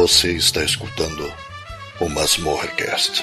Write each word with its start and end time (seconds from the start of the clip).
Você 0.00 0.32
está 0.32 0.64
escutando 0.64 1.30
o 2.00 2.08
Masmorrecast. 2.08 3.22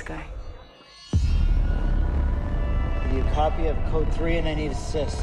This 0.00 0.08
guy? 0.08 0.24
Give 3.04 3.18
you 3.18 3.24
a 3.24 3.34
copy 3.34 3.66
of 3.66 3.76
code 3.90 4.12
3 4.14 4.38
and 4.38 4.48
I 4.48 4.54
need 4.54 4.72
assist. 4.72 5.22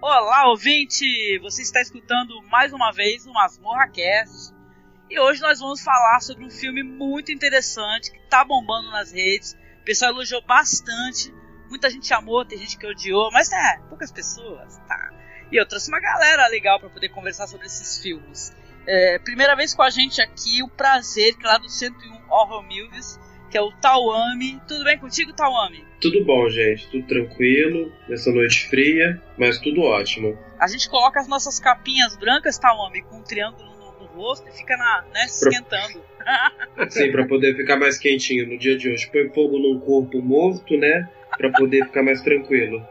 Olá, 0.00 0.48
ouvinte! 0.48 1.38
Você 1.40 1.62
está 1.62 1.80
escutando 1.80 2.42
mais 2.50 2.72
uma 2.72 2.92
vez 2.92 3.26
o 3.26 3.32
Masmorra 3.32 3.88
Cast. 3.88 4.54
E 5.10 5.18
hoje 5.18 5.40
nós 5.40 5.60
vamos 5.60 5.82
falar 5.82 6.20
sobre 6.20 6.44
um 6.44 6.50
filme 6.50 6.82
muito 6.82 7.32
interessante 7.32 8.10
que 8.10 8.18
está 8.18 8.44
bombando 8.44 8.90
nas 8.90 9.12
redes. 9.12 9.56
O 9.80 9.84
pessoal 9.84 10.12
elogiou 10.12 10.42
bastante. 10.42 11.32
Muita 11.68 11.90
gente 11.90 12.12
amou, 12.12 12.44
tem 12.44 12.58
gente 12.58 12.78
que 12.78 12.86
odiou, 12.86 13.30
mas 13.32 13.50
é, 13.50 13.78
poucas 13.88 14.12
pessoas, 14.12 14.78
tá? 14.86 15.23
E 15.54 15.56
eu 15.56 15.64
trouxe 15.64 15.88
uma 15.88 16.00
galera 16.00 16.48
legal 16.48 16.80
para 16.80 16.88
poder 16.88 17.10
conversar 17.10 17.46
sobre 17.46 17.66
esses 17.66 18.02
filmes. 18.02 18.52
É, 18.88 19.20
primeira 19.20 19.54
vez 19.54 19.72
com 19.72 19.82
a 19.82 19.88
gente 19.88 20.20
aqui, 20.20 20.60
o 20.64 20.68
prazer 20.68 21.36
que 21.36 21.46
lá 21.46 21.58
do 21.58 21.68
101 21.68 22.28
Horror 22.28 22.64
Movies 22.64 23.20
que 23.48 23.56
é 23.56 23.60
o 23.60 23.70
Tawami. 23.70 24.60
Tudo 24.66 24.82
bem 24.82 24.98
contigo, 24.98 25.32
Tawami? 25.32 25.84
Tudo 26.00 26.24
bom, 26.24 26.48
gente. 26.48 26.88
Tudo 26.88 27.06
tranquilo, 27.06 27.92
nessa 28.08 28.32
noite 28.32 28.68
fria, 28.68 29.22
mas 29.38 29.60
tudo 29.60 29.80
ótimo. 29.82 30.36
A 30.58 30.66
gente 30.66 30.90
coloca 30.90 31.20
as 31.20 31.28
nossas 31.28 31.60
capinhas 31.60 32.16
brancas, 32.16 32.58
Tawami, 32.58 33.02
com 33.02 33.18
um 33.18 33.22
triângulo 33.22 33.70
no, 33.76 34.00
no 34.00 34.06
rosto 34.06 34.48
e 34.48 34.50
fica 34.50 34.76
na, 34.76 35.04
né, 35.14 35.24
esquentando. 35.26 36.02
Sim, 36.90 37.12
para 37.12 37.28
poder 37.28 37.54
ficar 37.54 37.76
mais 37.76 37.96
quentinho 37.96 38.48
no 38.48 38.58
dia 38.58 38.76
de 38.76 38.90
hoje. 38.90 39.08
Põe 39.12 39.28
fogo 39.28 39.56
num 39.56 39.78
corpo 39.78 40.20
morto, 40.20 40.76
né? 40.76 41.08
Para 41.38 41.52
poder 41.52 41.84
ficar 41.84 42.02
mais 42.02 42.20
tranquilo. 42.22 42.84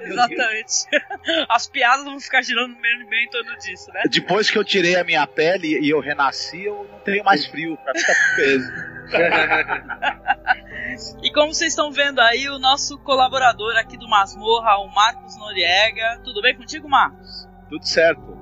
Exatamente. 0.00 0.86
As 1.48 1.66
piadas 1.66 2.04
vão 2.04 2.20
ficar 2.20 2.42
girando 2.42 2.74
bem, 2.80 3.08
bem 3.08 3.24
em 3.24 3.30
torno 3.30 3.56
disso, 3.58 3.90
né? 3.92 4.02
Depois 4.10 4.50
que 4.50 4.58
eu 4.58 4.64
tirei 4.64 4.96
a 4.96 5.04
minha 5.04 5.26
pele 5.26 5.78
e 5.78 5.88
eu 5.88 6.00
renasci, 6.00 6.64
eu 6.64 6.86
não 6.90 6.98
tenho 7.00 7.24
mais 7.24 7.46
frio 7.46 7.76
pra 7.78 7.94
ficar 7.94 8.14
com 8.14 8.36
peso. 8.36 8.94
e 11.22 11.30
como 11.32 11.52
vocês 11.52 11.72
estão 11.72 11.92
vendo 11.92 12.20
aí, 12.20 12.48
o 12.48 12.58
nosso 12.58 12.98
colaborador 12.98 13.76
aqui 13.76 13.96
do 13.96 14.08
Masmorra, 14.08 14.78
o 14.78 14.92
Marcos 14.94 15.36
Noriega. 15.36 16.20
Tudo 16.24 16.42
bem 16.42 16.56
contigo, 16.56 16.88
Marcos? 16.88 17.48
Tudo 17.68 17.86
certo. 17.86 18.34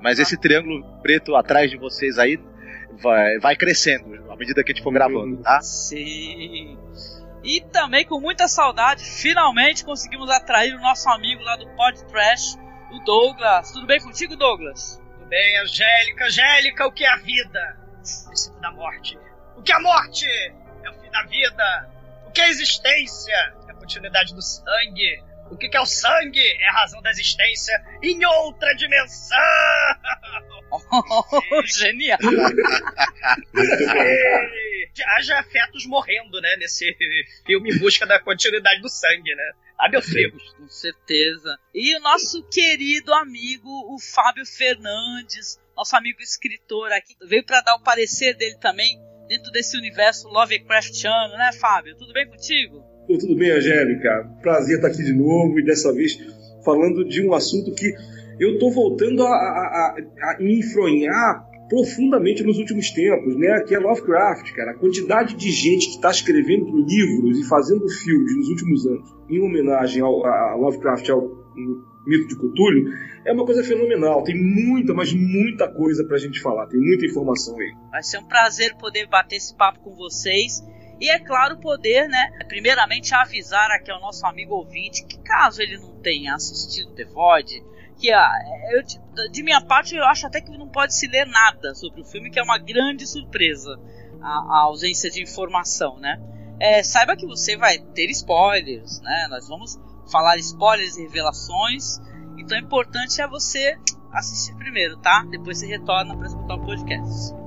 Mas 0.00 0.18
esse 0.18 0.36
triângulo 0.36 0.84
preto 1.02 1.34
atrás 1.34 1.70
de 1.70 1.76
vocês 1.76 2.18
aí 2.18 2.38
vai, 3.00 3.38
vai 3.38 3.56
crescendo 3.56 4.30
à 4.30 4.36
medida 4.36 4.62
que 4.62 4.72
a 4.72 4.74
gente 4.74 4.84
for 4.84 4.92
gravando, 4.92 5.38
tá? 5.38 5.60
Sim. 5.60 6.78
E 7.42 7.60
também 7.60 8.04
com 8.04 8.20
muita 8.20 8.48
saudade, 8.48 9.04
finalmente 9.04 9.84
conseguimos 9.84 10.28
atrair 10.30 10.74
o 10.74 10.80
nosso 10.80 11.08
amigo 11.08 11.42
lá 11.42 11.56
do 11.56 11.68
Pod 11.70 12.04
Trash, 12.06 12.56
o 12.90 12.98
Douglas. 13.04 13.72
Tudo 13.72 13.86
bem 13.86 14.00
contigo, 14.00 14.36
Douglas? 14.36 15.00
Tudo 15.14 15.26
bem, 15.26 15.58
Angélica. 15.58 16.24
Angélica, 16.26 16.86
o 16.86 16.92
que 16.92 17.04
é 17.04 17.08
a 17.08 17.16
vida? 17.16 17.78
O 17.98 18.26
princípio 18.26 18.60
da 18.60 18.72
morte. 18.72 19.18
O 19.56 19.62
que 19.62 19.72
é 19.72 19.74
a 19.76 19.80
morte? 19.80 20.26
É 20.26 20.90
o 20.90 20.94
fim 20.94 21.10
da 21.10 21.22
vida. 21.24 21.90
O 22.26 22.30
que 22.32 22.40
é 22.40 22.44
a 22.44 22.48
existência? 22.48 23.34
É 23.68 23.70
a 23.70 23.74
continuidade 23.74 24.34
do 24.34 24.42
sangue. 24.42 25.22
O 25.50 25.56
que 25.56 25.74
é 25.74 25.80
o 25.80 25.86
sangue? 25.86 26.40
É 26.60 26.68
a 26.68 26.72
razão 26.72 27.00
da 27.00 27.10
existência 27.10 27.74
em 28.02 28.24
outra 28.24 28.74
dimensão! 28.74 29.38
Oh, 30.70 31.62
genial! 31.64 32.18
Haja 35.04 35.42
fetos 35.42 35.86
morrendo, 35.86 36.40
né? 36.40 36.56
Nesse 36.56 36.94
filme 37.46 37.70
em 37.70 37.78
busca 37.78 38.06
da 38.06 38.20
continuidade 38.20 38.80
do 38.80 38.88
sangue, 38.88 39.34
né? 39.34 39.52
Ah, 39.78 39.88
meus 39.88 40.06
filhos. 40.06 40.42
Com 40.54 40.68
certeza. 40.68 41.56
E 41.74 41.96
o 41.96 42.00
nosso 42.00 42.42
querido 42.48 43.14
amigo, 43.14 43.68
o 43.94 43.98
Fábio 44.00 44.44
Fernandes, 44.44 45.58
nosso 45.76 45.96
amigo 45.96 46.20
escritor 46.20 46.92
aqui, 46.92 47.14
veio 47.26 47.44
para 47.44 47.60
dar 47.60 47.76
o 47.76 47.82
parecer 47.82 48.34
dele 48.36 48.56
também 48.58 48.98
dentro 49.28 49.52
desse 49.52 49.76
universo 49.76 50.26
Lovecraftiano, 50.28 51.34
né, 51.36 51.52
Fábio? 51.52 51.96
Tudo 51.96 52.12
bem 52.12 52.26
contigo? 52.28 52.82
Tudo 53.06 53.36
bem, 53.36 53.52
Angélica. 53.52 54.28
Prazer 54.42 54.76
estar 54.76 54.88
aqui 54.88 55.04
de 55.04 55.12
novo 55.12 55.58
e 55.60 55.64
dessa 55.64 55.92
vez 55.94 56.18
falando 56.64 57.04
de 57.08 57.24
um 57.24 57.32
assunto 57.32 57.72
que 57.74 57.94
eu 58.40 58.54
estou 58.54 58.70
voltando 58.70 59.22
a, 59.22 59.30
a, 59.30 59.96
a, 60.22 60.38
me 60.38 60.58
enfronhar 60.58 61.47
profundamente 61.68 62.42
nos 62.42 62.58
últimos 62.58 62.90
tempos, 62.90 63.36
né? 63.36 63.60
Que 63.66 63.74
é 63.74 63.78
Lovecraft, 63.78 64.52
cara. 64.52 64.72
A 64.72 64.74
quantidade 64.74 65.34
de 65.34 65.50
gente 65.50 65.86
que 65.86 65.96
está 65.96 66.10
escrevendo 66.10 66.76
livros 66.78 67.38
e 67.38 67.48
fazendo 67.48 67.88
filmes 67.88 68.36
nos 68.36 68.48
últimos 68.48 68.86
anos 68.86 69.14
em 69.28 69.40
homenagem 69.40 70.02
ao, 70.02 70.24
a 70.24 70.54
Lovecraft, 70.54 71.08
ao 71.10 71.22
mito 72.06 72.28
de 72.28 72.36
Cthulhu, 72.36 72.90
é 73.24 73.32
uma 73.32 73.44
coisa 73.44 73.62
fenomenal. 73.62 74.24
Tem 74.24 74.34
muita, 74.34 74.94
mas 74.94 75.12
muita 75.12 75.68
coisa 75.68 76.04
para 76.04 76.16
a 76.16 76.20
gente 76.20 76.40
falar. 76.40 76.66
Tem 76.66 76.80
muita 76.80 77.04
informação 77.04 77.58
aí. 77.58 77.72
Vai 77.90 78.02
ser 78.02 78.18
um 78.18 78.26
prazer 78.26 78.74
poder 78.76 79.06
bater 79.06 79.36
esse 79.36 79.54
papo 79.54 79.80
com 79.80 79.94
vocês. 79.94 80.62
E 81.00 81.08
é 81.10 81.18
claro, 81.20 81.60
poder, 81.60 82.08
né, 82.08 82.30
primeiramente 82.48 83.14
avisar 83.14 83.70
aqui 83.70 83.90
ao 83.90 84.00
nosso 84.00 84.26
amigo 84.26 84.54
ouvinte 84.54 85.04
que 85.06 85.16
caso 85.20 85.62
ele 85.62 85.78
não 85.78 86.00
tenha 86.00 86.34
assistido 86.34 86.92
The 86.94 87.04
Void, 87.04 87.62
que 87.98 88.08
eu, 88.08 89.30
de 89.30 89.42
minha 89.42 89.60
parte 89.60 89.96
eu 89.96 90.04
acho 90.04 90.26
até 90.26 90.40
que 90.40 90.56
não 90.56 90.68
pode 90.68 90.94
se 90.94 91.06
ler 91.06 91.26
nada 91.26 91.74
sobre 91.74 92.00
o 92.00 92.04
filme, 92.04 92.30
que 92.30 92.38
é 92.38 92.42
uma 92.42 92.58
grande 92.58 93.06
surpresa 93.06 93.78
a, 94.20 94.28
a 94.28 94.60
ausência 94.62 95.10
de 95.10 95.22
informação, 95.22 95.98
né? 95.98 96.20
É, 96.60 96.82
saiba 96.82 97.16
que 97.16 97.26
você 97.26 97.56
vai 97.56 97.78
ter 97.78 98.10
spoilers, 98.10 99.00
né? 99.00 99.26
Nós 99.30 99.48
vamos 99.48 99.78
falar 100.10 100.36
spoilers 100.38 100.96
e 100.96 101.02
revelações, 101.02 101.98
então 102.38 102.56
o 102.56 102.60
importante 102.60 103.20
é 103.20 103.28
você 103.28 103.78
assistir 104.12 104.54
primeiro, 104.56 104.96
tá? 104.98 105.24
Depois 105.30 105.58
você 105.58 105.66
retorna 105.66 106.16
para 106.16 106.26
escutar 106.26 106.54
o 106.54 106.64
podcast. 106.64 107.38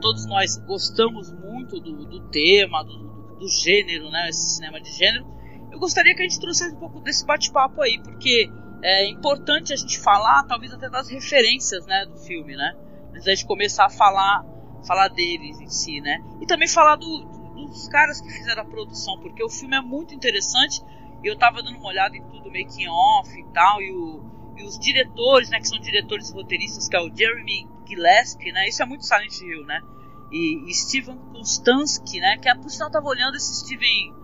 todos 0.00 0.26
nós 0.26 0.56
gostamos 0.66 1.32
muito 1.32 1.78
do, 1.78 2.04
do 2.06 2.20
tema, 2.30 2.82
do, 2.82 3.36
do, 3.38 3.48
gênero, 3.48 4.10
né? 4.10 4.28
Esse 4.28 4.56
cinema 4.56 4.80
de 4.80 4.90
gênero. 4.90 5.24
Eu 5.70 5.78
gostaria 5.78 6.14
que 6.14 6.22
a 6.22 6.28
gente 6.28 6.40
trouxesse 6.40 6.74
um 6.74 6.78
pouco 6.78 7.00
desse 7.00 7.24
bate-papo 7.24 7.80
aí, 7.82 8.00
porque 8.02 8.50
é 8.82 9.08
importante 9.08 9.72
a 9.72 9.76
gente 9.76 9.98
falar, 9.98 10.44
talvez 10.44 10.72
até 10.72 10.88
das 10.88 11.08
referências, 11.08 11.86
né, 11.86 12.06
do 12.06 12.16
filme, 12.16 12.56
né? 12.56 12.74
Antes 13.10 13.24
da 13.24 13.34
gente 13.34 13.46
começar 13.46 13.86
a 13.86 13.90
falar 13.90 14.44
falar 14.86 15.08
deles 15.08 15.60
em 15.60 15.68
si, 15.68 16.00
né? 16.00 16.22
E 16.40 16.46
também 16.46 16.68
falar 16.68 16.96
do, 16.96 17.24
dos 17.54 17.88
caras 17.88 18.20
que 18.20 18.30
fizeram 18.30 18.62
a 18.62 18.64
produção, 18.64 19.18
porque 19.20 19.44
o 19.44 19.48
filme 19.48 19.76
é 19.76 19.80
muito 19.80 20.14
interessante. 20.14 20.82
Eu 21.22 21.36
tava 21.36 21.62
dando 21.62 21.76
uma 21.76 21.88
olhada 21.88 22.16
em 22.16 22.22
tudo, 22.28 22.50
making 22.50 22.88
off 22.88 23.38
e 23.38 23.44
tal, 23.52 23.82
e, 23.82 23.92
o, 23.92 24.24
e 24.56 24.64
os 24.64 24.78
diretores, 24.78 25.50
né, 25.50 25.58
que 25.58 25.68
são 25.68 25.78
diretores 25.78 26.30
e 26.30 26.32
roteiristas, 26.32 26.88
que 26.88 26.96
é 26.96 27.00
o 27.00 27.14
Jeremy 27.14 27.68
Gillespie, 27.86 28.52
né? 28.52 28.68
Isso 28.68 28.82
é 28.82 28.86
muito 28.86 29.04
Silent 29.04 29.38
Hill, 29.40 29.64
né? 29.64 29.82
E, 30.32 30.70
e 30.70 30.74
Steven 30.74 31.18
Konstansky, 31.32 32.20
né? 32.20 32.38
Que 32.38 32.48
é, 32.48 32.54
por 32.54 32.70
sinal 32.70 32.88
eu 32.88 32.92
tava 32.92 33.06
olhando 33.06 33.36
esse 33.36 33.54
Steven 33.60 34.14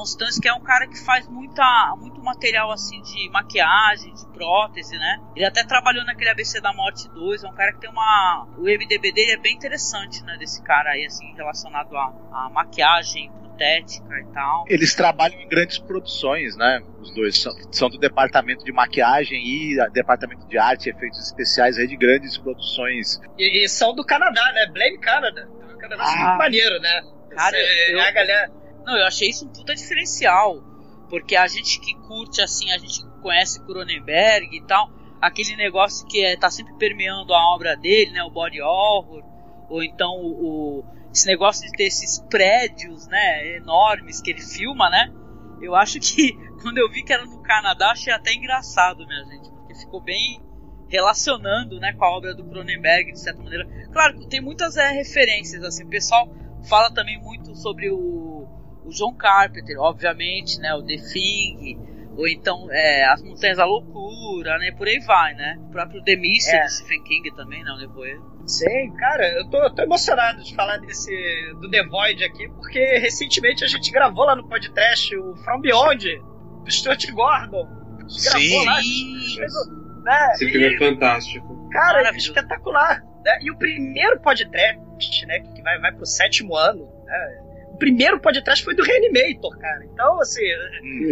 Constance, 0.00 0.40
que 0.40 0.48
é 0.48 0.54
um 0.54 0.62
cara 0.62 0.86
que 0.86 0.98
faz 1.04 1.28
muita, 1.28 1.94
muito 1.98 2.22
material 2.22 2.70
assim 2.72 3.02
de 3.02 3.28
maquiagem, 3.30 4.14
de 4.14 4.26
prótese, 4.32 4.96
né? 4.96 5.18
Ele 5.36 5.44
até 5.44 5.62
trabalhou 5.62 6.02
naquele 6.06 6.30
ABC 6.30 6.58
da 6.58 6.72
Morte 6.72 7.06
2, 7.10 7.44
é 7.44 7.48
um 7.48 7.52
cara 7.54 7.70
que 7.74 7.80
tem 7.80 7.90
uma. 7.90 8.48
O 8.56 8.62
MDB 8.62 9.12
dele 9.12 9.32
é 9.32 9.36
bem 9.36 9.54
interessante, 9.54 10.22
né? 10.24 10.38
Desse 10.38 10.62
cara 10.62 10.90
aí, 10.92 11.04
assim, 11.04 11.34
relacionado 11.36 11.94
à, 11.94 12.06
à 12.32 12.50
maquiagem 12.50 13.30
protética 13.42 14.18
e 14.20 14.32
tal. 14.32 14.64
Eles 14.68 14.94
trabalham 14.94 15.38
em 15.38 15.46
grandes 15.46 15.78
produções, 15.78 16.56
né? 16.56 16.80
Os 16.98 17.14
dois 17.14 17.38
são, 17.38 17.52
são 17.70 17.90
do 17.90 17.98
departamento 17.98 18.64
de 18.64 18.72
maquiagem 18.72 19.38
e 19.44 19.76
departamento 19.92 20.46
de 20.48 20.56
arte 20.56 20.86
e 20.86 20.92
efeitos 20.92 21.18
especiais 21.26 21.76
aí 21.76 21.86
de 21.86 21.96
grandes 21.96 22.38
produções. 22.38 23.20
E, 23.36 23.64
e 23.64 23.68
são 23.68 23.94
do 23.94 24.02
Canadá, 24.02 24.50
né? 24.54 24.66
Blame 24.72 24.98
Canada. 24.98 25.46
O 25.74 25.76
Canadá 25.76 26.02
é 26.04 26.06
Ah. 26.06 26.16
muito 26.26 26.38
maneiro, 26.38 26.80
né? 26.80 27.02
Cara, 27.36 27.54
Você- 27.56 27.94
eu- 27.94 28.00
a 28.00 28.10
galera. 28.12 28.59
Não, 28.90 28.98
eu 28.98 29.06
achei 29.06 29.28
isso 29.30 29.46
um 29.46 29.48
puta 29.52 29.72
diferencial. 29.72 30.60
Porque 31.08 31.36
a 31.36 31.46
gente 31.46 31.80
que 31.80 31.94
curte, 32.06 32.40
assim, 32.42 32.70
a 32.72 32.78
gente 32.78 33.04
conhece 33.20 33.60
Cronenberg 33.64 34.56
e 34.56 34.62
tal, 34.62 34.90
aquele 35.20 35.54
negócio 35.56 36.06
que 36.06 36.24
é, 36.24 36.36
tá 36.36 36.50
sempre 36.50 36.74
permeando 36.74 37.32
a 37.34 37.54
obra 37.54 37.76
dele, 37.76 38.10
né? 38.12 38.22
O 38.24 38.30
body 38.30 38.60
horror, 38.60 39.22
ou 39.68 39.82
então 39.82 40.10
o, 40.16 40.80
o- 40.80 40.84
esse 41.12 41.26
negócio 41.26 41.66
de 41.66 41.72
ter 41.76 41.84
esses 41.84 42.18
prédios, 42.28 43.06
né? 43.08 43.56
Enormes 43.56 44.20
que 44.20 44.30
ele 44.30 44.40
filma, 44.40 44.88
né? 44.90 45.12
Eu 45.60 45.74
acho 45.76 45.98
que 46.00 46.32
quando 46.62 46.78
eu 46.78 46.88
vi 46.90 47.02
que 47.04 47.12
era 47.12 47.24
no 47.24 47.42
Canadá, 47.42 47.90
achei 47.92 48.12
até 48.12 48.32
engraçado, 48.32 49.06
minha 49.06 49.24
gente, 49.24 49.50
porque 49.50 49.74
ficou 49.74 50.00
bem 50.00 50.40
relacionando, 50.88 51.78
né, 51.78 51.92
com 51.92 52.04
a 52.04 52.10
obra 52.10 52.34
do 52.34 52.44
Cronenberg 52.44 53.12
de 53.12 53.20
certa 53.20 53.40
maneira. 53.42 53.64
Claro, 53.92 54.26
tem 54.26 54.40
muitas 54.40 54.76
é, 54.76 54.90
referências, 54.90 55.62
assim, 55.62 55.84
o 55.84 55.88
pessoal 55.88 56.28
fala 56.68 56.92
também 56.92 57.16
muito 57.20 57.54
sobre 57.54 57.88
o, 57.90 58.48
o 58.84 58.90
John 58.90 59.14
Carpenter, 59.14 59.78
obviamente, 59.78 60.58
né, 60.58 60.74
o 60.74 60.82
The 60.82 60.96
Thing, 60.96 61.78
ou 62.16 62.26
então 62.26 62.68
é, 62.70 63.04
As 63.04 63.22
Montanhas 63.22 63.56
da 63.58 63.64
Loucura, 63.64 64.58
né, 64.58 64.72
por 64.72 64.86
aí 64.86 64.98
vai, 65.00 65.34
né. 65.34 65.56
O 65.60 65.70
próprio 65.70 66.02
The 66.02 66.16
Mist 66.16 66.48
É. 66.48 66.62
do 66.62 66.70
Stephen 66.70 67.02
King 67.04 67.30
também, 67.34 67.62
não, 67.64 67.78
depois. 67.78 68.18
Sim, 68.46 68.92
cara, 68.98 69.28
eu 69.38 69.48
tô, 69.48 69.58
eu 69.58 69.70
tô 69.74 69.82
emocionado 69.82 70.42
de 70.42 70.54
falar 70.54 70.78
desse 70.78 71.12
do 71.60 71.70
The 71.70 71.84
Void 71.86 72.24
aqui, 72.24 72.48
porque 72.48 72.98
recentemente 72.98 73.64
a 73.64 73.68
gente 73.68 73.90
gravou 73.90 74.24
lá 74.24 74.34
no 74.34 74.48
podcast 74.48 75.14
o 75.16 75.36
From 75.36 75.60
Beyond, 75.60 76.18
do 76.64 76.70
Stuart 76.70 77.10
Gordon. 77.12 77.68
A 77.98 78.08
gente 78.08 78.24
gravou 78.24 78.64
lá, 78.64 78.76
fez 78.76 79.80
né, 80.02 80.30
Esse 80.32 80.50
filme 80.50 80.74
é 80.74 80.78
fantástico. 80.78 81.68
Cara, 81.70 82.08
é 82.08 82.16
espetacular. 82.16 83.02
Né? 83.24 83.38
E 83.42 83.50
o 83.50 83.56
primeiro 83.56 84.18
podcast, 84.20 85.26
né, 85.26 85.40
que 85.40 85.62
vai, 85.62 85.78
vai 85.78 85.92
pro 85.92 86.06
sétimo 86.06 86.56
ano, 86.56 86.88
né, 87.04 87.42
primeiro 87.80 88.20
podcast 88.20 88.64
foi 88.64 88.76
do 88.76 88.84
Reanimator, 88.84 89.58
cara. 89.58 89.84
Então, 89.84 90.20
assim, 90.20 90.44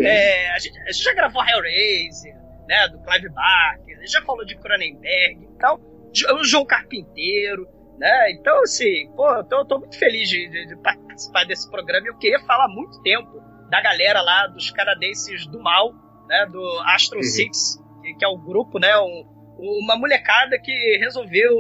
é, 0.05 0.51
a, 0.53 0.59
gente, 0.61 0.79
a 0.83 0.93
gente 0.93 1.03
já 1.03 1.15
gravou 1.15 1.43
Hellraiser, 1.45 2.37
né, 2.69 2.87
do 2.89 3.01
Clive 3.03 3.29
Barker, 3.31 3.97
a 3.97 4.01
gente 4.01 4.13
já 4.13 4.23
falou 4.23 4.45
de 4.45 4.57
Cronenberg, 4.57 5.49
então, 5.57 5.81
Jo- 6.13 6.37
o 6.37 6.45
João 6.45 6.65
Carpinteiro, 6.65 7.67
né, 7.99 8.31
então, 8.33 8.63
assim, 8.63 9.11
pô, 9.17 9.29
eu 9.35 9.45
tô, 9.45 9.57
eu 9.61 9.65
tô 9.65 9.79
muito 9.81 9.99
feliz 9.99 10.29
de, 10.29 10.49
de- 10.49 10.67
de 10.69 10.77
participar 10.77 11.45
desse 11.45 11.69
programa 11.71 12.07
e 12.07 12.11
eu 12.11 12.19
queria 12.19 12.39
falar 12.41 12.67
há 12.67 12.69
muito 12.69 13.01
tempo 13.03 13.43
da 13.71 13.81
galera 13.83 14.21
lá, 14.23 14.47
dos 14.47 14.71
canadenses 14.71 15.47
do 15.49 15.61
mal, 15.61 15.93
né, 16.29 16.47
do 16.53 16.63
Astro 16.95 17.17
Uhum. 17.19 17.23
Six, 17.25 17.77
que, 18.03 18.15
que 18.15 18.25
é 18.25 18.29
o 18.29 18.39
grupo, 18.39 18.79
né, 18.79 18.97
um, 18.99 19.25
uma 19.59 19.97
molecada 19.97 20.59
que 20.59 20.99
resolveu 21.01 21.51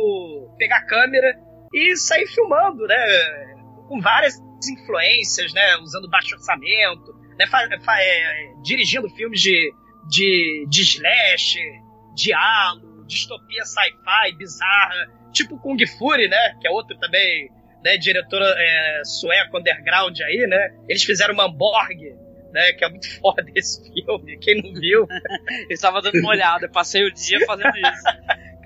pegar 0.56 0.76
a 0.78 0.86
câmera 0.86 1.36
e 1.74 1.96
sair 1.96 2.26
filmando, 2.28 2.86
né? 2.86 2.96
Com 3.88 4.00
várias 4.00 4.38
influências, 4.66 5.52
né? 5.52 5.76
Usando 5.78 6.08
baixo 6.08 6.34
orçamento, 6.34 7.14
né? 7.38 7.46
fa- 7.46 7.68
fa- 7.84 8.00
é, 8.02 8.52
dirigindo 8.62 9.08
filmes 9.10 9.40
de, 9.40 9.72
de, 10.08 10.66
de 10.68 10.82
slash, 10.82 11.58
diálogo, 12.14 13.04
distopia 13.06 13.64
sci-fi 13.64 14.36
bizarra, 14.36 15.10
tipo 15.32 15.58
Kung 15.60 15.78
Fury, 15.98 16.28
né? 16.28 16.56
Que 16.60 16.66
é 16.68 16.70
outro 16.70 16.96
também, 16.98 17.50
né? 17.84 17.96
Diretora 17.96 18.46
é, 18.58 19.02
sueco 19.04 19.58
underground 19.58 20.18
aí, 20.20 20.46
né? 20.48 20.74
Eles 20.88 21.04
fizeram 21.04 21.34
Mamborg, 21.34 22.16
né? 22.52 22.72
Que 22.72 22.84
é 22.84 22.88
muito 22.88 23.08
foda 23.20 23.44
esse 23.54 23.82
filme. 23.92 24.36
Quem 24.38 24.60
não 24.62 24.72
viu, 24.80 25.06
Eu 25.68 25.74
estava 25.74 26.02
dando 26.02 26.18
uma 26.18 26.30
olhada, 26.30 26.68
passei 26.68 27.04
o 27.04 27.12
dia 27.12 27.38
fazendo 27.46 27.76
isso. 27.76 28.02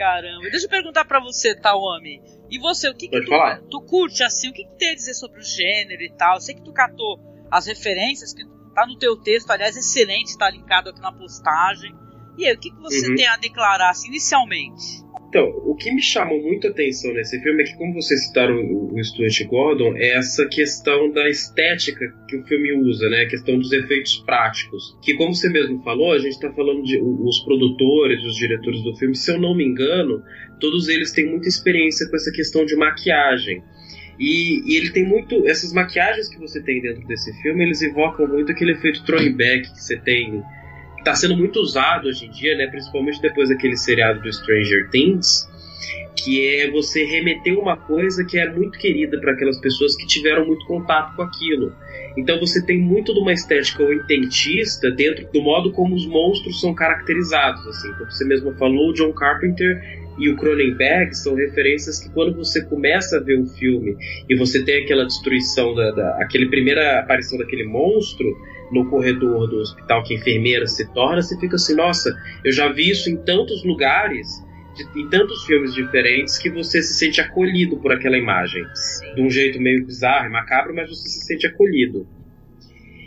Caramba. 0.03 0.51
Deixa 0.51 0.67
eu 0.67 0.71
perguntar 0.71 1.05
pra 1.05 1.21
você, 1.21 1.55
Tawami. 1.55 2.21
E 2.51 2.59
você, 2.59 2.89
o 2.89 2.95
que, 2.95 3.09
que 3.09 3.21
tu, 3.21 3.69
tu 3.71 3.81
curte 3.83 4.23
assim? 4.25 4.49
O 4.51 4.53
que, 4.53 4.65
que 4.65 4.77
tem 4.77 4.91
a 4.91 4.95
dizer 4.95 5.15
sobre 5.15 5.39
o 5.41 5.45
gênero 5.45 6.03
e 6.03 6.13
tal? 6.17 6.35
Eu 6.37 6.41
sei 6.41 6.55
que 6.55 6.63
tu 6.63 6.73
catou 6.73 7.21
as 7.51 7.67
referências 7.67 8.35
que 8.35 8.43
tá 8.75 8.87
no 8.87 8.99
teu 8.99 9.17
texto, 9.17 9.51
aliás, 9.51 9.77
excelente, 9.77 10.37
tá 10.37 10.51
linkado 10.51 10.91
aqui 10.91 11.01
na 11.01 11.13
postagem. 11.13 11.95
E 12.37 12.47
aí, 12.47 12.55
o 12.55 12.59
que, 12.59 12.71
que 12.71 12.81
você 12.81 13.09
Uhum. 13.11 13.15
tem 13.15 13.27
a 13.29 13.37
declarar 13.37 13.91
assim, 13.91 14.09
inicialmente? 14.09 15.03
Então, 15.33 15.49
o 15.65 15.75
que 15.75 15.91
me 15.91 16.03
chamou 16.03 16.43
muito 16.43 16.67
a 16.67 16.71
atenção 16.71 17.11
nesse 17.15 17.41
filme 17.41 17.63
é 17.63 17.65
que, 17.65 17.75
como 17.79 17.95
vocês 17.95 18.27
citaram 18.27 18.55
o, 18.55 18.95
o 18.95 19.03
Stuart 19.03 19.43
Gordon, 19.47 19.97
é 19.97 20.11
essa 20.11 20.47
questão 20.47 21.11
da 21.11 21.27
estética 21.27 22.05
que 22.29 22.37
o 22.37 22.45
filme 22.45 22.71
usa, 22.75 23.09
né? 23.09 23.23
A 23.23 23.29
questão 23.29 23.59
dos 23.59 23.73
efeitos 23.73 24.23
práticos. 24.27 24.95
Que, 25.01 25.15
como 25.15 25.35
você 25.35 25.49
mesmo 25.49 25.83
falou, 25.83 26.13
a 26.13 26.19
gente 26.19 26.33
está 26.33 26.53
falando 26.53 26.83
de 26.83 27.01
os 27.01 27.39
produtores, 27.47 28.23
os 28.23 28.37
diretores 28.37 28.83
do 28.83 28.95
filme, 28.95 29.17
se 29.17 29.33
eu 29.33 29.41
não 29.41 29.57
me 29.57 29.65
engano, 29.65 30.23
todos 30.61 30.91
eles 30.91 31.13
têm 31.13 31.31
muita 31.31 31.49
experiência 31.49 32.07
com 32.11 32.17
essa 32.17 32.31
questão 32.31 32.67
de 32.67 32.77
maquiagem. 32.77 33.63
E, 34.21 34.71
e 34.71 34.77
ele 34.77 34.91
tem 34.91 35.09
muito. 35.09 35.49
Essas 35.49 35.73
maquiagens 35.73 36.29
que 36.29 36.39
você 36.39 36.63
tem 36.63 36.83
dentro 36.83 37.07
desse 37.07 37.33
filme, 37.41 37.65
eles 37.65 37.81
evocam 37.81 38.29
muito 38.29 38.53
aquele 38.53 38.73
efeito 38.73 39.03
throwing 39.07 39.35
back 39.35 39.63
que 39.63 39.83
você 39.83 39.97
tem 39.97 40.43
está 41.03 41.15
sendo 41.15 41.37
muito 41.37 41.59
usado 41.61 42.09
hoje 42.09 42.27
em 42.27 42.31
dia, 42.31 42.57
né, 42.57 42.69
principalmente 42.69 43.21
depois 43.21 43.49
daquele 43.49 43.77
seriado 43.77 44.21
do 44.21 44.33
Stranger 44.33 44.89
Things, 44.91 45.51
que 46.17 46.57
é 46.57 46.71
você 46.71 47.05
remeter 47.05 47.59
uma 47.59 47.77
coisa 47.77 48.25
que 48.25 48.39
é 48.39 48.49
muito 48.49 48.79
querida 48.79 49.19
para 49.21 49.33
aquelas 49.33 49.61
pessoas 49.61 49.97
que 49.97 50.07
tiveram 50.07 50.47
muito 50.47 50.65
contato 50.67 51.17
com 51.17 51.23
aquilo. 51.23 51.75
Então 52.17 52.39
você 52.39 52.65
tem 52.65 52.79
muito 52.79 53.13
de 53.13 53.21
uma 53.21 53.33
estética 53.33 53.83
oitentista 53.83 54.91
dentro 54.91 55.27
do 55.33 55.43
modo 55.43 55.73
como 55.73 55.95
os 55.95 56.07
monstros 56.07 56.61
são 56.61 56.75
caracterizados, 56.75 57.67
assim, 57.67 57.93
como 57.95 58.11
você 58.11 58.25
mesmo 58.25 58.53
falou, 58.55 58.93
John 58.93 59.13
Carpenter 59.13 60.03
e 60.19 60.29
o 60.29 60.37
Cronenberg 60.37 61.15
são 61.17 61.35
referências 61.35 61.99
que 61.99 62.11
quando 62.11 62.37
você 62.37 62.63
começa 62.67 63.17
a 63.17 63.21
ver 63.21 63.41
o 63.41 63.47
filme 63.47 63.97
e 64.29 64.37
você 64.37 64.63
tem 64.63 64.85
aquela 64.85 65.05
destruição 65.05 65.75
da, 65.75 65.91
da 65.91 66.17
aquele 66.23 66.49
primeira 66.49 67.01
aparição 67.01 67.39
daquele 67.39 67.65
monstro 67.65 68.37
no 68.73 68.89
corredor 68.89 69.49
do 69.49 69.57
hospital 69.59 70.03
que 70.03 70.15
a 70.15 70.17
enfermeira 70.17 70.67
se 70.67 70.87
torna, 70.93 71.21
você 71.21 71.39
fica 71.39 71.57
assim, 71.57 71.75
nossa, 71.75 72.15
eu 72.45 72.53
já 72.53 72.73
vi 72.73 72.91
isso 72.91 73.11
em 73.11 73.17
tantos 73.17 73.65
lugares, 73.65 74.29
de- 74.75 75.01
em 75.01 75.09
tantos 75.09 75.45
filmes 75.45 75.75
diferentes, 75.75 76.39
que 76.39 76.51
você 76.51 76.83
se 76.83 76.95
sente 76.95 77.21
acolhido 77.21 77.77
por 77.77 77.93
aquela 77.93 78.17
imagem. 78.17 78.65
De 79.15 79.21
um 79.21 79.31
jeito 79.31 79.61
meio 79.61 79.85
bizarro 79.85 80.27
e 80.27 80.31
macabro, 80.31 80.75
mas 80.75 80.89
você 80.89 81.09
se 81.09 81.27
sente 81.27 81.47
acolhido. 81.47 82.07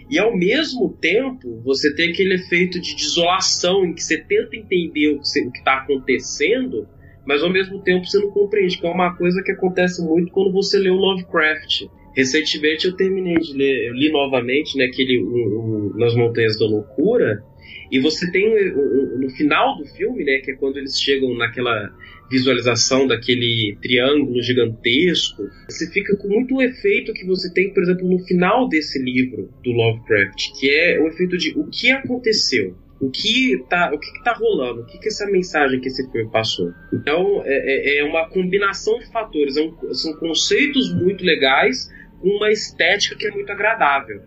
E 0.09 0.19
ao 0.19 0.37
mesmo 0.37 0.95
tempo, 1.01 1.61
você 1.63 1.93
tem 1.95 2.11
aquele 2.11 2.35
efeito 2.35 2.79
de 2.79 2.95
desolação 2.95 3.83
em 3.83 3.93
que 3.93 4.03
você 4.03 4.19
tenta 4.19 4.55
entender 4.55 5.09
o 5.09 5.19
que 5.19 5.57
está 5.57 5.77
acontecendo, 5.77 6.87
mas 7.25 7.41
ao 7.41 7.51
mesmo 7.51 7.81
tempo 7.81 8.05
você 8.05 8.19
não 8.19 8.29
compreende, 8.29 8.77
que 8.77 8.85
é 8.85 8.89
uma 8.89 9.15
coisa 9.15 9.41
que 9.43 9.51
acontece 9.51 10.03
muito 10.05 10.31
quando 10.31 10.51
você 10.51 10.77
lê 10.77 10.91
o 10.91 10.95
Lovecraft. 10.95 11.87
Recentemente 12.15 12.85
eu 12.87 12.95
terminei 12.95 13.35
de 13.35 13.53
ler, 13.53 13.87
eu 13.89 13.93
li 13.93 14.09
novamente 14.11 14.77
né, 14.77 14.85
aquele 14.85 15.19
o, 15.19 15.91
o, 15.93 15.97
Nas 15.97 16.15
Montanhas 16.15 16.57
da 16.57 16.65
Loucura, 16.65 17.43
e 17.91 17.99
você 17.99 18.31
tem 18.31 18.47
o- 18.47 19.15
o- 19.15 19.19
no 19.19 19.29
final 19.31 19.77
do 19.77 19.85
filme, 19.85 20.23
né, 20.23 20.39
que 20.43 20.51
é 20.51 20.55
quando 20.55 20.77
eles 20.77 20.99
chegam 20.99 21.35
naquela 21.37 21.91
visualização 22.31 23.05
daquele 23.05 23.77
triângulo 23.81 24.41
gigantesco, 24.41 25.43
você 25.69 25.89
fica 25.91 26.15
com 26.17 26.27
muito 26.27 26.61
efeito 26.61 27.13
que 27.13 27.25
você 27.25 27.51
tem, 27.53 27.71
por 27.73 27.83
exemplo, 27.83 28.07
no 28.09 28.19
final 28.25 28.67
desse 28.67 28.97
livro 29.01 29.49
do 29.63 29.71
Lovecraft, 29.71 30.35
que 30.59 30.69
é 30.69 30.99
o 30.99 31.07
efeito 31.07 31.37
de 31.37 31.51
o 31.55 31.65
que 31.69 31.91
aconteceu. 31.91 32.75
O 32.99 33.11
que 33.11 33.61
tá, 33.69 33.91
o 33.93 33.99
que, 33.99 34.09
que 34.11 34.23
tá 34.23 34.33
rolando? 34.33 34.81
O 34.81 34.85
que, 34.85 34.97
que 34.97 35.09
essa 35.09 35.27
mensagem 35.29 35.79
que 35.81 35.87
esse 35.87 36.09
filme 36.11 36.31
passou? 36.31 36.71
Então 36.93 37.43
é, 37.45 37.97
é- 37.97 37.99
é 37.99 38.03
uma 38.05 38.27
combinação 38.29 38.97
de 38.99 39.11
fatores, 39.11 39.57
é 39.57 39.61
um- 39.61 39.93
são 39.93 40.13
conceitos 40.17 40.93
muito 40.95 41.23
legais 41.23 41.89
uma 42.21 42.51
estética 42.51 43.15
que 43.15 43.27
é 43.27 43.31
muito 43.31 43.51
agradável. 43.51 44.21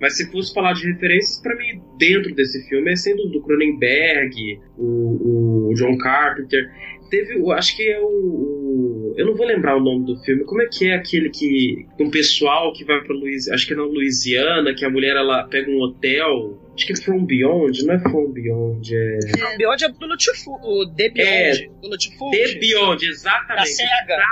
Mas 0.00 0.16
se 0.16 0.30
fosse 0.30 0.54
falar 0.54 0.74
de 0.74 0.86
referências, 0.92 1.40
para 1.42 1.56
mim, 1.56 1.82
dentro 1.98 2.32
desse 2.32 2.68
filme, 2.68 2.92
é 2.92 2.96
sendo 2.96 3.28
do 3.30 3.42
Cronenberg, 3.42 4.60
o, 4.78 5.70
o 5.70 5.74
John 5.74 5.98
Carpenter. 5.98 6.70
teve, 7.10 7.36
o- 7.40 7.50
acho 7.50 7.76
que 7.76 7.82
é 7.82 7.98
o, 8.00 8.04
o- 8.06 9.14
Eu 9.18 9.26
não 9.26 9.34
vou 9.34 9.44
lembrar 9.44 9.76
o 9.76 9.80
nome 9.80 10.06
do 10.06 10.16
filme. 10.22 10.44
Como 10.44 10.62
é 10.62 10.66
que 10.66 10.88
é 10.88 10.94
aquele 10.94 11.30
que. 11.30 11.84
Um 11.98 12.10
pessoal 12.10 12.72
que 12.72 12.84
vai 12.84 13.00
pra 13.02 13.12
Louisiana. 13.12 13.56
Acho 13.56 13.66
que 13.66 13.72
é 13.72 13.76
na 13.76 13.82
Louisiana, 13.82 14.72
que 14.72 14.84
a 14.84 14.90
mulher 14.90 15.16
ela 15.16 15.42
pega 15.48 15.68
um 15.68 15.80
hotel. 15.80 16.62
Acho 16.76 16.86
que 16.86 16.92
é 16.92 16.96
From 16.96 17.24
Beyond, 17.26 17.84
não 17.84 17.94
é 17.94 17.98
From 17.98 18.30
Beyond, 18.30 18.94
é. 18.94 19.18
O 19.54 19.58
Beyond 19.58 19.84
é 19.84 19.88
do 19.88 20.06
Lutful, 20.06 20.60
o 20.62 20.86
The 20.94 21.08
Beyond, 21.10 21.70
do 21.82 21.88
Lutful. 21.88 22.30
The 22.30 22.54
Beyond, 22.54 23.04
Da 23.04 23.10
exatamente. 23.10 23.68
SEGA. 23.70 24.22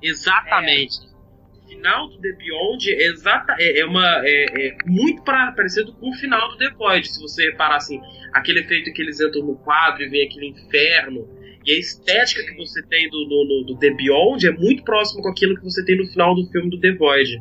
Exatamente. 0.00 0.96
O 1.06 1.11
final 1.74 2.08
do 2.08 2.18
The 2.18 2.32
Beyond 2.32 2.90
é, 2.92 3.06
exata, 3.06 3.54
é, 3.58 3.80
é 3.80 3.84
uma, 3.84 4.06
é, 4.24 4.44
é 4.68 4.76
muito 4.86 5.22
pra, 5.22 5.52
parecido 5.52 5.92
com 5.94 6.10
o 6.10 6.14
final 6.14 6.48
do 6.50 6.56
The 6.58 6.70
Void. 6.70 7.08
Se 7.08 7.20
você 7.20 7.50
reparar 7.50 7.76
assim, 7.76 8.00
aquele 8.32 8.60
efeito 8.60 8.92
que 8.92 9.02
eles 9.02 9.20
entram 9.20 9.42
no 9.42 9.56
quadro 9.56 10.02
e 10.02 10.08
vem 10.08 10.26
aquele 10.26 10.48
inferno. 10.48 11.28
E 11.64 11.72
a 11.72 11.78
estética 11.78 12.42
que 12.44 12.56
você 12.56 12.82
tem 12.82 13.08
do, 13.08 13.24
do, 13.24 13.44
do- 13.44 13.64
do 13.74 13.78
The 13.78 13.90
Beyond 13.90 14.46
é 14.48 14.50
muito 14.50 14.82
próximo 14.82 15.22
com 15.22 15.28
aquilo 15.28 15.54
que 15.56 15.62
você 15.62 15.84
tem 15.84 15.96
no 15.96 16.06
final 16.06 16.34
do 16.34 16.44
filme 16.50 16.68
do 16.68 16.80
The 16.80 16.92
Void. 16.96 17.38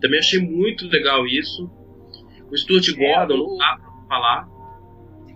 Também 0.00 0.20
achei 0.20 0.38
muito 0.38 0.86
legal 0.88 1.26
isso. 1.26 1.68
O 2.50 2.56
Stuart 2.56 2.88
Gordon, 2.96 3.34
o- 3.34 3.48
não 3.50 3.56
dá 3.58 3.76
pra 3.76 4.06
falar. 4.08 4.48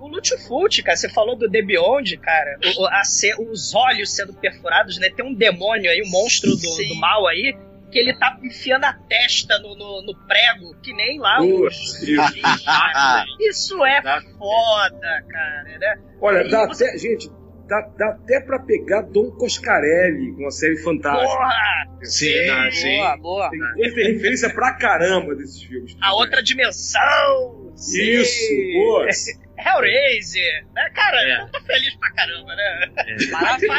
O 0.00 0.08
Lutfult, 0.08 0.82
cara, 0.82 0.96
você 0.96 1.08
falou 1.10 1.36
do 1.36 1.50
The 1.50 1.60
Beyond, 1.60 2.16
cara, 2.18 2.58
o- 2.78 2.86
a 2.86 3.02
os 3.50 3.74
olhos 3.74 4.14
sendo 4.14 4.32
perfurados, 4.32 4.96
né? 4.98 5.10
Tem 5.10 5.24
um 5.26 5.34
demônio 5.34 5.90
aí, 5.90 6.00
um 6.02 6.08
monstro 6.10 6.50
do, 6.56 6.88
do 6.88 6.94
mal 6.94 7.26
aí, 7.26 7.52
que 7.90 7.98
ele 7.98 8.14
tá 8.14 8.38
enfiando 8.42 8.84
a 8.84 8.92
testa 8.92 9.58
no, 9.58 9.74
no, 9.76 10.02
no 10.02 10.14
prego, 10.26 10.74
que 10.82 10.92
nem 10.92 11.18
lá 11.18 11.42
os. 11.42 12.02
isso. 12.02 12.06
Isso 13.40 13.84
é 13.84 14.00
foda, 14.38 15.24
cara, 15.28 15.78
né? 15.78 16.00
Olha, 16.20 16.48
dá 16.48 16.66
você- 16.66 16.84
até, 16.88 16.98
gente, 16.98 17.28
dá, 17.66 17.80
dá 17.96 18.08
até 18.10 18.40
pra 18.40 18.58
pegar 18.60 19.02
Dom 19.02 19.30
Coscarelli 19.32 20.34
com 20.36 20.46
a 20.46 20.50
série 20.50 20.76
fantástica. 20.78 21.26
Porra! 21.26 21.86
Sim, 22.02 22.70
sim. 22.72 22.96
Boa, 22.98 23.16
boa. 23.18 23.50
Tem, 23.50 23.94
tem 23.94 24.12
referência 24.14 24.50
pra 24.54 24.74
caramba 24.74 25.34
desses 25.34 25.62
filmes. 25.62 25.96
A 26.00 26.14
outra 26.14 26.42
dimensão! 26.42 27.72
sim. 27.76 28.00
Isso, 28.00 28.48
pô. 28.74 29.04
Hellraiser! 29.64 30.66
Né, 30.74 30.90
cara, 30.94 31.20
É. 31.22 31.42
eu 31.42 31.48
tô 31.50 31.60
feliz 31.62 31.94
pra 31.96 32.10
caramba, 32.12 32.54
né? 32.54 32.90
É. 32.96 33.16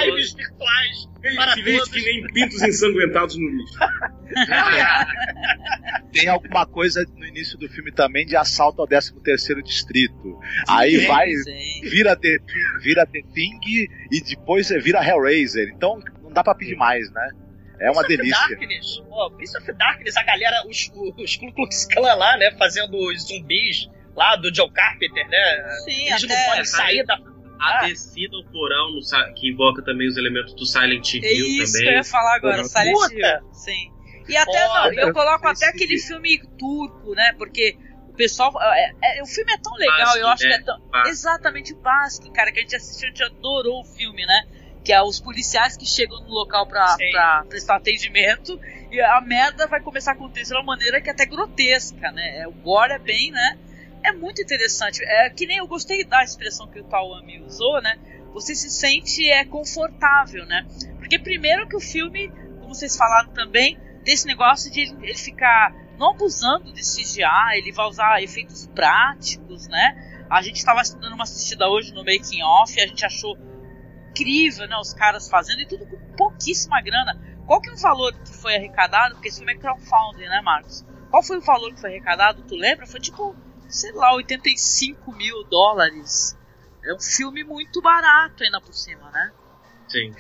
Vibes 0.06 0.34
virtuais 0.34 1.10
para 1.36 1.54
feliz 1.54 1.78
todos. 1.80 1.90
que 1.92 2.02
nem 2.04 2.28
pintos 2.34 2.62
ensanguentados 2.62 3.38
no 3.38 3.48
lixo. 3.50 3.80
Tem 6.12 6.28
alguma 6.28 6.66
coisa 6.66 7.06
no 7.16 7.26
início 7.26 7.58
do 7.58 7.70
filme 7.70 7.92
também 7.92 8.26
de 8.26 8.36
assalto 8.36 8.82
ao 8.82 8.88
13 8.88 9.14
terceiro 9.24 9.64
distrito. 9.64 10.40
Aí 10.68 11.06
vai, 11.08 11.30
Sim. 11.30 11.82
vira 11.90 12.16
The, 12.16 12.38
vira 12.82 13.06
The 13.06 13.22
Thing 13.34 13.60
e 14.12 14.22
depois 14.22 14.70
vira 14.84 15.04
Hellraiser. 15.06 15.70
Então 15.76 16.00
não 16.22 16.32
dá 16.32 16.44
pra 16.44 16.56
pedir 16.56 16.76
mais, 16.76 17.10
né? 17.12 17.30
É 17.80 17.90
uma 17.90 18.04
Prince 18.04 18.14
of 18.14 18.18
delícia. 18.30 18.48
Darkness, 18.50 18.98
pô, 19.10 19.32
Prince 19.32 19.58
of 19.58 19.74
Darkness, 19.74 20.18
a 20.18 20.24
galera, 20.24 20.68
os, 20.68 20.92
os 21.18 21.36
Ku 21.38 21.52
Klux 21.52 21.86
Klan 21.86 22.14
lá, 22.14 22.38
né, 22.38 22.52
fazendo 22.58 22.96
os 22.96 23.24
zumbis 23.28 23.90
lá 24.16 24.36
do 24.36 24.54
Joe 24.54 24.72
Carpenter, 24.72 25.28
né? 25.30 25.64
Sim, 25.86 26.08
Eles 26.10 26.24
não 26.24 26.36
até. 26.36 26.46
podem 26.48 26.66
sair 26.66 27.06
da. 27.06 27.18
A 27.64 27.86
descida 27.86 28.36
ao 28.36 28.44
porão, 28.52 28.88
que 29.36 29.50
invoca 29.52 29.84
também 29.84 30.08
os 30.08 30.18
elementos 30.18 30.56
do 30.56 30.66
Silent 30.66 31.14
É 31.14 31.18
Hill 31.32 31.46
isso 31.46 31.74
que 31.74 31.78
eu 31.78 31.84
também. 31.84 31.94
ia 31.98 32.04
falar 32.04 32.36
agora, 32.38 32.64
Silent 32.64 32.94
puta. 32.96 33.14
Hill. 33.14 33.54
Sim. 33.54 33.92
E 34.28 34.36
até, 34.36 34.68
não, 34.68 34.94
eu 34.94 35.14
coloco 35.14 35.48
até 35.48 35.68
aquele 35.68 36.00
filme 36.00 36.42
turco, 36.58 37.14
né? 37.14 37.34
Porque 37.38 37.78
o 38.10 38.14
pessoal. 38.14 38.52
É, 38.62 38.92
é- 39.04 39.22
o 39.22 39.28
filme 39.28 39.54
é 39.54 39.58
tão 39.60 39.74
legal, 39.76 39.98
Basque, 40.00 40.20
eu 40.20 40.28
acho 40.30 40.42
que 40.44 40.50
né? 40.50 40.56
é 40.56 40.62
tão. 40.64 40.80
Basque. 40.90 41.10
Exatamente 41.10 41.74
o 41.74 41.78
Basque, 41.78 42.32
cara, 42.32 42.52
que 42.52 42.60
a 42.60 42.62
gente 42.64 42.76
assistiu, 42.76 43.08
a 43.08 43.12
gente 43.12 43.24
adorou 43.24 43.82
o 43.82 43.84
filme, 43.84 44.26
né? 44.26 44.44
Que 44.84 44.92
é 44.92 45.02
os 45.04 45.20
policiais 45.20 45.78
que 45.78 45.86
chegam 45.86 46.20
no 46.22 46.30
local 46.30 46.66
pra, 46.66 46.96
pra 47.12 47.46
prestar 47.48 47.76
atendimento 47.76 48.60
e 48.92 49.00
a 49.00 49.22
merda 49.22 49.68
vai 49.68 49.80
começar 49.82 50.12
a 50.12 50.14
acontecer 50.16 50.54
de 50.56 50.60
uma 50.60 50.66
maneira 50.66 51.00
que 51.00 51.10
é 51.10 51.12
até 51.14 51.28
grotesca, 51.28 52.12
né? 52.12 52.40
É, 52.40 52.48
o 52.48 52.52
gore 52.52 52.94
é 52.94 52.98
bem, 53.00 53.30
né? 53.32 53.60
É 54.04 54.12
muito 54.12 54.42
interessante. 54.42 55.04
É 55.04 55.30
que 55.30 55.46
nem 55.46 55.58
eu 55.58 55.68
gostei 55.68 56.04
da 56.04 56.24
expressão 56.24 56.68
que 56.68 56.80
o 56.80 56.84
Tawami 56.84 57.42
usou, 57.42 57.82
né? 57.82 57.98
Você 58.34 58.56
se 58.56 58.70
sente 58.70 59.30
é 59.30 59.46
confortável, 59.46 60.46
né? 60.46 60.66
Porque 60.98 61.20
primeiro 61.20 61.68
que 61.68 61.76
o 61.76 61.80
filme, 61.80 62.30
como 62.60 62.74
vocês 62.74 62.96
falaram 62.96 63.30
também, 63.34 63.78
tem 64.04 64.14
esse 64.14 64.26
negócio 64.26 64.72
de 64.72 64.82
ele, 64.82 65.16
ficar 65.16 65.74
não 65.98 66.12
abusando 66.12 66.74
de 66.74 66.82
CGI, 66.82 67.58
ele 67.58 67.72
vai 67.72 67.88
usar 67.88 68.24
efeitos 68.24 68.68
práticos, 68.68 69.68
né? 69.68 70.26
A 70.30 70.42
gente 70.42 70.58
estava 70.58 70.82
dando 71.00 71.14
uma 71.14 71.24
assistida 71.24 71.68
hoje 71.68 71.94
no 71.94 72.04
making 72.06 72.42
off, 72.42 72.80
a 72.80 72.88
gente 72.88 73.06
achou 73.06 73.38
incrível, 74.10 74.68
né? 74.68 74.78
Os 74.78 74.94
caras 74.94 75.30
fazendo 75.30 75.62
e 75.62 75.68
tudo 75.68 75.86
com 75.86 75.98
pouquíssima 76.16 76.82
grana. 76.82 77.20
Qual 77.46 77.62
que 77.62 77.70
é 77.70 77.74
o 77.74 77.78
valor 77.78 78.14
que 78.14 78.34
foi 78.34 78.56
arrecadado? 78.56 79.16
Porque 79.16 79.28
esse 79.28 79.38
filme 79.38 79.54
é 79.54 79.58
crowdfunding, 79.58 80.26
né, 80.26 80.42
Marcos? 80.42 80.86
Qual 81.10 81.22
foi 81.22 81.38
o 81.38 81.42
valor 81.42 81.74
que 81.74 81.82
foi 81.82 81.92
arrecadado? 81.92 82.44
Tu 82.44 82.56
lembra? 82.56 82.88
Foi 82.88 83.00
tipo, 83.00 83.36
sei 83.72 83.92
lá, 83.94 84.14
85 84.16 85.12
mil 85.14 85.44
dólares. 85.46 86.38
É 86.84 86.94
um 86.94 87.00
filme 87.00 87.44
muito 87.44 87.82
barato 87.82 88.44
ainda 88.44 88.60
por 88.60 88.74
cima, 88.74 89.10
né? 89.12 89.32
Sim. 89.88 90.14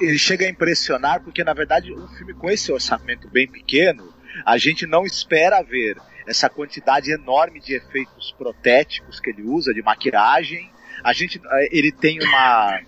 Ele 0.00 0.18
chega 0.18 0.46
a 0.46 0.48
impressionar 0.48 1.22
porque, 1.22 1.42
na 1.42 1.54
verdade, 1.54 1.92
um 1.92 2.08
filme 2.08 2.34
com 2.34 2.50
esse 2.50 2.70
orçamento 2.70 3.28
bem 3.28 3.48
pequeno, 3.48 4.14
a 4.44 4.58
gente 4.58 4.86
não 4.86 5.04
espera 5.04 5.62
ver 5.62 5.96
essa 6.26 6.50
quantidade 6.50 7.10
enorme 7.10 7.60
de 7.60 7.74
efeitos 7.74 8.34
protéticos 8.36 9.20
que 9.20 9.30
ele 9.30 9.42
usa, 9.42 9.72
de 9.72 9.82
maquiagem. 9.82 10.70
A 11.02 11.12
gente, 11.12 11.40
eh, 11.44 11.68
ele 11.70 11.92
tem 11.92 12.18
uma, 12.22 12.80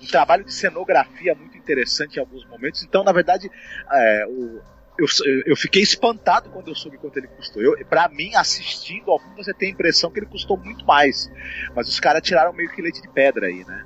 um 0.00 0.06
trabalho 0.06 0.44
de 0.44 0.54
cenografia 0.54 1.34
muito 1.34 1.56
interessante 1.56 2.16
em 2.16 2.20
alguns 2.20 2.46
momentos. 2.46 2.82
Então, 2.82 3.02
na 3.02 3.12
verdade, 3.12 3.50
é, 3.90 4.26
o, 4.28 4.62
eu, 4.98 5.06
eu 5.46 5.56
fiquei 5.56 5.82
espantado 5.82 6.50
quando 6.50 6.68
eu 6.68 6.74
soube 6.74 6.98
quanto 6.98 7.16
ele 7.18 7.26
custou. 7.28 7.62
Eu, 7.62 7.84
pra 7.86 8.08
mim, 8.08 8.34
assistindo 8.36 9.10
ao 9.10 9.18
filme, 9.18 9.36
você 9.36 9.52
tem 9.52 9.68
a 9.68 9.72
impressão 9.72 10.10
que 10.10 10.18
ele 10.20 10.26
custou 10.26 10.56
muito 10.56 10.84
mais. 10.84 11.30
Mas 11.74 11.88
os 11.88 11.98
caras 11.98 12.22
tiraram 12.22 12.52
meio 12.52 12.70
que 12.72 12.80
leite 12.82 13.00
de 13.02 13.08
pedra 13.08 13.46
aí, 13.46 13.64
né? 13.64 13.84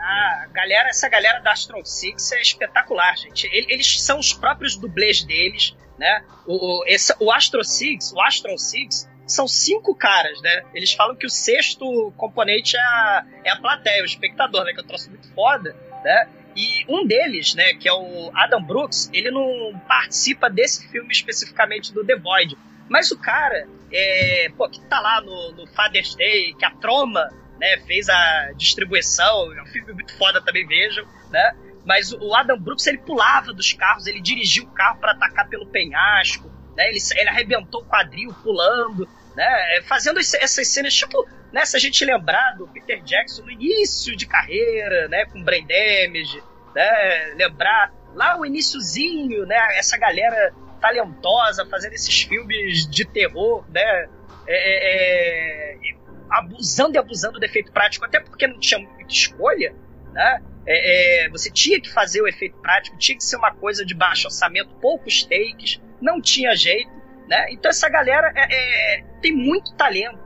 Ah, 0.00 0.46
galera, 0.52 0.88
essa 0.88 1.08
galera 1.08 1.40
da 1.40 1.52
Astron 1.52 1.84
Six 1.84 2.32
é 2.32 2.40
espetacular, 2.40 3.16
gente. 3.16 3.46
Ele- 3.48 3.66
Eles 3.72 4.00
são 4.02 4.18
os 4.18 4.32
próprios 4.32 4.76
dublês 4.76 5.22
deles, 5.24 5.76
né? 5.98 6.24
O, 6.46 6.80
o, 6.80 6.84
esse, 6.86 7.14
o 7.20 7.30
Astro 7.30 7.62
Six, 7.64 8.12
o 8.12 8.20
Astron 8.20 8.56
Six, 8.56 9.08
são 9.26 9.46
cinco 9.46 9.94
caras, 9.94 10.40
né? 10.40 10.62
Eles 10.72 10.92
falam 10.94 11.14
que 11.14 11.26
o 11.26 11.30
sexto 11.30 12.12
componente 12.16 12.76
é 12.76 12.80
a, 12.80 13.26
é 13.44 13.50
a 13.50 13.56
plateia, 13.56 14.02
o 14.02 14.06
espectador, 14.06 14.64
né? 14.64 14.72
Que 14.72 14.80
é 14.80 14.82
um 14.82 14.86
troço 14.86 15.10
muito 15.10 15.28
foda, 15.34 15.76
né? 16.02 16.28
E 16.56 16.84
um 16.88 17.06
deles, 17.06 17.54
né, 17.54 17.74
que 17.74 17.88
é 17.88 17.92
o 17.92 18.30
Adam 18.34 18.62
Brooks, 18.62 19.10
ele 19.12 19.30
não 19.30 19.78
participa 19.86 20.50
desse 20.50 20.88
filme 20.88 21.10
especificamente 21.10 21.92
do 21.92 22.04
The 22.04 22.16
Void. 22.16 22.56
Mas 22.88 23.10
o 23.10 23.18
cara, 23.18 23.68
é, 23.92 24.50
pô, 24.56 24.68
que 24.68 24.80
tá 24.86 25.00
lá 25.00 25.20
no, 25.20 25.52
no 25.52 25.66
Father's 25.68 26.14
Day, 26.14 26.54
que 26.54 26.64
a 26.64 26.70
Troma, 26.70 27.28
né, 27.60 27.78
fez 27.86 28.08
a 28.08 28.52
distribuição, 28.56 29.52
é 29.52 29.62
um 29.62 29.66
filme 29.66 29.92
muito 29.92 30.16
foda 30.16 30.42
também, 30.42 30.66
vejam, 30.66 31.06
né? 31.30 31.54
Mas 31.84 32.12
o 32.12 32.34
Adam 32.34 32.58
Brooks, 32.58 32.86
ele 32.86 32.98
pulava 32.98 33.52
dos 33.52 33.72
carros, 33.72 34.06
ele 34.06 34.20
dirigiu 34.20 34.64
o 34.64 34.70
carro 34.70 34.98
para 35.00 35.12
atacar 35.12 35.48
pelo 35.48 35.66
penhasco, 35.66 36.50
né? 36.76 36.88
Ele, 36.88 36.98
ele 37.16 37.28
arrebentou 37.28 37.82
o 37.82 37.84
quadril 37.86 38.34
pulando, 38.42 39.08
né? 39.34 39.80
Fazendo 39.86 40.18
essas 40.18 40.68
cenas, 40.68 40.94
tipo, 40.94 41.26
né? 41.52 41.64
Se 41.64 41.76
a 41.76 41.80
gente 41.80 42.04
lembrar 42.04 42.56
do 42.56 42.66
Peter 42.68 43.02
Jackson 43.02 43.42
no 43.42 43.50
início 43.50 44.16
de 44.16 44.26
carreira, 44.26 45.08
né? 45.08 45.24
Com 45.26 45.42
Brain 45.42 45.66
Damage, 45.66 46.42
né? 46.74 47.34
Lembrar 47.36 47.92
lá 48.14 48.38
o 48.38 48.44
iniciozinho, 48.44 49.46
né? 49.46 49.56
Essa 49.78 49.96
galera 49.96 50.52
talentosa 50.80 51.66
fazendo 51.66 51.92
esses 51.94 52.22
filmes 52.22 52.88
de 52.88 53.04
terror, 53.04 53.64
né? 53.70 54.08
É, 54.46 54.54
é, 54.54 55.74
é, 55.74 55.98
abusando 56.30 56.94
e 56.94 56.98
abusando 56.98 57.38
do 57.38 57.44
efeito 57.44 57.72
prático, 57.72 58.04
até 58.04 58.20
porque 58.20 58.46
não 58.46 58.58
tinha 58.58 58.80
muita 58.80 59.12
escolha, 59.12 59.74
né? 60.12 60.42
É, 60.66 61.24
é, 61.24 61.28
você 61.30 61.50
tinha 61.50 61.80
que 61.80 61.90
fazer 61.90 62.20
o 62.20 62.28
efeito 62.28 62.56
prático, 62.58 62.98
tinha 62.98 63.16
que 63.16 63.24
ser 63.24 63.36
uma 63.36 63.54
coisa 63.54 63.84
de 63.84 63.94
baixo 63.94 64.26
orçamento, 64.26 64.68
poucos 64.80 65.22
takes, 65.22 65.80
não 66.00 66.20
tinha 66.20 66.54
jeito, 66.54 66.90
né? 67.26 67.46
Então 67.50 67.70
essa 67.70 67.88
galera 67.88 68.32
é, 68.36 69.02
tem 69.22 69.32
muito 69.32 69.74
talento, 69.74 70.18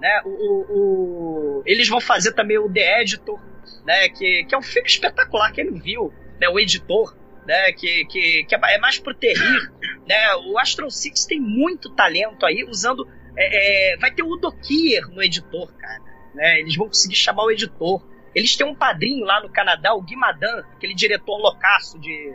né? 0.00 0.20
O, 0.24 0.28
o- 0.28 1.58
o- 1.58 1.62
eles 1.66 1.88
vão 1.88 2.00
fazer 2.00 2.32
também 2.32 2.58
o 2.58 2.72
The 2.72 3.02
Editor, 3.02 3.40
né? 3.84 4.08
Que, 4.08 4.44
que 4.44 4.54
é 4.54 4.58
um 4.58 4.62
filme 4.62 4.88
espetacular, 4.88 5.52
quem 5.52 5.64
não 5.64 5.78
viu, 5.78 6.12
né? 6.40 6.48
O 6.48 6.58
Editor, 6.58 7.16
né? 7.46 7.72
Que, 7.72 8.04
que, 8.06 8.44
que 8.44 8.54
é 8.54 8.78
mais 8.78 8.98
pro 8.98 9.14
terrir, 9.14 9.72
né? 10.06 10.34
O 10.46 10.58
Astro 10.58 10.90
Six 10.90 11.26
tem 11.26 11.40
muito 11.40 11.90
talento 11.94 12.44
aí, 12.46 12.64
usando... 12.64 13.08
é, 13.36 13.92
é, 13.94 13.96
vai 13.98 14.10
ter 14.12 14.22
o 14.22 14.28
Udo 14.30 14.52
Kier 14.52 15.06
no 15.08 15.22
Editor, 15.22 15.72
cara, 15.76 16.00
né? 16.34 16.60
Eles 16.60 16.76
vão 16.76 16.86
conseguir 16.88 17.16
chamar 17.16 17.44
o 17.44 17.50
Editor. 17.50 18.02
Eles 18.34 18.54
têm 18.56 18.66
um 18.66 18.74
padrinho 18.74 19.24
lá 19.24 19.42
no 19.42 19.48
Canadá, 19.50 19.94
o 19.94 20.02
Guy 20.02 20.14
Madan, 20.14 20.62
aquele 20.76 20.94
diretor 20.94 21.38
loucaço 21.38 21.98
de, 21.98 22.32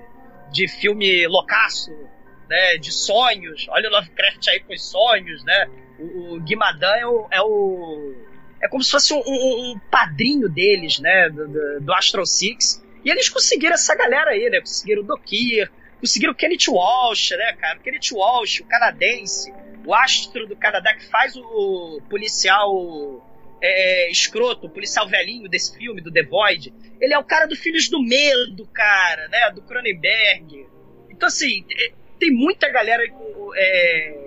de 0.52 0.68
filme 0.68 1.26
loucaço, 1.28 1.92
né, 2.50 2.78
de 2.78 2.92
sonhos. 2.92 3.68
Olha 3.70 3.88
o 3.90 3.92
Lovecraft 3.94 4.48
aí 4.50 4.60
com 4.62 4.74
os 4.74 4.84
sonhos, 4.90 5.44
né? 5.46 5.70
O, 6.00 6.36
o 6.36 6.40
Guy 6.42 6.56
Madan 6.56 6.96
é 6.96 7.06
o, 7.06 7.28
é 7.32 7.42
o- 7.42 8.16
é 8.62 8.68
como 8.68 8.84
se 8.84 8.92
fosse 8.92 9.14
um, 9.14 9.18
um- 9.20 9.72
um 9.74 9.80
padrinho 9.92 10.48
deles, 10.50 11.00
né, 11.00 11.30
do, 11.30 11.48
do, 11.48 11.82
do 11.82 11.94
Astro 11.94 12.26
Six. 12.26 12.84
E 13.04 13.10
eles 13.10 13.28
conseguiram 13.30 13.74
essa 13.74 13.94
galera 13.96 14.32
aí, 14.32 14.50
né? 14.50 14.60
Conseguiram 14.62 15.02
o 15.02 15.06
Dokir, 15.06 15.70
conseguiram 16.00 16.32
o 16.32 16.36
Kenneth 16.36 16.70
Walsh, 16.70 17.32
né, 17.32 17.54
cara? 17.60 17.78
O 17.78 17.82
Kenneth 17.82 18.12
Walsh, 18.14 18.62
o 18.62 18.66
canadense, 18.66 19.54
o 19.86 19.94
astro 19.94 20.48
do 20.48 20.56
Canadá 20.56 20.94
que 20.96 21.06
faz 21.10 21.36
o 21.36 22.02
policial 22.10 23.22
é, 23.62 24.10
escroto, 24.10 24.68
o 24.68 24.70
policial 24.70 25.08
velhinho 25.10 25.50
desse 25.50 25.78
filme, 25.78 26.00
do 26.02 26.12
The 26.14 26.24
Void. 26.24 26.74
Ele 27.02 27.14
é 27.14 27.18
o 27.20 27.24
cara 27.26 27.46
do 27.46 27.56
Filhos 27.58 27.90
do 27.90 28.02
Medo, 28.02 28.66
cara, 28.74 29.28
né? 29.28 29.52
Do 29.52 29.62
Cronenberg. 29.62 30.66
Então, 31.10 31.28
assim, 31.28 31.66
é, 31.78 31.92
tem 32.18 32.32
muita 32.32 32.70
galera 32.70 33.04
é, 33.58 34.23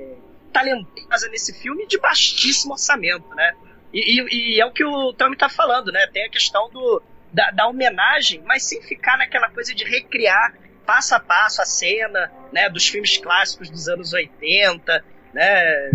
talentosa 0.57 1.29
nesse 1.29 1.53
filme 1.53 1.87
de 1.87 1.99
baixíssimo 1.99 2.73
orçamento, 2.73 3.29
né? 3.35 3.55
E, 3.93 4.21
e, 4.21 4.55
e, 4.57 4.61
é 4.61 4.65
o 4.65 4.73
que 4.73 4.85
o 4.85 5.13
Tommy 5.13 5.37
tá 5.37 5.51
falando, 5.51 5.93
né? 5.93 6.07
Tem 6.07 6.25
a 6.25 6.31
questão 6.31 6.71
do, 6.71 7.03
da, 7.31 7.51
da 7.51 7.67
homenagem, 7.69 8.43
mas 8.47 8.65
sem 8.65 8.81
ficar 8.81 9.19
naquela 9.19 9.51
coisa 9.51 9.75
de 9.75 9.85
recriar 9.85 10.55
passo 10.87 11.15
a 11.15 11.21
passo 11.21 11.61
a 11.61 11.67
cena, 11.67 12.33
né, 12.53 12.71
dos 12.71 12.87
filmes 12.87 13.19
clássicos 13.19 13.69
dos 13.69 13.89
anos 13.89 14.13
80, 14.13 15.05
né? 15.35 15.91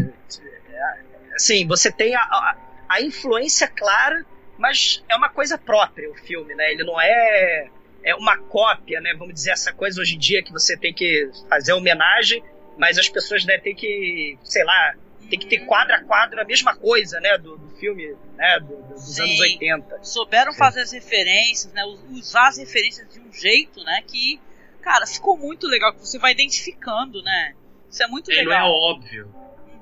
Assim, 1.34 1.66
você 1.66 1.92
tem 1.92 2.14
a, 2.14 2.20
a, 2.20 2.58
a 2.90 3.02
influência 3.02 3.68
clara, 3.68 4.26
mas 4.58 5.04
é 5.10 5.16
uma 5.16 5.30
coisa 5.30 5.58
própria 5.58 6.12
o 6.12 6.16
filme, 6.16 6.54
né? 6.54 6.72
Ele 6.72 6.84
não 6.84 7.02
é 7.02 7.70
é 8.04 8.16
uma 8.16 8.38
cópia, 8.38 9.00
né? 9.00 9.14
Vamos 9.18 9.34
dizer 9.34 9.52
essa 9.52 9.72
coisa 9.72 10.02
hoje 10.02 10.16
em 10.16 10.20
dia 10.20 10.44
que 10.44 10.52
você 10.52 10.76
tem 10.76 10.94
que 10.94 11.30
fazer 11.50 11.74
homenagem, 11.74 12.44
mas 12.78 12.98
as 12.98 13.10
pessoas 13.10 13.46
devem 13.46 13.62
ter 13.62 13.74
que, 13.76 14.38
sei 14.44 14.64
lá, 14.64 14.96
tem 15.30 15.40
que 15.40 15.48
ter 15.48 15.60
quadro 15.66 15.96
a 15.96 16.04
quadro 16.04 16.42
a 16.42 16.44
mesma 16.44 16.76
coisa, 16.76 17.20
né? 17.20 17.38
Do, 17.38 17.58
do 17.58 17.70
filme, 17.78 18.16
né? 18.36 18.60
Do, 18.60 18.82
dos 18.94 19.16
Sim. 19.16 19.24
anos 19.24 19.40
80. 19.40 20.04
Souberam 20.04 20.52
Sim. 20.52 20.58
fazer 20.58 20.82
as 20.82 20.92
referências, 20.92 21.72
né? 21.74 21.84
Usar 22.12 22.50
as 22.50 22.58
referências 22.58 23.08
de 23.14 23.20
um 23.20 23.32
jeito, 23.32 23.84
né? 23.84 24.04
Que 24.06 24.40
cara, 24.82 25.06
ficou 25.06 25.38
muito 25.38 25.68
legal, 25.68 25.94
que 25.94 26.00
você 26.00 26.20
vai 26.20 26.34
identificando, 26.34 27.22
né? 27.22 27.54
Isso 27.90 28.04
é 28.04 28.08
muito 28.08 28.32
é, 28.32 28.36
legal. 28.36 28.68
Não 28.70 28.76
é 28.76 28.92
óbvio. 28.92 29.36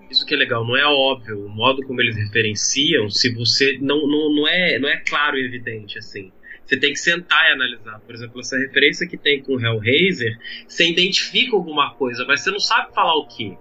Isso 0.09 0.25
que 0.25 0.33
é 0.33 0.37
legal, 0.37 0.65
não 0.65 0.75
é 0.75 0.85
óbvio. 0.85 1.45
O 1.45 1.49
modo 1.49 1.85
como 1.85 2.01
eles 2.01 2.15
referenciam, 2.15 3.09
se 3.09 3.33
você. 3.33 3.77
Não, 3.79 4.07
não, 4.07 4.35
não, 4.35 4.47
é, 4.47 4.79
não 4.79 4.89
é 4.89 4.97
claro 4.97 5.37
e 5.37 5.45
evidente, 5.45 5.97
assim. 5.97 6.31
Você 6.69 6.77
tem 6.77 6.93
que 6.93 6.99
sentar 6.99 7.49
e 7.49 7.53
analisar. 7.53 7.99
Por 8.01 8.13
exemplo, 8.13 8.39
essa 8.39 8.55
referência 8.55 9.07
que 9.07 9.17
tem 9.17 9.41
com 9.41 9.55
o 9.55 9.59
Hellraiser, 9.59 10.37
você 10.67 10.87
identifica 10.87 11.55
alguma 11.55 11.95
coisa, 11.95 12.23
mas 12.27 12.41
você 12.41 12.51
não 12.51 12.59
sabe 12.59 12.93
falar 12.93 13.15
o 13.15 13.27
que. 13.27 13.57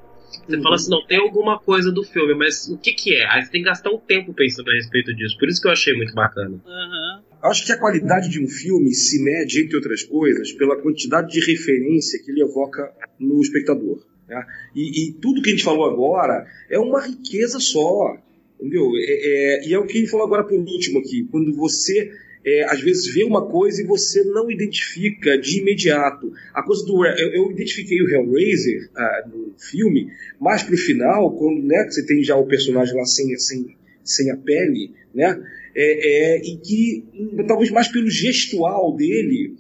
Você 0.46 0.56
uhum. 0.56 0.62
fala 0.62 0.74
assim, 0.74 0.90
não, 0.90 1.06
tem 1.06 1.18
alguma 1.18 1.58
coisa 1.58 1.90
do 1.90 2.04
filme, 2.04 2.34
mas 2.34 2.68
o 2.68 2.76
que 2.76 2.92
que 2.92 3.14
é? 3.14 3.26
Aí 3.30 3.42
você 3.42 3.50
tem 3.50 3.62
que 3.62 3.68
gastar 3.68 3.90
um 3.90 3.98
tempo 3.98 4.34
pensando 4.34 4.70
a 4.70 4.74
respeito 4.74 5.14
disso. 5.16 5.38
Por 5.38 5.48
isso 5.48 5.58
que 5.58 5.68
eu 5.68 5.72
achei 5.72 5.94
muito 5.94 6.12
bacana. 6.12 6.50
Uhum. 6.50 7.22
Acho 7.44 7.64
que 7.64 7.72
a 7.72 7.78
qualidade 7.78 8.28
de 8.28 8.44
um 8.44 8.46
filme 8.46 8.92
se 8.92 9.24
mede, 9.24 9.62
entre 9.62 9.76
outras 9.76 10.02
coisas, 10.02 10.52
pela 10.52 10.76
quantidade 10.76 11.32
de 11.32 11.40
referência 11.40 12.22
que 12.22 12.30
ele 12.30 12.42
evoca 12.42 12.92
no 13.18 13.40
espectador. 13.40 14.04
Né? 14.28 14.44
E, 14.74 15.08
e, 15.08 15.12
tudo 15.14 15.40
que 15.40 15.48
a 15.48 15.52
gente 15.52 15.64
falou 15.64 15.86
agora 15.86 16.46
é 16.68 16.78
uma 16.78 17.00
riqueza 17.00 17.58
só. 17.58 18.18
Entendeu? 18.60 18.90
É, 18.96 19.62
é, 19.62 19.68
e 19.68 19.72
é 19.72 19.78
o 19.78 19.86
que 19.86 19.96
ele 19.96 20.06
falou 20.08 20.26
agora 20.26 20.44
por 20.44 20.58
último 20.58 20.98
aqui. 20.98 21.26
Quando 21.30 21.54
você 21.54 22.12
é, 22.48 22.64
às 22.64 22.80
vezes 22.80 23.12
vê 23.12 23.24
uma 23.24 23.46
coisa 23.46 23.82
e 23.82 23.86
você 23.86 24.24
não 24.24 24.50
identifica 24.50 25.36
de 25.36 25.60
imediato. 25.60 26.32
A 26.54 26.62
coisa 26.62 26.84
do 26.86 27.04
eu, 27.04 27.28
eu 27.34 27.50
identifiquei 27.50 28.00
o 28.00 28.08
Hellraiser 28.08 28.88
ah, 28.96 29.28
no 29.30 29.54
filme, 29.58 30.10
mas 30.40 30.62
pro 30.62 30.76
final, 30.76 31.36
quando 31.36 31.62
né, 31.62 31.84
você 31.84 32.04
tem 32.06 32.24
já 32.24 32.36
o 32.36 32.46
personagem 32.46 32.94
lá 32.96 33.04
sem, 33.04 33.36
sem, 33.38 33.76
sem 34.02 34.30
a 34.30 34.36
pele, 34.36 34.92
né? 35.14 35.38
É, 35.76 36.36
é, 36.36 36.38
e 36.38 36.56
que 36.56 37.04
talvez 37.46 37.70
mais 37.70 37.88
pelo 37.88 38.10
gestual 38.10 38.96
dele 38.96 39.54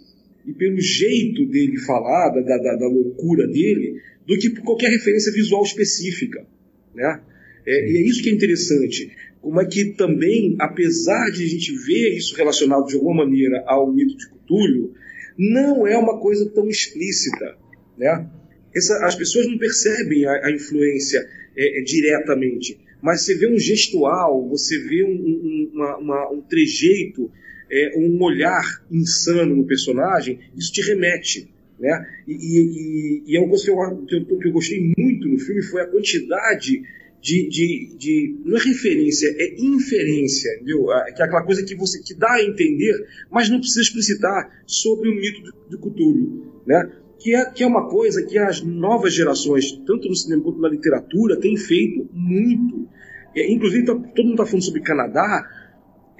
e 0.46 0.52
pelo 0.52 0.80
jeito 0.80 1.46
dele 1.46 1.76
falar, 1.80 2.30
da, 2.30 2.56
da, 2.56 2.76
da 2.76 2.88
loucura 2.88 3.46
dele, 3.46 4.00
do 4.26 4.36
que 4.38 4.50
por 4.50 4.62
qualquer 4.62 4.90
referência 4.90 5.30
visual 5.30 5.62
específica, 5.62 6.46
né? 6.94 7.20
É, 7.66 7.92
e 7.92 7.96
é 7.98 8.00
isso 8.00 8.22
que 8.22 8.30
é 8.30 8.32
interessante 8.32 9.10
como 9.40 9.60
é 9.60 9.66
que 9.66 9.92
também, 9.94 10.56
apesar 10.58 11.30
de 11.30 11.44
a 11.44 11.46
gente 11.46 11.72
ver 11.72 12.16
isso 12.16 12.36
relacionado 12.36 12.86
de 12.86 12.94
alguma 12.94 13.24
maneira 13.24 13.62
ao 13.66 13.90
mito 13.92 14.16
de 14.16 14.28
Cthulhu, 14.28 14.94
não 15.38 15.86
é 15.86 15.96
uma 15.96 16.18
coisa 16.18 16.50
tão 16.50 16.68
explícita, 16.68 17.56
né? 17.96 18.28
Essa, 18.74 19.06
as 19.06 19.14
pessoas 19.14 19.46
não 19.46 19.56
percebem 19.56 20.26
a, 20.26 20.46
a 20.46 20.52
influência 20.52 21.26
é, 21.56 21.80
é, 21.80 21.82
diretamente, 21.82 22.78
mas 23.00 23.22
você 23.22 23.34
vê 23.34 23.48
um 23.48 23.58
gestual, 23.58 24.48
você 24.48 24.78
vê 24.78 25.04
um, 25.04 25.10
um, 25.10 25.70
uma, 25.72 25.96
uma, 25.98 26.32
um 26.32 26.40
trejeito, 26.42 27.30
é, 27.70 27.98
um 27.98 28.20
olhar 28.22 28.84
insano 28.90 29.54
no 29.54 29.66
personagem, 29.66 30.40
isso 30.56 30.72
te 30.72 30.82
remete. 30.82 31.48
Né? 31.78 32.06
E, 32.26 32.32
e, 32.32 33.22
e 33.26 33.36
é 33.36 33.40
uma 33.40 33.48
coisa 33.48 33.64
que 33.64 33.70
eu, 33.70 34.26
que 34.38 34.48
eu 34.48 34.52
gostei 34.52 34.92
muito 34.98 35.28
no 35.28 35.38
filme 35.38 35.62
foi 35.62 35.82
a 35.82 35.86
quantidade 35.86 36.82
de, 37.20 37.48
de, 37.48 37.96
de, 37.96 38.36
não 38.44 38.56
é 38.56 38.60
referência, 38.60 39.28
é 39.38 39.60
inferência, 39.60 40.48
entendeu? 40.56 40.86
Que 41.14 41.22
é 41.22 41.24
aquela 41.24 41.42
coisa 41.42 41.64
que 41.64 41.74
você 41.74 42.00
que 42.00 42.14
dá 42.14 42.32
a 42.34 42.42
entender, 42.42 43.06
mas 43.30 43.50
não 43.50 43.58
precisa 43.58 43.80
explicitar 43.80 44.62
sobre 44.66 45.08
o 45.08 45.14
mito 45.14 45.42
de, 45.42 45.50
de 45.70 45.76
Cthulhu, 45.76 46.62
né? 46.66 46.90
Que 47.18 47.34
é, 47.34 47.44
que 47.50 47.64
é 47.64 47.66
uma 47.66 47.88
coisa 47.88 48.24
que 48.24 48.38
as 48.38 48.62
novas 48.62 49.12
gerações, 49.12 49.72
tanto 49.84 50.08
no 50.08 50.14
cinema 50.14 50.44
quanto 50.44 50.60
na 50.60 50.68
literatura, 50.68 51.36
têm 51.36 51.56
feito 51.56 52.08
muito. 52.12 52.88
É, 53.34 53.50
inclusive, 53.50 53.84
tá, 53.84 53.94
todo 53.94 54.24
mundo 54.24 54.34
está 54.34 54.46
falando 54.46 54.64
sobre 54.64 54.80
Canadá. 54.80 55.44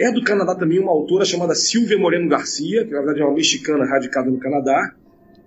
É 0.01 0.13
do 0.13 0.23
Canadá 0.23 0.57
também 0.57 0.81
uma 0.81 0.91
autora 0.91 1.25
chamada 1.25 1.55
Silvia 1.55 1.99
Moreno 1.99 2.29
Garcia, 2.29 2.85
que 2.85 2.91
na 2.91 2.99
verdade 2.99 3.21
é 3.21 3.25
uma 3.25 3.35
mexicana 3.35 3.85
radicada 3.85 4.29
no 4.29 4.39
Canadá, 4.39 4.95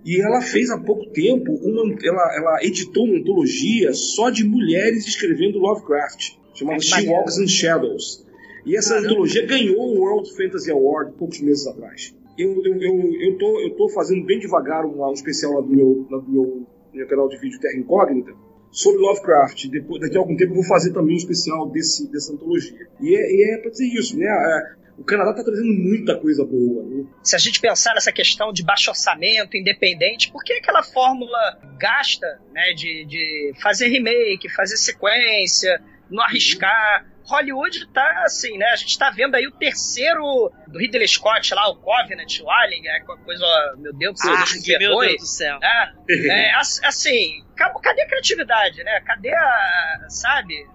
e 0.04 0.20
ela 0.20 0.40
fez 0.40 0.70
há 0.70 0.78
pouco 0.78 1.06
tempo, 1.10 1.52
uma, 1.54 1.96
ela, 2.04 2.36
ela 2.36 2.58
editou 2.62 3.04
uma 3.04 3.18
antologia 3.18 3.92
só 3.94 4.30
de 4.30 4.44
mulheres 4.44 5.06
escrevendo 5.06 5.58
Lovecraft, 5.58 6.36
chamada 6.54 6.80
She 6.80 7.08
Walks 7.08 7.38
in 7.38 7.46
Shadows. 7.46 8.26
E 8.66 8.76
essa 8.76 8.90
Caramba. 8.90 9.08
antologia 9.08 9.46
ganhou 9.46 9.80
o 9.80 10.00
World 10.00 10.34
Fantasy 10.36 10.70
Award 10.70 11.12
poucos 11.16 11.40
meses 11.40 11.66
atrás. 11.66 12.14
Eu, 12.38 12.62
eu, 12.64 12.82
eu, 12.82 13.12
eu, 13.20 13.38
tô, 13.38 13.60
eu 13.60 13.70
tô 13.76 13.88
fazendo 13.90 14.24
bem 14.24 14.38
devagar 14.38 14.84
um, 14.84 15.04
um 15.04 15.12
especial 15.12 15.54
lá 15.54 15.60
do 15.60 15.68
meu, 15.68 16.06
lá 16.10 16.18
do 16.18 16.30
meu, 16.30 16.66
meu 16.92 17.06
canal 17.06 17.28
de 17.28 17.38
vídeo 17.38 17.60
Terra 17.60 17.78
Incógnita 17.78 18.32
sobre 18.72 19.00
Lovecraft. 19.00 19.68
Depois, 19.68 20.00
daqui 20.00 20.16
a 20.16 20.20
algum 20.20 20.36
tempo 20.36 20.52
eu 20.52 20.56
vou 20.56 20.64
fazer 20.64 20.92
também 20.92 21.14
um 21.14 21.18
especial 21.18 21.68
desse, 21.70 22.10
dessa 22.10 22.32
antologia. 22.32 22.88
E 23.00 23.14
é, 23.14 23.54
é 23.54 23.58
para 23.58 23.70
dizer 23.70 23.86
isso, 23.86 24.18
né? 24.18 24.26
É, 24.26 24.82
o 24.98 25.04
Canadá 25.04 25.30
está 25.30 25.44
trazendo 25.44 25.72
muita 25.72 26.18
coisa 26.18 26.44
boa. 26.44 26.82
Né? 26.84 27.04
Se 27.22 27.36
a 27.36 27.38
gente 27.38 27.60
pensar 27.60 27.94
nessa 27.94 28.12
questão 28.12 28.52
de 28.52 28.62
baixo 28.64 28.90
orçamento, 28.90 29.56
independente, 29.56 30.30
por 30.30 30.42
que 30.42 30.54
aquela 30.54 30.82
fórmula 30.82 31.58
gasta 31.78 32.40
né, 32.52 32.72
de, 32.74 33.04
de 33.06 33.52
fazer 33.60 33.88
remake, 33.88 34.48
fazer 34.50 34.76
sequência, 34.76 35.82
não 36.12 36.22
arriscar? 36.22 37.06
Hollywood 37.24 37.86
tá 37.92 38.22
assim, 38.24 38.58
né? 38.58 38.66
A 38.66 38.76
gente 38.76 38.98
tá 38.98 39.10
vendo 39.10 39.34
aí 39.36 39.46
o 39.46 39.52
terceiro 39.52 40.52
do 40.66 40.78
Ridley 40.78 41.06
Scott 41.06 41.54
lá, 41.54 41.68
o 41.70 41.76
Covenant, 41.76 42.40
o 42.40 42.50
Alien, 42.50 42.88
é 42.88 43.00
coisa, 43.00 43.44
meu 43.78 43.92
Deus 43.92 44.14
do 44.14 44.18
céu, 44.18 44.34
ah, 44.34 44.44
que 44.64 44.78
meu 44.78 44.98
Deus 44.98 45.16
do 45.18 45.26
céu. 45.26 45.58
Né? 45.60 45.92
é, 46.10 46.54
assim, 46.54 47.44
cadê 47.56 48.02
a 48.02 48.06
criatividade, 48.06 48.82
né? 48.82 49.00
Cadê 49.06 49.32
a, 49.32 49.98
sabe? 50.08 50.66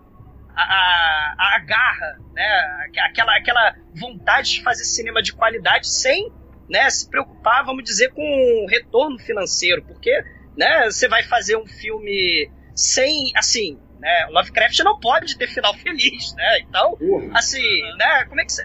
a, 0.56 1.36
a, 1.38 1.60
garra, 1.60 2.18
né? 2.34 2.90
Aquela, 3.04 3.38
aquela 3.38 3.76
vontade 3.94 4.54
de 4.54 4.64
fazer 4.64 4.86
cinema 4.86 5.22
de 5.22 5.34
qualidade 5.34 5.88
sem 5.88 6.32
né, 6.70 6.90
se 6.90 7.10
preocupar, 7.10 7.66
vamos 7.66 7.84
dizer, 7.84 8.12
com 8.12 8.22
o 8.64 8.68
retorno 8.68 9.18
financeiro, 9.20 9.84
porque 9.84 10.12
né, 10.58 10.86
você 10.86 11.08
vai 11.08 11.24
fazer 11.24 11.56
um 11.56 11.66
filme 11.66 12.52
sem, 12.76 13.32
assim, 13.36 13.80
né, 14.00 14.28
Lovecraft 14.30 14.80
não 14.80 15.00
pode 15.00 15.38
ter 15.38 15.48
final 15.48 15.74
feliz, 15.74 16.34
né? 16.36 16.60
Então, 16.60 16.98
assim, 17.34 17.82
né, 17.98 18.26
como 18.26 18.42
é 18.42 18.46
que 18.46 18.52
você, 18.52 18.64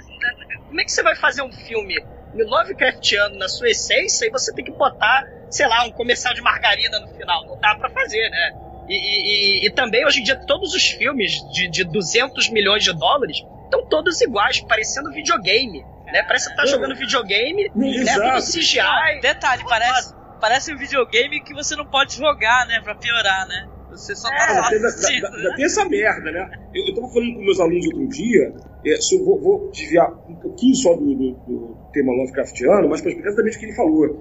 como 0.67 0.81
é 0.81 0.85
que 0.85 0.93
você 0.93 1.03
vai 1.03 1.17
fazer 1.17 1.43
um 1.43 1.53
filme 1.53 1.97
Lovecraftiano 2.35 3.37
na 3.37 3.49
sua 3.49 3.69
essência 3.71 4.27
e 4.27 4.31
você 4.31 4.53
tem 4.55 4.65
que 4.65 4.73
botar, 4.73 5.25
sei 5.51 5.67
lá, 5.67 5.85
um 5.85 5.91
comercial 5.91 6.35
de 6.35 6.41
margarina 6.41 6.99
no 7.01 7.09
final? 7.09 7.47
Não 7.47 7.59
dá 7.61 7.75
para 7.75 7.91
fazer, 7.91 8.29
né? 8.31 8.53
E, 8.89 8.95
e, 8.95 9.67
e, 9.67 9.71
também, 9.71 10.05
hoje 10.05 10.21
em 10.21 10.23
dia, 10.23 10.37
todos 10.37 10.75
os 10.75 10.85
filmes 10.85 11.33
de, 11.53 11.69
de 11.69 11.85
200 11.85 12.51
milhões 12.51 12.83
de 12.83 12.93
dólares 12.93 13.39
estão 13.65 13.87
todos 13.87 14.21
iguais, 14.21 14.61
parecendo 14.61 15.11
videogame. 15.13 15.85
Né? 16.07 16.23
Parece 16.25 16.51
que 16.51 16.57
tá 16.57 16.67
jogando 16.67 16.95
videogame, 16.95 17.71
né? 17.75 18.13
Tudo 18.13 18.43
CGI. 18.43 18.83
Não, 18.83 19.21
detalhe, 19.21 19.65
parece, 19.65 20.15
parece 20.41 20.75
um 20.75 20.77
videogame 20.77 21.41
que 21.43 21.55
você 21.55 21.75
não 21.75 21.87
pode 21.87 22.17
jogar, 22.17 22.67
né? 22.67 22.81
Pra 22.83 22.95
piorar, 22.95 23.47
né? 23.47 23.69
Você 23.93 24.15
só 24.17 24.29
tá 24.29 24.71
é, 24.73 24.79
lá 24.79 24.89
assistindo, 24.89 25.23
da, 25.23 25.31
né? 25.31 25.53
Tem 25.57 25.65
essa 25.65 25.85
merda, 25.89 26.33
né? 26.33 26.51
Eu, 26.75 26.87
eu 26.87 26.95
tava 26.95 27.09
falando 27.09 27.35
com 27.35 27.43
meus 27.43 27.61
alunos 27.61 27.87
outro 27.87 28.09
dia, 28.09 28.55
é, 28.85 29.19
vou, 29.25 29.41
vou, 29.41 29.71
desviar 29.71 30.13
um 30.29 30.35
pouquinho 30.37 30.75
só 30.75 30.95
do, 30.95 31.05
do, 31.05 31.33
do 31.33 31.77
tema 31.93 32.13
Lovecraftiano, 32.13 32.89
mas 32.89 33.01
para 33.01 33.11
explicar 33.11 33.29
exatamente 33.29 33.57
o 33.57 33.61
que 33.61 33.67
ele 33.67 33.75
falou. 33.75 34.21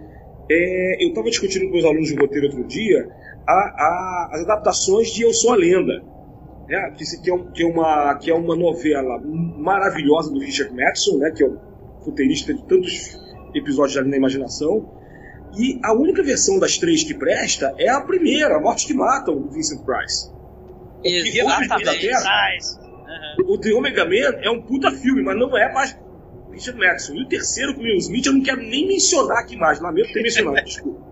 É, 0.50 1.04
eu 1.04 1.10
estava 1.10 1.30
discutindo 1.30 1.66
com 1.68 1.74
meus 1.74 1.86
alunos 1.86 2.08
de 2.08 2.16
roteiro 2.16 2.48
outro 2.48 2.64
dia 2.66 3.10
a, 3.48 3.54
a, 3.54 4.30
as 4.34 4.42
adaptações 4.42 5.10
de 5.10 5.24
Eu 5.24 5.34
Sou 5.34 5.54
a 5.54 5.56
Lenda, 5.56 6.04
né? 6.68 6.94
que, 6.98 7.04
que, 7.22 7.30
é 7.30 7.34
um, 7.34 7.52
que, 7.52 7.64
é 7.64 7.68
uma, 7.68 8.16
que 8.16 8.32
é 8.32 8.34
uma 8.34 8.56
novela 8.56 9.20
maravilhosa 9.24 10.32
do 10.32 10.40
Richard 10.40 10.74
Madison, 10.76 11.18
né? 11.18 11.32
que 11.32 11.44
é 11.44 11.48
o 11.48 11.58
roteirista 12.00 12.54
de 12.54 12.64
tantos 12.66 13.20
episódios 13.54 13.98
ali 13.98 14.10
na 14.10 14.18
imaginação. 14.18 15.01
E 15.58 15.80
a 15.84 15.94
única 15.94 16.24
versão 16.24 16.60
das 16.60 16.78
três 16.78 17.04
que 17.04 17.14
presta 17.14 17.74
é 17.78 17.90
a 17.90 18.02
primeira, 18.02 18.56
A 18.56 18.60
Morte 18.60 18.88
que 18.88 18.94
Mata, 18.94 19.32
do 19.32 19.50
Vincent 19.50 19.84
Price. 19.84 20.32
Exatamente. 21.04 22.82
O 23.46 23.58
The 23.58 23.74
Omega 23.74 24.06
Man 24.06 24.40
é 24.42 24.50
um 24.50 24.62
puta 24.62 24.92
filme, 24.92 25.22
mas 25.22 25.38
não 25.38 25.58
é 25.58 25.72
mais 25.74 25.98
Richard 26.52 26.80
Madison. 26.80 27.14
E 27.16 27.24
o 27.24 27.28
terceiro 27.28 27.74
com 27.74 27.82
o 27.82 27.84
Will 27.84 27.98
Smith 27.98 28.26
eu 28.26 28.34
não 28.34 28.42
quero 28.42 28.62
nem 28.62 28.88
mencionar 28.88 29.40
aqui 29.40 29.58
mais, 29.58 29.80
lamento 29.80 30.12
ter 30.14 30.22
mencionado, 30.22 30.64
desculpa. 30.64 31.12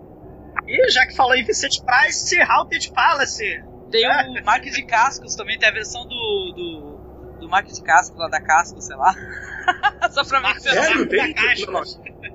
E 0.66 0.90
já 0.92 1.04
que 1.04 1.16
falou 1.16 1.34
em 1.34 1.42
Vincent 1.42 1.80
Price, 1.84 2.40
Haunted 2.42 2.92
Palace. 2.92 3.60
Tem 3.90 4.06
o 4.06 4.44
Mark 4.44 4.62
de 4.62 4.86
Cascos 4.86 5.34
também, 5.34 5.58
tem 5.58 5.68
a 5.68 5.72
versão 5.72 6.06
do, 6.06 6.52
do, 6.54 7.38
do 7.40 7.48
Mark 7.48 7.66
de 7.66 7.82
Cascos, 7.82 8.16
lá 8.16 8.28
da 8.28 8.40
Cascos, 8.40 8.84
sei 8.84 8.94
lá. 8.94 9.12
Só 10.12 10.24
pra 10.24 10.40
ver 10.40 10.54
que 10.54 10.60
você 10.60 10.70
Sério? 10.70 11.00
não 11.00 11.08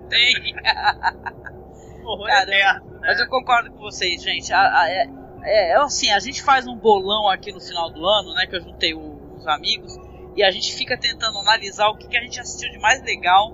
Tem? 0.09 0.55
Horror 2.05 2.29
eterno, 2.29 2.89
né? 2.91 2.99
Mas 3.01 3.19
eu 3.19 3.27
concordo 3.27 3.71
com 3.71 3.79
vocês, 3.79 4.21
gente. 4.21 4.51
A- 4.53 4.81
a- 4.81 4.89
é, 4.89 5.05
é, 5.43 5.71
é 5.71 5.75
assim, 5.77 6.11
a 6.11 6.19
gente 6.19 6.41
faz 6.43 6.67
um 6.67 6.75
bolão 6.75 7.29
aqui 7.29 7.51
no 7.51 7.59
final 7.61 7.91
do 7.91 8.05
ano, 8.05 8.33
né? 8.33 8.45
Que 8.47 8.55
eu 8.55 8.61
juntei 8.61 8.93
o- 8.93 9.35
os 9.35 9.45
amigos. 9.47 9.93
E 10.35 10.43
a 10.43 10.51
gente 10.51 10.73
fica 10.75 10.97
tentando 10.97 11.37
analisar 11.39 11.87
o 11.87 11.97
que, 11.97 12.07
que 12.07 12.17
a 12.17 12.21
gente 12.21 12.39
assistiu 12.39 12.69
de 12.71 12.79
mais 12.79 13.01
legal 13.03 13.51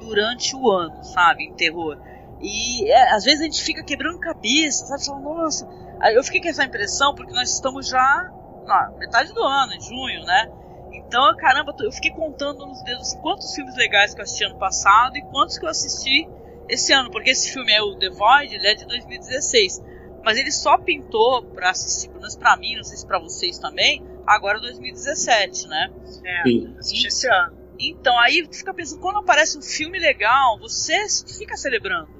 durante 0.00 0.54
o 0.54 0.70
ano, 0.70 1.02
sabe? 1.04 1.44
Em 1.44 1.54
terror. 1.54 1.96
E 2.40 2.90
é, 2.90 3.14
às 3.14 3.24
vezes 3.24 3.40
a 3.40 3.44
gente 3.44 3.62
fica 3.62 3.82
quebrando 3.82 4.18
cabeça, 4.20 4.86
sabe? 4.86 5.04
Falando, 5.04 5.24
nossa. 5.24 5.66
Eu 6.14 6.22
fiquei 6.22 6.40
com 6.40 6.48
essa 6.48 6.64
impressão 6.64 7.14
porque 7.14 7.32
nós 7.32 7.50
estamos 7.50 7.88
já 7.88 8.24
na 8.64 8.90
metade 8.98 9.32
do 9.32 9.42
ano, 9.42 9.72
em 9.72 9.80
junho, 9.80 10.24
né? 10.24 10.46
Então, 10.92 11.34
caramba, 11.36 11.72
eu 11.80 11.90
fiquei 11.92 12.10
contando 12.10 12.66
nos 12.66 12.82
dedos 12.82 13.08
assim, 13.08 13.20
quantos 13.20 13.52
filmes 13.54 13.74
legais 13.76 14.14
que 14.14 14.20
eu 14.20 14.24
assisti 14.24 14.44
ano 14.44 14.58
passado 14.58 15.16
e 15.16 15.22
quantos 15.22 15.58
que 15.58 15.64
eu 15.64 15.70
assisti 15.70 16.28
esse 16.68 16.92
ano, 16.92 17.10
porque 17.10 17.30
esse 17.30 17.52
filme 17.52 17.72
é 17.72 17.82
o 17.82 17.96
The 17.96 18.10
Void, 18.10 18.54
ele 18.54 18.66
é 18.66 18.74
de 18.74 18.86
2016. 18.86 19.82
Mas 20.24 20.36
ele 20.36 20.50
só 20.50 20.76
pintou 20.78 21.42
pra 21.54 21.70
assistir, 21.70 22.08
pelo 22.08 22.20
menos 22.20 22.36
pra 22.36 22.56
mim, 22.56 22.76
não 22.76 22.84
sei 22.84 22.96
se 22.96 23.06
pra 23.06 23.18
vocês 23.18 23.58
também, 23.58 24.02
agora 24.26 24.60
2017, 24.60 25.66
né? 25.68 25.90
É, 26.24 26.42
Sim. 26.42 26.74
assisti 26.78 27.06
esse 27.08 27.28
ano. 27.28 27.56
Então 27.78 28.18
aí 28.18 28.46
fica 28.52 28.74
pensando, 28.74 29.00
quando 29.00 29.18
aparece 29.18 29.56
um 29.56 29.62
filme 29.62 29.98
legal, 29.98 30.58
você 30.58 30.94
fica 31.38 31.56
celebrando. 31.56 32.10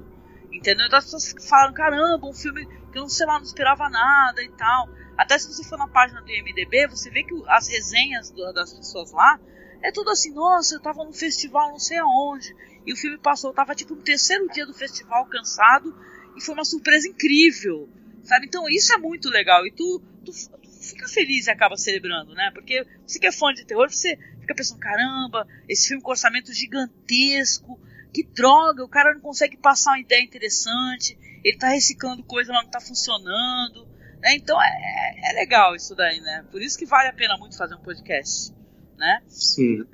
Entendeu? 0.51 0.87
Então 0.87 0.97
as 0.97 1.05
pessoas 1.05 1.35
falam, 1.47 1.73
caramba, 1.73 2.25
um 2.27 2.33
filme 2.33 2.65
que 2.91 2.97
eu 2.97 3.03
não 3.03 3.09
sei 3.09 3.27
lá, 3.27 3.35
não 3.35 3.43
esperava 3.43 3.89
nada 3.89 4.41
e 4.41 4.49
tal. 4.57 4.87
Até 5.17 5.37
se 5.37 5.47
você 5.53 5.63
for 5.67 5.77
na 5.77 5.87
página 5.87 6.21
do 6.21 6.31
IMDB, 6.31 6.87
você 6.87 7.09
vê 7.11 7.23
que 7.23 7.35
as 7.49 7.67
resenhas 7.67 8.31
do- 8.31 8.53
das 8.53 8.73
pessoas 8.73 9.11
lá 9.11 9.37
é 9.83 9.91
tudo 9.91 10.09
assim, 10.09 10.33
nossa, 10.33 10.75
eu 10.75 10.81
tava 10.81 11.03
num 11.03 11.13
festival 11.13 11.69
não 11.69 11.79
sei 11.79 11.97
aonde. 11.97 12.55
E 12.85 12.93
o 12.93 12.95
filme 12.95 13.17
passou, 13.17 13.51
eu 13.51 13.55
tava 13.55 13.75
tipo 13.75 13.95
no 13.95 14.01
terceiro 14.01 14.47
dia 14.49 14.65
do 14.65 14.73
festival, 14.73 15.25
cansado, 15.27 15.95
e 16.35 16.41
foi 16.41 16.53
uma 16.53 16.65
surpresa 16.65 17.07
incrível. 17.07 17.89
Sabe? 18.23 18.45
Então 18.47 18.67
isso 18.69 18.93
é 18.93 18.97
muito 18.97 19.29
legal. 19.29 19.65
E 19.65 19.71
tu, 19.71 20.01
tu, 20.23 20.31
tu 20.31 20.69
fica 20.81 21.07
feliz 21.07 21.47
e 21.47 21.51
acaba 21.51 21.75
celebrando, 21.77 22.33
né? 22.33 22.51
Porque 22.53 22.85
você 23.05 23.19
que 23.19 23.27
é 23.27 23.31
fã 23.31 23.53
de 23.53 23.65
terror, 23.65 23.89
você 23.89 24.17
fica 24.41 24.55
pensando, 24.55 24.79
caramba, 24.79 25.47
esse 25.67 25.87
filme 25.87 26.01
com 26.03 26.11
orçamento 26.11 26.53
gigantesco, 26.53 27.79
que 28.13 28.23
droga, 28.23 28.83
o 28.83 28.89
cara 28.89 29.13
não 29.13 29.21
consegue 29.21 29.57
passar 29.57 29.91
uma 29.91 29.99
ideia 29.99 30.23
interessante, 30.23 31.17
ele 31.43 31.57
tá 31.57 31.69
reciclando 31.69 32.23
coisa, 32.23 32.51
mas 32.53 32.63
não 32.63 32.71
tá 32.71 32.79
funcionando. 32.79 33.87
Né? 34.21 34.35
Então 34.35 34.61
é, 34.61 34.67
é- 34.67 35.31
é 35.31 35.33
legal 35.33 35.75
isso 35.75 35.95
daí, 35.95 36.19
né? 36.21 36.45
Por 36.51 36.61
isso 36.61 36.77
que 36.77 36.85
vale 36.85 37.07
a 37.09 37.13
pena 37.13 37.37
muito 37.37 37.57
fazer 37.57 37.75
um 37.75 37.81
podcast, 37.81 38.53
né? 38.97 39.21
Sim. 39.27 39.85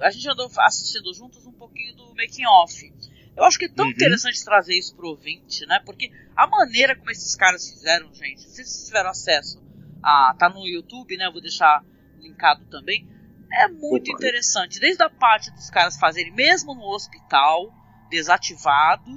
A 0.00 0.10
gente 0.10 0.28
andou 0.28 0.50
assistindo 0.58 1.12
juntos 1.14 1.46
um 1.46 1.52
pouquinho 1.52 1.94
do 1.96 2.14
making 2.16 2.46
off. 2.46 2.92
Eu 3.36 3.44
acho 3.44 3.58
que 3.58 3.66
é 3.66 3.68
tão 3.68 3.84
Uhum. 3.84 3.92
interessante 3.92 4.44
trazer 4.44 4.74
isso 4.74 4.94
pro 4.96 5.08
ouvinte, 5.08 5.66
né? 5.66 5.78
Porque 5.84 6.10
a 6.34 6.46
maneira 6.46 6.96
como 6.96 7.10
esses 7.10 7.34
caras 7.34 7.68
fizeram, 7.68 8.12
gente, 8.14 8.40
se 8.42 8.50
vocês 8.56 8.86
tiveram 8.86 9.10
acesso 9.10 9.58
a. 10.02 10.34
tá 10.38 10.48
no 10.48 10.66
YouTube, 10.66 11.16
né? 11.16 11.26
Eu 11.26 11.32
vou 11.32 11.42
deixar 11.42 11.82
linkado 12.18 12.64
também. 12.70 13.04
É 13.52 13.68
muito 13.68 14.10
Opa. 14.10 14.18
interessante. 14.18 14.80
Desde 14.80 15.02
a 15.02 15.10
parte 15.10 15.50
dos 15.50 15.70
caras 15.70 15.96
fazerem, 15.96 16.32
mesmo 16.32 16.74
no 16.74 16.86
hospital, 16.94 17.70
desativado, 18.10 19.10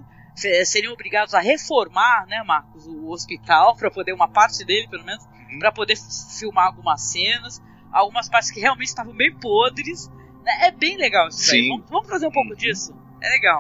seriam 0.65 0.93
obrigados 0.93 1.33
a 1.33 1.39
reformar, 1.39 2.25
né, 2.27 2.41
Marcos, 2.43 2.85
o 2.87 3.09
hospital, 3.09 3.75
para 3.77 3.91
poder, 3.91 4.13
uma 4.13 4.29
parte 4.29 4.63
dele, 4.65 4.87
pelo 4.87 5.03
menos, 5.03 5.23
para 5.59 5.71
poder 5.71 5.97
filmar 6.37 6.67
algumas 6.67 7.11
cenas. 7.11 7.59
Algumas 7.91 8.29
partes 8.29 8.51
que 8.51 8.59
realmente 8.59 8.89
estavam 8.89 9.15
bem 9.15 9.35
podres. 9.39 10.07
Né? 10.49 10.67
É 10.67 10.71
bem 10.71 10.97
legal 10.97 11.27
isso 11.27 11.51
aí. 11.51 11.62
Sim. 11.62 11.69
Vamos, 11.69 11.89
vamos 11.89 12.09
fazer 12.09 12.27
um 12.27 12.31
pouco 12.31 12.55
disso? 12.55 12.93
É 13.21 13.29
legal. 13.29 13.59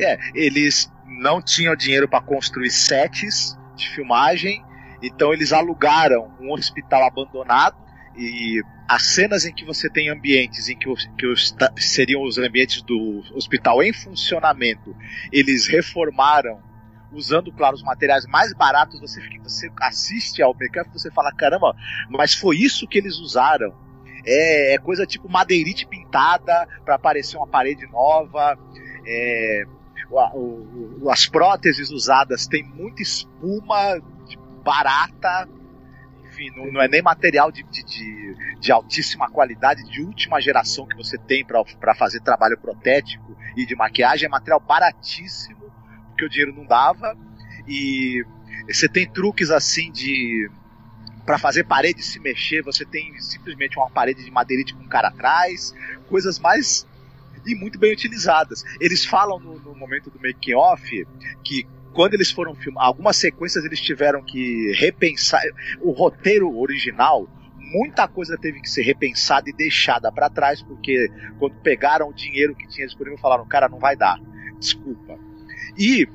É, 0.00 0.18
eles 0.34 0.90
não 1.06 1.42
tinham 1.42 1.76
dinheiro 1.76 2.08
para 2.08 2.22
construir 2.22 2.70
sets 2.70 3.56
de 3.76 3.88
filmagem, 3.90 4.64
então 5.02 5.32
eles 5.32 5.52
alugaram 5.52 6.32
um 6.40 6.52
hospital 6.52 7.04
abandonado 7.04 7.76
e 8.16 8.62
as 8.88 9.02
cenas 9.14 9.44
em 9.44 9.52
que 9.52 9.64
você 9.64 9.88
tem 9.88 10.08
ambientes 10.08 10.68
em 10.68 10.76
que, 10.76 10.88
os, 10.88 11.08
que 11.16 11.26
os, 11.26 11.54
seriam 11.78 12.22
os 12.22 12.38
ambientes 12.38 12.82
do 12.82 13.22
hospital 13.34 13.82
em 13.82 13.92
funcionamento, 13.92 14.94
eles 15.32 15.66
reformaram 15.66 16.60
usando, 17.12 17.52
claro, 17.52 17.74
os 17.74 17.82
materiais 17.82 18.26
mais 18.26 18.52
baratos. 18.52 19.00
Você, 19.00 19.20
você 19.42 19.70
assiste 19.80 20.42
ao 20.42 20.54
mecânico 20.54 20.96
e 20.96 21.00
você 21.00 21.10
fala, 21.10 21.32
caramba, 21.32 21.74
mas 22.08 22.34
foi 22.34 22.56
isso 22.56 22.86
que 22.86 22.98
eles 22.98 23.18
usaram. 23.18 23.74
É, 24.26 24.74
é 24.74 24.78
coisa 24.78 25.06
tipo 25.06 25.28
madeirite 25.28 25.86
pintada 25.86 26.66
para 26.84 26.94
aparecer 26.94 27.36
uma 27.36 27.46
parede 27.46 27.86
nova. 27.86 28.58
É, 29.06 29.64
o- 30.10 31.04
o- 31.04 31.10
as 31.10 31.26
próteses 31.26 31.90
usadas 31.90 32.46
têm 32.46 32.64
muita 32.64 33.02
espuma 33.02 33.98
de- 34.26 34.38
barata. 34.64 35.48
Enfim, 36.26 36.50
não, 36.56 36.70
não 36.72 36.80
é 36.82 36.88
nem 36.88 37.02
material 37.02 37.50
de, 37.50 37.62
de, 37.64 37.82
de- 37.84 38.36
de 38.60 38.72
altíssima 38.72 39.30
qualidade, 39.30 39.82
de 39.84 40.02
última 40.02 40.40
geração 40.40 40.86
que 40.86 40.96
você 40.96 41.18
tem 41.18 41.44
para 41.44 41.94
fazer 41.94 42.20
trabalho 42.20 42.58
protético 42.58 43.36
e 43.56 43.64
de 43.66 43.74
maquiagem. 43.74 44.26
É 44.26 44.28
material 44.28 44.60
baratíssimo, 44.60 45.72
porque 46.08 46.24
o 46.24 46.28
dinheiro 46.28 46.54
não 46.54 46.64
dava. 46.66 47.16
E 47.66 48.24
você 48.70 48.88
tem 48.88 49.08
truques 49.10 49.50
assim 49.50 49.90
de. 49.90 50.50
Para 51.30 51.38
fazer 51.38 51.62
parede 51.62 52.02
se 52.02 52.18
mexer, 52.18 52.60
você 52.60 52.84
tem 52.84 53.16
simplesmente 53.20 53.78
uma 53.78 53.88
parede 53.88 54.24
de 54.24 54.32
madeirite 54.32 54.74
com 54.74 54.82
um 54.82 54.88
cara 54.88 55.06
atrás, 55.06 55.72
coisas 56.08 56.40
mais 56.40 56.84
e 57.46 57.54
muito 57.54 57.78
bem 57.78 57.92
utilizadas. 57.92 58.64
Eles 58.80 59.04
falam 59.04 59.38
no, 59.38 59.60
no 59.60 59.72
momento 59.76 60.10
do 60.10 60.18
making 60.20 60.54
off 60.54 61.06
que 61.44 61.68
quando 61.92 62.14
eles 62.14 62.32
foram 62.32 62.52
filmar 62.56 62.84
algumas 62.84 63.16
sequências 63.16 63.64
eles 63.64 63.80
tiveram 63.80 64.24
que 64.24 64.72
repensar 64.72 65.40
o 65.80 65.92
roteiro 65.92 66.52
original. 66.58 67.28
Muita 67.56 68.08
coisa 68.08 68.36
teve 68.36 68.60
que 68.60 68.68
ser 68.68 68.82
repensada 68.82 69.48
e 69.48 69.52
deixada 69.52 70.10
para 70.10 70.28
trás 70.28 70.60
porque 70.60 71.12
quando 71.38 71.54
pegaram 71.60 72.08
o 72.08 72.12
dinheiro 72.12 72.56
que 72.56 72.66
tinha 72.66 72.88
disponível 72.88 73.18
falaram 73.18 73.46
cara 73.46 73.68
não 73.68 73.78
vai 73.78 73.94
dar, 73.94 74.18
desculpa. 74.58 75.16
E 75.78 76.08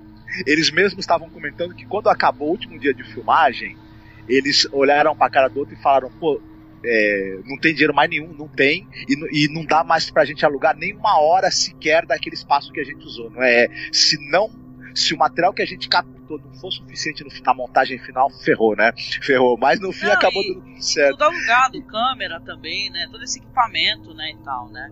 eles 0.46 0.72
mesmos 0.72 1.04
estavam 1.04 1.30
comentando 1.30 1.74
que 1.74 1.86
quando 1.86 2.10
acabou 2.10 2.50
o 2.50 2.52
último 2.52 2.78
dia 2.78 2.94
de 2.94 3.06
filmagem 3.06 3.78
eles 4.28 4.68
olharam 4.72 5.16
para 5.16 5.28
a 5.28 5.30
cara 5.30 5.48
do 5.48 5.60
outro 5.60 5.74
e 5.76 5.82
falaram 5.82 6.10
pô 6.20 6.42
é, 6.88 7.40
não 7.46 7.58
tem 7.58 7.74
dinheiro 7.74 7.96
mais 7.96 8.08
nenhum, 8.10 8.32
não 8.34 8.48
tem, 8.48 8.88
e, 9.08 9.46
e 9.46 9.48
não 9.52 9.66
dá 9.66 9.84
mais 9.84 10.12
pra 10.12 10.24
gente 10.24 10.46
alugar 10.46 10.76
nem 10.78 10.94
uma 10.96 11.20
hora 11.20 11.50
sequer 11.50 12.06
daquele 12.06 12.36
espaço 12.36 12.72
que 12.72 12.80
a 12.80 12.84
gente 12.84 13.04
usou, 13.04 13.32
não 13.32 13.42
é? 13.42 13.68
Se 13.92 14.18
não, 14.30 14.50
se 14.94 15.14
o 15.14 15.18
material 15.18 15.52
que 15.52 15.64
a 15.64 15.66
gente 15.66 15.90
captou 15.90 16.40
não 16.40 16.54
for 16.54 16.72
suficiente 16.72 17.24
no, 17.24 17.30
na 17.44 17.54
montagem 17.56 17.98
final, 17.98 18.30
ferrou, 18.30 18.76
né? 18.76 18.92
Ferrou, 19.24 19.58
mas 19.58 19.80
no 19.80 19.92
fim 19.92 20.06
Não, 20.06 20.14
acabou 20.14 20.44
e- 20.44 20.48
dando 20.54 20.62
tudo 20.64 20.84
certo. 20.84 21.12
Tudo 21.14 21.24
alugado, 21.24 21.82
câmera 21.88 22.40
também, 22.42 22.92
né? 22.92 23.08
Todo 23.12 23.24
esse 23.24 23.40
equipamento, 23.40 24.14
né, 24.14 24.30
e 24.32 24.38
tal, 24.44 24.70
né? 24.70 24.92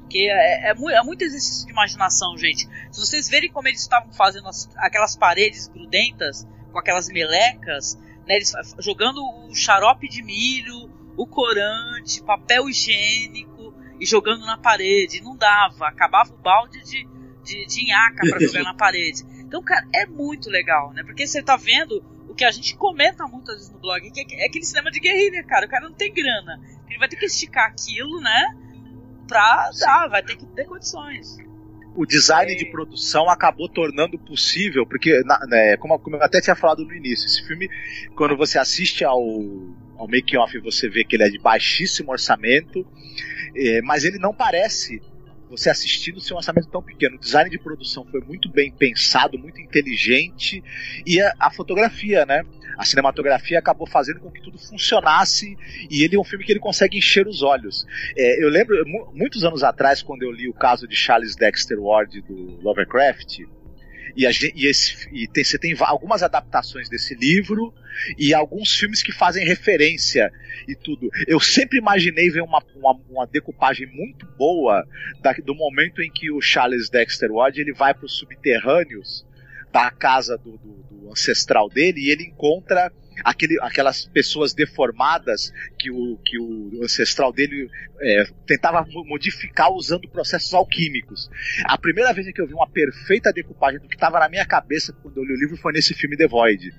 Porque 0.00 0.20
é, 0.30 0.70
é, 0.70 0.70
é 0.70 1.02
muito 1.02 1.22
exercício 1.22 1.66
de 1.66 1.72
imaginação, 1.72 2.38
gente. 2.38 2.66
Se 2.90 3.00
vocês 3.00 3.28
verem 3.28 3.50
como 3.50 3.68
eles 3.68 3.82
estavam 3.82 4.10
fazendo 4.14 4.48
as- 4.48 4.66
aquelas 4.78 5.14
paredes 5.14 5.68
grudentas, 5.68 6.46
com 6.72 6.78
aquelas 6.78 7.06
melecas, 7.08 7.98
né? 8.26 8.36
Eles 8.36 8.52
jogando 8.78 9.22
o 9.48 9.54
xarope 9.54 10.08
de 10.08 10.22
milho, 10.22 10.90
o 11.16 11.26
corante, 11.26 12.22
papel 12.22 12.68
higiênico 12.68 13.74
e 14.00 14.06
jogando 14.06 14.44
na 14.44 14.58
parede. 14.58 15.22
Não 15.22 15.36
dava, 15.36 15.88
acabava 15.88 16.32
o 16.32 16.38
balde 16.38 16.82
de, 16.84 17.06
de, 17.42 17.66
de 17.66 17.86
nhaca 17.86 18.28
pra 18.28 18.40
jogar 18.40 18.62
na 18.64 18.74
parede. 18.74 19.22
Então, 19.40 19.62
cara, 19.62 19.86
é 19.94 20.06
muito 20.06 20.50
legal, 20.50 20.92
né? 20.92 21.02
Porque 21.04 21.26
você 21.26 21.42
tá 21.42 21.56
vendo 21.56 22.02
o 22.28 22.34
que 22.34 22.44
a 22.44 22.50
gente 22.50 22.76
comenta 22.76 23.26
muitas 23.26 23.56
vezes 23.56 23.70
no 23.70 23.78
blog, 23.78 24.10
que 24.10 24.20
é, 24.20 24.42
é 24.42 24.46
aquele 24.46 24.64
cinema 24.64 24.90
de 24.90 24.98
guerrilha, 24.98 25.44
cara. 25.44 25.66
O 25.66 25.68
cara 25.68 25.88
não 25.88 25.94
tem 25.94 26.12
grana. 26.12 26.60
Ele 26.88 26.98
vai 26.98 27.08
ter 27.08 27.16
que 27.16 27.26
esticar 27.26 27.68
aquilo, 27.68 28.20
né? 28.20 28.56
Pra 29.28 29.70
dar, 29.78 30.08
vai 30.08 30.22
ter 30.22 30.36
que 30.36 30.46
ter 30.46 30.64
condições. 30.64 31.38
O 31.96 32.04
design 32.06 32.54
de 32.56 32.66
produção 32.70 33.28
acabou 33.30 33.68
tornando 33.68 34.18
possível, 34.18 34.86
porque, 34.86 35.22
na- 35.24 35.38
né, 35.46 35.76
como, 35.76 35.98
como 35.98 36.16
eu 36.16 36.22
até 36.22 36.40
tinha 36.40 36.56
falado 36.56 36.84
no 36.84 36.92
início, 36.94 37.26
esse 37.26 37.46
filme, 37.46 37.68
quando 38.16 38.36
você 38.36 38.58
assiste 38.58 39.04
ao, 39.04 39.20
ao 39.96 40.08
make-off, 40.08 40.58
você 40.58 40.88
vê 40.88 41.04
que 41.04 41.16
ele 41.16 41.22
é 41.24 41.28
de 41.30 41.38
baixíssimo 41.38 42.10
orçamento, 42.10 42.86
eh, 43.56 43.80
mas 43.82 44.04
ele 44.04 44.18
não 44.18 44.34
parece. 44.34 45.00
Você 45.56 45.70
assistindo 45.70 46.20
sem 46.20 46.34
um 46.34 46.38
orçamento 46.38 46.68
tão 46.68 46.82
pequeno. 46.82 47.16
O 47.16 47.18
design 47.18 47.50
de 47.50 47.58
produção 47.58 48.04
foi 48.10 48.20
muito 48.20 48.48
bem 48.48 48.70
pensado, 48.70 49.38
muito 49.38 49.60
inteligente 49.60 50.62
e 51.06 51.20
a, 51.20 51.34
a 51.38 51.50
fotografia, 51.50 52.24
né? 52.26 52.42
A 52.76 52.84
cinematografia 52.84 53.58
acabou 53.58 53.86
fazendo 53.86 54.20
com 54.20 54.30
que 54.30 54.42
tudo 54.42 54.58
funcionasse 54.58 55.56
e 55.88 56.02
ele 56.02 56.16
é 56.16 56.18
um 56.18 56.24
filme 56.24 56.44
que 56.44 56.52
ele 56.52 56.60
consegue 56.60 56.98
encher 56.98 57.26
os 57.26 57.42
olhos. 57.42 57.86
É, 58.16 58.44
eu 58.44 58.48
lembro 58.48 58.76
muitos 59.12 59.44
anos 59.44 59.62
atrás 59.62 60.02
quando 60.02 60.22
eu 60.22 60.32
li 60.32 60.48
o 60.48 60.54
caso 60.54 60.88
de 60.88 60.96
Charles 60.96 61.36
Dexter 61.36 61.80
Ward 61.80 62.20
do 62.22 62.60
Lovecraft, 62.62 63.40
e, 64.16 64.24
e, 64.24 64.66
esse, 64.66 65.08
e 65.12 65.26
tem, 65.26 65.44
você 65.44 65.58
tem 65.58 65.74
algumas 65.80 66.22
adaptações 66.22 66.88
desse 66.88 67.14
livro 67.14 67.74
e 68.18 68.34
alguns 68.34 68.76
filmes 68.76 69.02
que 69.02 69.12
fazem 69.12 69.44
referência 69.44 70.30
e 70.68 70.74
tudo. 70.74 71.08
Eu 71.26 71.40
sempre 71.40 71.78
imaginei 71.78 72.30
ver 72.30 72.42
uma, 72.42 72.62
uma, 72.74 73.00
uma 73.08 73.26
decupagem 73.26 73.86
muito 73.86 74.26
boa 74.36 74.86
da, 75.20 75.32
do 75.32 75.54
momento 75.54 76.02
em 76.02 76.10
que 76.10 76.30
o 76.30 76.40
Charles 76.40 76.88
Dexter 76.88 77.30
Ward 77.30 77.60
ele 77.60 77.72
vai 77.72 77.94
para 77.94 78.06
os 78.06 78.18
subterrâneos 78.18 79.26
da 79.72 79.90
casa 79.90 80.38
do, 80.38 80.56
do, 80.58 80.82
do 80.90 81.10
ancestral 81.10 81.68
dele 81.68 82.00
e 82.00 82.10
ele 82.10 82.24
encontra 82.24 82.92
aquele, 83.22 83.58
aquelas 83.60 84.06
pessoas 84.06 84.54
deformadas 84.54 85.52
que 85.78 85.90
o, 85.90 86.18
que 86.24 86.38
o 86.38 86.82
ancestral 86.82 87.32
dele 87.32 87.68
é, 88.00 88.24
tentava 88.46 88.84
modificar 89.06 89.70
usando 89.72 90.08
processos 90.08 90.52
alquímicos. 90.54 91.30
A 91.64 91.78
primeira 91.78 92.12
vez 92.12 92.30
que 92.32 92.40
eu 92.40 92.46
vi 92.46 92.54
uma 92.54 92.68
perfeita 92.68 93.32
decupagem 93.32 93.80
do 93.80 93.88
que 93.88 93.94
estava 93.94 94.18
na 94.18 94.28
minha 94.28 94.46
cabeça 94.46 94.92
quando 95.02 95.18
eu 95.18 95.24
li 95.24 95.32
o 95.32 95.38
livro 95.38 95.56
foi 95.56 95.72
nesse 95.72 95.94
filme 95.94 96.16
The 96.16 96.26
Void. 96.26 96.72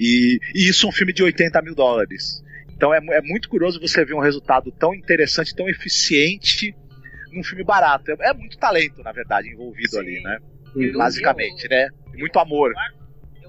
E, 0.00 0.38
e 0.54 0.68
isso 0.68 0.86
é 0.86 0.88
um 0.88 0.92
filme 0.92 1.12
de 1.12 1.22
80 1.22 1.60
mil 1.62 1.74
dólares. 1.74 2.42
Então 2.76 2.92
é, 2.92 2.98
é 2.98 3.22
muito 3.22 3.48
curioso 3.48 3.80
você 3.80 4.04
ver 4.04 4.14
um 4.14 4.20
resultado 4.20 4.72
tão 4.72 4.94
interessante, 4.94 5.54
tão 5.54 5.68
eficiente 5.68 6.74
num 7.32 7.42
filme 7.42 7.64
barato. 7.64 8.10
É, 8.10 8.30
é 8.30 8.34
muito 8.34 8.58
talento, 8.58 9.02
na 9.02 9.12
verdade, 9.12 9.48
envolvido 9.48 9.90
Sim. 9.90 9.98
ali, 9.98 10.22
né? 10.22 10.38
Basicamente, 10.92 11.68
né? 11.68 11.88
Muito 12.14 12.38
amor. 12.38 12.72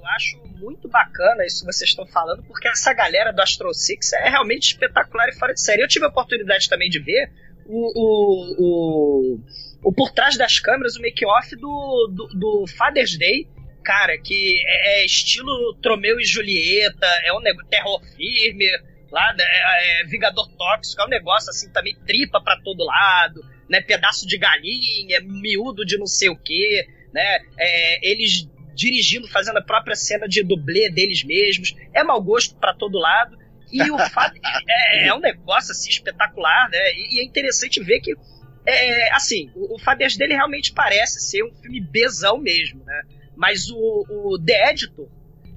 Eu 0.05 0.11
acho 0.11 0.37
muito 0.59 0.87
bacana 0.87 1.43
isso 1.43 1.65
que 1.65 1.73
vocês 1.73 1.89
estão 1.89 2.05
falando, 2.05 2.43
porque 2.43 2.67
essa 2.67 2.93
galera 2.93 3.33
do 3.33 3.41
Astro 3.41 3.73
Six 3.73 4.13
é 4.13 4.29
realmente 4.29 4.67
espetacular 4.67 5.27
e 5.29 5.33
fora 5.33 5.51
de 5.51 5.61
série. 5.61 5.81
Eu 5.81 5.87
tive 5.87 6.05
a 6.05 6.09
oportunidade 6.09 6.69
também 6.69 6.89
de 6.89 6.99
ver 6.99 7.31
o, 7.65 7.91
o, 7.99 8.55
o, 8.59 9.39
o 9.81 9.91
por 9.91 10.11
trás 10.11 10.37
das 10.37 10.59
câmeras, 10.59 10.95
o 10.95 11.01
make-off 11.01 11.55
do, 11.55 12.13
do, 12.13 12.27
do 12.37 12.67
Father's 12.67 13.17
Day, 13.17 13.47
cara, 13.83 14.15
que 14.19 14.61
é, 14.63 15.01
é 15.01 15.05
estilo 15.05 15.75
Tromeu 15.81 16.19
e 16.19 16.23
Julieta, 16.23 17.07
é 17.23 17.33
um 17.33 17.39
negócio 17.39 17.67
terror 17.67 17.99
firme, 18.15 18.69
lá, 19.11 19.33
né, 19.33 19.43
é, 19.43 20.01
é, 20.01 20.03
Vingador 20.05 20.47
Tóxico, 20.55 21.01
é 21.01 21.05
um 21.05 21.09
negócio 21.09 21.49
assim 21.49 21.71
também 21.71 21.95
tripa 22.05 22.39
para 22.39 22.61
todo 22.61 22.85
lado, 22.85 23.43
né, 23.67 23.81
pedaço 23.81 24.27
de 24.27 24.37
galinha, 24.37 25.19
miúdo 25.21 25.83
de 25.83 25.97
não 25.97 26.05
sei 26.05 26.29
o 26.29 26.37
que, 26.37 26.87
né, 27.11 27.39
é, 27.57 28.07
eles 28.07 28.47
dirigindo, 28.75 29.27
fazendo 29.27 29.57
a 29.57 29.63
própria 29.63 29.95
cena 29.95 30.27
de 30.27 30.43
dublê 30.43 30.89
deles 30.89 31.23
mesmos. 31.23 31.75
É 31.93 32.03
mau 32.03 32.21
gosto 32.21 32.55
para 32.57 32.73
todo 32.73 32.99
lado. 32.99 33.37
E 33.71 33.89
o 33.89 33.97
fato 34.09 34.37
é, 34.67 35.07
é, 35.07 35.13
um 35.13 35.19
negócio 35.19 35.71
assim 35.71 35.89
espetacular, 35.89 36.69
né? 36.69 36.77
E, 36.93 37.15
e 37.15 37.19
é 37.21 37.23
interessante 37.23 37.81
ver 37.83 37.99
que, 38.01 38.13
é, 38.65 39.13
assim, 39.15 39.49
o, 39.55 39.75
o 39.75 39.79
Fabias 39.79 40.17
dele 40.17 40.33
realmente 40.33 40.73
parece 40.73 41.21
ser 41.21 41.43
um 41.43 41.53
filme 41.55 41.79
bezão 41.79 42.37
mesmo, 42.37 42.83
né? 42.83 43.01
Mas 43.35 43.69
o, 43.69 44.05
o 44.09 44.39
The 44.39 44.71
Editor, 44.71 45.09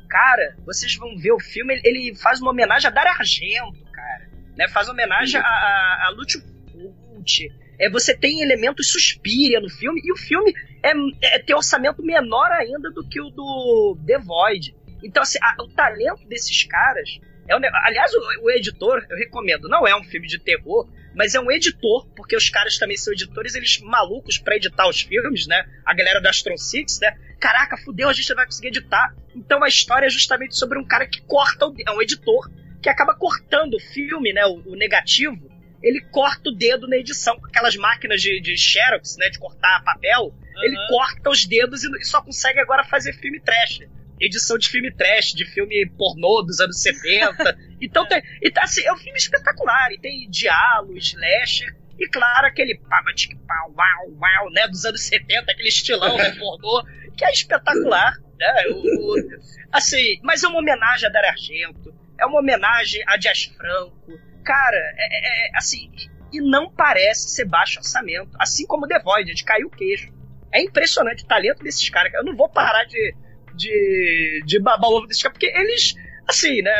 cara, 0.09 0.57
vocês 0.65 0.95
vão 0.97 1.17
ver 1.17 1.33
o 1.33 1.41
filme, 1.41 1.81
ele, 1.85 2.15
faz 2.17 2.41
uma 2.41 2.51
homenagem 2.51 2.89
a 2.89 2.91
Dario 2.91 3.13
Argento, 3.13 3.85
cara. 3.93 4.31
Né? 4.57 4.69
Faz 4.69 4.89
homenagem 4.89 5.41
a, 5.41 5.45
a, 5.45 6.07
a 6.07 6.11
Lúcio 6.11 6.43
Fulci 6.73 7.53
é, 7.79 7.89
você 7.89 8.17
tem 8.17 8.43
elementos 8.43 8.91
Suspiria 8.91 9.61
no 9.61 9.69
filme, 9.71 10.01
e 10.05 10.13
o 10.13 10.17
filme 10.17 10.53
é, 10.83 10.93
é 11.35 11.39
tem 11.39 11.55
orçamento 11.55 12.03
menor 12.03 12.51
ainda 12.53 12.91
do 12.91 13.07
que 13.09 13.21
o 13.21 13.31
do 13.31 13.97
The 14.07 14.19
Void. 14.19 14.75
Então, 15.03 15.23
assim, 15.23 15.39
a, 15.41 15.63
o 15.63 15.69
talento 15.69 16.27
desses 16.27 16.65
caras. 16.65 17.21
É 17.47 17.57
um, 17.57 17.61
aliás, 17.85 18.13
o, 18.13 18.45
o, 18.45 18.51
editor, 18.51 19.07
eu 19.09 19.17
recomendo, 19.17 19.69
não 19.69 19.87
é 19.87 19.97
um 19.97 20.05
filme 20.05 20.27
de 20.27 20.39
terror, 20.39 20.87
mas 21.15 21.35
é 21.35 21.41
um 21.41 21.51
editor, 21.51 22.07
porque 22.15 22.37
os 22.37 22.51
caras 22.51 22.77
também 22.77 22.97
são 22.97 23.13
editores, 23.13 23.55
eles 23.55 23.81
malucos 23.81 24.37
para 24.37 24.57
editar 24.57 24.87
os 24.87 25.01
filmes, 25.01 25.47
né? 25.47 25.65
A 25.87 25.95
galera 25.95 26.21
da 26.21 26.29
Astron 26.29 26.59
Six, 26.59 26.99
né? 27.01 27.17
Caraca, 27.41 27.79
fudeu, 27.79 28.09
a 28.09 28.13
gente 28.13 28.29
não 28.29 28.37
vai 28.37 28.45
conseguir 28.45 28.69
editar. 28.69 29.15
Então 29.35 29.63
a 29.65 29.69
história 29.69 30.07
é 30.07 30.11
justamente 30.11 30.57
sobre 30.57 30.79
um 30.79 30.85
cara 30.85 31.07
que 31.07 31.23
corta, 31.23 31.67
o, 31.67 31.75
é 31.87 31.91
um 31.91 32.03
editor, 32.03 32.51
que 32.83 32.89
acaba 32.89 33.15
cortando 33.15 33.75
o 33.75 33.81
filme, 33.81 34.33
né? 34.33 34.45
o, 34.45 34.73
o 34.73 34.77
negativo, 34.77 35.51
ele 35.83 36.01
corta 36.11 36.51
o 36.51 36.55
dedo 36.55 36.89
na 36.89 36.97
edição, 36.97 37.39
com 37.39 37.47
aquelas 37.47 37.77
máquinas 37.77 38.21
de, 38.21 38.41
de 38.41 38.57
Xerox, 38.57 39.17
né, 39.17 39.29
de 39.31 39.39
cortar 39.39 39.83
papel, 39.85 40.25
uhum. 40.25 40.63
ele 40.63 40.77
corta 40.89 41.31
os 41.31 41.47
dedos 41.47 41.85
e 41.85 42.05
só 42.05 42.21
consegue 42.23 42.59
agora 42.59 42.85
fazer 42.85 43.13
filme 43.15 43.41
trash. 43.41 43.81
Edição 44.21 44.59
de 44.59 44.69
filme 44.69 44.93
trash, 44.93 45.33
de 45.33 45.45
filme 45.45 45.89
pornô 45.97 46.43
dos 46.43 46.59
anos 46.59 46.83
70. 46.83 47.57
então 47.81 48.07
tem, 48.09 48.21
e 48.43 48.51
tá, 48.51 48.65
assim, 48.65 48.85
é 48.85 48.93
um 48.93 48.97
filme 48.97 49.19
espetacular, 49.19 49.93
e 49.93 49.99
tem 49.99 50.29
diálogo, 50.29 50.97
slasher, 50.97 51.73
e 51.99 52.09
claro, 52.09 52.47
aquele 52.47 52.79
pau, 52.79 53.75
uau, 53.77 54.19
uau, 54.21 54.51
né, 54.51 54.67
dos 54.69 54.85
anos 54.85 55.03
70, 55.03 55.53
aquele 55.53 55.69
estilão, 55.69 56.17
né, 56.17 56.31
pornô, 56.39 56.85
que 57.17 57.25
é 57.25 57.31
espetacular, 57.31 58.17
né, 58.39 58.65
o, 58.71 59.15
o, 59.15 59.41
assim, 59.73 60.19
mas 60.23 60.43
é 60.43 60.49
uma 60.49 60.59
homenagem 60.59 61.09
a 61.09 61.13
Dario 61.13 61.31
Argento, 61.31 61.95
é 62.19 62.27
uma 62.27 62.41
homenagem 62.41 63.03
a 63.07 63.17
Dias 63.17 63.45
Franco, 63.45 64.28
cara, 64.49 64.95
é, 64.97 65.05
é, 65.05 65.49
é, 65.49 65.51
assim, 65.55 65.91
e 66.33 66.41
não 66.41 66.73
parece 66.73 67.29
ser 67.29 67.45
baixo 67.45 67.81
orçamento, 67.81 68.31
assim 68.39 68.67
como 68.67 68.89
The 68.89 68.99
Void, 69.01 69.35
de 69.35 69.45
cair 69.45 69.65
o 69.67 69.71
queixo. 69.71 70.11
É 70.51 70.63
impressionante 70.63 71.23
o 71.23 71.27
talento 71.27 71.63
desses 71.63 71.87
caras. 71.91 72.15
Eu 72.15 72.25
não 72.25 72.35
vou 72.35 72.49
parar 72.49 72.85
de, 72.85 73.15
de, 73.55 74.43
de 74.47 74.59
babar 74.59 74.89
ovo 74.89 75.07
desses 75.07 75.23
caras, 75.23 75.37
porque 75.37 75.55
eles, 75.55 75.95
assim, 76.27 76.63
né? 76.63 76.73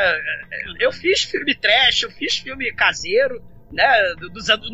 Eu 0.81 0.91
fiz 0.91 1.25
filme 1.25 1.55
trash, 1.55 2.05
eu 2.05 2.11
fiz 2.11 2.39
filme 2.39 2.73
caseiro, 2.73 3.45
né? 3.71 3.87
Dos 4.33 4.49
anos, 4.49 4.71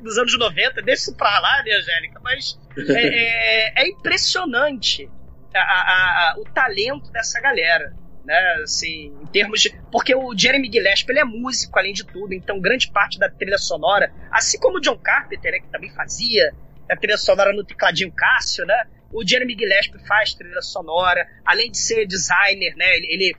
dos 0.00 0.16
anos 0.16 0.38
90, 0.38 0.82
deixa 0.82 1.02
isso 1.02 1.16
pra 1.16 1.40
lá, 1.40 1.64
né, 1.64 1.72
Angélica? 1.72 2.20
Mas 2.22 2.60
é, 2.78 3.72
é, 3.72 3.82
é 3.82 3.88
impressionante 3.88 5.10
a, 5.52 5.58
a, 5.58 6.30
a, 6.30 6.34
o 6.38 6.44
talento 6.44 7.10
dessa 7.10 7.40
galera 7.40 7.92
né? 8.26 8.60
Assim, 8.62 9.16
em 9.22 9.26
termos 9.26 9.60
de. 9.60 9.70
Porque 9.90 10.14
o 10.14 10.36
Jeremy 10.36 10.70
Gillespie 10.70 11.12
ele 11.12 11.20
é 11.20 11.24
músico, 11.24 11.78
além 11.78 11.92
de 11.92 12.04
tudo, 12.04 12.34
então 12.34 12.60
grande 12.60 12.90
parte 12.90 13.18
da 13.18 13.30
trilha 13.30 13.56
sonora, 13.56 14.12
assim 14.30 14.58
como 14.58 14.78
o 14.78 14.80
John 14.80 14.98
Carpenter, 14.98 15.52
né, 15.52 15.60
que 15.60 15.70
também 15.70 15.90
fazia 15.90 16.52
a 16.90 16.96
trilha 16.96 17.16
sonora 17.16 17.52
no 17.52 17.64
tecladinho 17.64 18.12
Cássio, 18.12 18.66
né? 18.66 18.84
O 19.12 19.26
Jeremy 19.26 19.56
Gillespie 19.56 20.04
faz 20.06 20.34
trilha 20.34 20.60
sonora, 20.60 21.26
além 21.44 21.70
de 21.70 21.78
ser 21.78 22.06
designer, 22.06 22.74
né? 22.76 22.96
Ele, 22.96 23.34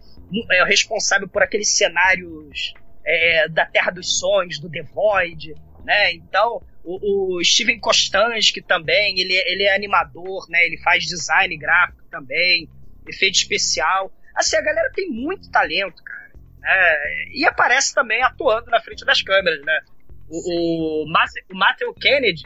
é 0.52 0.64
responsável 0.64 1.28
por 1.28 1.44
aqueles 1.44 1.70
cenários 1.70 2.74
é, 3.06 3.48
da 3.50 3.66
Terra 3.66 3.92
dos 3.92 4.20
Sonhos, 4.20 4.60
do 4.60 4.70
The 4.70 4.84
Void, 4.84 5.54
né? 5.86 6.14
Então, 6.14 6.62
o, 6.84 7.38
o 7.38 7.44
Steven 7.44 7.80
Kostansky 7.80 8.62
também, 8.62 9.20
ele, 9.20 9.34
ele 9.34 9.64
é 9.64 9.76
animador, 9.76 10.50
né? 10.50 10.66
Ele 10.66 10.78
faz 10.78 11.04
design 11.04 11.56
gráfico 11.58 12.04
também, 12.10 12.70
efeito 13.08 13.36
especial. 13.36 14.12
Assim, 14.38 14.56
a 14.56 14.62
galera 14.62 14.92
tem 14.94 15.10
muito 15.10 15.50
talento, 15.50 16.04
cara. 16.04 16.32
Né? 16.60 17.26
E 17.34 17.44
aparece 17.44 17.94
também 17.94 18.22
atuando 18.22 18.70
na 18.70 18.80
frente 18.80 19.04
das 19.04 19.22
câmeras, 19.24 19.60
né? 19.66 19.82
O, 20.30 21.04
o, 21.04 21.06
o 21.06 21.58
Matthew 21.58 21.94
Kennedy, 21.96 22.44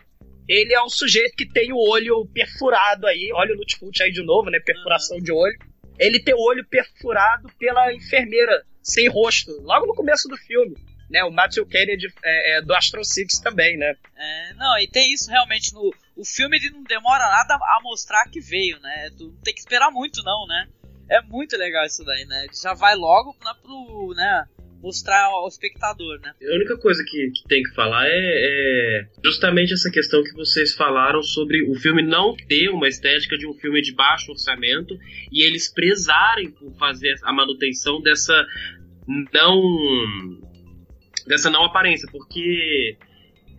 ele 0.47 0.73
é 0.73 0.82
um 0.82 0.89
sujeito 0.89 1.36
que 1.36 1.45
tem 1.45 1.73
o 1.73 1.77
olho 1.77 2.25
perfurado 2.34 3.06
aí. 3.08 3.30
Olha 3.34 3.54
o 3.54 3.58
Lutfut 3.58 4.01
aí 4.01 4.12
de 4.12 4.23
novo, 4.23 4.49
né? 4.49 4.60
Perfuração 4.63 5.17
uhum. 5.17 5.23
de 5.23 5.34
olho. 5.34 5.58
Ele 5.99 6.23
tem 6.23 6.34
o 6.34 6.39
olho 6.39 6.65
perfurado 6.65 7.49
pela 7.60 7.93
enfermeira 7.93 8.63
sem 8.82 9.10
rosto, 9.10 9.51
logo 9.62 9.86
no 9.86 9.93
começo 9.93 10.30
do 10.30 10.38
filme. 10.38 10.75
Né, 11.10 11.21
o 11.25 11.30
Matthew 11.30 11.65
Kennedy 11.65 12.08
é, 12.23 12.58
é 12.58 12.62
do 12.62 12.73
Astro 12.73 13.04
Six 13.04 13.39
também, 13.39 13.75
né? 13.75 13.93
É, 14.15 14.54
não, 14.54 14.80
e 14.80 14.88
tem 14.88 15.12
isso 15.12 15.30
realmente 15.30 15.73
no. 15.73 15.93
O 16.15 16.23
filme 16.23 16.56
ele 16.56 16.69
não 16.69 16.84
demora 16.84 17.27
nada 17.27 17.56
a 17.56 17.80
mostrar 17.84 18.23
que 18.32 18.39
veio, 18.39 18.80
né? 18.80 19.10
Tu 19.17 19.25
não 19.25 19.41
tem 19.41 19.54
que 19.54 19.60
esperar 19.60 19.91
muito, 19.91 20.23
não, 20.23 20.47
né? 20.47 20.69
É 21.12 21.21
muito 21.21 21.58
legal 21.58 21.86
isso 21.86 22.06
daí, 22.06 22.26
né? 22.26 22.47
Já 22.63 22.74
vai 22.74 22.95
logo 22.95 23.36
né, 23.43 23.52
pro, 23.62 24.13
né, 24.15 24.45
mostrar 24.82 25.26
ao 25.26 25.47
espectador, 25.47 26.19
né? 26.21 26.34
A 26.41 26.56
única 26.56 26.78
coisa 26.78 27.04
que, 27.06 27.32
que 27.32 27.47
tem 27.50 27.62
que 27.62 27.76
falar 27.76 28.08
é, 28.08 28.12
é, 28.13 29.08
justamente 29.21 29.74
essa 29.74 29.91
questão 29.91 30.24
que 30.24 30.32
vocês 30.32 30.74
falaram 30.74 31.21
sobre 31.21 31.69
o 31.69 31.76
filme 31.76 32.02
não 32.02 32.34
ter 32.34 32.69
uma 32.69 32.88
estética 32.88 33.38
de 33.38 33.45
um 33.45 33.54
filme 33.54 33.82
de 33.82 33.93
baixo 33.93 34.32
orçamento 34.32 34.97
e 35.30 35.43
eles 35.45 35.71
prezarem 35.71 36.50
por 36.50 36.74
fazer 36.78 37.15
a 37.24 37.34
manutenção 37.34 38.02
dessa 38.02 38.47
não 39.34 39.62
dessa 41.28 41.50
não 41.50 41.65
aparência, 41.65 42.08
porque 42.10 42.97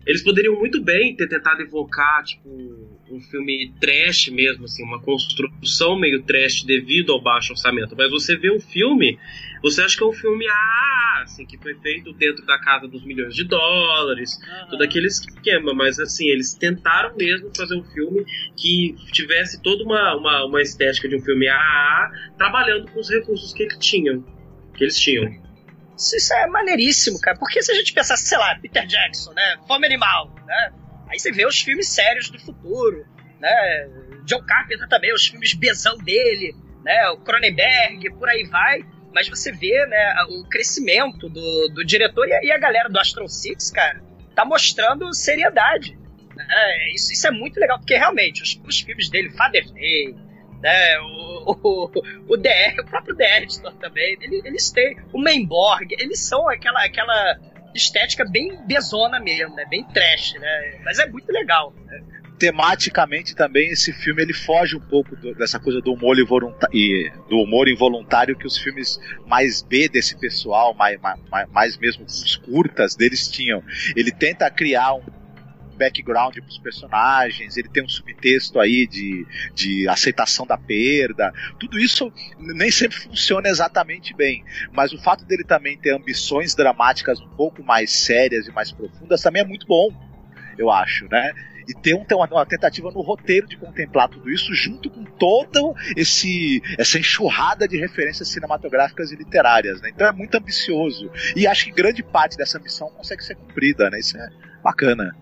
eles 0.07 0.23
poderiam 0.23 0.55
muito 0.59 0.83
bem 0.83 1.15
ter 1.15 1.27
tentado 1.27 1.61
evocar 1.61 2.23
tipo 2.23 2.82
um 3.13 3.21
filme 3.21 3.71
trash 3.79 4.29
mesmo, 4.29 4.65
assim, 4.65 4.83
uma 4.83 5.01
construção 5.01 5.97
meio 5.97 6.21
trash 6.23 6.63
devido 6.63 7.11
ao 7.11 7.21
baixo 7.21 7.53
orçamento. 7.53 7.95
Mas 7.95 8.09
você 8.09 8.35
vê 8.35 8.51
o 8.51 8.59
filme, 8.59 9.17
você 9.61 9.81
acha 9.81 9.97
que 9.97 10.03
é 10.03 10.07
um 10.07 10.13
filme 10.13 10.45
ah, 10.47 11.21
assim, 11.23 11.45
que 11.45 11.57
foi 11.57 11.75
feito 11.75 12.11
dentro 12.13 12.45
da 12.45 12.59
casa 12.59 12.87
dos 12.87 13.05
milhões 13.05 13.35
de 13.35 13.43
dólares, 13.43 14.37
uhum. 14.37 14.69
todo 14.69 14.81
aquele 14.83 15.07
esquema. 15.07 15.73
Mas 15.73 15.99
assim, 15.99 16.27
eles 16.27 16.53
tentaram 16.53 17.15
mesmo 17.15 17.51
fazer 17.55 17.75
um 17.75 17.83
filme 17.83 18.25
que 18.55 18.95
tivesse 19.11 19.61
toda 19.61 19.83
uma, 19.83 20.15
uma, 20.15 20.45
uma 20.45 20.61
estética 20.61 21.07
de 21.07 21.15
um 21.15 21.21
filme 21.21 21.47
ah, 21.47 22.11
trabalhando 22.37 22.89
com 22.91 22.99
os 22.99 23.09
recursos 23.09 23.53
que 23.53 23.63
eles 23.63 23.77
tinham. 23.77 24.23
Que 24.75 24.85
eles 24.85 24.99
tinham. 24.99 25.43
Isso 25.95 26.33
é 26.33 26.47
maneiríssimo, 26.47 27.19
cara. 27.21 27.37
Porque 27.37 27.61
se 27.61 27.71
a 27.71 27.75
gente 27.75 27.93
pensasse, 27.93 28.27
sei 28.27 28.37
lá, 28.37 28.55
Peter 28.55 28.85
Jackson, 28.85 29.31
né? 29.33 29.57
Fome 29.67 29.85
Animal, 29.85 30.33
né? 30.45 30.73
Aí 31.13 31.19
você 31.19 31.31
vê 31.31 31.45
os 31.45 31.61
filmes 31.61 31.89
sérios 31.89 32.31
do 32.31 32.39
futuro, 32.39 33.05
né? 33.39 33.87
John 34.25 34.41
Carpenter 34.41 34.89
também, 34.89 35.13
os 35.13 35.27
filmes 35.27 35.53
besão 35.53 35.95
dele, 35.99 36.55
né? 36.83 37.07
O 37.09 37.17
Cronenberg, 37.17 38.09
por 38.17 38.27
aí 38.27 38.43
vai. 38.45 38.83
Mas 39.13 39.29
você 39.29 39.51
vê, 39.51 39.85
né, 39.85 40.15
o 40.27 40.49
crescimento 40.49 41.29
do, 41.29 41.69
do 41.69 41.85
diretor 41.85 42.27
e 42.27 42.33
a, 42.33 42.43
e 42.45 42.51
a 42.51 42.57
galera 42.57 42.89
do 42.89 42.99
Astro 42.99 43.29
Six, 43.29 43.69
cara, 43.69 44.01
tá 44.33 44.43
mostrando 44.43 45.13
seriedade. 45.13 45.95
Né? 46.35 46.91
Isso, 46.95 47.13
isso 47.13 47.27
é 47.27 47.31
muito 47.31 47.59
legal, 47.59 47.77
porque 47.77 47.95
realmente 47.95 48.41
os, 48.41 48.59
os 48.67 48.79
filmes 48.79 49.11
dele, 49.11 49.29
Father 49.29 49.71
Day, 49.71 50.15
né? 50.63 50.99
O, 50.99 51.59
o, 51.63 51.91
o 52.27 52.37
DR, 52.37 52.79
o 52.79 52.85
próprio 52.85 53.15
DR 53.15 53.43
Editor 53.43 53.75
também, 53.75 54.17
ele, 54.19 54.41
eles 54.45 54.71
têm 54.71 54.97
o 55.13 55.21
Mainborg, 55.21 55.95
eles 55.99 56.27
são 56.27 56.49
aquela, 56.49 56.83
aquela 56.83 57.39
estética 57.73 58.25
bem 58.29 58.65
bezona 58.65 59.19
mesmo, 59.19 59.55
né? 59.55 59.65
Bem 59.69 59.83
trash, 59.85 60.33
né? 60.33 60.79
Mas 60.83 60.99
é 60.99 61.07
muito 61.07 61.31
legal. 61.31 61.73
Né? 61.85 62.01
Tematicamente 62.37 63.35
também 63.35 63.69
esse 63.69 63.93
filme 63.93 64.21
ele 64.21 64.33
foge 64.33 64.75
um 64.75 64.79
pouco 64.79 65.15
do, 65.15 65.33
dessa 65.35 65.59
coisa 65.59 65.79
do 65.81 65.93
humor, 65.93 66.15
e 66.73 67.11
do 67.29 67.37
humor 67.37 67.67
involuntário 67.67 68.37
que 68.37 68.45
os 68.45 68.57
filmes 68.57 68.99
mais 69.25 69.61
B 69.61 69.87
desse 69.87 70.17
pessoal, 70.17 70.73
mais, 70.73 70.99
mais, 70.99 71.49
mais 71.51 71.77
mesmo 71.77 72.05
os 72.05 72.35
curtas 72.37 72.95
deles 72.95 73.27
tinham. 73.27 73.63
Ele 73.95 74.11
tenta 74.11 74.49
criar 74.49 74.93
um 74.93 75.22
background 75.73 76.35
para 76.35 76.47
os 76.47 76.57
personagens, 76.57 77.57
ele 77.57 77.69
tem 77.69 77.83
um 77.83 77.89
subtexto 77.89 78.59
aí 78.59 78.87
de, 78.87 79.25
de 79.53 79.87
aceitação 79.87 80.45
da 80.45 80.57
perda. 80.57 81.33
Tudo 81.59 81.79
isso 81.79 82.11
nem 82.39 82.71
sempre 82.71 82.97
funciona 82.97 83.49
exatamente 83.49 84.13
bem, 84.13 84.43
mas 84.71 84.93
o 84.93 85.01
fato 85.01 85.25
dele 85.25 85.43
também 85.43 85.77
ter 85.77 85.93
ambições 85.93 86.55
dramáticas 86.55 87.19
um 87.19 87.29
pouco 87.29 87.63
mais 87.63 87.91
sérias 87.91 88.47
e 88.47 88.51
mais 88.51 88.71
profundas 88.71 89.21
também 89.21 89.41
é 89.41 89.45
muito 89.45 89.65
bom, 89.67 89.89
eu 90.57 90.69
acho, 90.69 91.07
né? 91.09 91.33
e 91.67 91.73
ter 91.73 91.93
um, 91.93 92.05
uma, 92.09 92.45
tentativa 92.45 92.91
no 92.91 93.01
roteiro 93.01 93.47
de 93.47 93.57
contemplar 93.57 94.09
tudo 94.09 94.29
isso 94.29 94.53
junto 94.53 94.89
com 94.89 95.03
toda 95.03 95.59
esse 95.95 96.61
essa 96.77 96.99
enxurrada 96.99 97.67
de 97.67 97.77
referências 97.77 98.27
cinematográficas 98.29 99.11
e 99.11 99.15
literárias, 99.15 99.81
né? 99.81 99.89
Então 99.93 100.07
é 100.07 100.11
muito 100.11 100.35
ambicioso 100.35 101.09
e 101.35 101.47
acho 101.47 101.65
que 101.65 101.71
grande 101.71 102.03
parte 102.03 102.37
dessa 102.37 102.59
missão 102.59 102.89
consegue 102.89 103.23
ser 103.23 103.35
cumprida, 103.35 103.89
né? 103.89 103.99
Isso 103.99 104.17
é 104.17 104.29
bacana 104.63 105.15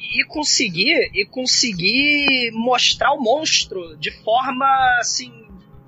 e 0.00 0.24
conseguir 0.24 1.10
e 1.14 1.26
conseguir 1.26 2.50
mostrar 2.52 3.12
o 3.12 3.20
monstro 3.20 3.96
de 3.98 4.10
forma 4.10 4.66
assim 4.98 5.32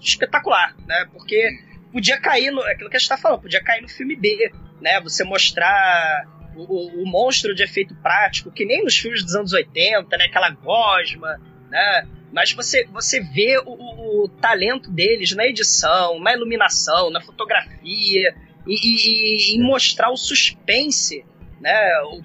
espetacular, 0.01 0.77
né? 0.87 1.09
Porque 1.13 1.51
podia 1.91 2.21
cair 2.21 2.51
no 2.51 2.61
aquilo 2.63 2.91
que 2.91 2.97
a 2.97 2.99
gente 2.99 3.11
está 3.11 3.17
falando, 3.17 3.43
podia 3.43 3.63
cair 3.63 3.81
no 3.81 3.89
filme 3.89 4.15
B, 4.15 4.53
né? 4.81 5.01
Você 5.01 5.25
mostrar 5.25 6.27
o, 6.55 7.03
o, 7.03 7.07
monstro 7.07 7.55
de 7.55 7.63
efeito 7.63 7.95
prático, 7.97 8.51
que 8.51 8.67
nem 8.67 8.85
nos 8.85 8.97
filmes 8.97 9.25
dos 9.25 9.35
anos 9.35 9.53
80, 9.53 10.17
né? 10.17 10.25
Aquela 10.27 10.51
gosma, 10.51 11.41
né? 11.71 12.07
Mas 12.33 12.53
você, 12.53 12.87
você 12.87 13.21
vê 13.21 13.59
o, 13.65 13.71
o, 13.71 14.25
o 14.25 14.29
talento 14.29 14.91
deles 14.91 15.35
na 15.35 15.47
edição, 15.47 16.19
na 16.21 16.33
iluminação, 16.33 17.11
na 17.11 17.21
fotografia 17.21 18.35
e, 18.67 19.55
e, 19.55 19.55
e 19.55 19.59
mostrar 19.63 20.11
o 20.11 20.17
suspense, 20.17 21.25
né? 21.61 22.03
O, 22.05 22.23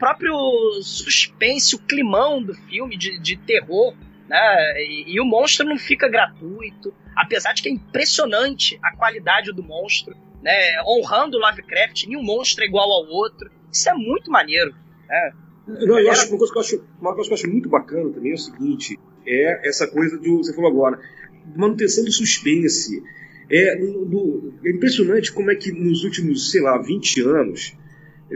próprio 0.00 0.34
suspense, 0.82 1.76
o 1.76 1.78
climão 1.78 2.42
do 2.42 2.54
filme 2.54 2.96
de, 2.96 3.20
de 3.20 3.36
terror, 3.36 3.94
né? 4.26 4.82
E, 4.82 5.14
e, 5.14 5.20
o 5.20 5.24
monstro 5.24 5.66
não 5.66 5.78
fica 5.78 6.08
gratuito, 6.08 6.92
apesar 7.14 7.52
de 7.52 7.62
que 7.62 7.68
é 7.68 7.72
impressionante 7.72 8.78
a 8.82 8.96
qualidade 8.96 9.52
do 9.52 9.62
monstro, 9.62 10.16
né? 10.42 10.82
Honrando 10.86 11.36
o 11.36 11.40
Lovecraft, 11.40 12.06
nenhum 12.06 12.22
monstro 12.22 12.64
é 12.64 12.66
igual 12.66 12.90
ao 12.90 13.06
outro. 13.06 13.50
Isso 13.70 13.88
é 13.90 13.94
muito 13.94 14.30
maneiro, 14.30 14.74
né? 15.06 15.32
Não, 15.68 16.00
eu 16.00 16.10
acho, 16.10 16.28
uma, 16.30 16.38
coisa 16.38 16.52
que 16.52 16.58
eu 16.58 16.62
acho, 16.62 16.84
uma 17.00 17.14
coisa 17.14 17.28
que 17.28 17.34
eu 17.34 17.38
acho 17.38 17.50
muito 17.50 17.68
bacana 17.68 18.10
também 18.10 18.32
é 18.32 18.34
o 18.34 18.38
seguinte: 18.38 18.98
é 19.26 19.68
essa 19.68 19.86
coisa 19.86 20.18
de 20.18 20.28
você 20.30 20.54
falou 20.54 20.70
agora, 20.70 20.98
manutenção 21.54 22.04
do 22.04 22.10
suspense. 22.10 23.02
É, 23.52 23.74
do, 23.74 24.54
é 24.64 24.70
impressionante 24.70 25.32
como 25.32 25.50
é 25.50 25.56
que 25.56 25.72
nos 25.72 26.04
últimos, 26.04 26.52
sei 26.52 26.60
lá, 26.60 26.78
20 26.78 27.20
anos, 27.22 27.76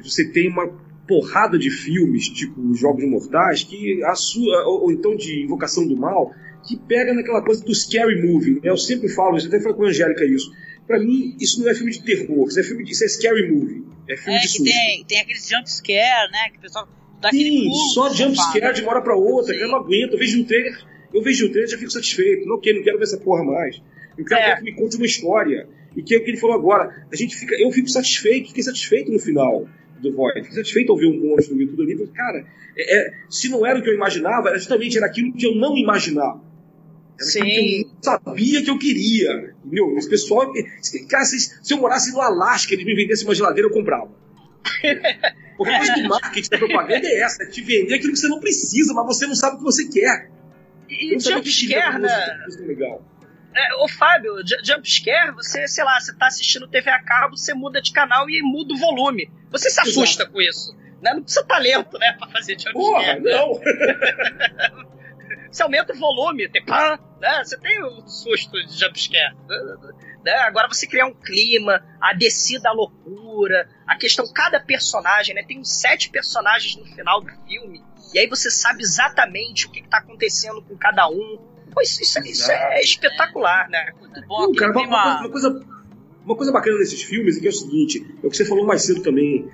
você 0.03 0.29
tem 0.29 0.49
uma 0.49 0.67
porrada 1.07 1.59
de 1.59 1.71
filmes, 1.71 2.29
tipo 2.29 2.75
Jogos 2.75 3.05
Mortais, 3.05 3.63
que 3.63 4.03
a 4.05 4.15
sua, 4.15 4.67
ou, 4.67 4.85
ou, 4.85 4.93
então 4.93 5.15
de 5.17 5.43
Invocação 5.43 5.87
do 5.87 5.97
Mal, 5.97 6.33
que 6.67 6.77
pega 6.77 7.13
naquela 7.13 7.43
coisa 7.43 7.65
do 7.65 7.75
scary 7.75 8.27
movie. 8.27 8.61
Eu 8.63 8.77
sempre 8.77 9.09
falo 9.09 9.37
isso, 9.37 9.49
até 9.49 9.61
falei 9.61 9.77
com 9.77 9.85
a 9.85 9.89
Angélica 9.89 10.25
isso. 10.25 10.51
Pra 10.87 10.99
mim, 10.99 11.37
isso 11.41 11.61
não 11.61 11.71
é 11.71 11.75
filme 11.75 11.93
de 11.93 12.03
terror, 12.03 12.49
isso 12.49 12.61
é 12.61 12.63
filme 12.63 12.85
de 12.85 12.93
isso 12.93 13.05
é 13.05 13.09
scary 13.09 13.51
movie. 13.51 13.85
É 14.09 14.17
filme 14.17 14.39
é, 14.39 14.43
de 14.43 14.53
que 14.53 14.65
tem, 14.65 15.05
tem 15.07 15.21
aqueles 15.21 15.49
jump 15.49 15.71
scare, 15.71 16.31
né? 16.31 16.51
Que 16.51 16.59
o 16.59 16.61
pessoal 16.61 16.89
dá 17.21 17.31
Sim, 17.31 17.71
só 17.95 18.13
jump 18.13 18.37
scare 18.37 18.75
de 18.75 18.83
uma 18.83 18.93
hora 18.93 19.03
pra 19.03 19.17
outra, 19.17 19.55
que 19.55 19.63
eu 19.63 19.69
não 19.69 19.77
aguento. 19.77 20.13
Eu 20.13 20.19
vejo 20.19 20.41
um 20.41 20.45
trailer, 20.45 20.79
eu 21.13 21.23
vejo 21.23 21.47
um 21.47 21.51
trailer 21.51 21.71
já 21.71 21.79
fico 21.79 21.91
satisfeito. 21.91 22.47
Não, 22.47 22.57
okay, 22.57 22.75
não 22.75 22.83
quero 22.83 22.99
ver 22.99 23.05
essa 23.05 23.19
porra 23.19 23.45
mais. 23.45 23.83
Eu 24.17 24.25
quero 24.25 24.41
é. 24.41 24.57
que 24.57 24.63
me 24.63 24.75
conte 24.75 24.97
uma 24.97 25.07
história. 25.07 25.69
E 25.97 26.03
que 26.03 26.15
é 26.15 26.19
o 26.19 26.25
que 26.25 26.31
ele 26.31 26.39
falou 26.39 26.57
agora. 26.57 27.07
A 27.11 27.17
gente 27.17 27.37
fica, 27.37 27.55
eu 27.55 27.71
fico 27.71 27.89
satisfeito, 27.89 28.49
fiquei 28.49 28.65
satisfeito 28.65 29.13
no 29.13 29.19
final 29.19 29.67
do 30.05 30.17
Void. 30.17 30.41
Fiquei 30.43 30.57
satisfeito 30.57 30.93
ao 30.93 30.99
ver 30.99 31.07
um 31.07 31.31
monstro 31.31 31.61
e 31.61 31.67
tudo 31.67 31.83
ali. 31.83 31.95
Falei, 31.95 32.13
cara, 32.13 32.47
é, 32.77 32.97
é, 32.97 33.13
se 33.29 33.49
não 33.49 33.67
era 33.67 33.79
o 33.79 33.83
que 33.83 33.91
eu 33.91 33.95
imaginava, 33.95 34.49
era 34.49 34.59
justamente 34.59 34.97
era 34.97 35.07
aquilo 35.07 35.33
que 35.33 35.47
eu 35.47 35.55
não 35.55 35.77
imaginava. 35.77 36.41
Era 37.19 37.31
Sim. 37.31 37.43
que 37.43 37.81
eu 37.81 37.89
não 37.89 38.03
sabia 38.03 38.63
que 38.63 38.71
eu 38.71 38.79
queria. 38.79 39.55
Entendeu? 39.65 39.97
Esse 39.97 40.09
pessoal. 40.09 40.53
Cara, 41.09 41.25
se, 41.25 41.39
se 41.39 41.75
eu 41.75 41.79
morasse 41.79 42.13
no 42.13 42.21
Alasca 42.21 42.73
e 42.73 42.77
eles 42.77 42.87
me 42.87 42.95
vendessem 42.95 43.27
uma 43.27 43.35
geladeira, 43.35 43.69
eu 43.69 43.73
comprava. 43.73 44.11
Porque 45.57 45.73
a 45.73 45.79
coisa 45.79 45.95
do 45.95 46.09
marketing 46.09 46.51
da 46.51 46.59
propaganda 46.59 47.07
é 47.07 47.21
essa, 47.21 47.45
é 47.45 47.47
te 47.47 47.61
vender 47.61 47.95
aquilo 47.95 48.13
que 48.13 48.19
você 48.19 48.29
não 48.29 48.41
precisa, 48.41 48.93
mas 48.93 49.07
você 49.07 49.27
não 49.27 49.37
sabe 49.37 49.57
o 49.57 49.59
que 49.59 49.65
você 49.65 49.89
quer. 49.89 50.31
E 50.89 51.19
jumpscare, 51.19 52.01
né? 52.01 52.47
Legal. 52.67 53.03
É, 53.55 53.75
ô 53.77 53.89
Fábio, 53.89 54.35
jumpscare, 54.65 55.33
você, 55.33 55.69
sei 55.69 55.85
lá, 55.85 56.01
você 56.01 56.15
tá 56.17 56.27
assistindo 56.27 56.67
TV 56.67 56.91
a 56.91 57.03
cabo, 57.03 57.37
você 57.37 57.55
muda 57.55 57.81
de 57.81 57.93
canal 57.93 58.29
e 58.29 58.43
muda 58.43 58.75
o 58.75 58.79
volume. 58.79 59.31
Você 59.51 59.71
se 59.71 59.81
assusta 59.81 60.25
Exato. 60.25 60.33
com 60.33 60.43
isso. 60.43 60.77
Né? 61.01 61.15
Não 61.15 61.23
precisa 61.23 61.45
talento, 61.45 61.99
né, 61.99 62.17
pra 62.19 62.29
fazer 62.29 62.59
jumpscare. 62.59 62.73
Porra, 62.73 63.21
não! 63.21 63.61
você 65.51 65.63
aumenta 65.63 65.93
o 65.93 65.99
volume, 65.99 66.49
tem 66.49 66.65
pá, 66.65 66.99
né? 67.21 67.45
Você 67.45 67.57
tem 67.59 67.83
o 67.85 68.07
susto 68.09 68.61
de 68.67 68.77
jumpscare. 68.77 69.37
Né? 70.25 70.33
Agora 70.41 70.67
você 70.67 70.87
criar 70.87 71.07
um 71.07 71.15
clima, 71.15 71.85
a 72.01 72.13
descida 72.13 72.71
à 72.71 72.73
loucura, 72.73 73.69
a 73.87 73.97
questão, 73.97 74.25
cada 74.33 74.59
personagem, 74.59 75.35
né? 75.35 75.45
Tem 75.47 75.61
uns 75.61 75.81
sete 75.81 76.11
personagens 76.11 76.75
no 76.75 76.87
final 76.97 77.21
do 77.21 77.31
filme, 77.47 77.85
e 78.13 78.19
aí 78.19 78.29
você 78.29 78.51
sabe 78.51 78.83
exatamente 78.83 79.67
o 79.67 79.71
que, 79.71 79.81
está 79.81 79.99
acontecendo 79.99 80.63
com 80.63 80.77
cada 80.77 81.09
um 81.09 81.54
Pô, 81.75 81.83
isso, 81.83 82.03
isso, 82.03 82.19
isso 82.21 82.51
é 82.51 82.81
espetacular, 82.81 83.69
né? 83.69 83.93
Muito 84.01 84.27
bom. 84.27 84.53
cara, 84.53 84.73
uma, 84.73 84.87
uma, 84.87 85.21
uma, 85.21 85.31
coisa, 85.31 85.65
uma 86.25 86.37
coisa 86.37 86.53
bacana 86.53 86.79
desses 86.79 87.03
filmes 87.03 87.37
é 87.37 87.41
que 87.41 87.47
é 87.47 87.51
o 87.51 87.53
seguinte: 87.53 88.07
é 88.23 88.27
o 88.27 88.31
que 88.31 88.37
você 88.37 88.45
falou 88.45 88.67
mais 88.67 88.83
cedo 88.83 89.03
também. 89.03 89.49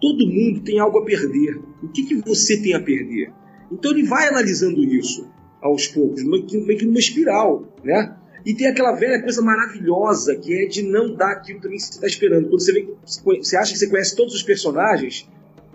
Todo 0.00 0.26
mundo 0.26 0.60
tem 0.62 0.78
algo 0.78 0.98
a 0.98 1.04
perder. 1.04 1.60
O 1.82 1.88
que, 1.88 2.04
que 2.04 2.14
você 2.14 2.60
tem 2.62 2.72
a 2.72 2.80
perder? 2.80 3.30
Então 3.70 3.90
ele 3.90 4.04
vai 4.04 4.28
analisando 4.28 4.82
isso 4.82 5.30
aos 5.60 5.86
poucos, 5.86 6.24
meio 6.24 6.46
que, 6.46 6.56
meio 6.56 6.78
que 6.78 6.86
numa 6.86 6.98
espiral, 6.98 7.76
né? 7.84 8.16
E 8.44 8.54
tem 8.54 8.66
aquela 8.66 8.92
velha 8.92 9.20
coisa 9.20 9.42
maravilhosa 9.42 10.34
que 10.36 10.54
é 10.54 10.66
de 10.66 10.82
não 10.82 11.14
dar 11.14 11.32
aquilo 11.32 11.60
também 11.60 11.76
que 11.76 11.84
você 11.84 11.90
está 11.92 12.06
esperando. 12.06 12.48
Quando 12.48 12.60
você, 12.60 12.72
vê, 12.72 12.88
você 13.04 13.56
acha 13.56 13.72
que 13.72 13.78
você 13.78 13.88
conhece 13.88 14.16
todos 14.16 14.34
os 14.34 14.42
personagens, 14.42 15.28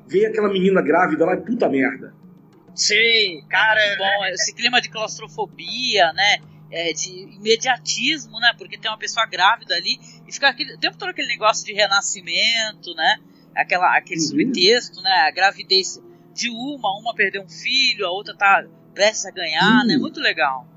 vem 0.07 0.25
aquela 0.25 0.51
menina 0.51 0.81
grávida 0.81 1.25
lá 1.25 1.35
e 1.35 1.41
puta 1.41 1.69
merda. 1.69 2.13
Sim, 2.75 3.45
cara. 3.49 3.79
É 3.79 3.97
bom, 3.97 4.25
esse 4.27 4.53
clima 4.53 4.81
de 4.81 4.89
claustrofobia, 4.89 6.11
né? 6.13 6.37
É, 6.71 6.93
de 6.93 7.09
imediatismo, 7.35 8.39
né? 8.39 8.53
Porque 8.57 8.77
tem 8.77 8.91
uma 8.91 8.97
pessoa 8.97 9.25
grávida 9.25 9.75
ali 9.75 9.99
e 10.27 10.31
fica 10.31 10.49
aquele, 10.49 10.73
o 10.73 10.77
tempo 10.77 10.97
todo 10.97 11.09
aquele 11.09 11.27
negócio 11.27 11.65
de 11.65 11.73
renascimento, 11.73 12.93
né? 12.95 13.19
Aquela, 13.55 13.95
aquele 13.95 14.19
uhum. 14.19 14.27
subtexto, 14.27 15.01
né? 15.01 15.25
A 15.27 15.31
gravidez 15.31 16.01
de 16.33 16.49
uma, 16.49 16.99
uma 16.99 17.15
perdeu 17.15 17.43
um 17.43 17.49
filho, 17.49 18.05
a 18.05 18.11
outra 18.11 18.35
tá 18.35 18.65
prestes 18.93 19.25
a 19.25 19.31
ganhar, 19.31 19.81
uhum. 19.81 19.87
né? 19.87 19.97
Muito 19.97 20.19
legal 20.19 20.67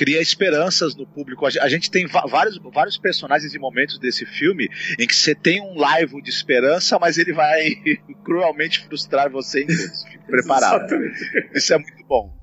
cria 0.00 0.18
esperanças 0.18 0.96
no 0.96 1.06
público. 1.06 1.44
A 1.44 1.68
gente 1.68 1.90
tem 1.90 2.06
vários, 2.06 2.58
vários 2.72 2.96
personagens 2.96 3.54
e 3.54 3.58
momentos 3.58 3.98
desse 3.98 4.24
filme 4.24 4.66
em 4.98 5.06
que 5.06 5.14
você 5.14 5.34
tem 5.34 5.60
um 5.60 5.78
live 5.78 6.22
de 6.22 6.30
esperança, 6.30 6.98
mas 6.98 7.18
ele 7.18 7.34
vai 7.34 7.74
cruelmente 8.24 8.80
frustrar 8.80 9.28
você 9.30 9.60
em 9.60 9.66
preparado. 10.26 10.96
Né? 10.96 11.12
Isso 11.54 11.74
é 11.74 11.78
muito 11.78 12.02
bom. 12.06 12.34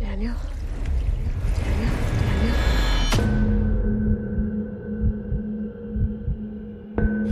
Daniel. 0.00 0.34
Daniel. 1.62 1.94
Daniel. 2.26 2.66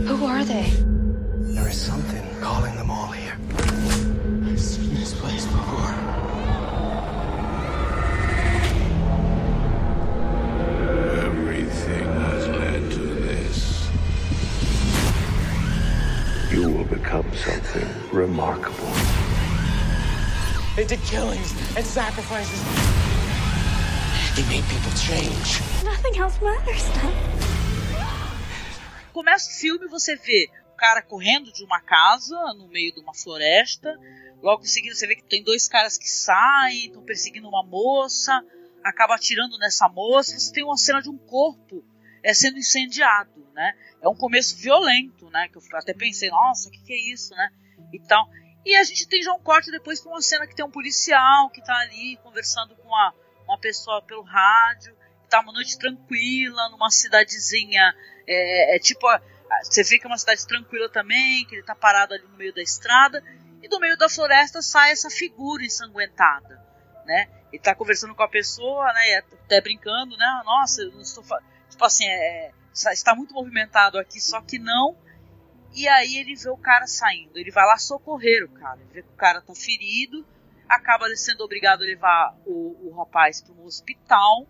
Who 0.07 0.25
are 0.25 0.45
they? 0.45 0.78
Remarkable. 18.11 18.91
They 20.75 20.85
did 20.85 21.01
killings 21.03 21.53
and 21.75 21.85
sacrifices. 21.85 22.61
They 24.35 24.43
made 24.47 24.63
people 24.69 24.91
change. 24.97 25.61
Nothing 25.83 26.17
else 26.17 26.39
matters 26.41 26.87
now. 26.95 27.11
Começa 29.13 29.51
o 29.51 29.53
filme 29.59 29.87
você 29.87 30.15
vê 30.15 30.49
o 30.73 30.77
cara 30.77 31.01
correndo 31.01 31.51
de 31.51 31.63
uma 31.63 31.81
casa 31.81 32.35
no 32.53 32.67
meio 32.69 32.93
de 32.93 33.01
uma 33.01 33.13
floresta. 33.13 33.93
Logo 34.41 34.63
em 34.63 34.67
seguida 34.67 34.95
você 34.95 35.07
vê 35.07 35.15
que 35.15 35.23
tem 35.23 35.43
dois 35.43 35.67
caras 35.67 35.97
que 35.97 36.09
saem, 36.09 36.85
estão 36.85 37.03
perseguindo 37.03 37.49
uma 37.49 37.63
moça, 37.63 38.41
acaba 38.83 39.15
atirando 39.15 39.57
nessa 39.57 39.89
moça. 39.89 40.39
Você 40.39 40.53
tem 40.53 40.63
uma 40.63 40.77
cena 40.77 41.01
de 41.01 41.09
um 41.09 41.17
corpo 41.17 41.83
é, 42.23 42.33
sendo 42.33 42.57
incendiado, 42.57 43.45
né? 43.53 43.73
É 44.01 44.07
um 44.07 44.15
começo 44.15 44.55
violento, 44.55 45.29
né? 45.29 45.49
Que 45.49 45.57
eu 45.57 45.61
até 45.73 45.93
pensei, 45.93 46.29
nossa, 46.29 46.69
o 46.69 46.71
que, 46.71 46.81
que 46.83 46.93
é 46.93 47.13
isso, 47.13 47.35
né? 47.35 47.49
E 47.93 47.99
tal. 47.99 48.27
E 48.65 48.75
a 48.75 48.83
gente 48.83 49.07
tem 49.07 49.21
já 49.21 49.33
um 49.33 49.39
corte 49.39 49.71
depois 49.71 50.01
para 50.01 50.11
uma 50.11 50.21
cena 50.21 50.45
que 50.45 50.55
tem 50.55 50.65
um 50.65 50.71
policial 50.71 51.49
que 51.49 51.63
tá 51.63 51.75
ali 51.77 52.17
conversando 52.23 52.75
com 52.75 52.87
uma, 52.87 53.13
uma 53.45 53.57
pessoa 53.59 54.01
pelo 54.01 54.21
rádio. 54.21 54.95
Tá 55.29 55.39
uma 55.41 55.53
noite 55.53 55.77
tranquila, 55.77 56.69
numa 56.69 56.89
cidadezinha. 56.89 57.93
É, 58.27 58.75
é 58.75 58.79
tipo. 58.79 59.07
Você 59.63 59.83
vê 59.83 59.97
que 59.97 60.05
é 60.05 60.07
uma 60.07 60.17
cidade 60.17 60.45
tranquila 60.45 60.87
também, 60.89 61.43
que 61.45 61.55
ele 61.55 61.63
tá 61.63 61.73
parado 61.73 62.13
ali 62.13 62.23
no 62.23 62.37
meio 62.37 62.53
da 62.53 62.61
estrada. 62.61 63.23
E 63.61 63.67
do 63.67 63.79
meio 63.79 63.97
da 63.97 64.07
floresta 64.07 64.61
sai 64.61 64.91
essa 64.91 65.09
figura 65.09 65.63
ensanguentada, 65.63 66.63
né? 67.05 67.27
Ele 67.51 67.61
tá 67.61 67.75
conversando 67.75 68.15
com 68.15 68.23
a 68.23 68.29
pessoa, 68.29 68.91
né? 68.93 69.17
Até 69.17 69.59
brincando, 69.59 70.15
né? 70.15 70.41
Nossa, 70.45 70.81
eu 70.81 70.91
não 70.91 71.01
estou. 71.01 71.23
Tipo 71.69 71.85
assim, 71.85 72.05
é, 72.07 72.51
está 72.91 73.15
muito 73.15 73.33
movimentado 73.33 73.97
aqui, 73.97 74.21
só 74.21 74.41
que 74.41 74.59
não. 74.59 74.95
E 75.73 75.87
aí 75.87 76.17
ele 76.17 76.35
vê 76.35 76.49
o 76.49 76.57
cara 76.57 76.87
saindo. 76.87 77.37
Ele 77.37 77.51
vai 77.51 77.65
lá 77.65 77.77
socorrer 77.77 78.43
o 78.43 78.49
cara. 78.49 78.79
Ele 78.81 78.93
vê 78.93 79.01
que 79.01 79.09
o 79.09 79.17
cara 79.17 79.41
tá 79.41 79.53
ferido. 79.53 80.25
Acaba 80.67 81.07
sendo 81.15 81.43
obrigado 81.43 81.81
a 81.81 81.85
levar 81.85 82.37
o, 82.45 82.87
o 82.87 82.95
rapaz 82.97 83.41
para 83.41 83.53
um 83.53 83.65
hospital. 83.65 84.47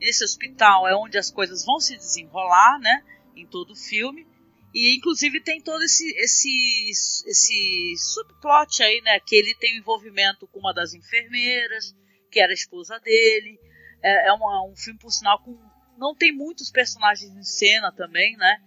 Esse 0.00 0.24
hospital 0.24 0.88
é 0.88 0.96
onde 0.96 1.18
as 1.18 1.30
coisas 1.30 1.64
vão 1.64 1.78
se 1.78 1.96
desenrolar, 1.96 2.78
né? 2.78 3.04
Em 3.36 3.46
todo 3.46 3.72
o 3.72 3.76
filme. 3.76 4.26
E 4.74 4.96
inclusive 4.96 5.40
tem 5.40 5.60
todo 5.60 5.82
esse, 5.82 6.08
esse, 6.16 6.90
esse 7.26 7.94
subplot 7.98 8.82
aí, 8.82 9.00
né? 9.02 9.20
Que 9.20 9.36
ele 9.36 9.54
tem 9.54 9.76
envolvimento 9.76 10.46
com 10.48 10.58
uma 10.58 10.72
das 10.72 10.94
enfermeiras, 10.94 11.94
que 12.30 12.40
era 12.40 12.52
a 12.52 12.54
esposa 12.54 12.98
dele. 13.00 13.60
É, 14.02 14.28
é 14.28 14.32
uma, 14.32 14.66
um 14.66 14.74
filme, 14.74 14.98
por 14.98 15.10
sinal, 15.10 15.38
com. 15.42 15.56
Não 15.98 16.14
tem 16.14 16.32
muitos 16.32 16.70
personagens 16.70 17.30
em 17.30 17.42
cena 17.42 17.92
também, 17.92 18.36
né? 18.36 18.60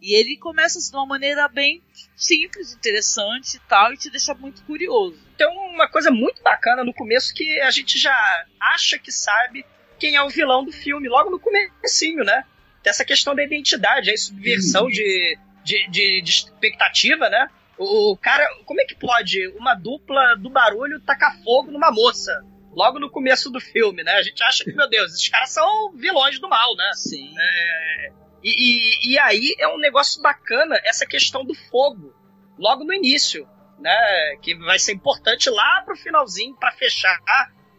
E 0.00 0.14
ele 0.14 0.36
começa 0.36 0.78
de 0.78 0.96
uma 0.96 1.06
maneira 1.06 1.48
bem 1.48 1.82
simples, 2.16 2.72
interessante 2.72 3.56
e 3.56 3.60
tal, 3.60 3.92
e 3.92 3.96
te 3.96 4.10
deixa 4.10 4.32
muito 4.34 4.62
curioso. 4.62 5.18
Tem 5.36 5.46
uma 5.46 5.88
coisa 5.88 6.10
muito 6.10 6.42
bacana 6.42 6.84
no 6.84 6.94
começo 6.94 7.34
que 7.34 7.60
a 7.60 7.70
gente 7.70 7.98
já 7.98 8.16
acha 8.60 8.98
que 8.98 9.10
sabe 9.10 9.64
quem 9.98 10.14
é 10.14 10.22
o 10.22 10.28
vilão 10.28 10.64
do 10.64 10.72
filme, 10.72 11.08
logo 11.08 11.30
no 11.30 11.40
comecinho, 11.40 12.24
né? 12.24 12.44
Tem 12.82 12.90
essa 12.90 13.04
questão 13.04 13.34
da 13.34 13.42
identidade, 13.42 14.10
a 14.10 14.16
subversão 14.16 14.84
uhum. 14.84 14.90
de, 14.90 15.38
de, 15.64 15.90
de, 15.90 16.22
de, 16.22 16.30
expectativa, 16.30 17.28
né? 17.28 17.48
O, 17.76 18.12
o 18.12 18.16
cara, 18.16 18.48
como 18.64 18.80
é 18.80 18.84
que 18.84 18.94
pode 18.94 19.48
uma 19.56 19.74
dupla 19.74 20.36
do 20.36 20.48
barulho 20.48 21.00
tacar 21.00 21.36
fogo 21.42 21.72
numa 21.72 21.90
moça? 21.90 22.44
Logo 22.72 23.00
no 23.00 23.10
começo 23.10 23.50
do 23.50 23.60
filme, 23.60 24.04
né? 24.04 24.12
A 24.12 24.22
gente 24.22 24.40
acha 24.44 24.62
que, 24.62 24.72
meu 24.72 24.88
Deus, 24.88 25.12
esses 25.12 25.28
caras 25.28 25.50
são 25.50 25.92
vilões 25.96 26.38
do 26.38 26.48
mal, 26.48 26.76
né? 26.76 26.90
Sim. 26.94 27.34
É, 27.36 28.12
e, 28.42 28.50
e, 28.50 29.12
e, 29.12 29.18
aí 29.18 29.54
é 29.58 29.68
um 29.68 29.78
negócio 29.78 30.22
bacana 30.22 30.80
essa 30.84 31.06
questão 31.06 31.44
do 31.44 31.54
fogo, 31.54 32.14
logo 32.58 32.84
no 32.84 32.92
início, 32.92 33.48
né? 33.78 34.36
Que 34.42 34.54
vai 34.54 34.78
ser 34.78 34.92
importante 34.92 35.50
lá 35.50 35.82
pro 35.84 35.96
finalzinho 35.96 36.54
para 36.56 36.72
fechar 36.72 37.18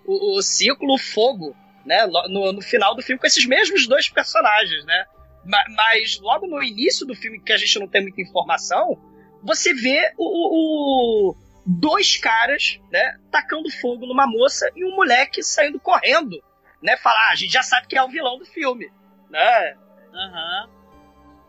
o, 0.06 0.38
o, 0.38 0.42
ciclo, 0.42 0.94
o 0.94 0.98
fogo, 0.98 1.56
né? 1.86 2.06
No, 2.06 2.54
no, 2.54 2.62
final 2.62 2.96
do 2.96 3.02
filme 3.02 3.20
com 3.20 3.28
esses 3.28 3.46
mesmos 3.46 3.88
dois 3.88 4.10
personagens, 4.10 4.86
né? 4.86 5.06
Mas 5.46 6.20
logo 6.20 6.48
no 6.48 6.62
início 6.62 7.06
do 7.06 7.16
filme, 7.16 7.42
que 7.42 7.54
a 7.54 7.58
gente 7.58 7.80
não 7.80 7.88
tem 7.88 8.02
muita 8.02 8.22
informação, 8.22 8.98
você 9.42 9.74
vê 9.74 10.14
o, 10.18 11.32
o 11.32 11.36
dois 11.66 12.18
caras, 12.18 12.80
né? 12.92 13.18
Tacando 13.32 13.72
fogo 13.72 14.06
numa 14.06 14.28
moça 14.28 14.70
e 14.76 14.84
um 14.84 14.96
moleque 14.96 15.42
saindo 15.44 15.80
correndo, 15.80 16.44
né? 16.82 16.98
Falar, 16.98 17.30
ah, 17.30 17.32
a 17.32 17.36
gente 17.36 17.52
já 17.52 17.64
sabe 17.64 17.88
que 17.88 17.98
é 17.98 18.04
o 18.04 18.10
vilão 18.10 18.38
do 18.38 18.46
filme, 18.46 18.92
né? 19.30 19.78
Aham. 20.20 20.68
Uhum. 20.68 20.80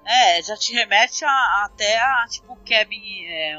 É, 0.04 0.42
já 0.42 0.56
te 0.56 0.72
remete 0.72 1.24
a, 1.24 1.64
até 1.64 1.98
a, 1.98 2.26
tipo, 2.28 2.56
Cabin 2.56 3.26
é, 3.26 3.56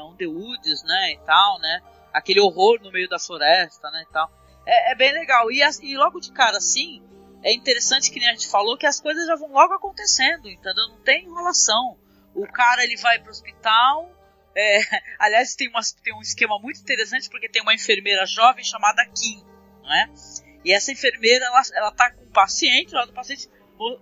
né, 0.84 1.12
e 1.12 1.18
tal, 1.24 1.58
né? 1.60 1.82
Aquele 2.12 2.40
horror 2.40 2.80
no 2.82 2.90
meio 2.90 3.08
da 3.08 3.18
floresta, 3.18 3.90
né, 3.90 4.04
e 4.08 4.12
tal. 4.12 4.30
É, 4.66 4.92
é 4.92 4.94
bem 4.94 5.12
legal. 5.12 5.50
E, 5.50 5.62
e, 5.82 5.96
logo 5.96 6.20
de 6.20 6.32
cara, 6.32 6.58
assim, 6.58 7.02
é 7.42 7.52
interessante 7.52 8.10
que 8.10 8.18
nem 8.18 8.28
a 8.28 8.32
gente 8.32 8.48
falou 8.48 8.76
que 8.76 8.86
as 8.86 9.00
coisas 9.00 9.26
já 9.26 9.36
vão 9.36 9.50
logo 9.50 9.72
acontecendo, 9.72 10.48
entendeu? 10.48 10.88
Não 10.88 11.00
tem 11.00 11.24
enrolação. 11.24 11.96
O 12.34 12.46
cara, 12.46 12.84
ele 12.84 12.96
vai 12.96 13.18
pro 13.20 13.30
hospital... 13.30 14.10
É, 14.54 14.80
aliás, 15.18 15.54
tem, 15.54 15.70
tem 16.04 16.14
um 16.14 16.20
esquema 16.20 16.58
muito 16.58 16.80
interessante 16.80 17.30
porque 17.30 17.48
tem 17.48 17.62
uma 17.62 17.72
enfermeira 17.72 18.26
jovem 18.26 18.62
chamada 18.62 19.02
Kim, 19.06 19.42
né? 19.82 20.12
E 20.62 20.72
essa 20.72 20.92
enfermeira, 20.92 21.46
ela, 21.46 21.62
ela 21.74 21.90
tá 21.90 22.10
com 22.10 22.24
o 22.24 22.30
paciente, 22.30 22.94
lá 22.94 23.06
do 23.06 23.14
paciente 23.14 23.48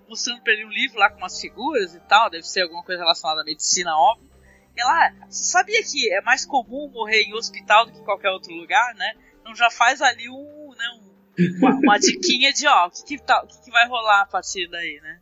mostrando 0.08 0.42
pra 0.42 0.52
ele 0.52 0.64
um 0.64 0.70
livro 0.70 0.98
lá 0.98 1.10
com 1.10 1.18
umas 1.18 1.40
figuras 1.40 1.94
e 1.94 2.00
tal, 2.00 2.30
deve 2.30 2.44
ser 2.44 2.62
alguma 2.62 2.82
coisa 2.82 3.02
relacionada 3.02 3.42
à 3.42 3.44
medicina, 3.44 3.96
óbvio. 3.96 4.30
E 4.76 5.26
você 5.26 5.44
sabia 5.44 5.82
que 5.82 6.12
é 6.12 6.20
mais 6.22 6.44
comum 6.46 6.88
morrer 6.88 7.22
em 7.22 7.34
hospital 7.34 7.86
do 7.86 7.92
que 7.92 7.98
em 7.98 8.04
qualquer 8.04 8.30
outro 8.30 8.52
lugar, 8.54 8.94
né? 8.94 9.14
Então 9.40 9.54
já 9.54 9.70
faz 9.70 10.00
ali 10.00 10.28
um, 10.28 10.74
né, 10.76 10.86
um, 10.94 11.58
uma, 11.58 11.70
uma 11.74 11.98
diquinha 11.98 12.52
de, 12.52 12.66
ó, 12.66 12.86
o 12.86 12.90
que, 12.90 13.04
que, 13.04 13.18
tá, 13.18 13.42
o 13.42 13.46
que, 13.46 13.64
que 13.64 13.70
vai 13.70 13.86
rolar 13.86 14.22
a 14.22 14.26
partir 14.26 14.68
daí, 14.68 15.00
né? 15.02 15.20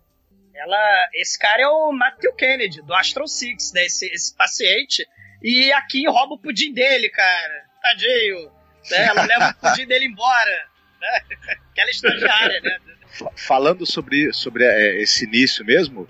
Ela, 0.55 1.09
esse 1.15 1.39
cara 1.39 1.63
é 1.63 1.69
o 1.69 1.93
Matthew 1.93 2.35
Kennedy, 2.35 2.83
do 2.83 2.93
Astro 2.93 3.29
Six, 3.29 3.73
né? 3.73 3.85
Esse, 3.87 4.07
esse 4.07 4.35
paciente. 4.37 5.07
E 5.41 5.73
aqui 5.73 6.07
rouba 6.09 6.35
o 6.35 6.39
pudim 6.39 6.73
dele, 6.73 7.09
cara. 7.11 7.65
Tadinho. 7.81 8.51
Né? 8.91 9.05
Ela 9.07 9.23
leva 9.23 9.51
o 9.51 9.55
pudim 9.55 9.87
dele 9.87 10.07
embora. 10.07 10.69
Né? 11.01 11.37
Aquela 11.71 11.91
estagiária, 11.91 12.61
né? 12.61 12.81
Falando 13.37 13.87
sobre, 13.87 14.33
sobre 14.33 14.65
é, 14.65 15.03
esse 15.03 15.25
início 15.25 15.65
mesmo, 15.65 16.09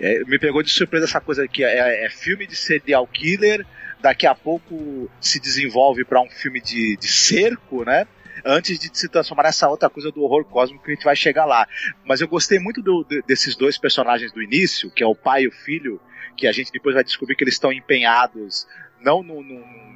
é, 0.00 0.24
me 0.24 0.38
pegou 0.38 0.62
de 0.62 0.70
surpresa 0.70 1.04
essa 1.04 1.20
coisa 1.20 1.46
que 1.48 1.64
é, 1.64 2.06
é, 2.06 2.10
filme 2.10 2.46
de 2.46 2.56
serial 2.56 3.06
killer, 3.06 3.66
daqui 4.00 4.26
a 4.26 4.34
pouco 4.34 5.10
se 5.20 5.40
desenvolve 5.40 6.04
para 6.04 6.20
um 6.20 6.30
filme 6.30 6.60
de, 6.60 6.96
de 6.96 7.08
cerco, 7.08 7.84
né? 7.84 8.06
Antes 8.44 8.78
de 8.78 8.88
se 8.96 9.08
transformar 9.08 9.42
nessa 9.42 9.68
outra 9.68 9.90
coisa 9.90 10.12
do 10.12 10.22
horror 10.22 10.44
cósmico 10.44 10.84
que 10.84 10.92
a 10.92 10.94
gente 10.94 11.04
vai 11.04 11.16
chegar 11.16 11.44
lá. 11.44 11.66
Mas 12.04 12.20
eu 12.20 12.28
gostei 12.28 12.60
muito 12.60 12.80
do, 12.80 13.04
desses 13.26 13.56
dois 13.56 13.76
personagens 13.76 14.30
do 14.30 14.40
início, 14.40 14.90
que 14.90 15.02
é 15.02 15.06
o 15.06 15.14
pai 15.14 15.42
e 15.42 15.48
o 15.48 15.52
filho, 15.52 16.00
que 16.36 16.46
a 16.46 16.52
gente 16.52 16.70
depois 16.70 16.94
vai 16.94 17.02
descobrir 17.02 17.34
que 17.34 17.42
eles 17.42 17.54
estão 17.54 17.72
empenhados 17.72 18.66
não 19.00 19.22
no, 19.22 19.42
no 19.42 19.87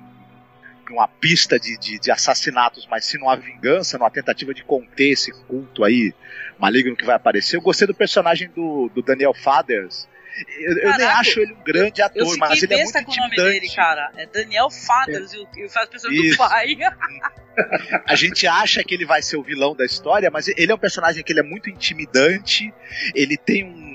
numa 0.91 1.09
pista 1.09 1.59
de, 1.59 1.79
de, 1.79 1.99
de, 1.99 2.11
assassinatos, 2.11 2.87
mas 2.91 3.05
sim 3.05 3.19
numa 3.19 3.37
vingança, 3.37 3.99
numa 3.99 4.11
tentativa 4.11 4.53
de 4.53 4.63
conter 4.65 5.11
esse 5.13 5.33
culto 5.47 5.85
aí 5.85 6.15
maligno 6.59 6.97
que 6.97 7.05
vai 7.05 7.17
aparecer. 7.17 7.57
Eu 7.57 7.61
gostei 7.61 7.87
do 7.87 7.95
personagem 7.95 8.49
do, 8.51 8.91
do 8.95 9.03
Daniel 9.03 9.35
Fathers. 9.35 10.09
Eu, 10.59 10.79
eu 10.79 10.97
nem 10.97 11.07
acho 11.07 11.41
ele 11.41 11.53
um 11.53 11.63
grande 11.63 12.01
ator, 12.01 12.37
mas 12.39 12.63
ele 12.63 12.75
é 12.75 12.83
muito 12.85 12.93
com 12.93 12.99
intimidante. 13.01 13.41
O 13.41 13.43
nome 13.43 13.53
dele, 13.53 13.75
cara. 13.75 14.11
É 14.17 14.27
Daniel 14.27 14.71
Fathers 14.71 15.35
é. 15.35 15.61
e 15.61 15.69
faz 15.69 15.89
pessoa 15.89 16.13
do 16.13 16.37
pai. 16.37 16.77
a 18.07 18.15
gente 18.15 18.47
acha 18.47 18.83
que 18.83 18.95
ele 18.95 19.05
vai 19.05 19.21
ser 19.21 19.37
o 19.37 19.43
vilão 19.43 19.77
da 19.77 19.85
história, 19.85 20.31
mas 20.31 20.49
ele 20.49 20.73
é 20.73 20.75
um 20.75 20.79
personagem 20.79 21.23
que 21.23 21.33
ele 21.33 21.41
é 21.41 21.43
muito 21.43 21.69
intimidante. 21.69 22.73
Ele 23.15 23.37
tem 23.37 23.65
um 23.65 23.92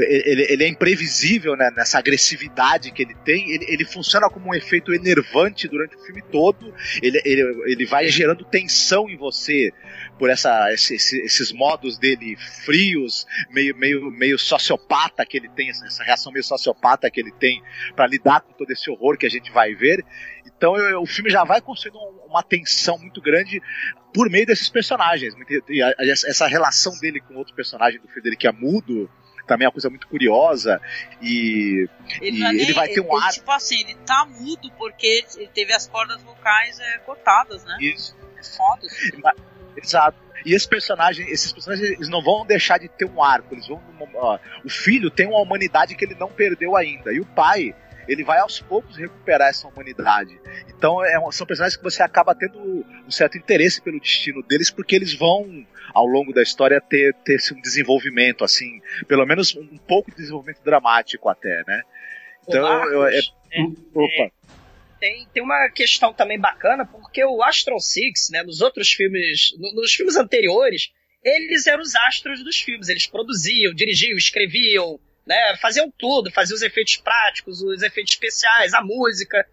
ele, 0.00 0.46
ele 0.48 0.64
é 0.64 0.68
imprevisível 0.68 1.56
né, 1.56 1.70
nessa 1.76 1.98
agressividade 1.98 2.90
que 2.90 3.02
ele 3.02 3.14
tem. 3.24 3.50
Ele, 3.50 3.64
ele, 3.68 3.84
funciona 3.84 4.28
como 4.28 4.50
um 4.50 4.54
efeito 4.54 4.92
enervante 4.92 5.68
durante 5.68 5.94
o 5.96 6.00
filme 6.00 6.22
todo. 6.22 6.74
Ele, 7.00 7.20
ele, 7.24 7.42
ele 7.66 7.86
vai 7.86 8.08
gerando 8.08 8.44
tensão 8.44 9.08
em 9.08 9.16
você 9.16 9.72
por 10.18 10.30
essa, 10.30 10.72
esses, 10.72 11.12
esses 11.12 11.52
modos 11.52 11.96
dele 11.96 12.36
frios, 12.64 13.24
meio, 13.50 13.76
meio, 13.76 14.10
meio 14.10 14.38
sociopata 14.38 15.24
que 15.24 15.36
ele 15.36 15.48
tem, 15.48 15.70
essa 15.70 16.02
reação 16.02 16.32
meio 16.32 16.44
sociopata 16.44 17.08
que 17.08 17.20
ele 17.20 17.32
tem 17.32 17.62
para 17.94 18.06
lidar 18.08 18.40
com 18.40 18.52
todo 18.52 18.70
esse 18.72 18.90
horror 18.90 19.16
que 19.16 19.26
a 19.26 19.30
gente 19.30 19.52
vai 19.52 19.74
ver. 19.74 20.04
Então 20.44 20.76
eu, 20.76 21.02
o 21.02 21.06
filme 21.06 21.30
já 21.30 21.44
vai 21.44 21.60
construindo 21.60 21.98
uma 22.26 22.42
tensão 22.42 22.98
muito 22.98 23.20
grande 23.20 23.62
por 24.12 24.28
meio 24.28 24.44
desses 24.44 24.68
personagens. 24.68 25.34
Essa 26.26 26.48
relação 26.48 26.98
dele 26.98 27.20
com 27.20 27.36
outro 27.36 27.54
personagem 27.54 28.00
do 28.00 28.08
filme 28.08 28.22
dele 28.22 28.36
que 28.36 28.48
é 28.48 28.52
mudo, 28.52 29.08
também 29.48 29.64
é 29.64 29.68
uma 29.68 29.72
coisa 29.72 29.90
muito 29.90 30.06
curiosa. 30.06 30.80
E 31.20 31.88
ele, 32.20 32.38
e 32.38 32.44
é 32.44 32.48
ele 32.50 32.72
vai 32.72 32.88
ter 32.88 33.00
um 33.00 33.16
ele, 33.16 33.24
ar. 33.24 33.32
Tipo 33.32 33.50
assim, 33.50 33.80
ele 33.80 33.94
tá 34.06 34.24
mudo 34.26 34.70
porque 34.78 35.24
ele 35.36 35.48
teve 35.48 35.72
as 35.72 35.88
cordas 35.88 36.22
vocais 36.22 36.78
é, 36.78 36.98
cortadas, 36.98 37.64
né? 37.64 37.78
Isso. 37.80 38.16
É 38.36 38.42
foda 38.44 38.86
isso. 38.86 39.12
Exato. 39.76 40.28
E 40.44 40.54
esse 40.54 40.68
personagem, 40.68 41.28
esses 41.28 41.52
personagens, 41.52 41.90
eles 41.90 42.08
não 42.08 42.22
vão 42.22 42.46
deixar 42.46 42.78
de 42.78 42.88
ter 42.88 43.06
um 43.06 43.22
arco. 43.22 43.54
Eles 43.54 43.66
vão. 43.66 43.82
Ó, 44.14 44.38
o 44.64 44.70
filho 44.70 45.10
tem 45.10 45.26
uma 45.26 45.40
humanidade 45.40 45.96
que 45.96 46.04
ele 46.04 46.14
não 46.14 46.28
perdeu 46.28 46.76
ainda. 46.76 47.12
E 47.12 47.20
o 47.20 47.26
pai, 47.26 47.74
ele 48.06 48.24
vai 48.24 48.38
aos 48.38 48.60
poucos 48.60 48.96
recuperar 48.96 49.48
essa 49.48 49.66
humanidade. 49.66 50.40
Então 50.68 51.04
é, 51.04 51.18
são 51.32 51.46
personagens 51.46 51.76
que 51.76 51.82
você 51.82 52.02
acaba 52.02 52.34
tendo 52.34 52.58
um 52.58 53.10
certo 53.10 53.36
interesse 53.36 53.82
pelo 53.82 54.00
destino 54.00 54.42
deles, 54.42 54.70
porque 54.70 54.94
eles 54.94 55.12
vão, 55.14 55.66
ao 55.94 56.06
longo 56.06 56.32
da 56.32 56.42
história, 56.42 56.80
ter, 56.80 57.14
ter 57.24 57.38
um 57.52 57.60
desenvolvimento, 57.60 58.44
assim, 58.44 58.80
pelo 59.06 59.24
menos 59.26 59.54
um 59.56 59.78
pouco 59.78 60.10
de 60.10 60.16
desenvolvimento 60.18 60.62
dramático 60.62 61.28
até, 61.28 61.62
né? 61.66 61.82
Então, 62.46 62.62
Marcos, 62.62 62.92
eu, 62.92 63.06
é, 63.06 63.18
é, 63.52 63.62
opa. 63.94 64.32
tem, 65.00 65.26
tem 65.32 65.42
uma 65.42 65.68
questão 65.70 66.12
também 66.12 66.38
bacana, 66.38 66.86
porque 66.86 67.24
o 67.24 67.42
Astron 67.42 67.78
Six, 67.78 68.30
né, 68.30 68.42
nos 68.42 68.60
outros 68.60 68.90
filmes, 68.90 69.54
no- 69.58 69.74
nos 69.74 69.92
filmes 69.92 70.16
anteriores, 70.16 70.90
eles 71.22 71.66
eram 71.66 71.82
os 71.82 71.94
astros 71.94 72.42
dos 72.42 72.58
filmes. 72.58 72.88
Eles 72.88 73.06
produziam, 73.06 73.74
dirigiam, 73.74 74.16
escreviam, 74.16 74.98
né, 75.26 75.56
faziam 75.60 75.92
tudo, 75.98 76.30
faziam 76.32 76.54
os 76.54 76.62
efeitos 76.62 76.96
práticos, 76.96 77.60
os 77.60 77.82
efeitos 77.82 78.14
especiais, 78.14 78.72
a 78.72 78.80
música. 78.82 79.46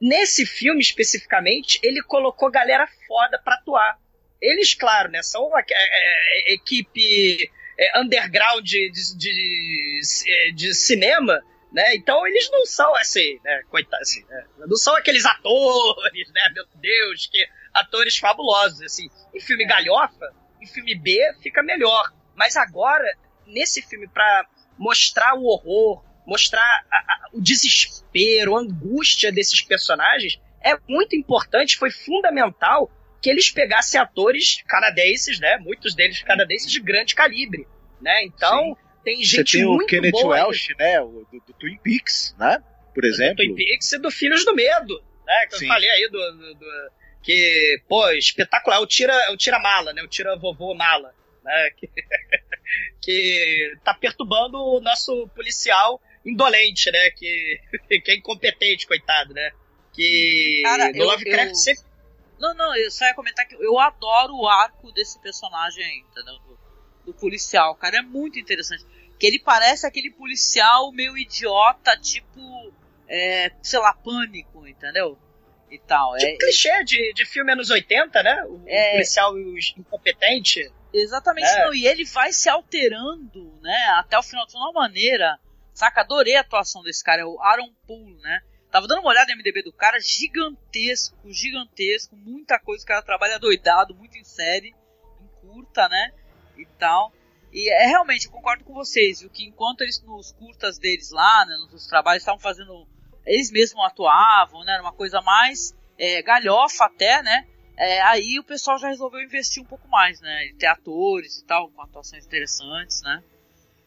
Nesse 0.00 0.44
filme 0.44 0.80
especificamente, 0.80 1.78
ele 1.82 2.02
colocou 2.02 2.50
galera 2.50 2.88
foda 3.06 3.38
pra 3.38 3.54
atuar. 3.54 4.01
Eles, 4.42 4.74
claro, 4.74 5.08
né, 5.10 5.22
são 5.22 5.54
a, 5.54 5.60
a- 5.60 5.62
a- 5.62 6.48
a 6.48 6.52
equipe 6.52 7.50
é, 7.78 8.00
underground 8.00 8.64
de, 8.64 8.90
de, 8.90 9.16
de, 9.16 10.52
de 10.54 10.74
cinema, 10.74 11.40
né? 11.72 11.94
Então 11.94 12.26
eles 12.26 12.50
não 12.50 12.66
são 12.66 12.94
assim, 12.96 13.38
né? 13.44 13.62
Coitado, 13.70 14.02
assim, 14.02 14.22
né? 14.28 14.44
Não 14.58 14.76
são 14.76 14.94
aqueles 14.96 15.24
atores, 15.24 16.28
né? 16.34 16.40
Meu 16.54 16.66
Deus, 16.74 17.26
que 17.30 17.46
atores 17.72 18.18
fabulosos, 18.18 18.82
assim. 18.82 19.08
Em 19.34 19.40
filme 19.40 19.64
galhofa, 19.64 20.34
em 20.60 20.66
filme 20.66 20.94
B 20.94 21.18
fica 21.42 21.62
melhor. 21.62 22.12
Mas 22.34 22.56
agora, 22.56 23.04
nesse 23.46 23.80
filme, 23.80 24.06
pra 24.08 24.46
mostrar 24.78 25.34
o 25.34 25.44
horror, 25.44 26.04
mostrar 26.26 26.62
a- 26.90 26.96
a- 26.96 27.28
o 27.32 27.40
desespero, 27.40 28.56
a 28.56 28.60
angústia 28.60 29.32
desses 29.32 29.60
personagens, 29.62 30.38
é 30.62 30.76
muito 30.88 31.16
importante, 31.16 31.76
foi 31.78 31.90
fundamental 31.90 32.90
que 33.22 33.30
eles 33.30 33.50
pegassem 33.50 33.98
atores 34.00 34.62
canadenses, 34.66 35.38
né? 35.40 35.56
Muitos 35.58 35.94
deles 35.94 36.20
canadenses 36.22 36.70
de 36.70 36.80
grande 36.80 37.14
calibre, 37.14 37.66
né? 38.00 38.24
Então, 38.24 38.76
tem 39.04 39.18
Você 39.24 39.36
gente 39.36 39.52
tem 39.58 39.64
o 39.64 39.78
Kenneth 39.86 40.10
boa. 40.10 40.34
Welsh, 40.46 40.74
né? 40.78 41.00
O, 41.00 41.24
do, 41.30 41.40
do 41.46 41.52
Twin 41.54 41.78
Peaks, 41.78 42.34
né? 42.38 42.62
Por 42.94 43.04
exemplo. 43.04 43.36
Twin 43.36 43.54
Peaks 43.54 43.92
e 43.92 43.98
do 43.98 44.10
Filhos 44.10 44.44
do 44.44 44.54
Medo, 44.54 45.02
né? 45.26 45.46
Que 45.48 45.58
Sim. 45.58 45.64
eu 45.64 45.68
falei 45.68 45.88
aí 45.88 46.08
do, 46.10 46.18
do- 46.18 46.54
do- 46.54 46.90
que, 47.22 47.80
pô, 47.88 48.10
espetacular. 48.10 48.80
O 48.80 48.86
tira, 48.86 49.14
o 49.32 49.36
tira 49.36 49.58
mala, 49.60 49.92
né? 49.92 50.02
O 50.02 50.08
tira 50.08 50.36
vovô 50.36 50.74
mala, 50.74 51.14
né? 51.44 51.70
Que, 51.78 51.88
que 53.00 53.76
tá 53.84 53.92
perturbando 53.94 54.56
o 54.58 54.80
nosso 54.80 55.28
policial 55.34 56.00
indolente, 56.24 56.90
né? 56.90 57.10
Que, 57.10 57.60
que 58.04 58.10
é 58.10 58.14
incompetente, 58.16 58.86
coitado, 58.86 59.34
né? 59.34 59.50
Que 59.92 60.60
Cara, 60.64 60.90
no 60.90 60.96
eu- 60.96 61.04
Lovecraft 61.06 61.50
eu- 61.50 61.54
sempre 61.54 61.82
Não, 62.42 62.52
não, 62.54 62.74
eu 62.76 62.90
só 62.90 63.04
ia 63.04 63.14
comentar 63.14 63.46
que 63.46 63.54
eu 63.54 63.78
adoro 63.78 64.34
o 64.34 64.48
arco 64.48 64.90
desse 64.90 65.16
personagem 65.20 65.84
aí, 65.84 65.98
entendeu? 66.10 66.34
Do, 66.40 66.58
do 67.06 67.14
policial, 67.14 67.76
cara, 67.76 67.98
é 67.98 68.02
muito 68.02 68.36
interessante. 68.36 68.84
Que 69.16 69.28
ele 69.28 69.38
parece 69.38 69.86
aquele 69.86 70.10
policial 70.10 70.90
meio 70.90 71.16
idiota, 71.16 71.96
tipo, 71.96 72.72
é, 73.06 73.52
sei 73.62 73.78
lá, 73.78 73.94
pânico, 73.94 74.66
entendeu? 74.66 75.16
E 75.70 75.78
tal. 75.78 76.16
Tipo 76.16 76.32
é, 76.32 76.36
clichê 76.36 76.82
de, 76.84 77.12
de 77.12 77.24
filme 77.24 77.52
anos 77.52 77.70
80, 77.70 78.20
né? 78.24 78.44
O 78.46 78.60
É. 78.66 78.90
policial 78.94 79.38
incompetente. 79.38 80.68
Exatamente, 80.92 81.46
É. 81.46 81.64
não, 81.64 81.72
e 81.72 81.86
ele 81.86 82.04
vai 82.04 82.32
se 82.32 82.48
alterando, 82.48 83.56
né, 83.62 83.84
até 83.98 84.18
o 84.18 84.22
final 84.22 84.44
de 84.46 84.56
uma 84.56 84.72
maneira. 84.72 85.38
Saca, 85.72 86.00
adorei 86.02 86.34
a 86.34 86.40
atuação 86.40 86.82
desse 86.82 87.02
cara, 87.04 87.22
é 87.22 87.24
o 87.24 87.40
Aaron 87.40 87.72
Paul, 87.86 88.04
né? 88.20 88.42
Tava 88.72 88.88
dando 88.88 89.00
uma 89.00 89.10
olhada 89.10 89.30
no 89.30 89.36
MDB 89.36 89.62
do 89.64 89.72
cara, 89.72 90.00
gigantesco, 90.00 91.14
gigantesco, 91.30 92.16
muita 92.16 92.58
coisa, 92.58 92.82
o 92.82 92.86
cara 92.86 93.02
trabalha 93.02 93.38
doidado, 93.38 93.94
muito 93.94 94.16
em 94.16 94.24
série, 94.24 94.74
em 95.20 95.28
curta, 95.42 95.86
né? 95.90 96.10
E 96.56 96.64
tal. 96.78 97.12
E 97.52 97.70
é 97.70 97.86
realmente, 97.86 98.24
eu 98.24 98.32
concordo 98.32 98.64
com 98.64 98.72
vocês, 98.72 99.20
viu? 99.20 99.28
Que 99.28 99.44
enquanto 99.44 99.82
eles 99.82 100.00
nos 100.00 100.32
curtas 100.32 100.78
deles 100.78 101.10
lá, 101.10 101.44
né, 101.44 101.54
nos 101.70 101.86
trabalhos, 101.86 102.22
estavam 102.22 102.40
fazendo. 102.40 102.88
Eles 103.26 103.50
mesmos 103.50 103.84
atuavam, 103.84 104.64
né? 104.64 104.72
Era 104.72 104.82
uma 104.82 104.94
coisa 104.94 105.20
mais 105.20 105.74
é, 105.98 106.22
galhofa 106.22 106.86
até, 106.86 107.22
né? 107.22 107.46
É, 107.76 108.00
aí 108.00 108.38
o 108.38 108.44
pessoal 108.44 108.78
já 108.78 108.88
resolveu 108.88 109.20
investir 109.20 109.62
um 109.62 109.66
pouco 109.66 109.86
mais, 109.86 110.18
né? 110.22 110.50
Ter 110.58 110.66
atores 110.66 111.40
e 111.40 111.44
tal, 111.44 111.70
com 111.70 111.82
atuações 111.82 112.24
interessantes, 112.24 113.02
né? 113.02 113.22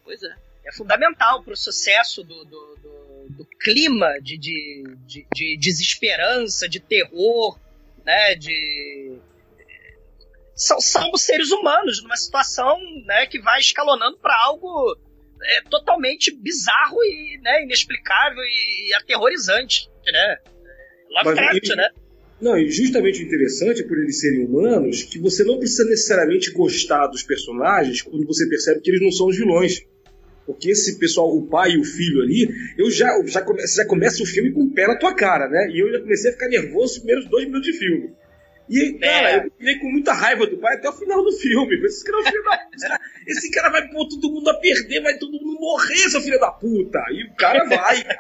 Pois 0.04 0.22
é. 0.22 0.45
É 0.66 0.72
fundamental 0.74 1.44
para 1.44 1.54
o 1.54 1.58
sucesso 1.58 2.24
do, 2.24 2.44
do, 2.46 2.76
do- 2.82 3.06
do 3.28 3.46
clima 3.60 4.20
de, 4.22 4.38
de, 4.38 4.84
de, 5.06 5.26
de 5.34 5.58
desesperança, 5.60 6.70
de 6.70 6.80
terror, 6.80 7.60
né? 8.06 8.36
De 8.36 9.18
são, 10.56 10.80
são 10.80 11.12
os 11.12 11.22
seres 11.24 11.52
humanos 11.52 12.02
numa 12.04 12.16
situação 12.16 12.78
né, 13.06 13.26
que 13.28 13.40
vai 13.42 13.60
escalonando 13.60 14.18
para 14.20 14.36
algo 14.46 14.96
é, 15.44 15.62
totalmente 15.70 16.32
bizarro 16.32 17.04
e 17.04 17.40
né, 17.42 17.64
inexplicável 17.64 18.42
e, 18.44 18.94
aterrorizante, 18.96 19.90
né? 20.06 20.38
Lovecraft, 21.10 21.64
ele- 21.66 21.76
né? 21.76 21.90
Não, 22.40 22.58
e 22.58 22.70
justamente 22.70 23.22
o 23.24 23.26
interessante 23.26 23.84
por 23.86 23.98
eles 23.98 24.20
serem 24.20 24.46
humanos, 24.46 25.04
que 25.04 25.18
você 25.20 25.44
não 25.44 25.58
precisa 25.58 25.86
necessariamente 25.86 26.52
gostar 26.52 27.08
dos 27.08 27.24
personagens 27.24 28.02
quando 28.02 28.26
você 28.28 28.48
percebe 28.48 28.82
que 28.82 28.90
eles 28.92 29.02
não 29.02 29.12
são 29.12 29.28
os 29.28 29.38
vilões. 29.38 29.82
Porque 30.46 30.70
esse 30.72 31.00
pessoal, 31.00 31.36
o 31.36 31.48
pai 31.48 31.72
e 31.72 31.80
o 31.80 31.84
filho 31.84 32.22
ali, 32.22 32.48
eu 32.78 32.92
já, 32.92 33.10
já, 33.26 33.42
come- 33.42 33.66
já 33.66 33.86
começa 33.86 34.22
o 34.22 34.26
filme 34.26 34.52
com 34.52 34.64
o 34.64 34.72
pé 34.72 34.88
na 34.88 34.96
tua 34.96 35.14
cara, 35.16 35.48
né? 35.50 35.70
E 35.72 35.80
eu 35.80 35.92
já 35.92 36.00
comecei 36.00 36.30
a 36.30 36.34
ficar 36.34 36.48
nervoso 36.48 36.94
nos 36.94 36.98
primeiros 37.00 37.30
dois 37.30 37.46
minutos 37.46 37.72
de 37.72 37.78
filme. 37.78 38.10
E, 38.70 38.94
cara, 38.94 39.30
É. 39.32 39.38
eu 39.46 39.52
fiquei 39.58 39.80
com 39.80 39.92
muita 39.92 40.14
raiva 40.14 40.46
do 40.48 40.58
pai 40.58 40.76
até 40.76 40.90
o 40.90 40.94
final 40.94 41.24
do 41.24 41.32
filme. 41.34 41.76
Esse 41.86 42.04
cara, 42.04 42.22
é 42.22 42.32
filho 42.32 42.44
da 42.44 42.58
puta. 42.58 43.00
Esse 43.28 43.52
cara 43.52 43.70
vai 43.70 43.90
pôr 43.90 44.08
todo 44.08 44.32
mundo 44.32 44.50
a 44.50 44.54
perder, 44.60 45.02
vai 45.02 45.18
todo 45.18 45.32
mundo 45.34 45.60
morrer, 45.60 46.10
seu 46.10 46.22
filho 46.22 46.40
da 46.40 46.52
puta. 46.52 47.00
E 47.12 47.24
o 47.32 47.36
cara 47.36 47.64
vai, 47.66 48.04
cara. 48.04 48.20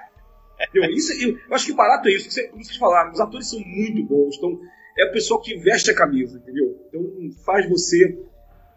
Entendeu? 0.69 0.89
Isso, 0.91 1.13
eu, 1.21 1.29
eu 1.31 1.55
acho 1.55 1.65
que 1.65 1.71
o 1.73 1.75
barato 1.75 2.07
é 2.09 2.13
isso, 2.13 2.31
você- 2.31 2.47
como 2.47 2.63
vocês 2.63 2.77
falaram, 2.77 3.11
os 3.11 3.19
atores 3.19 3.49
são 3.49 3.59
muito 3.59 4.03
bons, 4.07 4.37
então 4.37 4.59
é 4.97 5.05
o 5.05 5.11
pessoal 5.11 5.41
que 5.41 5.57
veste 5.57 5.91
a 5.91 5.95
camisa, 5.95 6.37
entendeu? 6.37 6.79
Então 6.87 7.03
faz 7.45 7.67
você 7.69 8.17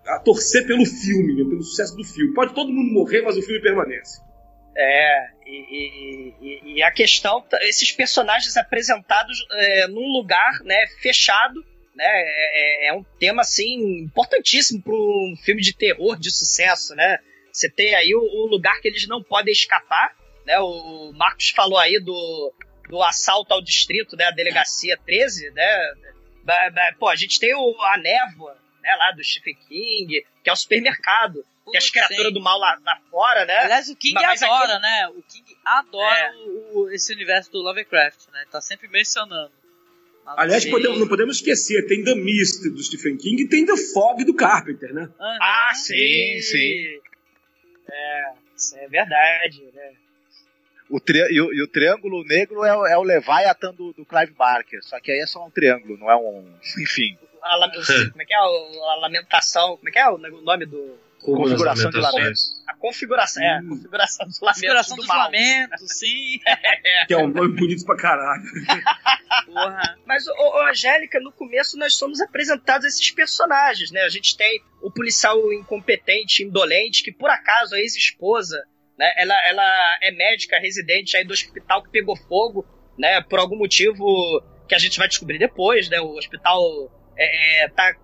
a 0.09 0.19
torcer 0.19 0.67
pelo 0.67 0.85
filme, 0.85 1.35
né? 1.35 1.49
pelo 1.49 1.63
sucesso 1.63 1.97
do 1.97 2.05
filme. 2.05 2.35
Pode 2.35 2.55
todo 2.55 2.73
mundo 2.73 2.93
morrer, 2.93 3.23
mas 3.23 3.37
o 3.37 3.43
filme 3.43 3.61
permanece. 3.61 4.21
É, 4.77 5.29
e, 5.45 6.35
e- 6.41 6.75
e- 6.77 6.83
a 6.83 6.91
questão, 6.93 7.45
esses 7.63 7.91
personagens 7.91 8.57
apresentados 8.57 9.45
é, 9.51 9.89
num 9.89 10.13
lugar 10.13 10.61
né, 10.63 10.87
fechado, 11.03 11.61
né, 11.97 12.05
é, 12.07 12.87
é- 12.87 12.89
é 12.89 12.93
um 12.93 13.03
tema 13.19 13.43
assim 13.43 14.03
importantíssimo 14.05 14.81
para 14.83 14.95
um 14.95 15.35
filme 15.45 15.61
de 15.63 15.75
terror 15.77 16.17
de 16.17 16.31
sucesso, 16.31 16.95
né? 16.95 17.19
Você 17.53 17.69
tem 17.69 17.93
aí 17.95 18.15
o, 18.15 18.21
o 18.21 18.47
lugar 18.47 18.81
que 18.81 18.87
eles 18.87 19.09
não 19.09 19.21
podem 19.21 19.53
escapar, 19.53 20.15
né? 20.47 20.61
O 20.61 21.13
Marcos 21.17 21.51
falou 21.51 21.77
aí 21.77 21.99
do, 21.99 22.55
do 22.89 23.03
assalto 23.03 23.53
ao 23.53 23.61
distrito, 23.61 24.15
né? 24.17 24.27
A 24.27 24.31
delegacia 24.31 24.97
13, 25.05 25.51
né? 25.51 25.93
Pô, 27.01 27.09
a 27.09 27.17
gente 27.17 27.41
tem 27.41 27.53
o, 27.55 27.77
a 27.83 27.99
névoa, 27.99 28.57
né? 28.89 28.97
Lá 28.97 29.13
do 29.13 29.23
Stephen 29.23 29.55
King, 29.69 30.25
que 30.43 30.51
é 30.51 30.53
o 30.53 30.57
supermercado, 30.57 31.45
que 31.71 31.77
é 31.77 31.79
as 31.79 31.91
criaturas 31.91 32.33
do 32.33 32.41
mal 32.41 32.59
lá, 32.59 32.79
lá 32.85 32.99
fora, 33.11 33.45
né? 33.45 33.57
Aliás, 33.59 33.89
o 33.91 33.97
King 33.97 34.15
Mas 34.15 34.43
aqui- 34.43 34.51
adora, 34.53 34.79
né? 34.79 35.09
O 35.09 35.23
King 35.23 35.57
adora 35.65 36.19
É. 36.19 36.33
o- 36.37 36.79
o- 36.85 36.91
esse 36.91 37.13
universo 37.13 37.51
do 37.53 37.59
Lovecraft, 37.59 38.29
né? 38.33 38.45
Tá 38.51 38.61
sempre 38.61 38.89
mencionando. 38.89 39.53
Mas, 40.25 40.39
Aliás, 40.39 40.65
podemos- 40.67 40.99
não 41.01 41.09
podemos 41.09 41.37
esquecer, 41.37 41.87
tem 41.87 42.05
The 42.05 42.15
Mist 42.15 42.69
do 42.71 42.83
Stephen 42.83 43.17
King 43.17 43.43
e 43.43 43.49
tem 43.49 43.65
The 43.67 43.77
Fog 43.93 44.25
do 44.25 44.35
Carpenter, 44.35 44.93
né? 44.95 45.09
Ah, 45.19 45.73
sim, 45.75 46.41
sim. 46.41 47.01
É, 47.91 48.33
isso 48.57 48.77
é 48.77 48.89
verdade, 48.89 49.63
né? 49.75 49.93
O 50.91 50.99
tri- 51.01 51.29
e, 51.31 51.41
o, 51.41 51.53
e 51.53 51.63
o 51.63 51.69
triângulo 51.69 52.25
negro 52.25 52.65
é, 52.65 52.75
o- 52.77 52.87
é 52.87 52.97
o 52.97 53.03
Leviathan 53.03 53.75
do, 53.75 53.93
do 53.93 54.07
Clive 54.07 54.33
Barker. 54.33 54.83
Só 54.83 54.99
que 55.01 55.11
aí 55.13 55.19
é 55.21 55.27
só 55.27 55.47
um 55.47 55.51
triângulo, 55.51 55.99
não 55.99 56.11
é 56.11 56.17
um. 56.17 56.51
Enfim. 56.83 57.19
A, 57.43 57.57
lam- 57.57 57.71
como 58.11 58.23
é 58.23 58.25
que 58.25 58.35
é 58.35 58.41
o- 58.41 58.85
a 58.91 58.95
lamentação? 58.97 59.77
Como 59.77 59.89
é 59.89 59.93
que 59.93 59.99
é 59.99 60.09
o 60.09 60.19
nome 60.19 60.67
do. 60.67 60.99
Configuração 61.21 61.91
de 61.91 61.97
lamentações. 61.99 62.63
A 62.69 62.75
configuração, 62.77 63.43
é, 63.43 63.59
a 63.59 63.63
configuração 63.63 64.27
dos 64.29 64.39
lamentos. 64.41 64.61
Conspiração 64.63 64.97
do 64.97 65.01
dos 65.01 65.09
mal. 65.09 65.19
lamentos, 65.25 65.81
sim. 65.99 66.39
Que 67.09 67.15
é 67.15 67.19
um 67.19 67.27
nome 67.27 67.57
bonito 67.57 67.85
pra 67.85 67.97
caralho. 67.97 68.43
Porra. 69.47 69.99
Mas, 70.07 70.27
ô, 70.29 70.33
ô, 70.33 70.63
Angélica, 70.69 71.19
no 71.21 71.33
começo 71.33 71.77
nós 71.77 71.95
somos 71.95 72.21
apresentados 72.21 72.85
a 72.85 72.89
esses 72.89 73.11
personagens, 73.11 73.91
né? 73.91 74.03
A 74.03 74.09
gente 74.09 74.37
tem 74.37 74.63
o 74.81 74.91
policial 74.93 75.53
incompetente, 75.53 76.45
indolente, 76.45 77.03
que 77.03 77.11
por 77.13 77.29
acaso 77.31 77.75
a 77.75 77.81
ex-esposa, 77.81 78.63
né? 78.97 79.11
Ela, 79.17 79.35
ela 79.49 79.99
é 80.03 80.13
médica 80.13 80.59
residente 80.61 81.17
aí 81.17 81.25
do 81.25 81.33
hospital 81.33 81.83
que 81.83 81.91
pegou 81.91 82.17
fogo, 82.17 82.65
né? 82.97 83.21
Por 83.23 83.41
algum 83.41 83.57
motivo 83.59 84.07
que 84.69 84.75
a 84.75 84.79
gente 84.79 84.99
vai 84.99 85.09
descobrir 85.09 85.39
depois, 85.39 85.89
né? 85.89 86.01
O 86.01 86.17
hospital 86.17 86.63
é, 87.19 87.65
é, 87.65 87.69
tá, 87.69 87.95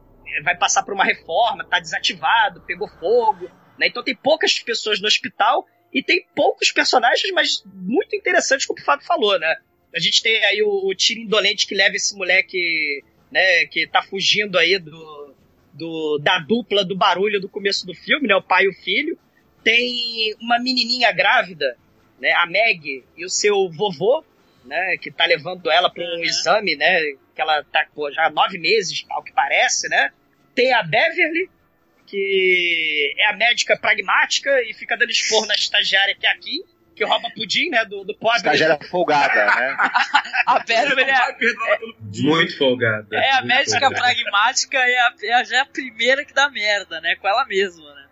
vai 0.42 0.56
passar 0.56 0.82
por 0.82 0.92
uma 0.92 1.04
reforma, 1.04 1.64
tá 1.64 1.78
desativado, 1.78 2.60
pegou 2.62 2.88
fogo, 2.88 3.48
né? 3.78 3.86
Então 3.86 4.02
tem 4.02 4.14
poucas 4.14 4.58
pessoas 4.58 5.00
no 5.00 5.06
hospital 5.06 5.66
E 5.92 6.02
tem 6.02 6.26
poucos 6.34 6.72
personagens, 6.72 7.32
mas 7.32 7.62
muito 7.64 8.16
interessantes, 8.16 8.66
como 8.66 8.80
o 8.80 8.84
Fábio 8.84 9.06
falou, 9.06 9.38
né? 9.38 9.56
A 9.94 10.00
gente 10.00 10.22
tem 10.22 10.44
aí 10.44 10.60
o, 10.60 10.88
o 10.88 10.94
tiro 10.94 11.20
indolente 11.20 11.68
que 11.68 11.74
leva 11.74 11.94
esse 11.94 12.16
moleque, 12.16 13.04
né, 13.30 13.64
que 13.66 13.86
tá 13.86 14.02
fugindo 14.02 14.58
aí 14.58 14.76
do, 14.76 15.34
do, 15.72 16.18
da 16.18 16.40
dupla 16.40 16.84
do 16.84 16.96
barulho 16.96 17.40
do 17.40 17.48
começo 17.48 17.86
do 17.86 17.94
filme, 17.94 18.26
né? 18.26 18.34
O 18.34 18.42
pai 18.42 18.64
e 18.64 18.68
o 18.68 18.72
filho. 18.72 19.16
Tem 19.62 20.34
uma 20.40 20.58
menininha 20.58 21.12
grávida, 21.12 21.76
né? 22.20 22.32
A 22.32 22.46
Meg 22.46 23.04
e 23.16 23.24
o 23.24 23.30
seu 23.30 23.70
vovô, 23.70 24.24
né? 24.64 24.96
Que 25.00 25.12
tá 25.12 25.24
levando 25.26 25.70
ela 25.70 25.88
para 25.88 26.02
um 26.02 26.16
uhum. 26.16 26.24
exame, 26.24 26.74
né? 26.74 27.14
Que 27.34 27.40
ela 27.40 27.64
tá 27.64 27.86
pô, 27.94 28.10
já 28.12 28.26
há 28.26 28.30
nove 28.30 28.58
meses, 28.58 29.04
ao 29.10 29.22
que 29.22 29.32
parece, 29.32 29.88
né? 29.88 30.10
Tem 30.54 30.72
a 30.72 30.82
Beverly, 30.82 31.50
que 32.06 33.14
é 33.18 33.26
a 33.26 33.32
médica 33.32 33.76
pragmática 33.76 34.62
e 34.62 34.72
fica 34.72 34.96
dando 34.96 35.10
esporro 35.10 35.46
na 35.46 35.54
estagiária 35.54 36.14
que 36.14 36.26
é 36.26 36.30
aqui, 36.30 36.64
que 36.94 37.04
rouba 37.04 37.28
pudim, 37.34 37.70
né, 37.70 37.84
do, 37.84 38.04
do 38.04 38.14
pobre. 38.14 38.36
Estagiária 38.36 38.78
folgada, 38.88 39.46
né? 39.46 39.76
a 40.46 40.60
Beverly 40.60 41.02
é, 41.02 41.14
é, 41.14 41.78
muito 42.22 42.56
folgada. 42.56 43.16
É 43.16 43.30
a 43.32 43.42
médica 43.42 43.80
folgada. 43.80 43.96
pragmática 43.96 44.78
e 44.78 44.96
a, 44.96 45.14
é 45.22 45.32
a, 45.34 45.44
já 45.44 45.56
é 45.56 45.60
a 45.60 45.66
primeira 45.66 46.24
que 46.24 46.32
dá 46.32 46.48
merda, 46.50 47.00
né, 47.00 47.16
com 47.16 47.26
ela 47.26 47.44
mesma, 47.46 47.94
né. 47.94 48.06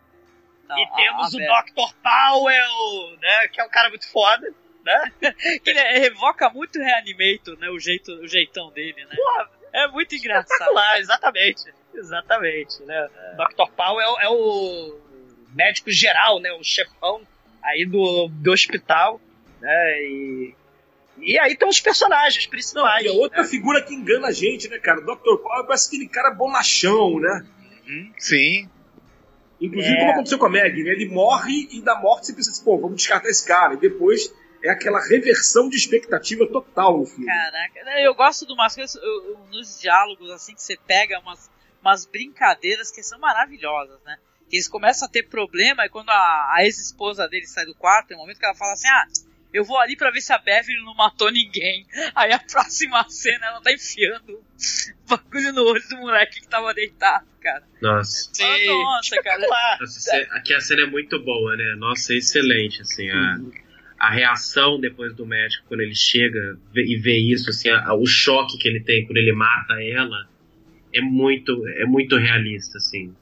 Então, 0.64 0.78
e 0.78 0.86
temos 0.96 1.34
a, 1.34 1.36
o 1.36 1.40
Dr. 1.40 1.94
Powell, 2.02 3.18
né, 3.20 3.48
que 3.48 3.60
é 3.60 3.64
um 3.64 3.70
cara 3.70 3.88
muito 3.88 4.10
foda. 4.10 4.52
Né? 4.84 5.12
que 5.62 5.70
ele 5.70 5.80
revoca 5.98 6.50
muito 6.50 6.78
o 6.78 6.82
Reanimator, 6.82 7.56
né? 7.58 7.70
O, 7.70 7.78
jeito, 7.78 8.12
o 8.12 8.26
jeitão 8.26 8.70
dele, 8.72 9.04
né? 9.04 9.14
Porra, 9.14 9.50
é 9.72 9.88
muito 9.88 10.14
engraçado. 10.14 10.70
exatamente. 10.98 11.72
Exatamente, 11.94 12.82
né? 12.82 13.08
É. 13.14 13.36
Dr. 13.36 13.70
Paul 13.76 14.00
é, 14.00 14.24
é, 14.24 14.28
o 14.28 14.98
médico 15.54 15.90
geral, 15.90 16.40
né? 16.40 16.52
O 16.52 16.64
chefão 16.64 17.22
aí 17.62 17.86
do, 17.86 18.28
do 18.28 18.50
hospital, 18.50 19.20
né? 19.60 20.02
E, 20.02 20.54
e 21.18 21.38
aí 21.38 21.56
tem 21.56 21.68
os 21.68 21.80
personagens 21.80 22.46
principais. 22.46 23.04
Não, 23.04 23.14
e 23.14 23.18
outra 23.18 23.42
né? 23.42 23.48
figura 23.48 23.82
que 23.82 23.94
engana 23.94 24.28
a 24.28 24.32
gente, 24.32 24.68
né, 24.68 24.78
cara? 24.78 25.00
O 25.00 25.04
Dr. 25.04 25.42
Paul 25.42 25.66
parece 25.66 25.88
aquele 25.88 26.08
cara 26.08 26.30
bonachão, 26.30 27.20
né? 27.20 27.46
Uhum, 27.86 28.12
sim. 28.18 28.68
Inclusive, 29.60 29.94
é. 29.94 29.98
como 29.98 30.10
aconteceu 30.10 30.38
com 30.38 30.46
a 30.46 30.50
Meg, 30.50 30.82
né? 30.82 30.90
Ele 30.90 31.08
morre 31.08 31.68
e 31.70 31.80
da 31.82 31.94
morte 32.00 32.26
você 32.26 32.34
pensa 32.34 32.50
assim, 32.50 32.64
pô, 32.64 32.78
vamos 32.78 32.96
descartar 32.96 33.28
esse 33.28 33.46
cara. 33.46 33.74
E 33.74 33.76
depois 33.76 34.34
é 34.62 34.70
aquela 34.70 35.00
reversão 35.00 35.68
de 35.68 35.76
expectativa 35.76 36.46
total 36.46 36.98
no 36.98 37.06
filme. 37.06 37.26
Caraca, 37.26 37.80
eu 38.00 38.14
gosto 38.14 38.46
de 38.46 38.52
umas 38.52 38.74
coisas, 38.74 38.94
eu, 38.94 39.46
nos 39.50 39.80
diálogos, 39.80 40.30
assim, 40.30 40.54
que 40.54 40.62
você 40.62 40.76
pega 40.86 41.18
umas 41.20 41.50
umas 41.82 42.06
brincadeiras 42.06 42.90
que 42.90 43.02
são 43.02 43.18
maravilhosas, 43.18 44.00
né? 44.04 44.16
Que 44.48 44.56
eles 44.56 44.68
começam 44.68 45.06
a 45.06 45.10
ter 45.10 45.24
problema 45.24 45.84
e 45.84 45.88
quando 45.88 46.10
a, 46.10 46.54
a 46.54 46.64
ex-esposa 46.64 47.28
dele 47.28 47.46
sai 47.46 47.66
do 47.66 47.74
quarto, 47.74 48.08
tem 48.08 48.16
um 48.16 48.20
momento 48.20 48.38
que 48.38 48.46
ela 48.46 48.54
fala 48.54 48.72
assim, 48.72 48.88
ah, 48.88 49.04
eu 49.52 49.64
vou 49.64 49.78
ali 49.78 49.96
para 49.96 50.10
ver 50.10 50.20
se 50.22 50.32
a 50.32 50.38
Beverly 50.38 50.82
não 50.84 50.94
matou 50.94 51.30
ninguém. 51.30 51.86
Aí 52.14 52.32
a 52.32 52.38
próxima 52.38 53.04
cena 53.10 53.46
ela 53.46 53.60
tá 53.60 53.72
enfiando 53.72 54.42
bagulho 55.08 55.52
no 55.52 55.64
olho 55.64 55.82
do 55.88 55.96
moleque 55.98 56.40
que 56.40 56.48
tava 56.48 56.72
deitado, 56.72 57.26
cara. 57.40 57.64
Nossa. 57.80 58.30
Sim. 58.32 58.66
Nossa, 58.66 59.22
cara. 59.22 59.46
Nossa, 59.80 60.16
aqui 60.30 60.54
a 60.54 60.60
cena 60.60 60.82
é 60.82 60.86
muito 60.86 61.22
boa, 61.22 61.56
né? 61.56 61.74
Nossa, 61.76 62.14
é 62.14 62.16
excelente, 62.16 62.80
assim, 62.80 63.10
a, 63.10 63.38
a 64.02 64.10
reação 64.10 64.80
depois 64.80 65.14
do 65.14 65.24
médico 65.24 65.64
quando 65.68 65.80
ele 65.80 65.94
chega 65.94 66.58
e 66.74 66.96
vê 66.96 67.16
isso, 67.18 67.50
assim, 67.50 67.70
a, 67.70 67.94
o 67.94 68.04
choque 68.04 68.58
que 68.58 68.68
ele 68.68 68.80
tem 68.80 69.06
quando 69.06 69.16
ele 69.18 69.32
mata 69.32 69.74
ela 69.80 70.28
é 70.92 71.00
muito, 71.00 71.68
é 71.68 71.84
muito 71.84 72.16
realista, 72.16 72.78
assim. 72.78 73.14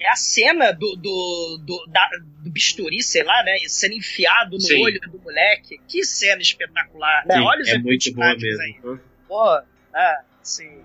É 0.00 0.08
a 0.08 0.14
cena 0.14 0.70
do, 0.70 0.94
do, 0.94 1.60
do, 1.66 1.86
da, 1.88 2.08
do 2.44 2.48
bisturi, 2.48 3.02
sei 3.02 3.24
lá, 3.24 3.42
né? 3.42 3.58
Sendo 3.66 3.94
enfiado 3.94 4.52
no 4.52 4.60
Sim. 4.60 4.80
olho 4.82 5.00
do 5.00 5.18
moleque. 5.18 5.78
Que 5.86 6.04
cena 6.04 6.40
espetacular, 6.40 7.26
né? 7.26 7.34
Sim, 7.34 7.40
Olha 7.42 7.60
os 7.62 7.68
é 7.68 7.78
muito 7.78 8.14
boa 8.14 8.34
mesmo. 8.36 8.62
Aí. 8.62 8.98
Pô, 9.28 9.60
né? 9.92 10.18
Assim, 10.40 10.80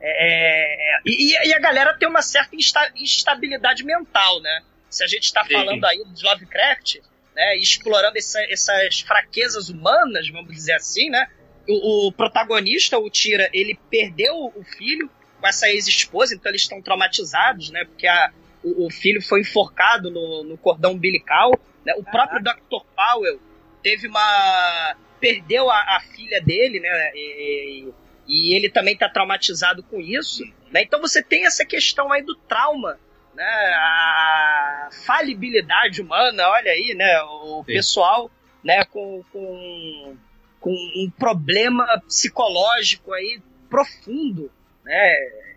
é, 0.00 0.98
é, 0.98 1.00
e, 1.04 1.48
e, 1.48 1.54
a 1.54 1.58
galera 1.58 1.94
tem 1.94 2.06
uma 2.06 2.22
certa 2.22 2.54
insta, 2.54 2.92
instabilidade 2.94 3.82
mental, 3.82 4.40
né? 4.40 4.62
Se 4.90 5.02
a 5.02 5.06
gente 5.06 5.24
está 5.24 5.44
falando 5.44 5.84
aí 5.84 6.04
de 6.04 6.22
Lovecraft, 6.22 6.98
né? 7.34 7.56
Explorando 7.56 8.18
essa, 8.18 8.40
essas 8.50 9.00
fraquezas 9.00 9.68
humanas, 9.68 10.28
vamos 10.30 10.54
dizer 10.54 10.74
assim, 10.74 11.10
né? 11.10 11.26
O, 11.68 12.08
o 12.08 12.12
protagonista, 12.12 12.98
o 12.98 13.08
Tira, 13.10 13.48
ele 13.52 13.78
perdeu 13.90 14.52
o 14.54 14.64
filho, 14.64 15.10
com 15.40 15.46
essa 15.46 15.68
ex-esposa, 15.68 16.34
então 16.34 16.50
eles 16.50 16.62
estão 16.62 16.82
traumatizados, 16.82 17.70
né? 17.70 17.84
Porque 17.84 18.06
a, 18.06 18.30
o, 18.62 18.86
o, 18.86 18.90
filho 18.90 19.22
foi 19.22 19.40
enforcado 19.40 20.10
no, 20.10 20.44
no 20.44 20.58
cordão 20.58 20.92
umbilical. 20.92 21.58
Né? 21.84 21.94
O 21.96 22.04
próprio 22.04 22.42
Dr. 22.42 22.84
Powell 22.94 23.40
teve 23.82 24.06
uma. 24.06 24.96
perdeu 25.18 25.70
a, 25.70 25.96
a 25.96 26.00
filha 26.14 26.40
dele, 26.40 26.78
né? 26.80 27.12
E, 27.14 27.88
e 28.28 28.54
ele 28.54 28.68
também 28.68 28.94
está 28.94 29.08
traumatizado 29.08 29.82
com 29.82 30.00
isso. 30.00 30.44
Né? 30.70 30.82
Então 30.82 31.00
você 31.00 31.22
tem 31.22 31.46
essa 31.46 31.64
questão 31.64 32.12
aí 32.12 32.22
do 32.22 32.36
trauma. 32.36 32.98
Né? 33.40 33.74
A 33.74 34.88
falibilidade 35.06 36.02
humana, 36.02 36.48
olha 36.48 36.70
aí, 36.70 36.94
né? 36.94 37.22
O 37.22 37.64
Sim. 37.66 37.72
pessoal 37.72 38.30
né? 38.62 38.84
com, 38.84 39.22
com, 39.32 40.16
com 40.60 40.70
um 40.70 41.10
problema 41.18 41.86
psicológico 42.06 43.12
aí 43.12 43.40
profundo 43.68 44.50
né? 44.84 45.14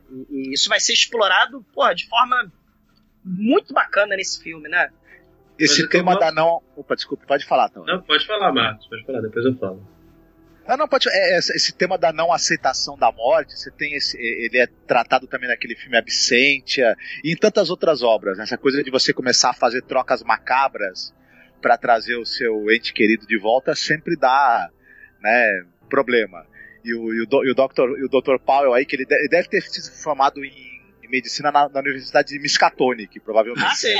E, 0.09 0.27
e 0.29 0.53
isso 0.53 0.69
vai 0.69 0.79
ser 0.79 0.93
explorado, 0.93 1.65
porra, 1.73 1.95
de 1.95 2.07
forma 2.07 2.51
muito 3.23 3.73
bacana 3.73 4.15
nesse 4.15 4.41
filme, 4.41 4.69
né? 4.69 4.89
Esse 5.57 5.87
tema 5.87 6.17
da 6.17 6.31
não. 6.31 6.61
Opa, 6.75 6.95
desculpa, 6.95 7.25
pode 7.25 7.45
falar, 7.45 7.67
então. 7.69 7.85
Não, 7.85 8.01
pode 8.01 8.25
falar, 8.25 8.51
Marcos, 8.51 8.87
pode 8.87 9.05
falar, 9.05 9.21
depois 9.21 9.45
eu 9.45 9.55
falo. 9.57 9.87
Ah, 10.65 10.77
não, 10.77 10.87
pode. 10.87 11.09
É, 11.09 11.37
esse 11.37 11.73
tema 11.73 11.97
da 11.97 12.13
não 12.13 12.31
aceitação 12.31 12.97
da 12.97 13.11
morte, 13.11 13.57
você 13.57 13.69
tem 13.69 13.95
esse. 13.95 14.17
Ele 14.17 14.57
é 14.57 14.67
tratado 14.87 15.27
também 15.27 15.49
naquele 15.49 15.75
filme 15.75 15.97
Absentia 15.97 16.95
e 17.23 17.33
em 17.33 17.35
tantas 17.35 17.69
outras 17.69 18.01
obras. 18.01 18.37
Né? 18.37 18.43
Essa 18.43 18.57
coisa 18.57 18.83
de 18.83 18.89
você 18.89 19.13
começar 19.13 19.49
a 19.49 19.53
fazer 19.53 19.81
trocas 19.81 20.23
macabras 20.23 21.13
para 21.61 21.77
trazer 21.77 22.15
o 22.15 22.25
seu 22.25 22.71
ente 22.71 22.93
querido 22.93 23.25
de 23.25 23.37
volta 23.37 23.75
sempre 23.75 24.15
dá 24.15 24.69
né, 25.21 25.65
problema. 25.89 26.45
E 26.83 26.93
o, 26.93 27.13
e 27.13 27.21
o, 27.21 27.45
e 27.45 27.51
o, 27.51 27.55
Dr., 27.55 27.97
e 27.97 28.03
o 28.03 28.09
Dr. 28.09 28.37
Powell 28.45 28.73
aí, 28.73 28.85
que 28.85 28.95
ele 28.95 29.05
deve, 29.05 29.21
ele 29.21 29.29
deve 29.29 29.47
ter 29.47 29.61
sido 29.61 29.95
formado 29.95 30.43
em, 30.43 30.73
medicina 31.13 31.51
na, 31.51 31.69
na, 31.69 31.79
Universidade 31.79 32.29
de 32.29 32.39
Miskatonic, 32.39 33.07
que 33.07 33.19
provavelmente. 33.19 33.65
Ah, 33.65 33.75
sim. 33.75 33.95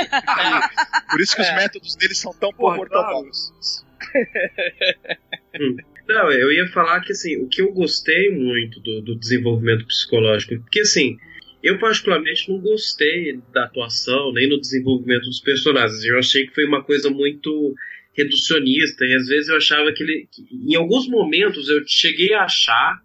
Por 1.12 1.22
isso 1.22 1.36
que 1.36 1.44
é. 1.44 1.46
os 1.46 1.56
métodos 1.56 1.96
dele 1.96 2.16
são 2.16 2.34
tão 2.34 2.52
pouco 2.52 2.82
ortodoxos. 2.82 3.86
hum. 5.56 5.78
Não, 6.08 6.32
eu 6.32 6.52
ia 6.52 6.68
falar 6.68 7.02
que 7.02 7.14
assim, 7.14 7.38
o 7.38 7.48
que 7.48 7.62
eu 7.62 7.72
gostei 7.72 8.30
muito 8.30 8.80
do, 8.82 9.02
do 9.02 9.16
desenvolvimento 9.16 9.86
psicológico, 9.86 10.60
porque 10.62 10.82
assim, 10.82 11.18
eu 11.64 11.80
particularmente 11.80 12.50
não 12.50 12.60
gostei 12.60 13.40
da 13.54 13.64
atuação 13.64 14.34
nem 14.34 14.50
no 14.50 14.60
desenvolvimento 14.60 15.24
dos 15.24 15.40
personagens. 15.40 16.04
Eu 16.04 16.20
achei 16.20 16.46
que 16.46 16.54
foi 16.54 16.66
uma 16.66 16.84
coisa 16.84 17.10
muito 17.10 17.74
reducionista, 18.14 19.06
e 19.06 19.16
às 19.16 19.28
vezes 19.28 19.48
eu 19.48 19.56
achava 19.56 19.92
que 19.94 20.04
ele. 20.04 20.28
Que, 20.30 20.44
em 20.52 20.76
alguns 20.76 21.08
momentos 21.08 21.70
eu 21.70 21.82
cheguei 21.88 22.34
a 22.34 22.44
achar 22.44 23.02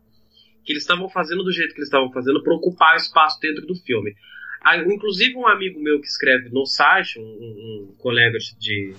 que 0.65 0.73
eles 0.73 0.83
estavam 0.83 1.09
fazendo 1.09 1.45
do 1.45 1.53
jeito 1.53 1.73
que 1.73 1.79
eles 1.79 1.89
estavam 1.89 2.13
fazendo 2.13 2.43
para 2.43 2.55
ocupar 2.55 2.97
espaço 2.97 3.41
dentro 3.41 3.65
do 3.65 3.77
filme. 3.77 4.15
Aí, 4.61 4.81
inclusive, 4.81 5.37
um 5.37 5.47
amigo 5.47 5.81
meu 5.81 6.01
que 6.01 6.07
escreve 6.07 6.51
no 6.51 6.67
site, 6.67 7.19
um, 7.19 7.23
um 7.23 7.95
colega 7.97 8.37
de 8.59 8.93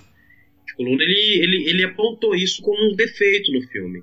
coluna, 0.80 1.03
ele, 1.03 1.43
ele, 1.43 1.69
ele 1.69 1.84
apontou 1.84 2.34
isso 2.34 2.61
como 2.61 2.89
um 2.89 2.95
defeito 2.95 3.51
no 3.51 3.61
filme. 3.67 4.01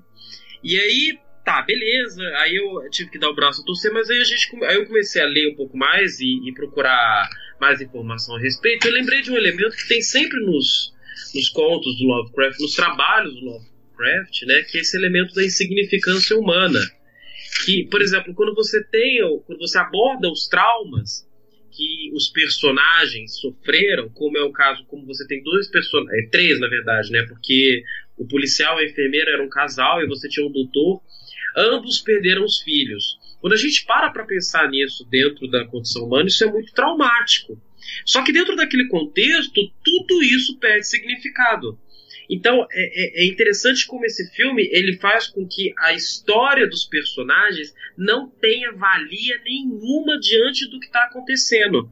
E 0.63 0.79
aí, 0.79 1.17
tá, 1.43 1.63
beleza. 1.63 2.21
Aí 2.37 2.55
eu 2.55 2.87
tive 2.91 3.09
que 3.09 3.17
dar 3.17 3.31
o 3.31 3.35
braço 3.35 3.61
a 3.61 3.65
torcer, 3.65 3.91
mas 3.91 4.07
aí, 4.11 4.21
a 4.21 4.23
gente, 4.23 4.47
aí 4.65 4.75
eu 4.75 4.85
comecei 4.85 5.21
a 5.21 5.25
ler 5.25 5.47
um 5.47 5.55
pouco 5.55 5.75
mais 5.75 6.19
e, 6.19 6.47
e 6.47 6.53
procurar 6.53 7.27
mais 7.59 7.81
informação 7.81 8.35
a 8.35 8.39
respeito. 8.39 8.87
Eu 8.87 8.93
lembrei 8.93 9.23
de 9.23 9.31
um 9.31 9.37
elemento 9.37 9.75
que 9.75 9.87
tem 9.87 10.01
sempre 10.01 10.39
nos, 10.41 10.93
nos 11.33 11.49
contos 11.49 11.97
do 11.97 12.05
Lovecraft, 12.05 12.59
nos 12.59 12.75
trabalhos 12.75 13.33
do 13.33 13.45
Lovecraft, 13.45 14.43
né, 14.45 14.61
que 14.69 14.77
é 14.77 14.81
esse 14.81 14.95
elemento 14.95 15.33
da 15.33 15.43
insignificância 15.43 16.37
humana. 16.37 16.79
Que, 17.65 17.85
por 17.85 18.03
exemplo, 18.03 18.35
quando 18.35 18.53
você 18.53 18.83
tem, 18.83 19.19
quando 19.47 19.57
você 19.57 19.79
aborda 19.79 20.29
os 20.29 20.47
traumas 20.47 21.26
que 21.77 22.11
os 22.13 22.27
personagens 22.27 23.39
sofreram, 23.39 24.09
como 24.09 24.35
é 24.37 24.41
o 24.41 24.51
caso, 24.51 24.83
como 24.85 25.05
você 25.05 25.27
tem 25.27 25.43
dois 25.43 25.69
personagens, 25.69 26.25
é, 26.25 26.29
três 26.29 26.59
na 26.59 26.67
verdade, 26.67 27.11
né, 27.11 27.23
porque 27.29 27.83
o 28.17 28.27
policial 28.27 28.79
e 28.79 28.85
a 28.85 28.89
enfermeira 28.89 29.31
eram 29.31 29.45
um 29.45 29.49
casal 29.49 30.01
e 30.01 30.07
você 30.07 30.27
tinha 30.27 30.45
um 30.45 30.51
doutor, 30.51 31.01
ambos 31.55 32.01
perderam 32.01 32.43
os 32.43 32.59
filhos. 32.59 33.19
Quando 33.39 33.53
a 33.53 33.57
gente 33.57 33.85
para 33.85 34.09
para 34.09 34.25
pensar 34.25 34.67
nisso 34.69 35.07
dentro 35.09 35.47
da 35.47 35.65
condição 35.65 36.05
humana, 36.05 36.27
isso 36.27 36.43
é 36.43 36.51
muito 36.51 36.73
traumático. 36.73 37.61
Só 38.03 38.23
que 38.23 38.33
dentro 38.33 38.55
daquele 38.55 38.87
contexto, 38.87 39.61
tudo 39.83 40.23
isso 40.23 40.57
perde 40.57 40.87
significado. 40.87 41.79
Então 42.29 42.67
é, 42.71 43.21
é, 43.21 43.23
é, 43.23 43.27
interessante 43.27 43.87
como 43.87 44.05
esse 44.05 44.29
filme 44.35 44.67
ele 44.71 44.97
faz 44.97 45.27
com 45.27 45.47
que 45.47 45.73
a 45.79 45.93
história 45.93 46.67
dos 46.67 46.83
personagens 46.83 47.73
não 47.97 48.29
tenha 48.29 48.71
valia 48.73 49.39
nenhuma 49.45 50.19
diante 50.19 50.69
do 50.69 50.79
que 50.79 50.87
está 50.87 51.03
acontecendo. 51.03 51.89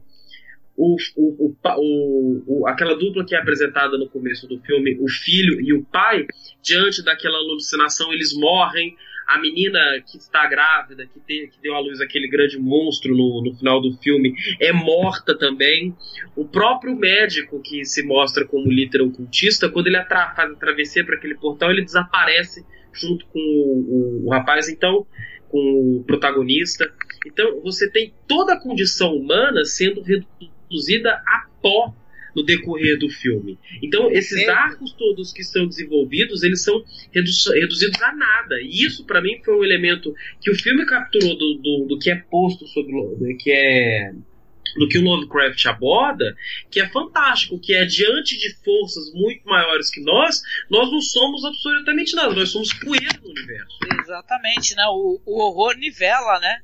o, 0.76 0.96
o, 1.16 1.56
o, 1.64 2.44
o, 2.46 2.68
aquela 2.68 2.94
dupla 2.94 3.24
que 3.24 3.34
é 3.34 3.38
apresentada 3.38 3.96
no 3.96 4.08
começo 4.10 4.46
do 4.46 4.60
filme, 4.60 4.98
o 5.00 5.08
filho 5.08 5.58
e 5.60 5.72
o 5.72 5.82
pai, 5.84 6.26
diante 6.62 7.02
daquela 7.02 7.38
alucinação, 7.38 8.12
eles 8.12 8.34
morrem. 8.34 8.94
A 9.26 9.38
menina 9.38 9.80
que 10.06 10.18
está 10.18 10.46
grávida, 10.46 11.06
que, 11.06 11.20
tem, 11.20 11.48
que 11.48 11.60
deu 11.60 11.74
à 11.74 11.80
luz 11.80 12.00
aquele 12.00 12.28
grande 12.28 12.58
monstro 12.58 13.16
no, 13.16 13.42
no 13.42 13.56
final 13.56 13.80
do 13.80 13.96
filme, 13.98 14.32
é 14.60 14.72
morta 14.72 15.36
também. 15.36 15.94
O 16.36 16.44
próprio 16.44 16.94
médico, 16.94 17.60
que 17.60 17.84
se 17.84 18.04
mostra 18.04 18.46
como 18.46 18.70
literal 18.70 19.10
cultista, 19.10 19.68
quando 19.68 19.88
ele 19.88 19.96
atra 19.96 20.32
faz 20.34 20.52
a 20.52 20.56
travessia 20.56 21.04
para 21.04 21.16
aquele 21.16 21.34
portal, 21.34 21.70
ele 21.70 21.84
desaparece 21.84 22.64
junto 22.92 23.26
com 23.26 23.38
o, 23.38 24.22
o, 24.22 24.26
o 24.26 24.30
rapaz. 24.30 24.68
Então, 24.68 25.06
com 25.48 25.98
o 25.98 26.04
protagonista. 26.04 26.92
Então 27.26 27.60
você 27.62 27.90
tem 27.90 28.14
toda 28.26 28.54
a 28.54 28.60
condição 28.60 29.14
humana 29.14 29.64
sendo 29.64 30.02
reduzida 30.02 31.12
a 31.26 31.46
pó 31.62 31.94
no 32.36 32.44
decorrer 32.44 32.98
do 32.98 33.08
filme. 33.08 33.58
Então 33.82 34.10
esses 34.10 34.46
arcos 34.46 34.92
todos 34.92 35.32
que 35.32 35.42
são 35.42 35.66
desenvolvidos, 35.66 36.42
eles 36.42 36.62
são 36.62 36.84
redu 37.10 37.30
reduzidos 37.54 38.02
a 38.02 38.14
nada. 38.14 38.60
E 38.60 38.84
isso 38.84 39.06
para 39.06 39.22
mim 39.22 39.40
foi 39.42 39.56
um 39.56 39.64
elemento 39.64 40.14
que 40.42 40.50
o 40.50 40.54
filme 40.54 40.84
capturou 40.84 41.36
do, 41.36 41.54
do, 41.54 41.86
do 41.88 41.98
que 41.98 42.10
é 42.10 42.16
posto 42.16 42.66
sobre 42.68 43.34
que 43.36 43.50
é 43.50 44.12
do 44.76 44.86
que 44.88 44.98
o 44.98 45.02
Lovecraft 45.02 45.64
aborda, 45.66 46.36
que 46.70 46.80
é 46.80 46.88
fantástico, 46.88 47.58
que 47.58 47.74
é 47.74 47.86
diante 47.86 48.36
de 48.36 48.54
forças 48.62 49.10
muito 49.14 49.42
maiores 49.46 49.88
que 49.88 50.02
nós, 50.02 50.42
nós 50.68 50.90
não 50.90 51.00
somos 51.00 51.42
absolutamente 51.46 52.14
nada, 52.14 52.34
nós 52.34 52.50
somos 52.50 52.74
poeira 52.74 53.18
no 53.22 53.30
universo. 53.30 53.78
Exatamente, 54.02 54.74
né? 54.74 54.84
O, 54.88 55.18
o 55.24 55.40
horror 55.40 55.78
nivela, 55.78 56.38
né? 56.40 56.60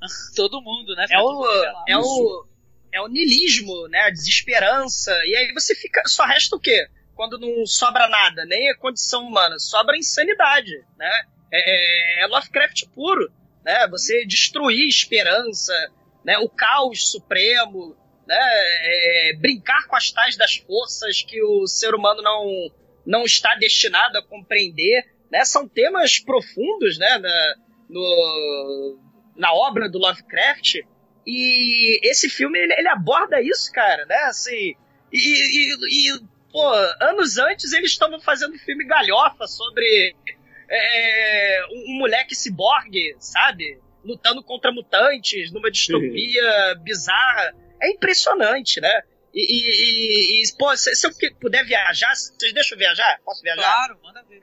Todo 0.34 0.60
mundo, 0.60 0.92
né? 0.96 1.06
É 1.08 1.20
o, 1.20 1.44
é 1.86 1.98
o, 1.98 2.44
é 2.92 3.00
o 3.00 3.08
nilismo, 3.08 3.88
né? 3.88 4.00
A 4.00 4.10
desesperança. 4.10 5.12
E 5.24 5.34
aí 5.36 5.52
você 5.52 5.74
fica. 5.74 6.02
Só 6.06 6.24
resta 6.24 6.56
o 6.56 6.60
quê? 6.60 6.86
Quando 7.14 7.38
não 7.38 7.64
sobra 7.66 8.08
nada, 8.08 8.44
nem 8.46 8.70
a 8.70 8.76
condição 8.76 9.26
humana, 9.26 9.58
sobra 9.58 9.94
a 9.94 9.98
insanidade, 9.98 10.72
né? 10.98 11.24
É, 11.52 12.20
é, 12.20 12.24
é 12.24 12.26
Lovecraft 12.26 12.86
puro, 12.94 13.30
né? 13.64 13.86
Você 13.88 14.24
destruir 14.26 14.88
esperança, 14.88 15.74
né, 16.24 16.38
o 16.38 16.48
caos 16.48 17.10
supremo, 17.10 17.96
né, 18.26 18.38
é, 18.38 19.32
brincar 19.38 19.86
com 19.86 19.96
as 19.96 20.10
tais 20.10 20.36
das 20.36 20.56
forças 20.56 21.22
que 21.22 21.42
o 21.42 21.66
ser 21.66 21.94
humano 21.94 22.22
não, 22.22 22.70
não 23.04 23.24
está 23.24 23.54
destinado 23.56 24.18
a 24.18 24.22
compreender, 24.22 25.04
né, 25.30 25.44
são 25.44 25.68
temas 25.68 26.18
profundos 26.18 26.98
né, 26.98 27.18
na, 27.18 27.54
no, 27.88 28.98
na 29.36 29.52
obra 29.52 29.88
do 29.88 29.98
Lovecraft, 29.98 30.80
e 31.26 32.00
esse 32.08 32.28
filme 32.28 32.58
ele, 32.58 32.74
ele 32.74 32.88
aborda 32.88 33.40
isso, 33.40 33.70
cara, 33.72 34.04
né, 34.06 34.22
assim, 34.24 34.74
e, 35.12 35.18
e, 35.18 36.08
e 36.08 36.20
pô, 36.50 36.68
anos 37.00 37.38
antes 37.38 37.72
eles 37.72 37.90
estavam 37.90 38.20
fazendo 38.20 38.58
filme 38.58 38.84
galhofa 38.84 39.46
sobre 39.46 40.16
é, 40.70 41.62
um, 41.70 41.94
um 41.94 41.98
moleque 41.98 42.34
ciborgue, 42.34 43.14
sabe? 43.18 43.80
lutando 44.04 44.42
contra 44.42 44.72
mutantes 44.72 45.52
numa 45.52 45.70
distopia 45.70 46.74
bizarra. 46.82 47.54
É 47.80 47.90
impressionante, 47.90 48.80
né? 48.80 49.02
E, 49.34 49.40
e, 49.40 50.42
e 50.42 50.56
pô, 50.58 50.76
se, 50.76 50.94
se, 50.94 51.06
eu 51.06 51.10
puder 51.40 51.64
viajar, 51.64 52.14
vocês 52.14 52.52
deixam 52.52 52.76
eu 52.76 52.80
viajar? 52.80 53.18
Posso 53.24 53.42
viajar? 53.42 53.62
Claro, 53.62 53.98
manda 54.02 54.22
ver. 54.24 54.42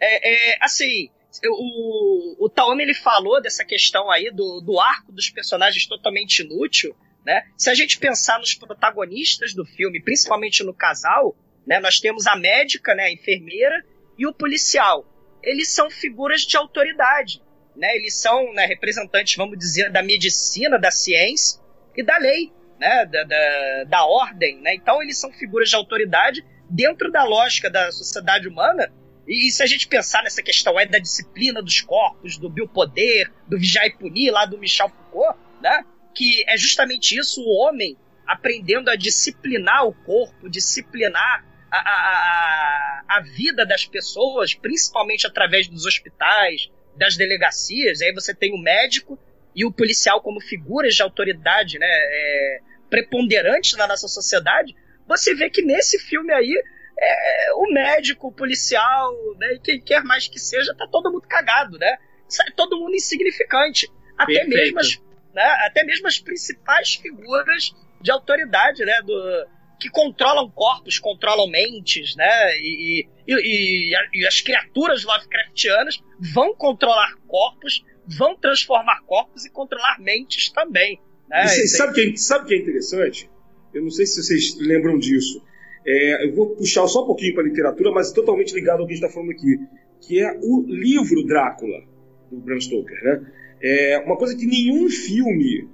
É, 0.00 0.52
é, 0.52 0.58
assim, 0.60 1.10
o, 1.46 2.46
o 2.46 2.48
Taomi 2.48 2.82
ele 2.82 2.94
falou 2.94 3.40
dessa 3.40 3.64
questão 3.64 4.10
aí 4.10 4.30
do, 4.30 4.60
do 4.60 4.80
arco 4.80 5.12
dos 5.12 5.30
personagens 5.30 5.86
totalmente 5.86 6.40
inútil, 6.40 6.96
né? 7.24 7.46
Se 7.56 7.70
a 7.70 7.74
gente 7.74 7.98
pensar 7.98 8.38
nos 8.38 8.54
protagonistas 8.54 9.54
do 9.54 9.64
filme, 9.64 10.02
principalmente 10.02 10.64
no 10.64 10.74
casal, 10.74 11.36
né? 11.66 11.78
Nós 11.80 12.00
temos 12.00 12.26
a 12.26 12.36
médica, 12.36 12.94
né? 12.94 13.04
A 13.04 13.12
enfermeira 13.12 13.84
e 14.18 14.26
o 14.26 14.32
policial. 14.32 15.06
Eles 15.42 15.68
são 15.68 15.88
figuras 15.90 16.42
de 16.42 16.56
autoridade 16.56 17.40
né? 17.78 17.94
Eles 17.96 18.20
são 18.20 18.52
né, 18.52 18.66
representantes, 18.66 19.36
vamos 19.36 19.56
dizer, 19.56 19.90
da 19.90 20.02
medicina, 20.02 20.78
da 20.78 20.90
ciência 20.90 21.60
e 21.96 22.02
da 22.02 22.18
lei, 22.18 22.52
né? 22.78 23.06
Da, 23.06 23.22
da, 23.24 23.84
da 23.84 24.04
ordem, 24.04 24.60
né? 24.60 24.74
Então 24.74 25.00
eles 25.02 25.18
são 25.18 25.32
figuras 25.32 25.70
de 25.70 25.76
autoridade 25.76 26.44
dentro 26.68 27.10
da 27.10 27.24
lógica 27.24 27.70
da 27.70 27.90
sociedade 27.92 28.48
humana. 28.48 28.92
E, 29.28 29.50
se 29.50 29.62
a 29.62 29.66
gente 29.66 29.86
pensar 29.86 30.22
nessa 30.22 30.42
questão 30.42 30.80
é 30.80 30.86
da 30.86 30.98
disciplina 30.98 31.62
dos 31.62 31.82
corpos, 31.82 32.38
do 32.38 32.48
biopoder, 32.48 33.30
do 33.46 33.58
vigiar 33.58 33.86
e 33.86 33.90
punir 33.90 34.30
lá 34.30 34.46
do 34.46 34.56
Michel 34.56 34.88
Foucault, 34.88 35.38
né? 35.60 35.84
Que 36.14 36.44
é 36.48 36.56
justamente 36.56 37.16
isso, 37.18 37.42
o 37.42 37.56
homem 37.58 37.96
aprendendo 38.26 38.90
a 38.90 38.96
disciplinar 38.96 39.86
o 39.86 39.92
corpo, 39.92 40.48
disciplinar 40.48 41.44
a, 41.70 41.76
a, 41.76 41.80
a, 41.80 43.18
a 43.18 43.20
vida 43.20 43.66
das 43.66 43.84
pessoas, 43.84 44.54
principalmente 44.54 45.26
através 45.26 45.68
dos 45.68 45.84
hospitais, 45.84 46.70
das 46.96 47.16
delegacias, 47.16 48.00
aí 48.00 48.12
você 48.12 48.34
tem 48.34 48.52
o 48.52 48.62
médico 48.62 49.18
e 49.54 49.64
o 49.64 49.72
policial 49.72 50.20
como 50.20 50.40
figuras 50.40 50.94
de 50.94 51.02
autoridade, 51.02 51.78
né, 51.78 51.86
é, 51.86 52.60
preponderantes 52.90 53.76
na 53.76 53.86
nossa 53.86 54.08
sociedade, 54.08 54.74
você 55.06 55.34
vê 55.34 55.48
que 55.48 55.62
nesse 55.62 55.98
filme 55.98 56.32
aí 56.32 56.52
é, 57.00 57.52
o 57.54 57.72
médico, 57.72 58.28
o 58.28 58.32
policial, 58.32 59.12
né, 59.38 59.54
e 59.54 59.60
quem 59.60 59.80
quer 59.80 60.02
mais 60.02 60.26
que 60.26 60.38
seja, 60.38 60.74
tá 60.74 60.86
todo 60.90 61.10
mundo 61.12 61.26
cagado, 61.28 61.78
né? 61.78 61.96
Sai 62.28 62.50
todo 62.56 62.78
mundo 62.78 62.94
insignificante. 62.94 63.88
Até 64.16 64.40
Perfeito. 64.40 64.50
mesmo, 64.50 64.80
as, 64.80 65.00
né, 65.34 65.44
até 65.66 65.84
mesmo 65.84 66.08
as 66.08 66.18
principais 66.18 66.94
figuras 66.96 67.72
de 68.00 68.10
autoridade, 68.10 68.84
né, 68.84 69.00
do, 69.02 69.46
que 69.78 69.88
controlam 69.88 70.50
corpos, 70.50 70.98
controlam 70.98 71.48
mentes, 71.48 72.16
né? 72.16 72.56
E, 72.58 73.06
e, 73.26 73.34
e, 73.34 73.94
e, 74.14 74.26
as 74.26 74.40
criaturas 74.40 75.04
Lovecraftianas 75.04 76.02
vão 76.34 76.54
controlar 76.54 77.14
corpos, 77.26 77.84
vão 78.06 78.36
transformar 78.36 79.02
corpos 79.06 79.44
e 79.44 79.50
controlar 79.50 80.00
mentes 80.00 80.50
também. 80.50 81.00
Né? 81.28 81.46
Vocês 81.46 81.76
sabe 81.76 81.94
que, 81.94 82.00
é, 82.00 82.16
sabe 82.16 82.48
que 82.48 82.54
é 82.54 82.58
interessante? 82.58 83.30
Eu 83.72 83.82
não 83.82 83.90
sei 83.90 84.06
se 84.06 84.22
vocês 84.22 84.56
lembram 84.58 84.98
disso. 84.98 85.42
É, 85.86 86.26
eu 86.26 86.34
vou 86.34 86.56
puxar 86.56 86.86
só 86.86 87.02
um 87.02 87.06
pouquinho 87.06 87.34
para 87.34 87.42
a 87.42 87.46
literatura, 87.46 87.90
mas 87.90 88.12
totalmente 88.12 88.54
ligado 88.54 88.80
ao 88.80 88.86
que 88.86 88.92
a 88.92 88.96
gente 88.96 89.04
está 89.04 89.14
falando 89.14 89.30
aqui, 89.30 89.58
que 90.00 90.20
é 90.20 90.38
o 90.42 90.64
livro 90.66 91.24
Drácula, 91.24 91.82
do 92.30 92.38
Bram 92.38 92.60
Stoker. 92.60 93.02
Né? 93.02 93.32
É 93.62 93.98
uma 94.04 94.16
coisa 94.16 94.36
que 94.36 94.46
nenhum 94.46 94.88
filme 94.88 95.68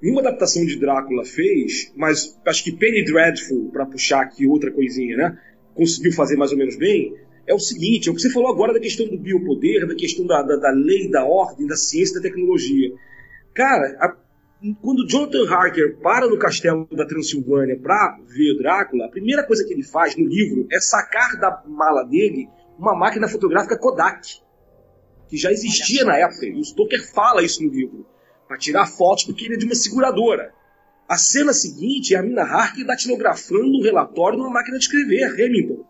Nenhuma 0.00 0.20
adaptação 0.20 0.64
de 0.64 0.78
Drácula 0.78 1.24
fez, 1.24 1.92
mas 1.96 2.38
acho 2.46 2.62
que 2.62 2.72
Penny 2.72 3.04
Dreadful, 3.04 3.70
para 3.72 3.86
puxar 3.86 4.20
aqui 4.20 4.46
outra 4.46 4.70
coisinha, 4.70 5.16
né? 5.16 5.38
Conseguiu 5.74 6.12
fazer 6.12 6.36
mais 6.36 6.52
ou 6.52 6.58
menos 6.58 6.76
bem. 6.76 7.14
É 7.46 7.54
o 7.54 7.58
seguinte: 7.58 8.08
é 8.08 8.12
o 8.12 8.14
que 8.14 8.20
você 8.20 8.30
falou 8.30 8.50
agora 8.50 8.74
da 8.74 8.80
questão 8.80 9.06
do 9.08 9.18
biopoder, 9.18 9.86
da 9.86 9.94
questão 9.94 10.26
da, 10.26 10.42
da, 10.42 10.56
da 10.56 10.70
lei, 10.70 11.08
da 11.08 11.24
ordem, 11.24 11.66
da 11.66 11.76
ciência 11.76 12.16
da 12.16 12.20
tecnologia. 12.20 12.92
Cara, 13.54 13.96
a, 13.98 14.16
quando 14.80 15.06
Jonathan 15.06 15.48
Harker 15.48 15.98
para 15.98 16.26
no 16.26 16.38
castelo 16.38 16.88
da 16.90 17.06
Transilvânia 17.06 17.78
para 17.78 18.18
ver 18.26 18.56
Drácula, 18.56 19.06
a 19.06 19.10
primeira 19.10 19.46
coisa 19.46 19.64
que 19.64 19.72
ele 19.72 19.82
faz 19.82 20.16
no 20.16 20.26
livro 20.26 20.66
é 20.72 20.80
sacar 20.80 21.38
da 21.38 21.62
mala 21.66 22.04
dele 22.04 22.48
uma 22.78 22.94
máquina 22.94 23.28
fotográfica 23.28 23.78
Kodak, 23.78 24.40
que 25.28 25.36
já 25.36 25.50
existia 25.50 26.04
na 26.04 26.16
época. 26.16 26.46
E 26.46 26.58
o 26.58 26.64
Stoker 26.64 27.12
fala 27.12 27.42
isso 27.42 27.62
no 27.62 27.70
livro 27.70 28.06
para 28.48 28.56
tirar 28.56 28.86
fotos, 28.86 29.24
porque 29.24 29.44
ele 29.44 29.54
é 29.54 29.58
de 29.58 29.66
uma 29.66 29.74
seguradora. 29.74 30.54
A 31.08 31.16
cena 31.16 31.52
seguinte 31.52 32.14
é 32.14 32.18
a 32.18 32.22
Mina 32.22 32.42
Harker 32.42 32.86
datilografando 32.86 33.78
um 33.78 33.82
relatório 33.82 34.38
numa 34.38 34.50
máquina 34.50 34.78
de 34.78 34.84
escrever, 34.84 35.24
Hamilton. 35.24 35.84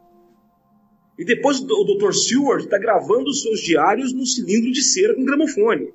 E 1.18 1.24
depois 1.24 1.60
o 1.60 1.84
Dr. 1.84 2.12
Seward 2.12 2.64
está 2.64 2.78
gravando 2.78 3.30
os 3.30 3.42
seus 3.42 3.60
diários 3.60 4.12
num 4.12 4.26
cilindro 4.26 4.70
de 4.70 4.82
cera 4.82 5.14
com 5.14 5.24
gramofone. 5.24 5.92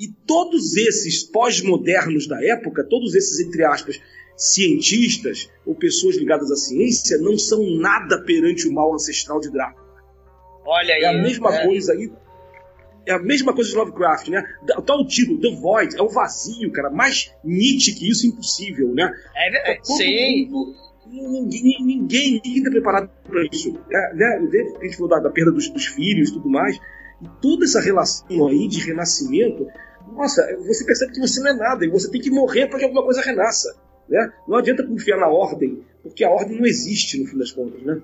E 0.00 0.08
todos 0.26 0.78
esses 0.78 1.22
pós-modernos 1.24 2.26
da 2.26 2.42
época, 2.42 2.82
todos 2.88 3.14
esses, 3.14 3.38
entre 3.46 3.62
aspas, 3.62 4.00
cientistas 4.34 5.50
ou 5.66 5.74
pessoas 5.74 6.16
ligadas 6.16 6.50
à 6.50 6.56
ciência, 6.56 7.18
não 7.18 7.36
são 7.36 7.62
nada 7.76 8.24
perante 8.24 8.66
o 8.66 8.72
mal 8.72 8.94
ancestral 8.94 9.38
de 9.40 9.50
Drácula. 9.50 9.86
Olha 10.64 10.94
aí. 10.94 11.02
É 11.02 11.08
a 11.08 11.22
mesma 11.22 11.54
é. 11.54 11.66
coisa 11.66 11.92
aí 11.92 12.10
é 13.06 13.12
a 13.12 13.18
mesma 13.18 13.52
coisa 13.52 13.70
de 13.70 13.76
Lovecraft, 13.76 14.28
né? 14.28 14.42
Tá 14.86 14.94
o 14.94 15.06
título, 15.06 15.40
The 15.40 15.50
Void, 15.56 15.96
é 15.98 16.02
o 16.02 16.08
vazio, 16.08 16.70
cara. 16.72 16.90
Mais 16.90 17.34
Nietzsche 17.44 17.94
que 17.94 18.08
isso, 18.08 18.26
impossível, 18.26 18.92
né? 18.94 19.12
É, 19.34 19.72
é 19.72 19.78
sim. 19.82 20.48
Mundo, 20.48 20.76
ninguém, 21.06 21.84
ninguém, 21.84 22.40
ninguém 22.44 22.62
tá 22.62 22.70
preparado 22.70 23.10
para 23.24 23.42
isso. 23.52 23.76
É, 23.90 24.14
né? 24.14 24.46
A 24.80 24.84
gente 24.84 24.96
falou 24.96 25.08
da, 25.08 25.18
da 25.18 25.30
perda 25.30 25.50
dos, 25.50 25.68
dos 25.68 25.86
filhos 25.86 26.28
e 26.28 26.32
tudo 26.32 26.48
mais. 26.48 26.76
E 27.20 27.28
toda 27.42 27.64
essa 27.64 27.80
relação 27.80 28.46
aí 28.46 28.68
de 28.68 28.80
renascimento, 28.80 29.66
nossa, 30.20 30.56
você 30.66 30.84
percebe 30.84 31.12
que 31.12 31.20
você 31.20 31.40
não 31.40 31.50
é 31.50 31.54
nada 31.54 31.84
e 31.84 31.88
você 31.88 32.10
tem 32.10 32.20
que 32.20 32.30
morrer 32.30 32.66
para 32.66 32.78
que 32.78 32.84
alguma 32.84 33.02
coisa 33.02 33.22
renasça. 33.22 33.74
Né? 34.08 34.32
Não 34.46 34.58
adianta 34.58 34.86
confiar 34.86 35.16
na 35.16 35.28
ordem, 35.28 35.84
porque 36.02 36.24
a 36.24 36.30
ordem 36.30 36.58
não 36.58 36.66
existe 36.66 37.18
no 37.18 37.26
fim 37.26 37.38
das 37.38 37.52
contas, 37.52 37.80
né? 37.82 38.00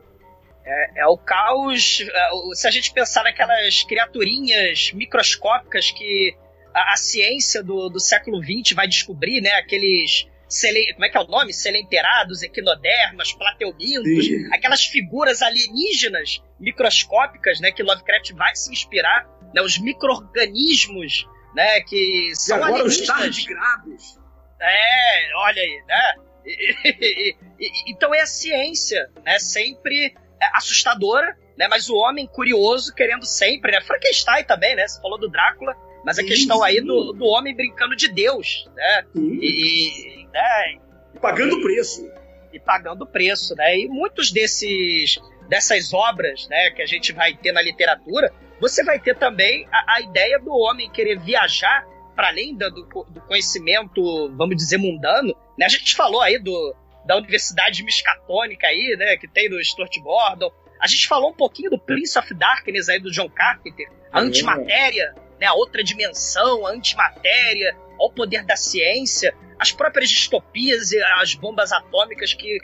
É, 0.64 1.00
é, 1.02 1.06
o 1.06 1.16
caos. 1.18 2.00
É, 2.00 2.54
se 2.54 2.66
a 2.66 2.70
gente 2.70 2.92
pensar 2.92 3.24
naquelas 3.24 3.82
criaturinhas 3.84 4.92
microscópicas 4.94 5.90
que 5.90 6.34
a, 6.74 6.94
a 6.94 6.96
ciência 6.96 7.62
do, 7.62 7.88
do 7.88 8.00
século 8.00 8.42
XX 8.42 8.74
vai 8.74 8.88
descobrir, 8.88 9.40
né? 9.40 9.50
Aqueles 9.52 10.26
selen, 10.48 10.92
como 10.94 11.04
é 11.04 11.08
que 11.08 11.16
é 11.16 11.20
o 11.20 11.26
nome? 11.26 11.52
Selenterados, 11.52 12.42
equinodermas, 12.42 13.32
plateumintos, 13.32 14.26
Sim. 14.26 14.48
aquelas 14.52 14.84
figuras 14.84 15.42
alienígenas 15.42 16.42
microscópicas, 16.58 17.60
né, 17.60 17.72
que 17.72 17.82
Lovecraft 17.82 18.32
vai 18.32 18.54
se 18.54 18.72
inspirar, 18.72 19.28
né, 19.54 19.60
os 19.60 19.78
micro-organismos, 19.78 21.26
né, 21.56 21.80
que 21.80 22.30
E 22.30 22.36
são 22.36 22.56
agora 22.62 22.84
os 22.84 22.92
alienígenas. 23.10 23.18
tardigrados. 23.18 24.18
É, 24.60 25.36
olha 25.36 25.62
aí, 25.62 25.82
né? 25.86 26.14
E- 26.46 26.74
e- 26.84 27.36
e- 27.60 27.90
então 27.92 28.14
é 28.14 28.20
a 28.20 28.26
ciência, 28.26 29.10
né? 29.24 29.38
Sempre 29.38 30.14
é, 30.40 30.46
assustadora, 30.56 31.36
né? 31.58 31.66
Mas 31.68 31.88
o 31.88 31.96
homem 31.96 32.26
curioso 32.26 32.94
querendo 32.94 33.24
sempre, 33.26 33.72
né? 33.72 33.80
Frankenstein 33.80 34.44
também, 34.44 34.76
né? 34.76 34.86
Você 34.86 35.00
falou 35.00 35.18
do 35.18 35.28
Drácula, 35.28 35.74
mas 36.04 36.18
a 36.18 36.22
Sim, 36.22 36.28
questão 36.28 36.62
aí 36.62 36.76
sim. 36.76 36.84
do, 36.84 37.12
do 37.14 37.24
homem 37.24 37.54
brincando 37.56 37.96
de 37.96 38.08
Deus, 38.08 38.70
né? 38.76 39.04
Sim. 39.14 39.38
E, 39.42 40.22
e, 40.22 40.26
né? 40.28 40.78
Pagando 41.20 41.60
preço. 41.62 42.08
e 42.52 42.60
pagando 42.60 43.06
preço, 43.06 43.54
né? 43.56 43.76
E 43.78 43.88
muitos 43.88 44.30
desses 44.30 45.18
dessas 45.48 45.92
obras, 45.92 46.46
né, 46.48 46.70
que 46.70 46.82
a 46.82 46.86
gente 46.86 47.12
vai 47.12 47.34
ter 47.34 47.52
na 47.52 47.62
literatura, 47.62 48.32
você 48.60 48.82
vai 48.84 48.98
ter 48.98 49.16
também 49.16 49.66
a, 49.70 49.96
a 49.96 50.00
ideia 50.00 50.38
do 50.38 50.52
homem 50.52 50.90
querer 50.90 51.18
viajar 51.18 51.86
para 52.14 52.28
além 52.28 52.56
do, 52.56 52.70
do 52.70 53.20
conhecimento, 53.28 54.30
vamos 54.36 54.56
dizer, 54.56 54.78
mundano. 54.78 55.36
Né? 55.58 55.66
A 55.66 55.68
gente 55.68 55.94
falou 55.94 56.22
aí 56.22 56.38
do, 56.38 56.74
da 57.04 57.16
Universidade 57.16 57.82
Miskatônica 57.84 58.66
aí, 58.66 58.96
né, 58.98 59.16
que 59.16 59.28
tem 59.28 59.50
no 59.50 59.62
Stuart 59.62 59.94
Gordon. 59.98 60.50
A 60.80 60.86
gente 60.86 61.06
falou 61.06 61.30
um 61.30 61.34
pouquinho 61.34 61.70
do 61.70 61.78
Prince 61.78 62.18
of 62.18 62.32
Darkness 62.34 62.88
aí 62.88 62.98
do 62.98 63.10
John 63.10 63.28
Carpenter, 63.28 63.88
a 64.12 64.20
É. 64.20 64.22
antimatéria, 64.22 65.14
né, 65.38 65.46
a 65.46 65.54
outra 65.54 65.84
dimensão, 65.84 66.66
a 66.66 66.70
antimatéria, 66.70 67.76
o 67.98 68.10
poder 68.10 68.44
da 68.44 68.56
ciência, 68.56 69.34
as 69.58 69.72
próprias 69.72 70.08
distopias 70.10 70.92
e 70.92 71.02
as 71.20 71.34
bombas 71.34 71.72
atômicas 71.72 72.32
que 72.34 72.58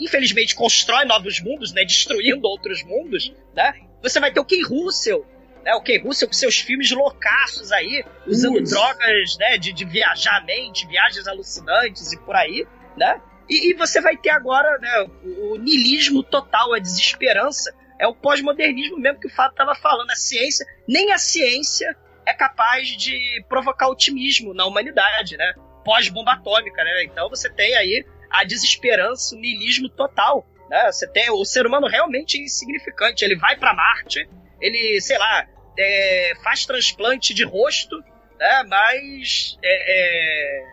infelizmente 0.00 0.54
constrói 0.54 1.04
novos 1.04 1.40
mundos, 1.40 1.72
né, 1.72 1.84
destruindo 1.84 2.46
outros 2.46 2.82
mundos, 2.84 3.32
né? 3.54 3.74
Você 4.02 4.20
vai 4.20 4.32
ter 4.32 4.40
o 4.40 4.44
Ken 4.44 4.62
Russell, 4.62 5.26
né, 5.64 5.74
o 5.74 5.82
Ken 5.82 6.00
Russell 6.02 6.28
com 6.28 6.34
seus 6.34 6.58
filmes 6.58 6.90
loucaços 6.90 7.72
aí, 7.72 8.04
usando 8.26 8.62
drogas, 8.62 9.36
né, 9.38 9.58
de, 9.58 9.72
de 9.72 9.84
viajar 9.84 10.38
a 10.38 10.44
mente, 10.44 10.86
viagens 10.86 11.26
alucinantes 11.26 12.12
e 12.12 12.18
por 12.20 12.34
aí, 12.34 12.66
né? 12.96 13.20
E, 13.48 13.70
e 13.70 13.74
você 13.74 14.00
vai 14.00 14.16
ter 14.16 14.30
agora, 14.30 14.78
né, 14.78 15.06
o, 15.24 15.54
o 15.54 15.56
niilismo 15.56 16.22
total, 16.22 16.74
a 16.74 16.78
desesperança, 16.78 17.74
é 17.98 18.06
o 18.06 18.14
pós-modernismo 18.14 18.98
mesmo 18.98 19.20
que 19.20 19.28
o 19.28 19.34
Fábio 19.34 19.52
estava 19.52 19.74
falando, 19.74 20.10
a 20.10 20.16
ciência, 20.16 20.66
nem 20.86 21.12
a 21.12 21.18
ciência 21.18 21.96
é 22.26 22.34
capaz 22.34 22.88
de 22.88 23.44
provocar 23.48 23.88
otimismo 23.88 24.52
na 24.52 24.66
humanidade, 24.66 25.36
né? 25.36 25.54
Pós-bomba 25.84 26.32
atômica, 26.32 26.82
né? 26.82 27.04
Então 27.04 27.28
você 27.30 27.48
tem 27.48 27.74
aí 27.76 28.04
a 28.30 28.44
desesperança, 28.44 29.34
o 29.34 29.38
niilismo 29.38 29.88
total, 29.88 30.46
né? 30.68 30.90
Você 30.90 31.06
tem 31.08 31.30
o 31.30 31.44
ser 31.44 31.66
humano 31.66 31.86
realmente 31.86 32.38
insignificante, 32.40 33.24
ele 33.24 33.36
vai 33.36 33.56
para 33.56 33.74
Marte, 33.74 34.28
ele, 34.60 35.00
sei 35.00 35.18
lá, 35.18 35.46
é, 35.78 36.32
faz 36.42 36.64
transplante 36.66 37.34
de 37.34 37.44
rosto, 37.44 37.96
né? 38.38 38.64
Mas 38.68 39.58
é, 39.62 40.62
é, 40.62 40.66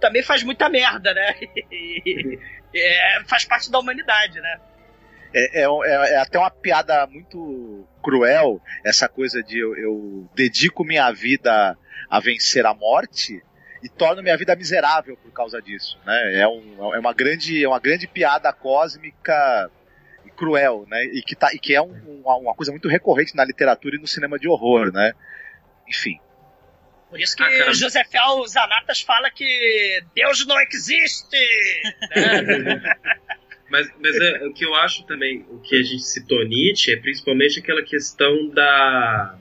também 0.00 0.22
faz 0.22 0.42
muita 0.42 0.68
merda, 0.68 1.12
né? 1.14 1.34
É, 2.74 3.24
faz 3.26 3.46
parte 3.46 3.70
da 3.70 3.78
humanidade, 3.78 4.38
né? 4.42 4.60
É, 5.32 5.62
é, 5.62 5.64
é- 5.64 6.12
é 6.12 6.16
até 6.18 6.38
uma 6.38 6.50
piada 6.50 7.06
muito 7.06 7.88
cruel 8.02 8.60
essa 8.84 9.08
coisa 9.08 9.42
de 9.42 9.58
eu, 9.58 9.74
eu 9.74 10.28
dedico 10.34 10.84
minha 10.84 11.10
vida 11.10 11.76
a 12.10 12.20
vencer 12.20 12.66
a 12.66 12.74
morte 12.74 13.42
e 13.82 13.88
torno 13.88 14.22
minha 14.22 14.36
vida 14.36 14.54
miserável 14.56 15.16
por 15.16 15.32
causa 15.32 15.60
disso, 15.62 15.98
né? 16.06 16.40
É, 16.40 16.48
um- 16.48 16.94
é 16.94 16.98
uma 16.98 17.12
grande 17.12 17.62
é 17.64 17.68
uma 17.68 17.78
grande 17.80 18.06
piada 18.06 18.52
cósmica 18.52 19.70
e 20.26 20.30
cruel, 20.30 20.84
né? 20.88 21.04
E 21.06 21.22
que, 21.22 21.34
tá, 21.36 21.52
e 21.54 21.58
que 21.58 21.74
é 21.74 21.80
um- 21.82 22.20
uma, 22.24 22.36
uma 22.36 22.54
coisa 22.54 22.72
muito 22.72 22.88
recorrente 22.88 23.36
na 23.36 23.44
literatura 23.44 23.96
e 23.96 24.00
no 24.00 24.06
cinema 24.06 24.38
de 24.38 24.48
horror, 24.48 24.92
né? 24.92 25.12
Enfim. 25.88 26.18
Por 27.08 27.18
isso 27.20 27.34
que 27.36 27.42
Ah. 27.42 27.72
José 27.72 28.04
Fel 28.04 28.46
Zanatas 28.46 29.00
fala 29.00 29.30
que 29.30 30.02
Deus 30.14 30.46
não 30.46 30.60
existe! 30.60 31.36
né? 32.16 32.82
Mas, 33.70 33.86
mas 34.00 34.16
é, 34.16 34.46
o 34.46 34.52
que 34.54 34.64
eu 34.64 34.74
acho 34.76 35.04
também, 35.04 35.44
o 35.50 35.58
que 35.58 35.76
a 35.76 35.82
gente 35.82 36.02
citou 36.02 36.42
Nietzsche, 36.48 36.90
é 36.90 36.96
principalmente 36.96 37.58
aquela 37.60 37.82
questão 37.82 38.48
da. 38.48 39.38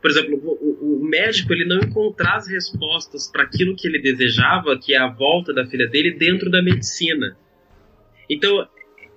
Por 0.00 0.08
exemplo, 0.08 0.36
o 0.36 0.73
médico 1.14 1.52
ele 1.52 1.64
não 1.64 1.78
encontrar 1.78 2.36
as 2.36 2.48
respostas 2.48 3.30
para 3.30 3.44
aquilo 3.44 3.76
que 3.76 3.86
ele 3.86 4.00
desejava, 4.00 4.76
que 4.76 4.94
é 4.94 4.98
a 4.98 5.06
volta 5.06 5.54
da 5.54 5.64
filha 5.64 5.86
dele, 5.86 6.12
dentro 6.12 6.50
da 6.50 6.60
medicina. 6.60 7.36
Então, 8.28 8.66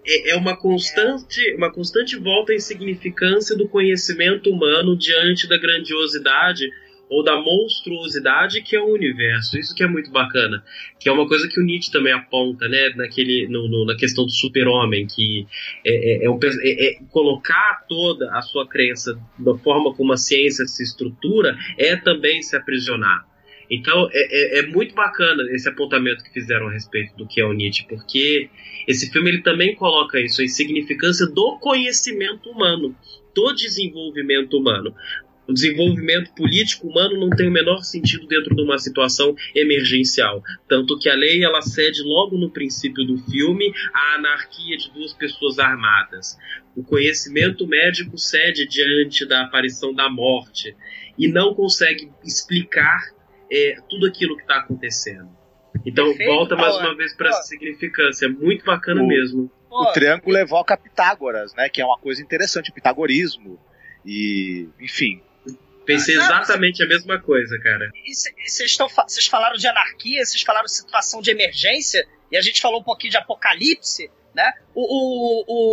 é, 0.06 0.32
é 0.32 0.36
uma 0.36 0.56
constante, 0.56 1.56
uma 1.56 1.72
constante 1.72 2.16
volta 2.16 2.52
à 2.52 2.56
insignificância 2.56 3.58
do 3.58 3.68
conhecimento 3.68 4.52
humano 4.52 4.96
diante 4.96 5.50
da 5.50 5.58
grandiosidade 5.58 6.70
ou 7.10 7.24
da 7.24 7.36
monstruosidade 7.42 8.62
que 8.62 8.76
é 8.76 8.82
o 8.82 8.94
universo. 8.94 9.58
Isso 9.58 9.74
que 9.74 9.84
é 9.84 9.88
muito 9.88 10.12
bacana. 10.12 10.64
Que 11.00 11.08
é 11.10 11.12
uma 11.12 11.28
coisa 11.28 11.48
que 11.48 11.60
o 11.60 11.64
Nietzsche 11.64 11.92
também 11.92 12.12
aponta, 12.14 12.68
né? 12.68 12.90
Naquele, 12.96 13.48
no, 13.48 13.68
no- 13.68 13.86
na 13.86 13.96
questão 13.96 14.26
do 14.26 14.32
super-homem, 14.32 15.08
que 15.08 15.48
é, 15.86 16.24
é- 16.24 16.26
é 16.26 16.30
um 16.30 16.38
é- 16.44 16.88
é 16.88 17.00
colocar 17.10 17.86
toda 17.88 18.32
a 18.36 18.42
sua 18.42 18.68
crença 18.68 19.18
da 19.40 19.56
forma 19.58 19.94
como 19.94 20.14
a 20.14 20.18
ciência 20.18 20.66
se 20.66 20.84
estrutura 20.84 21.56
é 21.78 21.96
também 21.96 22.42
se 22.42 22.56
aprisionar. 22.56 23.26
Então 23.70 24.08
é, 24.14 24.58
é- 24.58 24.60
é 24.60 24.68
muito 24.68 24.96
bacana 24.96 25.44
esse 25.52 25.68
apontamento 25.68 26.24
que 26.24 26.32
fizeram 26.32 26.68
a 26.68 26.72
respeito 26.72 27.16
do 27.18 27.28
que 27.28 27.42
é 27.42 27.46
o 27.46 27.54
Nietzsche, 27.54 27.86
porque 27.88 28.50
esse 28.88 29.12
filme 29.12 29.30
ele 29.30 29.42
também 29.42 29.76
coloca 29.76 30.20
isso, 30.22 30.42
a 30.42 30.46
insignificância 30.46 31.26
do 31.28 31.58
conhecimento 31.60 32.50
humano, 32.50 32.96
do 33.36 33.54
desenvolvimento 33.54 34.58
humano. 34.58 34.94
O 35.48 35.54
desenvolvimento 35.54 36.34
político 36.34 36.88
humano 36.88 37.18
não 37.20 37.30
tem 37.30 37.48
o 37.48 37.52
menor 37.52 37.82
sentido 37.84 38.28
dentro 38.28 38.56
de 38.56 38.62
uma 38.62 38.78
situação 38.78 39.36
emergencial. 39.56 40.44
Tanto 40.68 40.98
que 41.00 41.10
a 41.10 41.16
lei 41.16 41.44
ela 41.44 41.62
cede 41.62 42.02
logo 42.04 42.38
no 42.38 42.50
princípio 42.50 43.06
do 43.06 43.18
filme 43.18 43.72
à 43.94 44.16
anarquia 44.16 44.78
de 44.78 44.92
duas 44.92 45.14
pessoas 45.14 45.60
armadas. 45.60 46.38
O 46.76 46.84
conhecimento 46.84 47.66
médico 47.68 48.18
cede 48.18 48.68
diante 48.68 49.26
da 49.26 49.44
aparição 49.44 49.94
da 49.94 50.10
morte 50.10 50.76
e 51.18 51.28
não 51.28 51.54
consegue 51.54 52.12
explicar 52.24 53.00
é, 53.52 53.76
tudo 53.90 54.06
aquilo 54.06 54.36
que 54.36 54.42
está 54.44 54.58
acontecendo. 54.58 55.30
Então 55.86 56.08
Perfeito, 56.08 56.30
volta 56.34 56.56
mais 56.56 56.74
Paulo. 56.74 56.90
uma 56.90 56.98
vez 56.98 57.16
para 57.16 57.30
essa 57.30 57.44
significância. 57.44 58.26
É 58.26 58.30
muito 58.30 58.66
bacana 58.66 59.02
O- 59.02 59.08
mesmo. 59.08 59.52
O 59.70 59.86
triângulo 59.94 60.36
evoca 60.38 60.76
Pitágoras, 60.78 61.54
né? 61.56 61.70
Que 61.70 61.82
é 61.82 61.86
uma 61.86 61.98
coisa 62.00 62.22
interessante, 62.22 62.72
o 62.72 62.74
pitagorismo. 62.74 63.60
E, 64.06 64.68
enfim, 64.80 65.22
Pensei 65.88 66.16
Ah, 66.16 66.18
não, 66.20 66.26
exatamente 66.26 66.84
a 66.84 66.88
mesma 66.88 67.20
coisa, 67.20 67.58
cara. 67.60 67.90
E 68.06 68.14
vocês 68.48 68.76
fa- 68.76 69.06
falaram 69.32 69.56
de 69.56 69.68
anarquia, 69.68 70.24
vocês 70.26 70.42
falaram 70.44 70.66
de 70.66 70.76
situação 70.76 71.22
de 71.22 71.32
emergência, 71.32 72.06
e 72.32 72.38
a 72.38 72.42
gente 72.42 72.62
falou 72.62 72.82
um 72.82 72.84
pouquinho 72.84 73.12
de 73.12 73.18
apocalipse, 73.18 74.12
né? 74.36 74.52
O, 74.76 74.84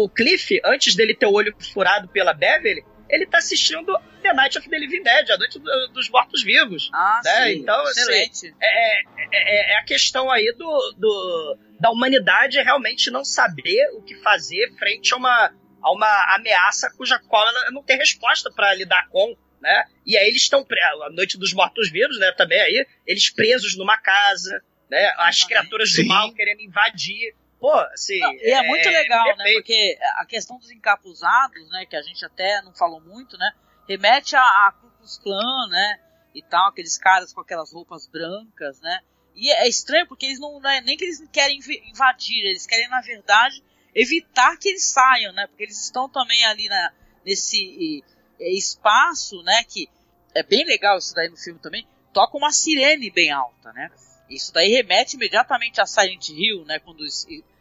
o, 0.02 0.04
o 0.04 0.08
Cliff, 0.08 0.60
antes 0.64 0.94
dele 0.94 1.14
ter 1.14 1.26
o 1.26 1.32
olho 1.32 1.54
furado 1.72 2.08
pela 2.08 2.32
Beverly, 2.32 2.82
ele 3.10 3.26
tá 3.26 3.38
assistindo 3.38 3.92
The 4.22 4.32
Night 4.32 4.56
of 4.56 4.68
the 4.70 4.78
Living 4.78 5.02
Dead, 5.02 5.30
a 5.30 5.36
Noite 5.36 5.58
do- 5.58 5.88
dos 5.92 6.08
Mortos-Vivos. 6.08 6.90
Ah, 6.94 7.20
né? 7.24 7.44
sim. 7.46 7.58
Então, 7.58 7.78
assim, 7.82 8.00
Excelente. 8.00 8.54
é, 8.62 9.00
é- 9.32 9.72
é 9.74 9.78
a 9.78 9.84
questão 9.84 10.30
aí 10.30 10.54
do, 10.56 10.94
do- 10.96 11.58
da 11.78 11.90
humanidade 11.90 12.56
realmente 12.62 13.10
não 13.10 13.24
saber 13.24 13.90
o 13.94 14.00
que 14.02 14.14
fazer 14.22 14.72
frente 14.78 15.12
a 15.12 15.16
uma, 15.18 15.52
a 15.82 15.92
uma 15.92 16.34
ameaça 16.36 16.90
cuja 16.96 17.18
qual 17.28 17.46
ela 17.46 17.70
não 17.72 17.82
tem 17.82 17.98
resposta 17.98 18.50
para 18.50 18.72
lidar 18.74 19.06
com, 19.10 19.36
né? 19.64 19.84
E 20.04 20.14
aí 20.16 20.28
eles 20.28 20.42
estão 20.42 20.64
a 21.04 21.10
noite 21.10 21.38
dos 21.38 21.54
mortos 21.54 21.90
vivos, 21.90 22.18
né? 22.18 22.30
Também 22.32 22.60
aí 22.60 22.86
eles 23.06 23.30
presos 23.30 23.74
numa 23.78 23.96
casa, 23.96 24.62
né? 24.90 25.10
As 25.16 25.42
criaturas 25.42 25.90
do 25.90 25.96
Sim. 26.02 26.06
mal 26.06 26.32
querendo 26.34 26.60
invadir. 26.60 27.34
Pô, 27.58 27.72
assim. 27.72 28.20
Não, 28.20 28.34
e 28.34 28.50
é, 28.50 28.62
muito 28.68 28.86
legal, 28.90 29.36
né? 29.38 29.52
Porque 29.54 29.98
a 30.18 30.26
questão 30.26 30.58
dos 30.58 30.70
encapuzados, 30.70 31.70
né? 31.70 31.86
Que 31.86 31.96
a 31.96 32.02
gente 32.02 32.22
até 32.26 32.60
não 32.60 32.74
falou 32.74 33.00
muito, 33.00 33.38
né? 33.38 33.50
Remete 33.88 34.36
a, 34.36 34.42
a 34.42 34.72
Ku 34.78 34.90
Klux 34.98 35.18
Klan, 35.18 35.68
né? 35.70 35.98
E 36.34 36.42
tal, 36.42 36.68
aqueles 36.68 36.98
caras 36.98 37.32
com 37.32 37.40
aquelas 37.40 37.72
roupas 37.72 38.06
brancas, 38.06 38.78
né? 38.82 39.00
E 39.34 39.50
é 39.50 39.66
estranho 39.66 40.06
porque 40.06 40.26
eles 40.26 40.38
não, 40.38 40.60
não 40.60 40.68
é 40.70 40.82
nem 40.82 40.94
que 40.96 41.04
eles 41.04 41.26
querem 41.32 41.56
inv- 41.56 41.82
invadir, 41.88 42.44
eles 42.44 42.66
querem, 42.66 42.86
na 42.88 43.00
verdade, 43.00 43.62
evitar 43.94 44.58
que 44.58 44.68
eles 44.68 44.92
saiam, 44.92 45.32
né? 45.32 45.46
Porque 45.46 45.62
eles 45.62 45.82
estão 45.82 46.06
também 46.08 46.44
ali 46.44 46.68
na, 46.68 46.92
nesse 47.24 48.04
espaço, 48.52 49.42
né? 49.42 49.64
Que 49.64 49.88
é 50.34 50.42
bem 50.42 50.64
legal 50.64 50.98
isso 50.98 51.14
daí 51.14 51.28
no 51.28 51.36
filme 51.36 51.60
também. 51.60 51.86
Toca 52.12 52.36
uma 52.36 52.52
sirene 52.52 53.10
bem 53.10 53.30
alta, 53.30 53.72
né? 53.72 53.90
Isso 54.28 54.52
daí 54.52 54.70
remete 54.70 55.16
imediatamente 55.16 55.80
a 55.80 55.86
Silent 55.86 56.28
Hill, 56.30 56.64
né? 56.64 56.78
Quando 56.78 57.04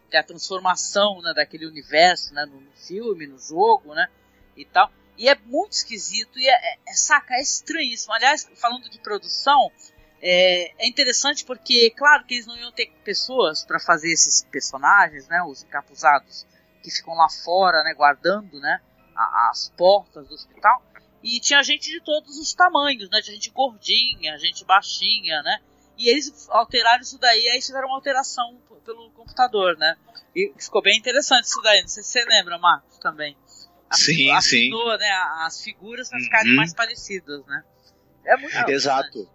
tem 0.09 0.19
a 0.19 0.23
transformação 0.23 1.21
né, 1.21 1.34
daquele 1.34 1.65
universo, 1.65 2.34
né? 2.34 2.45
No, 2.45 2.59
no 2.61 2.71
filme, 2.73 3.27
no 3.27 3.38
jogo, 3.39 3.93
né? 3.93 4.07
E 4.55 4.65
tal. 4.65 4.91
E 5.17 5.27
é 5.29 5.36
muito 5.45 5.73
esquisito 5.73 6.39
e 6.39 6.47
é, 6.47 6.51
é- 6.51 6.77
é- 6.88 6.93
saca, 6.93 7.36
é 7.36 7.41
estranhíssimo. 7.41 8.13
Aliás, 8.13 8.49
falando 8.55 8.89
de 8.89 8.99
produção, 8.99 9.71
É, 10.25 10.71
é 10.86 10.88
interessante 10.88 11.43
porque, 11.43 11.89
claro, 11.91 12.23
que 12.25 12.36
eles 12.36 12.45
não 12.47 12.55
iam 12.57 12.71
ter 12.71 12.89
pessoas 13.03 13.65
para 13.65 13.77
fazer 13.77 14.09
esses 14.09 14.41
personagens, 14.49 15.27
né? 15.27 15.43
Os 15.43 15.63
encapuzados 15.63 16.45
que 16.81 16.89
ficam 16.89 17.13
lá 17.13 17.27
fora, 17.29 17.84
né? 17.84 17.93
Guardando, 17.93 18.57
né? 18.59 18.79
As 19.16 19.72
portas 19.78 20.28
do 20.28 20.34
hospital. 20.34 20.84
E 21.22 21.39
tinha 21.39 21.64
gente 21.64 21.89
de 21.89 22.01
todos 22.01 22.38
os 22.38 22.53
tamanhos, 22.53 23.09
né? 23.09 23.22
Tinha 23.22 23.36
gente 23.36 23.49
gordinha, 23.49 24.38
gente 24.38 24.66
baixinha, 24.66 25.41
né? 25.41 25.59
E 25.97 26.09
eles 26.09 26.49
alteraram 26.49 27.01
isso 27.01 27.18
daí, 27.20 27.47
aí 27.49 27.61
fizeram 27.61 27.88
uma 27.88 27.95
alteração 27.95 28.59
pelo 28.84 29.09
computador, 29.11 29.78
né? 29.78 29.95
E 30.36 30.51
ficou 30.59 30.82
bem 30.82 30.97
interessante 30.97 31.45
isso 31.45 31.61
daí. 31.61 31.82
Não 31.82 31.88
sei 31.88 32.03
se 32.03 32.09
você 32.09 32.26
lembra, 32.26 32.57
Marcos, 32.57 32.97
também. 32.97 33.38
Sim, 33.91 34.32
afinou, 34.32 34.91
sim. 34.91 34.97
né, 34.97 35.11
as 35.45 35.61
figuras 35.61 36.09
para 36.09 36.20
ficarem 36.20 36.51
Uhum. 36.51 36.57
mais 36.57 36.74
parecidas, 36.74 37.45
né? 37.45 37.64
É 38.26 38.36
muito 38.38 38.55
Exato. 38.70 39.30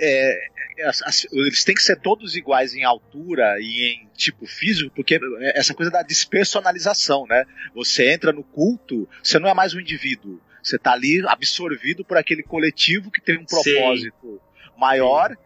É, 0.00 0.48
as- 0.86 1.02
as- 1.02 1.26
eles 1.32 1.64
têm 1.64 1.74
que 1.74 1.82
ser 1.82 1.96
todos 2.00 2.36
iguais 2.36 2.74
em 2.74 2.84
altura 2.84 3.56
e 3.60 3.92
em 3.94 4.08
tipo 4.14 4.46
físico, 4.46 4.90
porque 4.94 5.16
é 5.40 5.58
essa 5.58 5.74
coisa 5.74 5.90
da 5.90 6.02
despersonalização, 6.02 7.26
né? 7.26 7.44
Você 7.74 8.10
entra 8.12 8.32
no 8.32 8.44
culto, 8.44 9.08
você 9.22 9.38
não 9.38 9.48
é 9.48 9.54
mais 9.54 9.74
um 9.74 9.80
indivíduo. 9.80 10.40
Você 10.62 10.78
tá 10.78 10.92
ali 10.92 11.22
absorvido 11.26 12.04
por 12.04 12.16
aquele 12.16 12.42
coletivo 12.42 13.10
que 13.10 13.20
tem 13.20 13.36
um 13.38 13.46
Sim. 13.46 13.72
propósito 13.74 14.40
maior. 14.76 15.36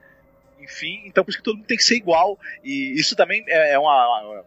Enfim, 0.61 1.03
então 1.07 1.25
por 1.25 1.31
isso 1.31 1.39
que 1.39 1.45
todo 1.45 1.57
mundo 1.57 1.67
tem 1.67 1.77
que 1.77 1.85
ser 1.85 1.97
igual. 1.97 2.39
E 2.63 2.93
isso 2.99 3.17
também 3.17 3.45
é 3.49 3.73
é 3.73 3.79
uma. 3.79 4.45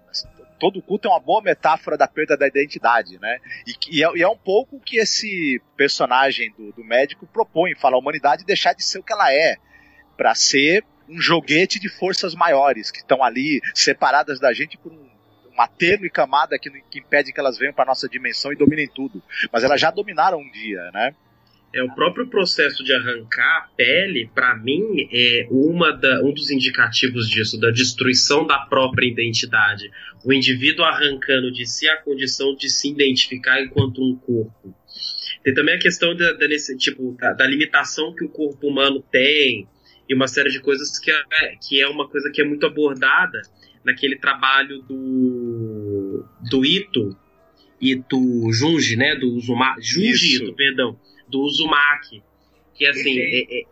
Todo 0.58 0.82
culto 0.82 1.08
é 1.08 1.12
uma 1.12 1.20
boa 1.20 1.42
metáfora 1.42 1.98
da 1.98 2.08
perda 2.08 2.38
da 2.38 2.48
identidade, 2.48 3.20
né? 3.20 3.40
E, 3.68 3.98
e 3.98 4.04
é, 4.04 4.10
e 4.16 4.24
é 4.24 4.28
um 4.28 4.38
pouco 4.38 4.80
que 4.80 4.98
esse 4.98 5.62
personagem 5.76 6.54
do, 6.58 6.72
do 6.72 6.84
médico 6.84 7.28
propõe, 7.28 7.76
fala 7.76 7.96
a 7.96 8.00
humanidade 8.00 8.46
deixar 8.46 8.74
de 8.74 8.84
ser 8.84 9.00
o 9.00 9.04
que 9.04 9.12
ela 9.12 9.34
é, 9.34 9.58
para 10.18 10.34
ser 10.36 10.84
um 11.08 11.20
joguete 11.22 11.80
de 11.80 11.88
forças 11.90 12.34
maiores 12.34 12.90
que 12.92 13.00
estão 13.00 13.24
ali 13.24 13.62
separadas 13.74 14.40
da 14.40 14.52
gente 14.54 14.78
por 14.78 14.92
um- 14.92 15.06
uma 15.54 15.68
tênue 15.68 16.10
camada 16.10 16.58
que, 16.60 16.70
que 16.90 17.00
impede 17.00 17.32
que 17.32 17.40
elas 17.40 17.58
venham 17.58 17.74
para 17.74 17.86
nossa 17.86 18.10
dimensão 18.10 18.52
e 18.52 18.56
dominem 18.58 18.88
tudo. 18.94 19.22
Mas 19.52 19.64
elas 19.64 19.80
já 19.80 19.90
dominaram 19.92 20.40
um 20.40 20.52
dia, 20.52 20.90
né? 20.94 21.14
É 21.74 21.84
o 21.84 21.94
próprio 21.94 22.28
processo 22.28 22.84
de 22.86 22.94
arrancar 22.94 23.58
a 23.58 23.68
pele, 23.76 24.30
pra 24.34 24.56
mim, 24.56 25.10
é 25.12 25.46
uma 25.52 25.92
da, 25.92 26.22
um 26.24 26.34
dos 26.34 26.50
indicativos 26.50 27.30
disso, 27.30 27.60
da 27.60 27.70
destruição 27.70 28.48
da 28.48 28.60
própria 28.60 29.06
identidade. 29.08 29.92
O 30.24 30.32
indivíduo 30.32 30.86
arrancando 30.86 31.52
de 31.52 31.66
si 31.66 31.88
a 31.90 31.98
condição 31.98 32.56
de 32.56 32.70
se 32.70 32.90
identificar 32.90 33.62
enquanto 33.62 34.02
um 34.02 34.16
corpo. 34.16 34.74
Tem 35.44 35.54
também 35.54 35.76
a 35.76 35.80
questão 35.80 36.16
da, 36.16 36.32
da, 36.34 36.48
nesse, 36.48 36.78
tipo, 36.78 37.12
da, 37.20 37.34
da 37.34 37.46
limitação 37.46 38.16
que 38.16 38.24
o 38.24 38.30
corpo 38.30 38.68
humano 38.68 39.02
tem 39.12 39.68
e 40.08 40.14
uma 40.14 40.28
série 40.28 40.50
de 40.50 40.60
coisas 40.60 41.00
que 41.00 41.12
é, 41.12 41.56
que 41.62 41.82
é 41.82 41.88
uma 41.88 42.08
coisa 42.08 42.32
que 42.32 42.42
é 42.42 42.46
muito 42.46 42.66
abordada 42.66 43.42
naquele 43.84 44.18
trabalho 44.18 44.82
do 44.84 46.26
do 46.50 46.66
Ito 46.66 47.16
Ito 47.82 48.52
Junji, 48.52 48.96
né, 48.96 49.16
do 49.16 49.34
Uzumaki, 49.34 49.82
Junji. 49.82 50.44
Ito, 50.44 50.54
perdão, 50.54 51.00
do 51.28 51.42
Uzumaki, 51.42 52.24
que 52.74 52.86
assim 52.86 53.20
é, 53.20 53.62
é- 53.62 53.66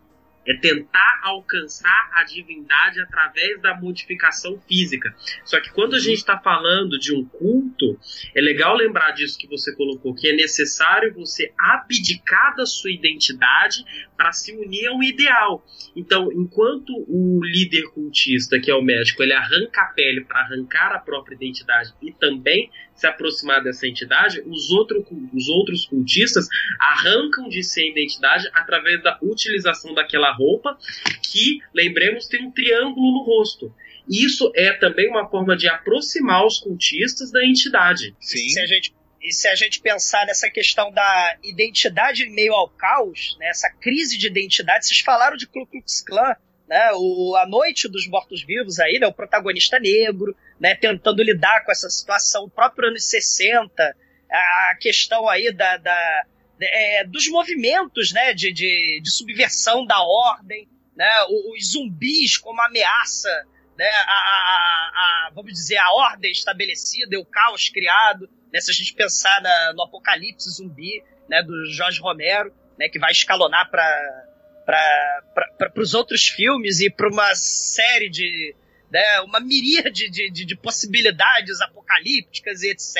é 0.45 0.53
tentar 0.55 1.21
alcançar 1.23 2.09
a 2.13 2.23
divindade 2.23 2.99
através 3.01 3.61
da 3.61 3.75
modificação 3.75 4.59
física. 4.67 5.15
Só 5.45 5.59
que 5.61 5.71
quando 5.71 5.95
a 5.95 5.99
gente 5.99 6.17
está 6.17 6.37
falando 6.37 6.99
de 6.99 7.13
um 7.13 7.23
culto, 7.25 7.97
é 8.35 8.41
legal 8.41 8.75
lembrar 8.75 9.11
disso 9.11 9.37
que 9.37 9.47
você 9.47 9.73
colocou, 9.75 10.13
que 10.13 10.27
é 10.27 10.33
necessário 10.33 11.13
você 11.13 11.53
abdicar 11.57 12.55
da 12.55 12.65
sua 12.65 12.91
identidade 12.91 13.85
para 14.17 14.31
se 14.31 14.53
unir 14.53 14.87
a 14.87 14.93
um 14.93 15.03
ideal. 15.03 15.65
Então, 15.95 16.31
enquanto 16.31 16.91
o 17.07 17.39
líder 17.43 17.83
cultista, 17.91 18.59
que 18.59 18.69
é 18.69 18.75
o 18.75 18.81
médico, 18.81 19.23
ele 19.23 19.33
arranca 19.33 19.81
a 19.81 19.85
pele 19.87 20.23
para 20.25 20.41
arrancar 20.41 20.91
a 20.93 20.99
própria 20.99 21.35
identidade 21.35 21.93
e 22.01 22.11
também 22.11 22.69
se 22.95 23.07
aproximar 23.07 23.63
dessa 23.63 23.87
entidade, 23.87 24.41
os, 24.45 24.69
outro, 24.71 25.05
os 25.33 25.47
outros 25.49 25.85
cultistas 25.85 26.47
arrancam 26.79 27.49
de 27.49 27.63
si 27.63 27.81
a 27.81 27.87
identidade 27.87 28.49
através 28.53 29.01
da 29.01 29.17
utilização 29.21 29.93
daquela 29.93 30.31
roupa 30.33 30.77
que, 31.21 31.59
lembremos, 31.73 32.27
tem 32.27 32.45
um 32.45 32.51
triângulo 32.51 33.11
no 33.11 33.23
rosto. 33.23 33.73
Isso 34.09 34.51
é 34.55 34.73
também 34.73 35.09
uma 35.09 35.29
forma 35.29 35.55
de 35.55 35.67
aproximar 35.67 36.45
os 36.45 36.59
cultistas 36.59 37.31
da 37.31 37.45
entidade. 37.45 38.15
Sim. 38.19 38.49
Se 38.49 38.59
a 38.59 38.65
gente, 38.65 38.93
e 39.21 39.31
se 39.31 39.47
a 39.47 39.55
gente 39.55 39.79
pensar 39.79 40.25
nessa 40.25 40.49
questão 40.49 40.91
da 40.91 41.37
identidade 41.43 42.23
em 42.23 42.33
meio 42.33 42.53
ao 42.53 42.69
caos, 42.69 43.37
né, 43.39 43.47
essa 43.47 43.69
crise 43.69 44.17
de 44.17 44.27
identidade, 44.27 44.85
vocês 44.85 44.99
falaram 44.99 45.37
de 45.37 45.47
Ku 45.47 45.65
Klux 45.65 46.01
Klan, 46.01 46.35
né, 46.67 46.91
o, 46.95 47.35
a 47.37 47.47
Noite 47.47 47.87
dos 47.87 48.07
Mortos-Vivos 48.07 48.79
aí, 48.79 48.99
né, 48.99 49.07
o 49.07 49.13
protagonista 49.13 49.79
negro, 49.79 50.35
né, 50.63 50.73
tentando 50.75 51.21
lidar 51.21 51.65
com 51.65 51.71
essa 51.73 51.89
situação, 51.89 52.45
o 52.45 52.49
próprio 52.49 52.87
anos 52.87 53.09
60, 53.09 53.95
a 54.31 54.75
questão 54.79 55.27
aí 55.27 55.51
da, 55.53 55.75
da- 55.75 56.23
é, 56.61 57.03
dos 57.05 57.27
movimentos 57.27 58.13
né, 58.13 58.33
de, 58.33 58.53
de, 58.53 59.01
de 59.03 59.11
subversão 59.11 59.85
da 59.85 60.01
ordem, 60.01 60.69
né, 60.95 61.09
os 61.53 61.71
zumbis 61.73 62.37
como 62.37 62.61
ameaça 62.61 63.29
né, 63.77 63.85
a, 64.07 64.13
a- 64.13 64.91
a- 65.27 65.31
vamos 65.35 65.51
dizer, 65.51 65.77
a 65.77 65.91
ordem 65.91 66.31
estabelecida 66.31 67.19
o 67.19 67.25
caos 67.25 67.67
criado, 67.69 68.29
né, 68.53 68.61
se 68.61 68.71
a 68.71 68.73
gente 68.73 68.93
pensar 68.93 69.41
na- 69.41 69.73
no 69.73 69.83
apocalipse 69.83 70.49
zumbi 70.49 71.03
né, 71.27 71.43
do 71.43 71.65
Jorge 71.73 71.99
Romero, 71.99 72.53
né, 72.79 72.87
que 72.87 72.99
vai 72.99 73.11
escalonar 73.11 73.69
para 73.69 74.23
para 74.65 75.73
os 75.81 75.93
outros 75.93 76.27
filmes 76.29 76.79
e 76.79 76.89
para 76.89 77.09
uma 77.09 77.35
série 77.35 78.09
de 78.09 78.55
né, 78.93 79.21
uma 79.21 79.39
miríade 79.39 80.07
de, 80.07 80.29
de, 80.29 80.45
de 80.45 80.55
possibilidades 80.55 81.59
apocalípticas 81.61 82.61
e 82.61 82.69
etc. 82.69 82.95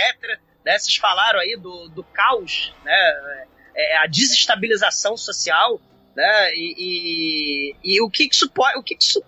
Né, 0.66 0.80
vocês 0.80 0.96
falaram 0.96 1.40
aí 1.40 1.56
do, 1.56 1.88
do 1.90 2.04
caos, 2.04 2.74
né, 2.84 3.46
é, 3.76 3.98
a 3.98 4.08
desestabilização 4.08 5.16
social, 5.16 5.80
né, 6.16 6.56
e, 6.56 7.76
e, 7.84 7.94
e 7.96 8.02
o 8.02 8.10
que 8.10 8.28
isso 8.32 8.50
pode, 8.50 8.80
o 8.80 8.84
que 8.84 8.98
isso 9.00 9.24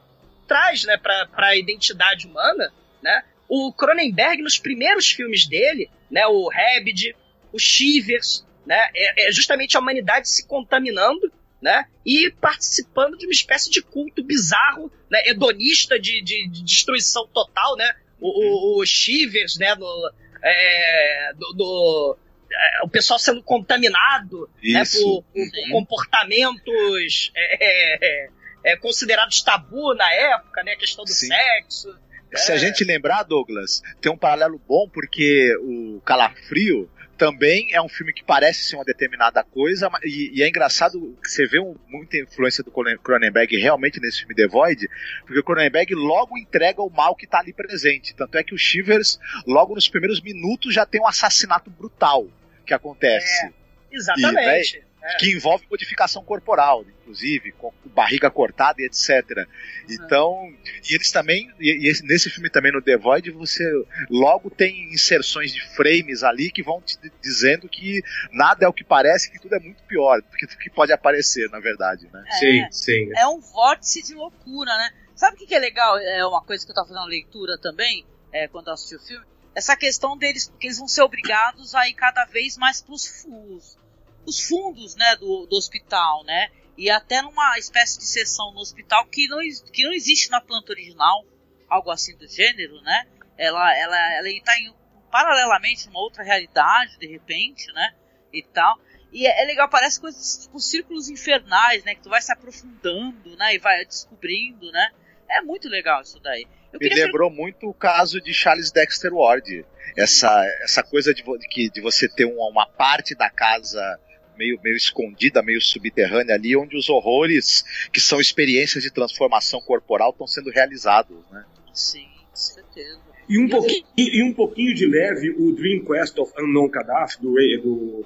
traz, 0.48 0.84
né, 0.86 0.98
para 0.98 1.30
a 1.36 1.56
identidade 1.56 2.26
humana, 2.26 2.72
né? 3.02 3.24
O 3.48 3.72
Cronenberg 3.74 4.42
nos 4.42 4.58
primeiros 4.58 5.12
filmes 5.12 5.48
dele, 5.48 5.90
né, 6.10 6.26
o 6.28 6.50
Rabid, 6.50 7.16
o 7.52 7.60
Shivers, 7.60 8.46
né, 8.66 8.90
é, 8.96 9.28
é 9.28 9.32
justamente 9.32 9.78
a 9.78 9.80
humanidade 9.80 10.30
se 10.30 10.48
contaminando, 10.48 11.32
né, 11.62 11.86
e 12.06 12.30
participando 12.40 13.18
de 13.18 13.26
uma 13.26 13.32
espécie 13.32 13.70
de 13.72 13.82
culto 13.82 14.24
bizarro, 14.24 14.92
né, 15.10 15.22
hedonista 15.26 16.00
de, 16.00 16.22
de, 16.22 16.48
de 16.48 16.64
destruição 16.64 17.28
total, 17.28 17.76
né? 17.76 17.96
O, 18.20 18.78
o, 18.78 18.82
o 18.82 18.86
Shivers, 18.86 19.58
né, 19.58 19.74
no, 19.76 20.12
é, 20.44 21.32
do, 21.38 21.54
do- 21.54 22.18
é, 22.52 22.84
o 22.86 22.88
pessoal 22.90 23.18
sendo 23.20 23.42
contaminado 23.44 24.50
né, 24.64 24.84
por, 24.86 25.24
por- 25.24 25.52
por 25.52 25.72
comportamentos 25.72 27.32
é, 27.36 28.26
é, 28.26 28.30
é, 28.64 28.78
considerados 28.78 29.42
tabu 29.42 29.94
na 29.96 30.12
época, 30.14 30.64
né? 30.64 30.74
A 30.74 30.78
questão 30.78 31.04
do 31.04 31.12
Sim. 31.12 31.28
sexo. 31.28 31.98
Se 32.36 32.52
a 32.52 32.56
É. 32.56 32.58
gente 32.60 32.84
lembrar, 32.84 33.24
Douglas, 33.24 33.82
tem 34.02 34.12
um 34.12 34.18
paralelo 34.18 34.60
bom 34.68 34.90
porque 34.90 35.56
o 35.62 36.02
Calafrio 36.02 36.90
também 37.18 37.74
é 37.74 37.82
um 37.82 37.88
filme 37.90 38.12
que 38.14 38.24
parece 38.24 38.64
ser 38.66 38.76
uma 38.76 38.84
determinada 38.86 39.44
coisa 39.44 39.90
e, 40.04 40.32
e 40.40 40.44
é 40.44 40.48
engraçado 40.48 41.18
que 41.24 41.30
você 41.30 41.48
vê 41.48 41.60
um- 41.60 41.76
muita 41.88 42.18
influência 42.18 42.64
do 42.64 42.72
Cronen- 42.72 42.98
Cronenberg 42.98 43.56
realmente 43.58 44.00
nesse 44.00 44.20
filme 44.20 44.36
The 44.36 44.48
Void, 44.48 44.88
porque 45.26 45.40
o 45.40 45.44
Cronenberg 45.44 45.94
logo 45.96 46.38
entrega 46.38 46.82
o 46.82 46.90
mal 46.90 47.16
que 47.16 47.26
está 47.26 47.40
ali 47.40 47.54
presente. 47.54 48.14
Tanto 48.16 48.38
é 48.38 48.44
que 48.44 48.54
o 48.54 48.58
Shivers, 48.58 49.20
logo 49.48 49.76
nos 49.76 49.88
primeiros 49.88 50.22
minutos, 50.22 50.74
já 50.74 50.86
tem 50.86 51.02
um 51.02 51.08
assassinato 51.08 51.70
brutal 51.70 52.28
que 52.66 52.74
acontece. 52.74 53.50
Exatamente. 53.92 54.84
É. 55.08 55.18
que 55.18 55.32
envolve 55.32 55.66
modificação 55.70 56.24
corporal, 56.24 56.84
inclusive, 57.02 57.52
com 57.54 57.72
barriga 57.86 58.30
cortada 58.32 58.82
e 58.82 58.86
etc. 58.86 59.48
Então, 59.90 60.52
e 60.90 60.96
eles 60.96 61.12
também, 61.12 61.52
e, 61.60 61.86
e 61.86 61.90
esse- 61.90 62.04
nesse 62.06 62.30
filme 62.30 62.50
também 62.50 62.72
no 62.72 62.82
The 62.82 62.98
Void, 62.98 63.30
você 63.32 63.64
logo 64.10 64.50
tem 64.50 64.92
inserções 64.94 65.54
de 65.54 65.62
frames 65.76 66.24
ali 66.24 66.52
que 66.52 66.64
vão 66.64 66.82
te 66.82 66.98
dizendo 67.22 67.70
que 67.70 68.02
nada 68.32 68.66
é 68.66 68.68
o 68.68 68.74
que 68.74 68.84
parece, 68.84 69.32
que 69.32 69.40
tudo 69.40 69.56
é 69.56 69.60
muito 69.60 69.84
pior 69.84 70.22
do 70.22 70.30
que, 70.38 70.46
do 70.48 70.58
que 70.58 70.70
pode 70.70 70.92
aparecer, 70.92 71.50
na 71.50 71.60
verdade, 71.60 72.08
né? 72.12 72.24
É. 72.28 72.38
sim. 72.72 73.10
É 73.16 73.28
um 73.28 73.40
vórtice 73.40 74.02
de 74.02 74.14
loucura, 74.14 74.76
né? 74.78 74.90
Sabe 75.16 75.36
o 75.36 75.40
que, 75.40 75.46
que 75.48 75.56
é 75.56 75.60
legal? 75.60 75.98
É 75.98 76.26
uma 76.26 76.44
coisa 76.44 76.66
que 76.66 76.72
eu 76.72 76.76
tava 76.76 76.88
fazendo 76.88 77.06
leitura 77.06 77.58
também, 77.60 78.06
é, 78.34 78.48
quando 78.48 78.68
eu 78.68 78.74
assisti 78.74 78.96
o 78.96 79.00
filme. 79.00 79.26
Essa 79.54 79.78
questão 79.78 80.18
deles, 80.18 80.52
que 80.60 80.68
eles 80.68 80.78
vão 80.78 80.88
ser 80.88 81.02
obrigados 81.04 81.74
a 81.74 81.88
ir 81.88 81.94
cada 81.94 82.26
vez 82.26 82.58
mais 82.58 82.82
pros 82.82 83.26
os, 83.26 83.78
os 84.26 84.42
fundos, 84.42 84.96
né, 84.96 85.16
do, 85.18 85.46
do 85.46 85.56
hospital, 85.56 86.24
né? 86.24 86.50
E 86.78 86.90
até 86.90 87.22
numa 87.22 87.58
espécie 87.58 87.98
de 87.98 88.06
sessão 88.06 88.52
no 88.54 88.60
hospital 88.60 89.06
que 89.06 89.28
não, 89.28 89.40
que 89.72 89.84
não 89.84 89.94
existe 89.94 90.30
na 90.30 90.42
planta 90.42 90.72
original, 90.72 91.24
algo 91.70 91.90
assim 91.90 92.16
do 92.18 92.28
gênero, 92.28 92.82
né? 92.82 93.08
Ela, 93.38 93.78
ela, 93.78 94.14
ela 94.16 94.30
está 94.30 94.58
em, 94.60 94.74
paralelamente 95.12 95.88
numa 95.88 96.00
outra 96.00 96.24
realidade, 96.24 96.98
de 96.98 97.08
repente, 97.08 97.72
né? 97.74 97.96
E 98.34 98.44
tal. 98.44 98.78
E 99.12 99.26
é, 99.26 99.44
é 99.44 99.46
legal, 99.46 99.70
parece 99.70 100.00
coisas 100.00 100.44
tipo 100.44 100.60
círculos 100.60 101.10
infernais, 101.10 101.84
né? 101.86 101.96
Que 101.96 102.02
tu 102.02 102.10
vai 102.10 102.22
se 102.22 102.34
aprofundando, 102.34 103.36
né? 103.38 103.56
E 103.56 103.60
vai 103.60 103.86
descobrindo, 103.86 104.70
né? 104.72 104.90
É 105.30 105.42
muito 105.42 105.70
legal 105.70 106.02
isso 106.02 106.20
daí. 106.20 106.46
Eu 106.74 106.80
Me 106.80 106.90
lembrou 106.90 107.30
per... 107.30 107.40
muito 107.40 107.70
o 107.70 107.74
caso 107.74 108.20
de 108.20 108.34
Charles 108.34 108.72
Dexter 108.72 109.14
Ward. 109.14 109.66
Essa, 109.98 110.44
essa 110.62 110.84
coisa 110.84 111.14
de, 111.14 111.24
de, 111.24 111.70
de 111.70 111.82
você 111.82 112.10
ter 112.10 112.26
uma, 112.26 112.50
uma 112.50 112.68
parte 112.68 113.16
da 113.16 113.30
casa 113.30 113.98
meio, 114.38 114.60
meio 114.64 114.76
escondida, 114.76 115.42
meio 115.42 115.62
subterrânea 115.62 116.36
ali, 116.36 116.56
onde 116.56 116.78
os 116.78 116.90
horrores, 116.90 117.64
que 117.92 118.00
são 118.00 118.20
experiências 118.20 118.84
de 118.84 118.92
transformação 118.92 119.62
corporal, 119.62 120.12
estão 120.12 120.28
sendo 120.28 120.50
realizados, 120.50 121.18
né? 121.32 121.46
Sim, 121.74 122.08
com 122.30 122.36
certeza. 122.36 123.00
E 123.28 123.40
um, 123.40 123.50
pouquinho, 123.50 123.86
e 123.98 124.24
um 124.24 124.34
pouquinho 124.34 124.76
de 124.76 124.86
leve 124.86 125.32
o 125.32 125.52
Dream 125.52 125.84
Quest 125.84 126.18
of 126.20 126.32
Unknown 126.40 126.70
Gaddafi, 126.70 127.22
do, 127.22 127.34
do 127.34 128.06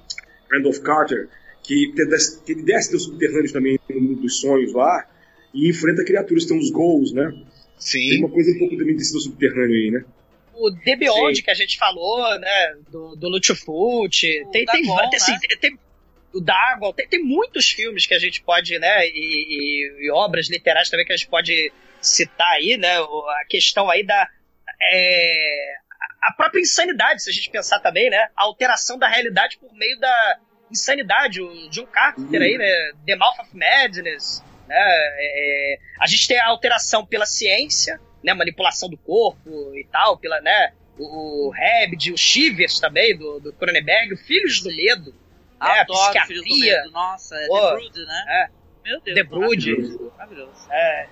Randolph 0.50 0.80
Carter, 0.80 1.28
que, 1.62 1.94
que 2.46 2.52
ele 2.54 2.64
desce 2.64 2.92
dos 2.92 3.04
subterrâneos 3.04 3.52
também 3.52 3.80
no 3.90 4.02
mundo 4.02 4.22
dos 4.22 4.40
sonhos 4.40 4.74
lá, 4.74 5.06
e 5.54 5.70
enfrenta 5.70 6.06
criaturas, 6.06 6.46
tem 6.46 6.58
uns 6.58 6.70
gols, 6.70 7.12
né? 7.12 7.34
Sim. 7.78 8.10
Tem 8.10 8.20
uma 8.20 8.30
coisa 8.30 8.52
um 8.52 8.60
pouco 8.60 8.78
também 8.78 8.96
desse 8.96 9.14
do 9.14 9.20
subterrâneo 9.20 9.76
aí, 9.76 9.92
né? 9.92 10.06
O 10.54 10.72
The 10.72 10.96
Beyond 10.98 11.42
que 11.42 11.52
a 11.52 11.54
gente 11.54 11.78
falou, 11.78 12.38
né? 12.40 12.76
Do, 12.92 13.16
do. 13.16 13.30
Tem, 14.52 14.66
tem, 14.66 14.84
tem, 14.84 14.92
assim, 15.16 15.32
né? 15.32 15.40
tem, 15.62 15.80
o 16.34 16.42
Darwin, 16.42 16.94
tem, 16.94 17.08
tem, 17.08 17.24
muitos 17.24 17.70
filmes 17.70 18.06
que 18.06 18.14
a 18.14 18.20
gente 18.20 18.42
pode, 18.42 18.78
né? 18.78 19.08
E, 19.08 19.12
e, 19.12 20.06
e, 20.08 20.12
obras 20.12 20.50
literárias 20.50 20.90
também 20.90 21.06
que 21.06 21.14
a 21.14 21.18
gente 21.18 21.30
pode 21.30 21.72
citar 22.02 22.50
aí, 22.54 22.78
né? 22.78 22.98
A 23.00 23.46
questão 23.48 23.90
aí 23.90 24.06
da. 24.06 24.28
É, 24.92 25.76
a 26.22 26.34
própria 26.34 26.62
insanidade, 26.62 27.24
se 27.24 27.30
a 27.30 27.34
gente 27.34 27.50
pensar 27.50 27.80
também, 27.80 28.10
né? 28.10 28.30
A 28.36 28.44
alteração 28.44 28.98
da 28.98 29.08
realidade 29.08 29.58
por 29.58 29.74
meio 29.74 30.00
da 30.00 30.40
insanidade. 30.72 31.42
O 31.42 31.70
John 31.70 31.88
Carpenter 31.88 32.40
uhum. 32.40 32.46
aí, 32.46 32.58
né? 32.58 32.92
The 33.06 33.16
Mouth 33.16 33.40
of 33.40 33.56
Madness. 33.56 34.44
Né? 34.68 34.78
É, 34.78 35.80
a 36.00 36.06
gente 36.06 36.28
tem 36.28 36.40
a 36.40 36.48
alteração 36.48 37.06
pela 37.06 37.26
ciência, 37.26 38.00
né? 38.24 38.34
Manipulação 38.34 38.90
do 38.90 38.98
corpo 38.98 39.76
e 39.76 39.88
tal, 39.92 40.18
pela, 40.18 40.40
né? 40.42 40.74
O, 40.98 41.50
Rebd, 41.50 42.12
o 42.12 42.18
Shivers 42.18 42.80
também, 42.80 43.18
do, 43.18 43.40
do 43.40 43.54
Cronenberg, 43.54 44.18
Filhos 44.18 44.62
do 44.62 44.70
Medo, 44.70 45.16
a 45.60 45.86
psiquiatria. 45.86 46.84
Nossa, 46.92 47.36
é 47.36 47.48
oh, 47.50 47.60
The 47.60 47.76
Brood, 47.76 48.06
né? 48.06 48.26
É. 48.28 48.50
Meu 48.84 49.02
Deus. 49.02 49.16
The 49.16 49.24
Brood. 49.24 50.12
Maravilhoso. 50.18 50.72
É. 50.72 51.10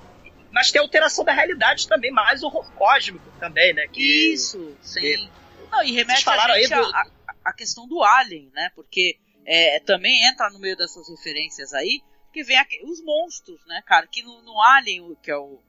Mas 0.52 0.72
tem 0.72 0.80
a 0.80 0.84
alteração 0.84 1.24
da 1.26 1.34
realidade 1.34 1.88
também, 1.88 2.12
mais 2.12 2.42
horror 2.42 2.72
cósmico 2.74 3.32
também, 3.40 3.74
né? 3.74 3.88
Que, 3.88 4.34
Isso, 4.34 4.76
sim. 4.82 5.02
Que, 5.02 5.30
Não, 5.70 5.84
e 5.84 5.92
remete 5.92 6.28
a, 6.30 6.60
gente 6.60 6.70
do... 6.74 6.84
a, 6.84 7.06
a, 7.46 7.54
questão 7.54 7.88
do 7.88 8.02
Alien, 8.02 8.50
né? 8.54 8.72
Porque 8.74 9.20
é, 9.46 9.80
também 9.82 10.26
entra 10.26 10.50
no 10.50 10.60
meio 10.60 10.76
dessas 10.76 11.10
referências 11.10 11.74
aí, 11.74 12.02
que 12.34 12.44
vem 12.44 12.58
aqui, 12.58 12.80
os 12.84 13.04
monstros, 13.04 13.60
né, 13.68 13.84
cara? 13.86 14.08
Que 14.08 14.24
no, 14.24 14.42
no 14.42 14.62
Alien, 14.62 15.16
que 15.22 15.30
é 15.30 15.38
o. 15.38 15.62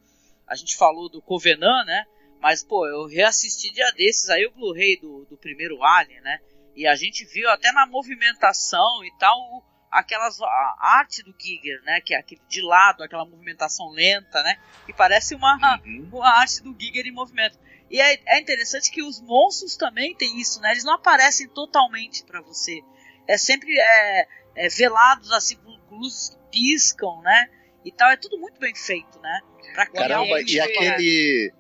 A 0.46 0.54
gente 0.54 0.76
falou 0.76 1.10
do 1.10 1.20
Covenant, 1.20 1.84
né? 1.86 2.06
Mas, 2.40 2.62
pô, 2.62 2.86
eu 2.86 3.06
reassisti 3.06 3.72
dia 3.72 3.90
desses 3.92 4.30
aí 4.30 4.46
o 4.46 4.52
Blu-ray 4.52 4.98
do, 5.00 5.26
do 5.26 5.36
primeiro 5.36 5.82
Alien, 5.82 6.20
né? 6.20 6.40
E 6.78 6.86
a 6.86 6.94
gente 6.94 7.24
viu 7.24 7.50
até 7.50 7.72
na 7.72 7.88
movimentação 7.88 9.04
e 9.04 9.10
tal, 9.18 9.64
aquelas 9.90 10.40
a 10.40 10.76
arte 10.78 11.24
do 11.24 11.34
Giger, 11.36 11.82
né? 11.82 12.00
Que 12.00 12.14
é 12.14 12.18
aquele 12.18 12.40
de 12.48 12.62
lado, 12.62 13.02
aquela 13.02 13.24
movimentação 13.24 13.90
lenta, 13.90 14.40
né? 14.44 14.60
Que 14.86 14.92
parece 14.92 15.34
uma, 15.34 15.80
uhum. 15.84 16.08
uma 16.14 16.38
arte 16.38 16.62
do 16.62 16.72
Giger 16.78 17.04
em 17.04 17.10
movimento. 17.10 17.58
E 17.90 18.00
é, 18.00 18.20
é, 18.24 18.38
interessante 18.38 18.92
que 18.92 19.02
os 19.02 19.20
monstros 19.20 19.76
também 19.76 20.14
têm 20.14 20.38
isso, 20.40 20.60
né? 20.60 20.70
Eles 20.70 20.84
não 20.84 20.94
aparecem 20.94 21.48
totalmente 21.48 22.22
para 22.22 22.40
você. 22.40 22.80
É 23.26 23.36
sempre 23.36 23.76
é, 23.76 24.28
é, 24.54 24.68
velados 24.68 25.32
assim 25.32 25.56
com 25.56 25.76
luzes 25.90 26.28
que 26.28 26.60
piscam, 26.60 27.20
né? 27.22 27.50
E 27.84 27.90
tal. 27.90 28.08
É 28.08 28.16
tudo 28.16 28.38
muito 28.38 28.60
bem 28.60 28.76
feito, 28.76 29.18
né? 29.18 29.40
Pra 29.74 29.84
Caramba, 29.84 30.40
e 30.42 30.60
aquele 30.60 31.52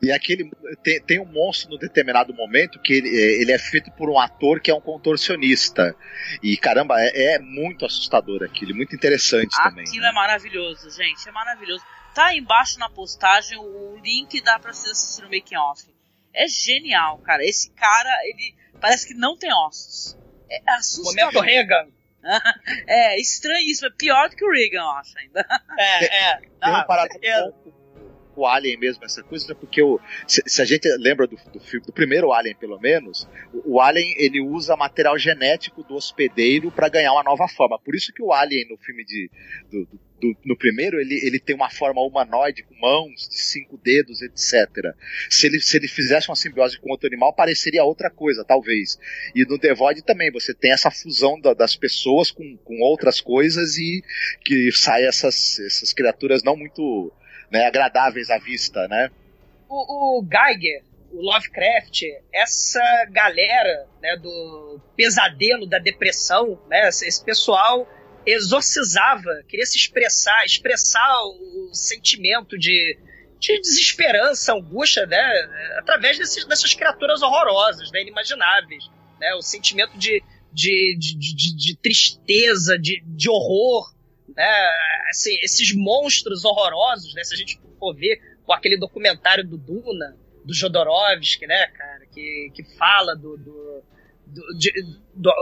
e 0.00 0.12
aquele 0.12 0.50
tem, 0.82 1.00
tem 1.02 1.20
um 1.20 1.24
monstro 1.24 1.70
no 1.70 1.78
determinado 1.78 2.32
momento 2.32 2.78
que 2.78 2.92
ele, 2.92 3.08
é, 3.08 3.42
ele 3.42 3.52
é 3.52 3.58
feito 3.58 3.90
por 3.92 4.08
um 4.08 4.18
ator 4.18 4.60
que 4.60 4.70
é 4.70 4.74
um 4.74 4.80
contorcionista. 4.80 5.94
E 6.42 6.56
caramba, 6.56 6.94
é, 6.98 7.34
é 7.34 7.38
muito 7.38 7.84
assustador 7.84 8.42
aquilo, 8.44 8.74
muito 8.74 8.94
interessante 8.94 9.54
aquilo 9.54 9.70
também. 9.70 9.84
Aquilo 9.84 10.02
né? 10.02 10.08
é 10.08 10.12
maravilhoso, 10.12 10.90
gente, 10.90 11.28
é 11.28 11.32
maravilhoso. 11.32 11.84
Tá 12.14 12.26
aí 12.26 12.38
embaixo 12.38 12.78
na 12.78 12.88
postagem 12.88 13.58
o 13.58 13.96
link 14.02 14.40
dá 14.42 14.58
pra 14.58 14.72
você 14.72 14.90
assistir 14.90 15.22
no 15.22 15.30
making 15.30 15.56
off. 15.56 15.84
É 16.32 16.46
genial, 16.46 17.18
cara. 17.18 17.44
Esse 17.44 17.70
cara, 17.72 18.10
ele 18.24 18.54
parece 18.80 19.08
que 19.08 19.14
não 19.14 19.36
tem 19.36 19.52
ossos. 19.52 20.16
É 20.50 20.62
assustador. 20.72 21.32
Momento 21.32 21.40
Reagan. 21.40 21.88
é, 22.86 23.20
estranho 23.20 23.66
isso, 23.68 23.86
é 23.86 23.90
pior 23.90 24.28
do 24.28 24.36
que 24.36 24.44
o 24.44 24.50
Reagan, 24.50 24.80
eu 24.80 24.90
acho 24.90 25.18
ainda. 25.18 25.46
É, 25.78 26.04
é. 26.04 26.36
Tem 26.36 26.70
um 26.70 26.74
ah, 26.74 26.84
paradoxo 26.84 27.77
é 28.38 28.40
o 28.40 28.46
Alien 28.46 28.78
mesmo, 28.78 29.04
essa 29.04 29.22
coisa, 29.22 29.54
porque 29.54 29.82
o, 29.82 30.00
se, 30.26 30.42
se 30.46 30.62
a 30.62 30.64
gente 30.64 30.88
lembra 30.98 31.26
do, 31.26 31.36
do, 31.52 31.60
filme, 31.60 31.86
do 31.86 31.92
primeiro 31.92 32.32
Alien, 32.32 32.56
pelo 32.56 32.78
menos, 32.78 33.28
o, 33.52 33.74
o, 33.74 33.80
Alien 33.80 34.14
ele 34.18 34.40
usa 34.40 34.76
material 34.76 35.18
genético 35.18 35.82
do 35.82 35.94
hospedeiro 35.94 36.70
para 36.70 36.88
ganhar 36.88 37.12
uma 37.12 37.22
nova 37.22 37.48
forma. 37.48 37.78
Por 37.78 37.94
isso 37.94 38.12
que 38.12 38.22
o 38.22 38.32
Alien 38.32 38.68
no 38.68 38.76
filme 38.78 39.04
de, 39.04 39.30
do, 39.70 39.88
do, 40.20 40.36
no 40.44 40.56
primeiro, 40.56 41.00
ele, 41.00 41.14
ele 41.24 41.38
tem 41.38 41.54
uma 41.54 41.70
forma 41.70 42.02
humanoide, 42.02 42.62
com 42.62 42.74
mãos 42.74 43.28
de 43.28 43.40
cinco 43.40 43.78
dedos, 43.78 44.20
etc. 44.22 44.94
Se 45.30 45.46
ele, 45.46 45.60
se 45.60 45.76
ele 45.76 45.88
fizesse 45.88 46.28
uma 46.28 46.36
simbiose 46.36 46.78
com 46.78 46.90
outro 46.90 47.06
animal, 47.06 47.32
pareceria 47.32 47.84
outra 47.84 48.10
coisa, 48.10 48.44
talvez. 48.44 48.98
E 49.34 49.44
no 49.44 49.58
The 49.58 49.74
Void 49.74 50.02
também, 50.02 50.30
você 50.30 50.52
tem 50.52 50.72
essa 50.72 50.90
fusão 50.90 51.40
da, 51.40 51.54
das 51.54 51.76
pessoas 51.76 52.30
com, 52.30 52.56
com 52.58 52.80
outras 52.80 53.20
coisas 53.20 53.76
e 53.76 54.02
que 54.44 54.70
sai 54.72 55.06
essas, 55.06 55.58
essas 55.60 55.92
criaturas 55.92 56.42
não 56.42 56.56
muito 56.56 57.12
né, 57.50 57.66
agradáveis 57.66 58.30
à 58.30 58.38
vista, 58.38 58.86
né? 58.88 59.10
O, 59.68 60.18
o 60.18 60.22
Geiger, 60.22 60.82
o 61.12 61.22
Lovecraft, 61.22 62.02
essa 62.32 63.06
galera 63.10 63.86
né, 64.02 64.16
do 64.16 64.80
pesadelo, 64.96 65.66
da 65.66 65.78
depressão, 65.78 66.60
né, 66.68 66.88
esse 66.88 67.24
pessoal 67.24 67.88
exorcizava, 68.26 69.42
queria 69.48 69.64
se 69.64 69.76
expressar, 69.76 70.44
expressar 70.44 71.22
o 71.24 71.70
sentimento 71.72 72.58
de, 72.58 72.98
de 73.38 73.60
desesperança, 73.60 74.52
angústia, 74.52 75.06
né, 75.06 75.22
através 75.78 76.18
desses, 76.18 76.44
dessas 76.44 76.74
criaturas 76.74 77.22
horrorosas, 77.22 77.90
né, 77.90 78.02
inimagináveis, 78.02 78.84
né, 79.18 79.34
o 79.34 79.42
sentimento 79.42 79.96
de, 79.96 80.22
de, 80.52 80.96
de, 80.98 81.18
de, 81.18 81.56
de 81.56 81.76
tristeza, 81.78 82.78
de, 82.78 83.02
de 83.06 83.30
horror, 83.30 83.94
né, 84.38 84.70
assim, 85.10 85.36
esses 85.42 85.74
monstros 85.74 86.44
horrorosos, 86.44 87.12
né, 87.12 87.24
se 87.24 87.34
a 87.34 87.36
gente 87.36 87.60
for 87.76 87.92
ver 87.92 88.20
com 88.46 88.52
aquele 88.52 88.78
documentário 88.78 89.44
do 89.44 89.58
Duna, 89.58 90.16
do 90.44 90.54
Jodorowsky, 90.54 91.44
né, 91.44 91.66
cara, 91.66 92.06
que, 92.06 92.52
que 92.54 92.62
fala 92.76 93.16
do, 93.16 93.36
do, 93.36 93.82
do, 94.28 94.56
de, 94.56 94.72
do 95.12 95.32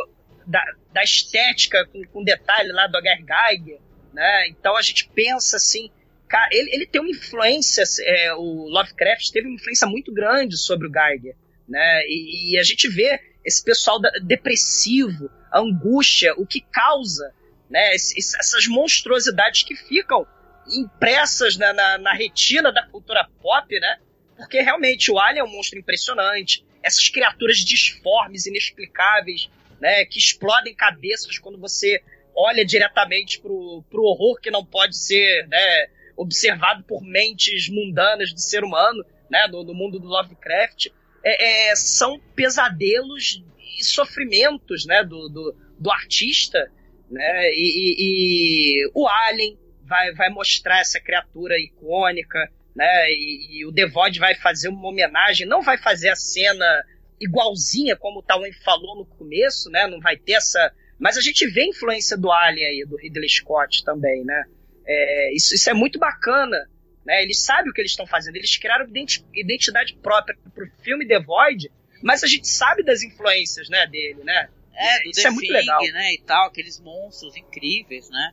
da, 0.47 0.65
da, 0.95 1.05
estética 1.05 1.85
com, 1.89 2.03
com, 2.05 2.25
detalhe 2.25 2.73
lá 2.73 2.87
do 2.87 2.97
H.R. 2.97 3.23
Geiger, 3.23 3.81
né, 4.15 4.49
então 4.49 4.75
a 4.75 4.81
gente 4.81 5.11
pensa 5.15 5.59
assim, 5.59 5.91
cara, 6.27 6.49
ele, 6.51 6.75
ele 6.75 6.87
tem 6.87 7.03
uma 7.03 7.11
influência, 7.11 7.85
é, 8.01 8.33
o 8.33 8.67
Lovecraft 8.71 9.31
teve 9.31 9.47
uma 9.47 9.57
influência 9.57 9.87
muito 9.87 10.11
grande 10.11 10.57
sobre 10.57 10.89
o 10.89 10.91
Geiger, 10.91 11.37
né, 11.69 12.01
e, 12.07 12.55
e 12.55 12.59
a 12.59 12.63
gente 12.63 12.89
vê 12.89 13.21
esse 13.45 13.63
pessoal 13.63 14.01
da, 14.01 14.11
depressivo, 14.23 15.31
angústia, 15.53 16.33
o 16.39 16.47
que 16.47 16.63
causa 16.63 17.35
né? 17.71 17.95
essas 17.95 18.67
monstruosidades 18.69 19.63
que 19.63 19.75
ficam 19.75 20.27
impressas 20.69 21.57
na, 21.57 21.73
na, 21.73 21.99
na, 21.99 22.13
retina 22.13 22.73
da 22.73 22.87
cultura 22.87 23.29
pop, 23.41 23.79
né? 23.79 23.99
Porque 24.37 24.61
realmente 24.61 25.11
o 25.11 25.19
Alien 25.19 25.41
é 25.41 25.45
um 25.45 25.51
monstro 25.51 25.79
impressionante. 25.79 26.65
Essas 26.83 27.09
criaturas 27.09 27.59
disformes, 27.59 28.47
inexplicáveis, 28.47 29.49
né? 29.81 30.05
Que 30.05 30.19
explodem 30.19 30.75
cabeças 30.75 31.39
quando 31.39 31.59
você 31.59 32.03
olha 32.35 32.65
diretamente 32.65 33.41
pro, 33.41 33.83
pro 33.89 34.03
horror 34.03 34.41
que 34.41 34.51
não 34.51 34.65
pode 34.65 34.97
ser, 34.97 35.47
né? 35.49 35.87
Observado 36.17 36.83
por 36.85 37.03
mentes 37.03 37.69
mundanas 37.69 38.33
do 38.33 38.41
ser 38.41 38.65
humano, 38.65 39.05
né? 39.31 39.47
Do, 39.49 39.63
do 39.63 39.75
mundo 39.75 39.99
do 39.99 40.09
Lovecraft. 40.09 40.89
É, 41.25 41.71
é, 41.71 41.77
são 41.77 42.21
pesadelos 42.35 43.43
e 43.79 43.85
sofrimentos, 43.85 44.85
né? 44.85 45.05
Do, 45.05 45.29
do, 45.29 45.57
do 45.79 45.91
artista 45.91 46.71
né? 47.11 47.51
E, 47.53 47.55
e, 47.55 48.85
e, 48.85 48.91
o 48.95 49.07
Alien 49.07 49.59
vai, 49.85 50.13
vai 50.13 50.31
mostrar 50.31 50.81
essa 50.81 51.01
criatura 51.01 51.59
icônica, 51.59 52.51
né? 52.75 53.11
E, 53.11 53.61
e 53.61 53.67
o 53.67 53.73
Devod 53.73 54.19
vai 54.19 54.35
fazer 54.35 54.69
uma 54.69 54.89
homenagem, 54.89 55.47
não 55.47 55.63
vai 55.63 55.79
fazer 55.79 56.09
a 56.09 56.17
cena 56.17 56.85
igualzinha 57.21 57.97
como 57.97 58.21
o 58.21 58.23
Tawan 58.23 58.51
falou 58.65 58.97
no 58.97 59.07
começo, 59.07 59.71
né? 59.71 59.87
Não 59.87 60.01
vai 60.01 60.17
ter 60.17 60.35
essa, 60.35 60.73
mas 60.99 61.17
a 61.17 61.21
gente 61.21 61.47
vê 61.47 61.63
a 61.63 61.69
influência 61.69 62.17
do 62.17 62.31
Alien 62.31 62.67
aí, 62.67 62.85
do 62.85 62.97
Ridley 62.97 63.29
Scott 63.29 63.85
também, 63.85 64.25
né? 64.25 64.45
É, 64.87 65.35
isso, 65.35 65.55
isso 65.55 65.69
é 65.69 65.75
muito 65.75 65.99
bacana, 65.99 66.69
né? 67.05 67.23
Eles 67.23 67.43
sabem 67.43 67.71
o 67.71 67.73
que 67.73 67.81
eles 67.81 67.93
estão 67.93 68.07
fazendo, 68.07 68.37
eles 68.37 68.57
criaram 68.57 68.87
identidade 69.35 69.97
própria 70.03 70.37
pro 70.55 70.71
filme 70.83 71.07
The 71.07 71.21
Void, 71.21 71.71
mas 72.03 72.23
a 72.23 72.27
gente 72.27 72.47
sabe 72.49 72.83
das 72.83 73.03
influências, 73.03 73.69
né, 73.69 73.87
dele, 73.87 74.23
né? 74.23 74.49
É, 74.77 75.03
do 75.03 75.11
Isso 75.11 75.23
The 75.23 75.29
é 75.29 75.31
muito 75.31 75.47
Thing, 75.47 75.53
legal. 75.53 75.83
né, 75.93 76.15
e 76.15 76.23
tal, 76.23 76.47
aqueles 76.49 76.79
monstros 76.81 77.37
incríveis, 77.37 78.09
né? 78.11 78.31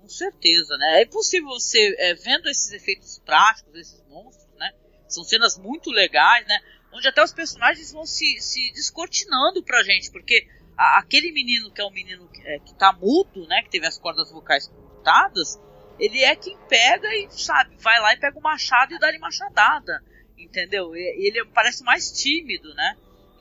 Com 0.00 0.08
certeza, 0.08 0.76
né? 0.76 1.02
É 1.02 1.06
possível 1.06 1.48
você, 1.48 1.94
é, 1.98 2.14
vendo 2.14 2.48
esses 2.48 2.70
efeitos 2.72 3.18
práticos, 3.24 3.74
esses 3.74 4.02
monstros, 4.08 4.46
né? 4.56 4.72
São 5.08 5.24
cenas 5.24 5.58
muito 5.58 5.90
legais, 5.90 6.46
né? 6.46 6.58
Onde 6.92 7.08
até 7.08 7.22
os 7.22 7.32
personagens 7.32 7.92
vão 7.92 8.06
se, 8.06 8.38
se 8.40 8.72
descortinando 8.72 9.62
pra 9.64 9.82
gente, 9.82 10.10
porque 10.10 10.46
a- 10.76 10.98
aquele 10.98 11.32
menino 11.32 11.70
que 11.72 11.80
é 11.80 11.84
o 11.84 11.90
menino 11.90 12.28
que, 12.28 12.40
é, 12.46 12.58
que 12.60 12.74
tá 12.74 12.92
mudo, 12.92 13.46
né? 13.48 13.62
Que 13.62 13.70
teve 13.70 13.86
as 13.86 13.98
cordas 13.98 14.30
vocais 14.30 14.68
cortadas, 14.68 15.58
ele 15.98 16.22
é 16.22 16.34
quem 16.36 16.56
pega 16.68 17.08
e, 17.16 17.28
sabe, 17.30 17.76
vai 17.78 18.00
lá 18.00 18.12
e 18.12 18.18
pega 18.18 18.38
o 18.38 18.42
machado 18.42 18.94
e 18.94 18.98
dá-lhe 18.98 19.18
machadada, 19.18 20.02
entendeu? 20.38 20.94
E, 20.96 21.26
ele 21.26 21.44
parece 21.46 21.82
mais 21.82 22.12
tímido, 22.12 22.72
né? 22.74 22.96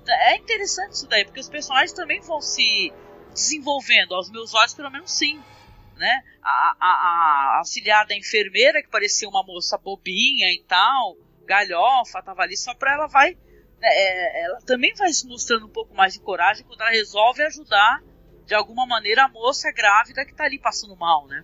É 0.08 0.36
interessante 0.38 0.94
isso 0.94 1.08
daí, 1.08 1.26
porque 1.26 1.40
os 1.40 1.50
personagens 1.50 1.94
também 1.94 2.22
vão 2.22 2.42
se 2.42 2.94
desenvolvendo, 3.34 4.14
aos 4.16 4.30
meus 4.32 4.54
olhos 4.54 4.74
pelo 4.74 4.92
menos 4.92 5.12
sim. 5.12 5.42
Né? 5.96 6.22
A, 6.42 6.76
a, 6.80 6.88
a 6.88 7.58
auxiliar 7.60 8.06
da 8.06 8.16
enfermeira, 8.16 8.82
que 8.82 8.90
parecia 8.90 9.30
uma 9.30 9.44
moça 9.44 9.78
bobinha 9.78 10.52
e 10.52 10.64
tal, 10.68 11.16
galhofa, 11.46 12.22
tava 12.22 12.42
ali 12.42 12.58
só 12.58 12.74
pra 12.74 12.94
ela 12.94 13.08
vai. 13.08 13.32
né, 13.80 13.88
é, 13.88 14.44
ela 14.44 14.60
também 14.62 14.94
vai 14.96 15.12
se 15.14 15.26
mostrando 15.28 15.66
um 15.66 15.72
pouco 15.72 15.96
mais 15.96 16.14
de 16.14 16.20
coragem 16.20 16.66
quando 16.66 16.82
ela 16.82 16.92
resolve 16.92 17.42
ajudar 17.44 18.02
de 18.46 18.54
alguma 18.54 18.86
maneira 18.86 19.24
a 19.24 19.30
moça 19.30 19.72
grávida 19.72 20.26
que 20.26 20.36
tá 20.36 20.44
ali 20.44 20.60
passando 20.60 20.96
mal, 20.98 21.26
né? 21.28 21.44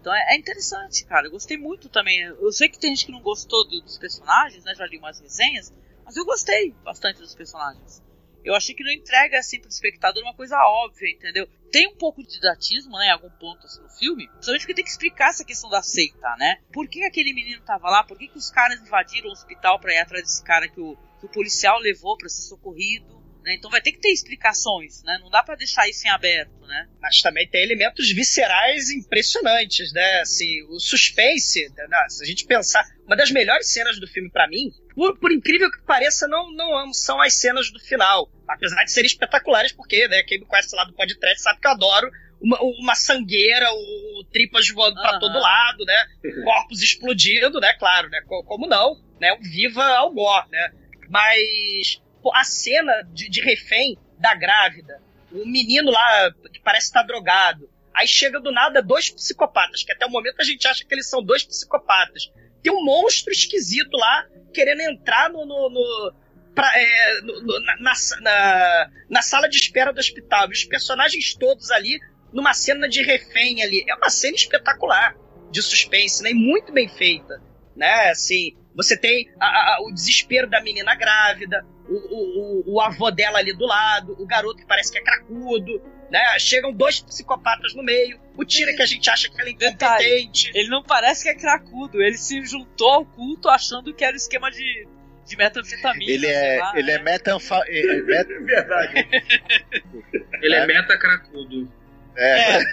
Então 0.00 0.14
é, 0.14 0.34
é 0.34 0.36
interessante, 0.36 1.04
cara. 1.04 1.26
Eu 1.26 1.30
gostei 1.30 1.58
muito 1.58 1.88
também. 1.90 2.20
Eu 2.22 2.50
sei 2.52 2.68
que 2.70 2.78
tem 2.78 2.94
gente 2.94 3.06
que 3.06 3.12
não 3.12 3.20
gostou 3.20 3.68
do- 3.68 3.82
dos 3.82 3.98
personagens, 3.98 4.64
né? 4.64 4.74
Já 4.74 4.86
li 4.86 4.96
umas 4.98 5.20
resenhas, 5.20 5.72
mas 6.10 6.16
eu 6.16 6.24
gostei 6.24 6.74
bastante 6.82 7.20
dos 7.20 7.36
personagens. 7.36 8.02
Eu 8.44 8.56
achei 8.56 8.74
que 8.74 8.82
não 8.82 8.90
entrega 8.90 9.38
assim 9.38 9.60
pro 9.60 9.68
espectador 9.68 10.20
uma 10.24 10.34
coisa 10.34 10.56
óbvia, 10.58 11.08
entendeu? 11.08 11.46
Tem 11.70 11.86
um 11.86 11.94
pouco 11.94 12.20
de 12.20 12.30
didatismo, 12.30 12.98
né, 12.98 13.06
em 13.06 13.10
algum 13.10 13.30
ponto 13.30 13.64
assim, 13.64 13.80
no 13.80 13.88
filme, 13.90 14.26
principalmente 14.26 14.62
porque 14.62 14.74
tem 14.74 14.84
que 14.84 14.90
explicar 14.90 15.28
essa 15.28 15.44
questão 15.44 15.70
da 15.70 15.82
seita, 15.82 16.34
né? 16.36 16.60
Por 16.72 16.88
que 16.88 17.04
aquele 17.04 17.32
menino 17.32 17.62
tava 17.62 17.88
lá? 17.88 18.02
Por 18.02 18.18
que, 18.18 18.26
que 18.26 18.38
os 18.38 18.50
caras 18.50 18.80
invadiram 18.80 19.28
o 19.28 19.32
hospital 19.32 19.78
pra 19.78 19.94
ir 19.94 19.98
atrás 19.98 20.24
desse 20.24 20.42
cara 20.42 20.68
que 20.68 20.80
o, 20.80 20.96
que 21.20 21.26
o 21.26 21.28
policial 21.28 21.78
levou 21.78 22.16
pra 22.16 22.28
ser 22.28 22.42
socorrido? 22.42 23.19
Né? 23.42 23.54
Então 23.54 23.70
vai 23.70 23.80
ter 23.80 23.92
que 23.92 24.00
ter 24.00 24.10
explicações, 24.12 25.02
né? 25.02 25.18
Não 25.20 25.30
dá 25.30 25.42
pra 25.42 25.54
deixar 25.54 25.88
isso 25.88 26.06
em 26.06 26.10
aberto, 26.10 26.60
né? 26.66 26.86
Mas 27.00 27.20
também 27.22 27.48
tem 27.48 27.62
elementos 27.62 28.12
viscerais 28.12 28.90
impressionantes, 28.90 29.92
né? 29.92 30.20
Assim, 30.20 30.62
o 30.68 30.78
suspense, 30.78 31.68
né? 31.76 32.06
se 32.08 32.22
a 32.22 32.26
gente 32.26 32.44
pensar, 32.46 32.84
uma 33.06 33.16
das 33.16 33.30
melhores 33.30 33.70
cenas 33.72 33.98
do 33.98 34.06
filme 34.06 34.30
pra 34.30 34.46
mim, 34.48 34.70
por, 34.94 35.18
por 35.18 35.32
incrível 35.32 35.70
que 35.70 35.82
pareça, 35.84 36.28
não, 36.28 36.52
não 36.52 36.92
são 36.92 37.20
as 37.20 37.34
cenas 37.34 37.70
do 37.72 37.80
final. 37.80 38.30
Apesar 38.48 38.84
de 38.84 38.92
serem 38.92 39.06
espetaculares, 39.06 39.72
porque, 39.72 40.06
né, 40.08 40.22
quem 40.22 40.38
me 40.40 40.46
conhece 40.46 40.74
lá 40.76 40.84
do 40.84 40.92
podcast 40.94 41.42
sabe 41.42 41.60
que 41.60 41.66
eu 41.66 41.70
adoro 41.72 42.10
uma, 42.42 42.58
uma 42.62 42.94
sangueira, 42.94 43.68
o, 43.72 44.24
tripas 44.32 44.68
voando 44.68 44.94
pra 45.00 45.10
Aham. 45.10 45.18
todo 45.18 45.38
lado, 45.38 45.84
né? 45.84 46.06
Corpos 46.44 46.82
explodindo, 46.82 47.58
né? 47.60 47.72
Claro, 47.78 48.08
né? 48.10 48.20
Co- 48.26 48.44
Como 48.44 48.66
não, 48.66 48.96
né? 49.20 49.32
Um 49.32 49.42
viva 49.42 49.84
ao 49.84 50.12
gore, 50.12 50.48
né? 50.50 50.70
Mas 51.08 52.00
a 52.34 52.44
cena 52.44 52.92
de, 53.12 53.28
de 53.30 53.40
refém 53.40 53.96
da 54.18 54.34
grávida, 54.34 55.00
o 55.32 55.46
menino 55.46 55.90
lá 55.90 56.30
que 56.52 56.60
parece 56.60 56.86
estar 56.88 57.02
drogado, 57.04 57.70
aí 57.94 58.06
chega 58.06 58.40
do 58.40 58.52
nada 58.52 58.82
dois 58.82 59.08
psicopatas, 59.10 59.82
que 59.84 59.92
até 59.92 60.04
o 60.06 60.10
momento 60.10 60.40
a 60.40 60.44
gente 60.44 60.66
acha 60.68 60.84
que 60.84 60.94
eles 60.94 61.08
são 61.08 61.22
dois 61.22 61.44
psicopatas. 61.44 62.30
Tem 62.62 62.72
um 62.72 62.84
monstro 62.84 63.32
esquisito 63.32 63.96
lá 63.96 64.26
querendo 64.52 64.80
entrar 64.82 65.30
no, 65.30 65.46
no, 65.46 65.70
no- 65.70 66.14
pra- 66.54 66.72
é, 66.76 67.20
no- 67.22 67.60
na, 67.60 67.76
na, 67.80 67.92
na- 68.20 68.90
na 69.08 69.22
sala 69.22 69.48
de 69.48 69.56
espera 69.56 69.92
do 69.92 69.98
hospital. 70.00 70.48
E 70.48 70.52
os 70.52 70.64
personagens 70.64 71.34
todos 71.34 71.70
ali 71.70 71.98
numa 72.32 72.52
cena 72.52 72.88
de 72.88 73.02
refém 73.02 73.62
ali. 73.62 73.84
É 73.88 73.94
uma 73.94 74.10
cena 74.10 74.34
espetacular 74.36 75.14
de 75.50 75.62
suspense, 75.62 76.22
né? 76.22 76.30
E 76.30 76.34
muito 76.34 76.72
bem 76.72 76.88
feita, 76.88 77.40
né? 77.74 78.10
Assim, 78.10 78.56
você 78.74 78.96
tem 78.96 79.30
a- 79.40 79.46
a- 79.46 79.78
o 79.82 79.92
desespero 79.92 80.48
da 80.48 80.60
menina 80.60 80.94
grávida, 80.94 81.64
o, 81.90 81.94
o, 81.94 82.62
o, 82.68 82.74
o 82.74 82.80
avô 82.80 83.10
dela 83.10 83.38
ali 83.38 83.52
do 83.52 83.66
lado, 83.66 84.16
o 84.18 84.26
garoto 84.26 84.58
que 84.58 84.66
parece 84.66 84.92
que 84.92 84.98
é 84.98 85.02
cracudo, 85.02 85.82
né? 86.10 86.20
Chegam 86.38 86.72
dois 86.72 87.00
psicopatas 87.00 87.74
no 87.74 87.82
meio, 87.82 88.18
o 88.36 88.44
Tira 88.44 88.72
que 88.74 88.82
a 88.82 88.86
gente 88.86 89.10
acha 89.10 89.28
que 89.28 89.40
ela 89.40 89.50
é 89.50 89.52
incompetente. 89.52 90.50
Ele 90.54 90.68
não 90.68 90.82
parece 90.82 91.24
que 91.24 91.28
é 91.28 91.34
cracudo, 91.34 92.00
ele 92.00 92.16
se 92.16 92.44
juntou 92.46 92.88
ao 92.88 93.04
culto 93.04 93.48
achando 93.48 93.92
que 93.92 94.04
era 94.04 94.16
esquema 94.16 94.50
de, 94.50 94.86
de 95.26 95.36
metanfetamina. 95.36 96.10
Ele 96.10 96.26
sei 96.26 96.34
é, 96.36 96.58
lá, 96.60 96.72
ele 96.78 96.90
é 96.90 96.98
né? 96.98 97.04
metanfa... 97.04 97.62
é, 97.66 97.80
é 97.80 98.02
met- 98.02 98.28
Verdade. 98.44 99.08
Ele 100.42 100.54
é 100.54 100.66
meta-cracudo. 100.66 101.70
é, 102.16 102.56
É 102.56 102.64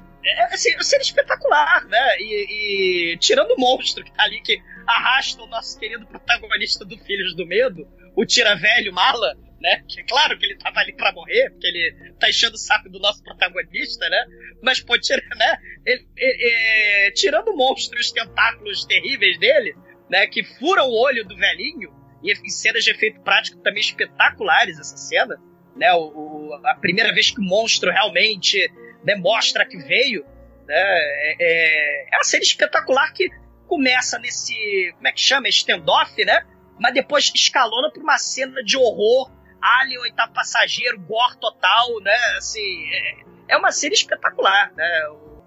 assim, 0.52 0.74
uma 0.74 0.82
espetacular, 0.82 1.86
né? 1.86 2.18
E, 2.20 3.14
e 3.14 3.18
tirando 3.18 3.52
o 3.52 3.60
monstro 3.60 4.04
que 4.04 4.12
tá 4.14 4.24
ali, 4.24 4.42
que 4.42 4.60
arrasta 4.88 5.42
o 5.42 5.48
nosso 5.48 5.80
querido 5.80 6.06
protagonista 6.08 6.84
do 6.86 6.98
Filhos 7.00 7.36
do 7.36 7.46
Medo, 7.46 7.88
o 8.16 8.26
Tira 8.26 8.56
Velho 8.56 8.94
Mala, 8.94 9.36
né? 9.60 9.84
Que 9.88 10.02
é 10.02 10.04
claro 10.04 10.38
que 10.38 10.46
ele 10.46 10.58
tava 10.58 10.80
ali 10.80 10.94
pra 10.94 11.12
morrer, 11.14 11.50
porque 11.52 11.68
ele 11.68 12.14
tá 12.20 12.30
enchendo 12.30 12.56
o 12.56 12.60
saco 12.60 12.90
do 12.90 13.00
nosso 13.00 13.24
protagonista, 13.24 14.08
né? 14.10 14.26
Mas, 14.62 14.80
pô, 14.82 14.98
tira, 15.00 15.22
né? 15.38 15.58
Ele- 15.86 16.08
é, 16.20 17.12
tirando 17.12 17.50
o 17.50 17.56
monstro 17.58 17.98
e 17.98 18.02
os 18.02 18.12
tentáculos 18.12 18.86
terríveis 18.86 19.38
dele, 19.40 19.76
né? 20.10 20.28
Que 20.28 20.44
furam 20.44 20.88
o 20.90 21.00
olho 21.02 21.26
do 21.28 21.36
velhinho, 21.36 21.90
e 22.24 22.32
em 22.32 22.50
cenas 22.50 22.84
de 22.84 22.92
efeito 22.92 23.22
prático 23.22 23.60
também 23.62 23.82
espetaculares 23.82 24.78
essa 24.80 24.98
cena, 24.98 25.36
né? 25.76 25.92
O, 25.94 26.10
o- 26.50 26.62
a 26.68 26.76
primeira 26.76 27.14
vez 27.14 27.32
que 27.32 27.40
o 27.40 27.44
monstro 27.44 27.92
realmente 27.92 28.70
mostra 29.18 29.66
que 29.66 29.78
veio, 29.78 30.24
né? 30.68 30.76
É, 30.76 31.36
é, 31.40 32.06
é 32.14 32.18
uma 32.18 32.24
cena 32.24 32.44
espetacular 32.44 33.12
que 33.14 33.30
começa 33.68 34.20
nesse, 34.20 34.92
como 34.96 35.08
é 35.08 35.12
que 35.12 35.22
chama, 35.22 35.48
standoff, 35.48 36.24
né? 36.26 36.46
Mas 36.80 36.94
depois 36.94 37.32
escalona 37.34 37.92
para 37.92 38.02
uma 38.02 38.18
cena 38.18 38.64
de 38.64 38.76
horror, 38.78 39.32
Alien, 39.62 40.00
oitavo 40.00 40.34
passageiro, 40.34 41.00
gore 41.00 41.38
total, 41.40 42.00
né? 42.02 42.16
Assim, 42.38 42.86
é, 42.92 43.54
é 43.54 43.58
uma 43.58 43.72
cena 43.72 43.94
espetacular, 43.94 44.72
né? 44.76 44.90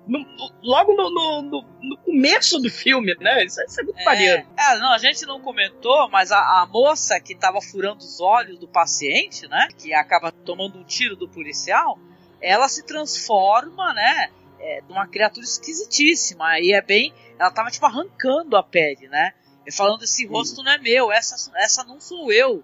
No- 0.07 0.19
no- 0.19 0.55
logo 0.63 0.93
no, 0.95 1.11
no- 1.11 1.75
começo 2.05 2.61
do 2.61 2.71
filme, 2.71 3.15
né? 3.19 3.45
Isso, 3.45 3.61
isso 3.63 3.81
é 3.81 3.85
muito 3.85 4.05
maneiro. 4.05 4.47
É, 4.57 4.79
não, 4.79 4.93
a 4.93 4.99
gente 4.99 5.25
não 5.27 5.41
comentou, 5.41 6.09
mas 6.11 6.31
a, 6.31 6.39
a 6.39 6.67
moça 6.71 7.19
que 7.19 7.35
tava 7.35 7.61
furando 7.61 7.99
os 7.99 8.21
olhos 8.21 8.59
do 8.59 8.69
paciente, 8.69 9.49
né? 9.49 9.67
Que 9.77 9.93
acaba 9.93 10.31
tomando 10.31 10.79
um 10.79 10.85
tiro 10.85 11.17
do 11.17 11.29
policial, 11.29 11.99
ela 12.45 12.69
se 12.69 12.85
transforma, 12.85 13.93
né? 13.95 14.31
É, 14.61 14.83
numa 14.89 15.07
criatura 15.07 15.45
esquisitíssima. 15.45 16.61
E 16.61 16.73
é 16.73 16.83
bem. 16.83 17.13
Ela 17.39 17.51
tava 17.51 17.71
tipo 17.71 17.87
arrancando 17.87 18.57
a 18.57 18.63
pele, 18.63 19.09
né? 19.09 19.35
E 19.67 19.73
falando: 19.73 20.05
esse 20.05 20.27
rosto 20.27 20.63
não 20.63 20.73
é 20.73 20.79
meu, 20.79 21.11
essa, 21.11 21.51
essa 21.57 21.83
não 21.85 22.01
sou 22.01 22.31
eu, 22.31 22.63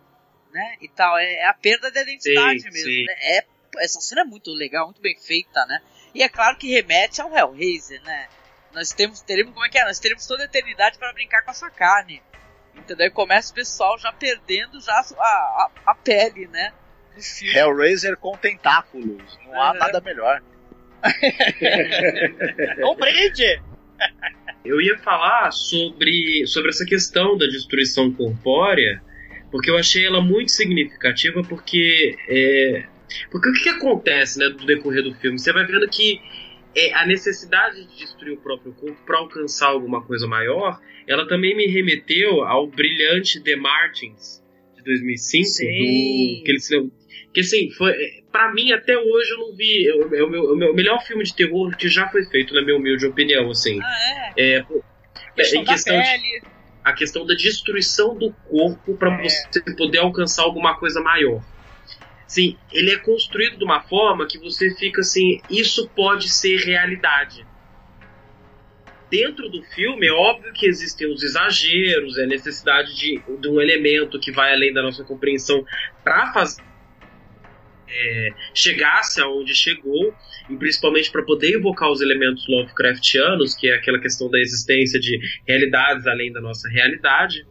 né? 0.53 0.77
E 0.81 0.89
tal. 0.89 1.19
É, 1.19 1.35
é 1.35 1.47
a 1.47 1.55
perda 1.55 1.91
da 1.91 2.03
identidade 2.03 2.61
Sim, 2.61 2.71
mesmo. 2.71 2.91
sim. 2.91 3.05
né? 3.07 3.15
É, 3.21 3.47
essa 3.79 4.01
cena 4.01 4.23
é 4.23 4.25
muito 4.25 4.53
legal, 4.53 4.87
muito 4.87 5.01
bem 5.01 5.19
feita, 5.19 5.65
né? 5.67 5.81
E 6.15 6.23
é 6.23 6.29
claro 6.29 6.57
que 6.57 6.69
remete 6.69 7.21
ao 7.23 7.35
Hellraiser, 7.35 8.03
né? 8.03 8.29
Nós 8.73 8.93
temos, 8.93 9.21
teremos, 9.21 9.53
como 9.53 9.65
é 9.65 9.69
que 9.69 9.79
é? 9.79 9.85
Nós 9.85 9.99
teremos 9.99 10.27
toda 10.27 10.43
a 10.43 10.47
eternidade 10.47 10.99
para 10.99 11.13
brincar 11.13 11.43
com 11.43 11.51
essa 11.51 11.71
carne. 11.71 12.23
Entendeu? 12.75 13.07
E 13.07 13.11
começa 13.11 13.51
o 13.51 13.55
pessoal 13.55 13.99
já 13.99 14.13
perdendo 14.13 14.81
já 14.81 14.93
a, 14.93 15.25
a, 15.25 15.71
a 15.87 15.95
pele, 15.95 16.47
né? 16.49 16.73
Do. 17.21 17.57
Hellraiser 17.57 18.17
com 18.17 18.37
tentáculos. 18.37 19.39
Não 19.47 19.61
há 19.63 19.75
É. 19.75 19.79
nada 19.79 20.01
melhor. 20.01 20.43
Compreende? 22.83 23.61
Eu 24.65 24.81
ia 24.81 24.99
falar 24.99 25.51
sobre, 25.53 26.47
sobre 26.47 26.71
essa 26.71 26.85
questão 26.85 27.37
da 27.37 27.47
destruição 27.47 28.13
corpórea, 28.13 29.03
porque 29.51 29.71
eu 29.71 29.77
achei 29.77 30.07
ela 30.07 30.21
muito 30.21 30.51
significativa, 30.51 31.43
porque 31.43 32.17
é, 32.29 32.85
porque 33.31 33.49
o 33.49 33.53
que, 33.53 33.63
que 33.65 33.69
acontece 33.71 34.39
né, 34.39 34.49
no 34.49 34.67
decorrer 34.67 35.03
do 35.03 35.15
filme? 35.15 35.39
Você 35.39 35.53
vai 35.53 35.65
vendo 35.67 35.89
que 35.89 36.21
é, 36.75 36.93
a 36.95 37.07
necessidade 37.07 37.85
de 37.87 37.99
destruir 37.99 38.35
o 38.35 38.37
próprio 38.37 38.73
corpo 38.75 38.99
para 39.05 39.19
alcançar 39.19 39.69
alguma 39.69 40.03
coisa 40.03 40.27
maior, 40.27 40.79
ela 41.07 41.27
também 41.27 41.57
me 41.57 41.67
remeteu 41.67 42.43
ao 42.45 42.67
brilhante 42.67 43.43
The 43.43 43.57
Martins 43.57 44.43
de 44.77 44.83
2005, 44.85 45.45
Sim. 45.47 45.67
do, 45.67 46.45
que, 46.45 46.51
eles, 46.51 46.69
que 47.33 47.41
assim, 47.41 47.71
foi, 47.73 47.93
é, 47.93 48.23
pra 48.33 48.53
mim 48.53 48.73
até 48.73 48.97
hoje 48.99 49.31
eu 49.33 49.39
não 49.39 49.55
vi, 49.55 49.89
é 49.89 49.95
o, 49.95 50.03
é 50.03 50.09
meu, 50.09 50.27
é 50.51 50.53
o 50.53 50.57
meu 50.57 50.75
melhor 50.75 51.01
filme 51.05 51.23
de 51.25 51.35
terror 51.35 51.77
que 51.77 51.89
já 51.89 52.09
foi 52.09 52.25
feito, 52.25 52.55
na 52.55 52.63
minha 52.63 52.77
humilde 52.77 53.07
opinião, 53.07 53.51
assim. 53.51 53.79
Ah, 53.83 54.33
é? 54.37 54.57
É, 54.57 54.65
Questão 55.37 55.63
da 55.65 55.73
questão 55.73 55.97
de- 56.01 56.09
pele. 56.09 56.43
a 56.85 56.93
questão 56.93 57.27
da 57.27 57.35
destruição 57.35 58.17
do 58.19 58.33
corpo 58.49 58.97
para 58.97 59.15
É. 59.23 59.29
você 59.29 59.61
poder 59.77 59.99
alcançar 59.99 60.43
alguma 60.43 60.77
coisa 60.77 61.01
maior. 61.01 61.41
Sim, 62.27 62.57
ele 62.73 62.93
é 62.93 62.97
construído 62.99 63.59
de 63.59 63.65
uma 63.65 63.81
forma 63.83 64.27
que 64.27 64.39
você 64.39 64.75
fica 64.77 65.01
assim, 65.01 65.41
isso 65.51 65.89
pode 65.91 66.29
ser 66.31 66.57
realidade. 66.59 67.45
Dentro 69.11 69.49
do 69.49 69.61
filme, 69.65 70.07
é 70.07 70.13
óbvio 70.13 70.53
que 70.53 70.67
existem 70.67 71.13
os 71.13 71.23
exageros, 71.25 72.17
a 72.17 72.27
necessidade 72.27 72.95
de, 72.97 73.21
de 73.41 73.49
um 73.49 73.61
elemento 73.61 74.21
que 74.21 74.31
vai 74.31 74.53
além 74.53 74.73
da 74.73 74.81
nossa 74.83 75.03
compreensão 75.03 75.65
para 76.05 76.33
fazer 76.33 76.63
é, 77.91 78.31
chegasse 78.55 79.21
aonde 79.21 79.55
chegou, 79.55 80.15
e 80.49 80.57
principalmente 80.57 81.11
para 81.11 81.23
poder 81.23 81.55
evocar 81.55 81.91
os 81.91 82.01
elementos 82.01 82.47
Lovecraftianos, 82.49 83.55
que 83.55 83.69
é 83.69 83.75
aquela 83.75 84.01
questão 84.01 84.31
da 84.31 84.39
existência 84.39 84.99
de 84.99 85.19
realidades 85.47 86.07
além 86.07 86.33
da 86.33 86.41
nossa 86.41 86.69
realidade. 86.69 87.45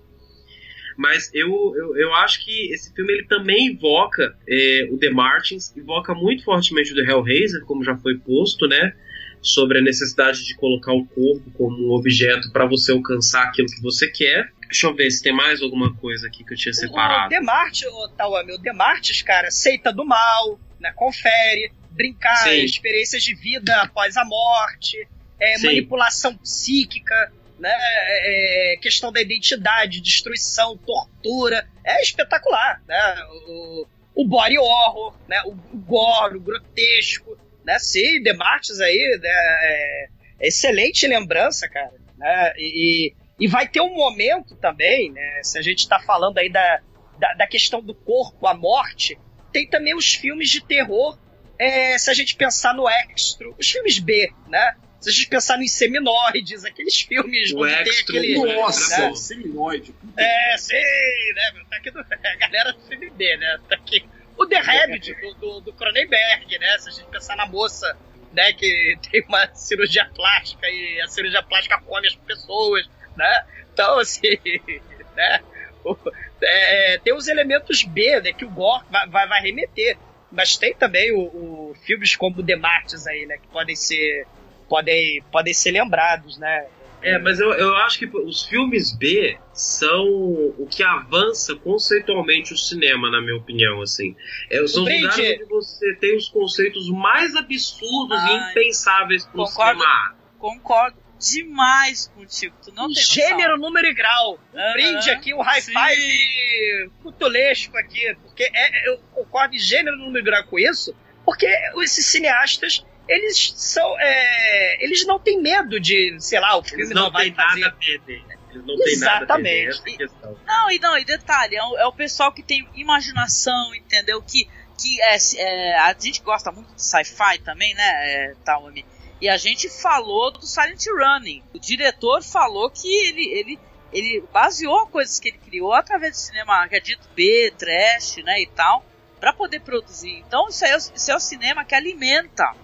Mas 0.97 1.33
eu, 1.33 1.47
eu, 1.77 1.95
eu 1.95 2.13
acho 2.13 2.43
que 2.43 2.73
esse 2.73 2.93
filme 2.93 3.13
ele 3.13 3.25
também 3.25 3.67
invoca 3.67 4.35
é, 4.47 4.87
o 4.91 4.97
The 4.97 5.09
Martins, 5.09 5.75
invoca 5.77 6.13
muito 6.13 6.43
fortemente 6.43 6.91
o 6.91 6.95
The 6.95 7.09
Hellraiser, 7.09 7.61
como 7.61 7.85
já 7.85 7.95
foi 7.95 8.17
posto, 8.17 8.67
né? 8.67 8.93
Sobre 9.41 9.79
a 9.79 9.81
necessidade 9.81 10.43
de 10.43 10.55
colocar 10.55 10.93
o 10.93 11.05
corpo 11.05 11.49
como 11.51 11.87
um 11.87 11.91
objeto 11.91 12.51
para 12.51 12.65
você 12.65 12.91
alcançar 12.91 13.43
aquilo 13.43 13.67
que 13.67 13.81
você 13.81 14.07
quer. 14.07 14.51
Deixa 14.63 14.87
eu 14.87 14.95
ver 14.95 15.09
se 15.09 15.23
tem 15.23 15.33
mais 15.33 15.61
alguma 15.61 15.95
coisa 15.95 16.27
aqui 16.27 16.43
que 16.43 16.53
eu 16.53 16.57
tinha 16.57 16.73
separado. 16.73 17.27
O 17.27 17.29
Demartes, 17.29 17.87
o 17.87 18.09
Tawami, 18.09 18.53
o 18.53 18.57
Demartes, 18.57 19.21
cara, 19.21 19.49
seita 19.49 19.91
do 19.91 20.05
mal, 20.05 20.59
né? 20.79 20.91
Confere, 20.95 21.71
brincar, 21.91 22.35
Sim. 22.43 22.63
experiências 22.63 23.23
de 23.23 23.33
vida 23.33 23.75
após 23.81 24.15
a 24.17 24.25
morte, 24.25 25.07
é, 25.39 25.57
manipulação 25.59 26.35
psíquica, 26.37 27.31
né? 27.59 27.73
é, 27.73 28.77
questão 28.81 29.11
da 29.11 29.21
identidade, 29.21 30.01
destruição, 30.01 30.77
tortura. 30.77 31.67
É 31.83 32.01
espetacular, 32.01 32.81
né? 32.87 33.15
O, 33.47 33.87
o 34.15 34.27
body 34.27 34.57
horror, 34.57 35.15
né? 35.27 35.41
O, 35.45 35.51
o 35.51 35.77
gore, 35.77 36.37
o 36.37 36.41
grotesco, 36.41 37.37
né? 37.69 37.77
Sim, 37.77 38.21
Demartes 38.23 38.79
aí, 38.81 39.19
né? 39.21 39.29
É, 39.29 40.07
é 40.41 40.47
excelente 40.47 41.05
lembrança, 41.05 41.69
cara, 41.69 41.93
né? 42.17 42.53
E, 42.57 43.13
e 43.39 43.47
vai 43.47 43.67
ter 43.67 43.81
um 43.81 43.93
momento 43.93 44.55
também, 44.55 45.11
né? 45.11 45.41
Se 45.43 45.59
a 45.59 45.61
gente 45.61 45.87
tá 45.87 45.99
falando 45.99 46.39
aí 46.39 46.49
da, 46.49 46.81
da, 47.19 47.33
da 47.35 47.47
questão 47.47 47.79
do 47.79 47.93
corpo, 47.93 48.47
a 48.47 48.55
morte, 48.55 49.19
tem 49.53 49.67
também 49.67 49.95
os 49.95 50.15
filmes 50.15 50.49
de 50.49 50.61
terror, 50.61 51.17
é, 51.59 51.95
se 51.99 52.09
a 52.09 52.13
gente 52.13 52.35
pensar 52.35 52.73
no 52.73 52.89
Extro, 52.89 53.55
os 53.59 53.69
filmes 53.69 53.99
B, 53.99 54.31
né? 54.47 54.75
Se 54.99 55.09
a 55.09 55.13
gente 55.13 55.27
pensar 55.29 55.55
no 55.55 55.63
Inseminoides, 55.63 56.65
aqueles 56.65 56.99
filmes 57.01 57.53
O 57.53 57.61
onde 57.61 57.73
tem 57.73 57.83
Extro, 57.83 58.17
aquele... 58.17 58.55
Nossa, 58.55 59.09
né? 59.09 59.15
seminoide. 59.15 59.93
É, 60.17 60.57
sei, 60.57 61.33
né? 61.35 61.63
Tá 61.69 61.77
aqui 61.77 61.91
do, 61.91 61.99
a 62.01 62.35
galera 62.35 62.73
do 62.73 62.81
filme 62.81 63.09
B, 63.11 63.37
né? 63.37 63.59
Tá 63.69 63.75
aqui. 63.75 64.03
O 64.39 64.45
The 64.47 64.57
Rabbit, 64.57 65.13
do, 65.15 65.33
do, 65.33 65.61
do 65.61 65.73
Cronenberg, 65.73 66.57
né? 66.57 66.77
Se 66.79 66.87
a 66.89 66.91
gente 66.93 67.07
pensar 67.07 67.35
na 67.35 67.45
moça, 67.45 67.95
né? 68.31 68.53
Que 68.53 68.97
tem 69.11 69.21
uma 69.27 69.53
cirurgia 69.53 70.09
plástica 70.15 70.65
e 70.69 71.01
a 71.01 71.07
cirurgia 71.07 71.43
plástica 71.43 71.79
come 71.81 72.07
as 72.07 72.15
pessoas, 72.15 72.89
né? 73.17 73.45
Então, 73.73 73.99
assim, 73.99 74.39
né? 75.15 75.41
O- 75.83 75.97
é, 76.41 76.97
tem 76.99 77.13
os 77.13 77.27
elementos 77.27 77.83
B, 77.83 78.21
né? 78.21 78.31
Que 78.31 78.45
o 78.45 78.49
Gore 78.49 78.85
vai, 78.89 79.07
vai, 79.09 79.27
vai 79.27 79.41
remeter. 79.41 79.97
Mas 80.31 80.55
tem 80.55 80.73
também 80.73 81.11
o, 81.11 81.19
o 81.19 81.75
filmes 81.85 82.15
como 82.15 82.41
The 82.41 82.55
Martyrs 82.55 83.07
aí, 83.07 83.25
né? 83.25 83.37
Que 83.37 83.47
podem 83.47 83.75
ser, 83.75 84.25
podem, 84.69 85.21
podem 85.31 85.53
ser 85.53 85.71
lembrados, 85.71 86.37
né? 86.37 86.65
É, 87.01 87.17
mas 87.17 87.39
eu, 87.39 87.51
eu 87.53 87.75
acho 87.77 87.99
que 87.99 88.05
os 88.05 88.45
filmes 88.45 88.95
B 88.95 89.37
são 89.53 90.05
o 90.05 90.67
que 90.69 90.83
avança 90.83 91.55
conceitualmente 91.55 92.53
o 92.53 92.57
cinema, 92.57 93.09
na 93.09 93.21
minha 93.21 93.37
opinião, 93.37 93.81
assim. 93.81 94.15
É, 94.49 94.57
são 94.67 94.83
os 94.83 94.91
lugares 94.91 95.17
onde 95.17 95.45
você 95.45 95.95
tem 95.95 96.17
os 96.17 96.27
conceitos 96.29 96.89
mais 96.89 97.35
absurdos 97.35 98.19
e 98.21 98.31
Ai, 98.31 98.51
impensáveis 98.51 99.25
pro 99.25 99.45
concordo. 99.45 99.79
cinema. 99.79 100.15
Concordo 100.37 100.97
demais 101.19 102.07
contigo. 102.15 102.55
Tu 102.63 102.71
não 102.73 102.87
tem 102.87 102.95
noção. 102.95 103.15
Gênero, 103.15 103.57
número 103.57 103.87
e 103.87 103.93
grau. 103.93 104.39
Um 104.53 104.73
brinde 104.73 105.09
aqui, 105.09 105.33
um 105.33 105.41
high 105.41 105.61
five 105.61 106.91
cutulesco 107.03 107.77
aqui. 107.77 108.15
Porque 108.23 108.43
é, 108.43 108.89
eu 108.89 108.97
concordo 109.13 109.55
em 109.55 109.59
gênero, 109.59 109.97
número 109.97 110.19
e 110.19 110.23
grau 110.23 110.43
com 110.45 110.57
isso, 110.57 110.95
porque 111.25 111.47
esses 111.83 112.05
cineastas, 112.05 112.85
eles 113.09 113.53
são. 113.57 113.95
é, 113.99 114.83
eles 114.83 115.05
não 115.05 115.19
têm 115.19 115.41
medo 115.41 115.79
de, 115.79 116.15
sei 116.19 116.39
lá, 116.39 116.57
o 116.57 116.63
filme 116.63 116.83
Eles 116.83 116.93
não, 116.95 117.03
não 117.03 117.11
vai 117.11 117.25
têm 117.25 117.33
fazer. 117.35 117.59
nada 117.61 117.75
a 117.75 117.79
perder. 117.79 118.23
Eles 118.51 118.65
não 118.65 118.75
nada 118.75 118.77
perder, 118.77 118.91
Exatamente. 118.93 119.67
essa 119.69 119.83
é 119.89 119.93
a 119.93 119.97
questão. 119.97 120.37
Não, 120.45 120.71
e 120.71 120.79
não, 120.79 120.97
e 120.97 121.05
detalhe, 121.05 121.55
é 121.55 121.63
o, 121.63 121.77
é 121.77 121.85
o 121.87 121.91
pessoal 121.93 122.31
que 122.31 122.41
tem 122.43 122.67
imaginação, 122.75 123.73
entendeu? 123.75 124.21
Que, 124.21 124.47
que 124.81 125.01
é, 125.01 125.17
é, 125.37 125.77
a 125.79 125.95
gente 125.99 126.21
gosta 126.21 126.51
muito 126.51 126.73
de 126.73 126.81
sci-fi 126.81 127.39
também, 127.39 127.73
né, 127.75 127.83
é, 127.85 128.33
Taomi? 128.45 128.85
E 129.21 129.27
a 129.27 129.35
gente 129.37 129.69
falou 129.69 130.31
do 130.31 130.45
Silent 130.45 130.85
Running. 130.87 131.43
O 131.53 131.59
diretor 131.59 132.23
falou 132.23 132.69
que 132.71 132.87
ele, 132.87 133.27
ele, 133.37 133.59
ele 133.91 134.23
baseou 134.31 134.87
coisas 134.87 135.19
que 135.19 135.27
ele 135.29 135.37
criou 135.39 135.73
através 135.73 136.13
do 136.13 136.19
cinema, 136.19 136.67
que 136.69 136.75
é 136.75 136.79
dito 136.79 137.07
B, 137.15 137.53
trash, 137.57 138.17
né, 138.23 138.41
e 138.41 138.47
tal, 138.47 138.83
para 139.19 139.33
poder 139.33 139.59
produzir. 139.61 140.23
Então 140.25 140.47
isso, 140.47 140.63
aí 140.63 140.71
é, 140.71 140.75
o- 140.77 140.91
isso 140.95 141.11
é 141.11 141.15
o 141.15 141.19
cinema 141.19 141.65
que 141.65 141.75
alimenta, 141.75 142.55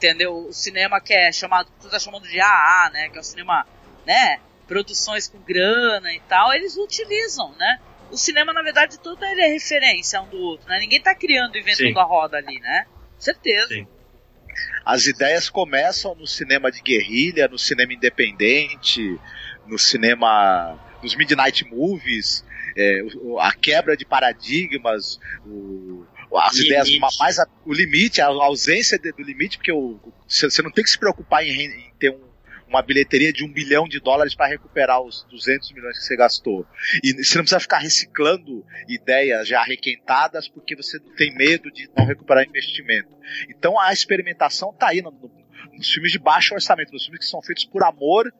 entendeu? 0.00 0.46
O 0.48 0.52
cinema 0.52 0.98
que 0.98 1.12
é 1.12 1.30
chamado, 1.30 1.68
tu 1.80 1.90
tá 1.90 1.98
chamando 1.98 2.26
de 2.26 2.40
AA, 2.40 2.90
né, 2.92 3.08
que 3.10 3.18
é 3.18 3.20
o 3.20 3.24
cinema, 3.24 3.66
né, 4.06 4.40
produções 4.66 5.28
com 5.28 5.38
grana 5.40 6.10
e 6.14 6.20
tal, 6.20 6.54
eles 6.54 6.76
utilizam, 6.76 7.52
né? 7.58 7.80
O 8.10 8.16
cinema, 8.16 8.52
na 8.52 8.62
verdade, 8.62 8.98
todo 8.98 9.22
ele 9.24 9.42
é 9.42 9.48
referência 9.48 10.20
um 10.22 10.28
do 10.28 10.38
outro, 10.38 10.68
né? 10.68 10.78
Ninguém 10.80 11.00
tá 11.00 11.14
criando 11.14 11.54
e 11.56 11.60
inventando 11.60 11.92
Sim. 11.92 11.98
a 11.98 12.02
roda 12.02 12.38
ali, 12.38 12.58
né? 12.60 12.86
Certeza. 13.18 13.68
Sim. 13.68 13.86
As 14.84 15.06
ideias 15.06 15.50
começam 15.50 16.14
no 16.14 16.26
cinema 16.26 16.70
de 16.72 16.80
guerrilha, 16.80 17.46
no 17.46 17.58
cinema 17.58 17.92
independente, 17.92 19.18
no 19.66 19.78
cinema. 19.78 20.78
nos 21.02 21.16
midnight 21.16 21.64
movies, 21.64 22.44
é, 22.76 23.00
a 23.40 23.52
quebra 23.54 23.96
de 23.96 24.04
paradigmas, 24.04 25.18
o- 25.46 25.99
as 26.38 26.52
Limite. 26.54 26.66
ideias 26.68 26.98
ma- 26.98 27.08
mais. 27.18 27.36
o 27.64 27.72
limite, 27.72 28.20
a 28.20 28.26
ausência 28.26 28.98
de- 28.98 29.12
do 29.12 29.22
limite, 29.22 29.56
porque 29.58 29.72
você 30.28 30.62
não 30.62 30.70
tem 30.70 30.84
que 30.84 30.90
se 30.90 30.98
preocupar 30.98 31.44
em, 31.44 31.50
em 31.66 31.92
ter 31.98 32.10
um- 32.10 32.30
uma 32.68 32.82
bilheteria 32.82 33.32
de 33.32 33.42
um 33.44 33.52
bilhão 33.52 33.88
de 33.88 33.98
dólares 33.98 34.32
para 34.34 34.46
recuperar 34.46 35.00
os 35.02 35.26
200 35.28 35.72
milhões 35.72 35.98
que 35.98 36.04
você 36.04 36.16
gastou. 36.16 36.64
E 37.02 37.12
você 37.14 37.34
não 37.36 37.42
precisa 37.42 37.58
ficar 37.58 37.78
reciclando 37.78 38.64
ideias 38.88 39.48
já 39.48 39.62
requentadas 39.64 40.46
porque 40.48 40.76
você 40.76 41.00
tem 41.16 41.34
medo 41.34 41.68
de 41.72 41.90
não 41.98 42.04
recuperar 42.06 42.44
investimento. 42.46 43.08
Então 43.48 43.76
a 43.78 43.92
experimentação 43.92 44.72
tá 44.72 44.88
aí 44.90 45.02
no- 45.02 45.10
no- 45.10 45.40
nos 45.76 45.90
filmes 45.92 46.12
de 46.12 46.18
baixo 46.20 46.54
orçamento, 46.54 46.92
nos 46.92 47.02
filmes 47.04 47.24
que 47.24 47.30
são 47.30 47.42
feitos 47.42 47.64
por 47.64 47.82
amor 47.82 48.32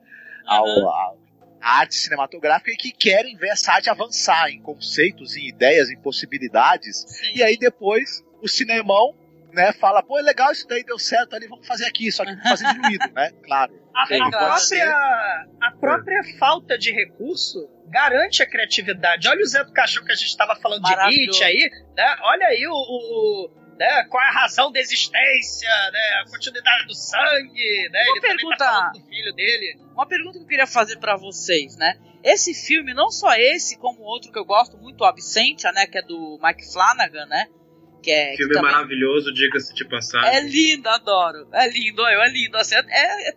ao, 0.46 0.64
Aham. 0.64 1.16
Arte 1.60 1.94
cinematográfica 1.94 2.70
e 2.70 2.76
que 2.76 2.92
querem 2.92 3.36
ver 3.36 3.48
essa 3.50 3.72
arte 3.72 3.90
avançar 3.90 4.48
em 4.50 4.60
conceitos, 4.60 5.36
em 5.36 5.48
ideias, 5.48 5.90
em 5.90 5.98
possibilidades. 6.00 7.04
Sim. 7.06 7.32
E 7.36 7.42
aí 7.42 7.56
depois 7.58 8.22
o 8.42 8.48
cinemão 8.48 9.14
né, 9.52 9.72
fala, 9.72 10.02
pô, 10.02 10.18
é 10.18 10.22
legal 10.22 10.52
isso 10.52 10.66
daí, 10.68 10.84
deu 10.84 10.98
certo 10.98 11.34
ali, 11.34 11.46
vamos 11.48 11.66
fazer 11.66 11.84
aqui, 11.86 12.10
só 12.12 12.24
que 12.24 12.30
vamos 12.36 12.48
fazer 12.60 12.72
diluído, 12.74 13.12
né? 13.12 13.30
Claro. 13.44 13.78
A, 13.94 14.06
Sim, 14.06 14.20
a 14.20 14.30
própria, 14.30 15.46
a 15.60 15.70
própria 15.72 16.22
falta 16.38 16.78
de 16.78 16.92
recurso 16.92 17.68
garante 17.88 18.40
a 18.42 18.46
criatividade. 18.48 19.26
Olha 19.28 19.42
o 19.42 19.46
Zé 19.46 19.64
do 19.64 19.72
Caixão 19.72 20.04
que 20.04 20.12
a 20.12 20.14
gente 20.14 20.28
estava 20.28 20.54
falando 20.56 20.84
de. 20.84 20.96
Nietzsche 21.08 21.42
aí, 21.42 21.68
né? 21.96 22.16
Olha 22.22 22.46
aí 22.46 22.64
o- 22.68 22.70
o- 22.72 23.50
né? 23.80 24.04
qual 24.04 24.22
é 24.22 24.28
a 24.28 24.32
razão 24.32 24.70
da 24.70 24.78
existência, 24.78 25.68
né? 25.92 26.22
A 26.24 26.30
continuidade 26.30 26.86
do 26.86 26.94
sangue, 26.94 27.88
né? 27.90 28.02
Uma 28.02 28.10
Ele 28.12 28.20
também 28.20 28.36
pergunta- 28.36 28.56
tá 28.58 28.90
do 28.94 29.00
filho 29.06 29.32
dele. 29.34 29.78
Uma 29.92 30.06
pergunta 30.06 30.38
que 30.38 30.44
eu 30.44 30.48
queria 30.48 30.66
fazer 30.66 30.98
pra 30.98 31.16
vocês, 31.16 31.76
né? 31.76 31.98
Esse 32.22 32.52
filme, 32.54 32.92
não 32.92 33.10
só 33.10 33.32
esse, 33.34 33.78
como 33.78 34.00
outro 34.02 34.30
que 34.30 34.38
eu 34.38 34.44
gosto 34.44 34.76
muito, 34.76 35.00
o 35.00 35.04
Absentia, 35.04 35.72
né? 35.72 35.86
Que 35.86 35.98
é 35.98 36.02
do 36.02 36.38
Mike 36.42 36.70
Flanagan, 36.72 37.24
né? 37.26 37.46
Que 38.02 38.10
é, 38.10 38.30
que 38.32 38.36
Filme 38.38 38.54
também- 38.54 38.70
maravilhoso, 38.72 39.32
diga-se 39.32 39.74
de 39.74 39.84
passagem. 39.88 40.28
É 40.34 40.40
lindo, 40.42 40.88
adoro. 40.88 41.48
É 41.52 41.68
lindo, 41.68 42.04
é 42.06 42.28
lindo. 42.28 42.56
Assim, 42.58 42.74
é, 42.76 43.28
é, 43.30 43.34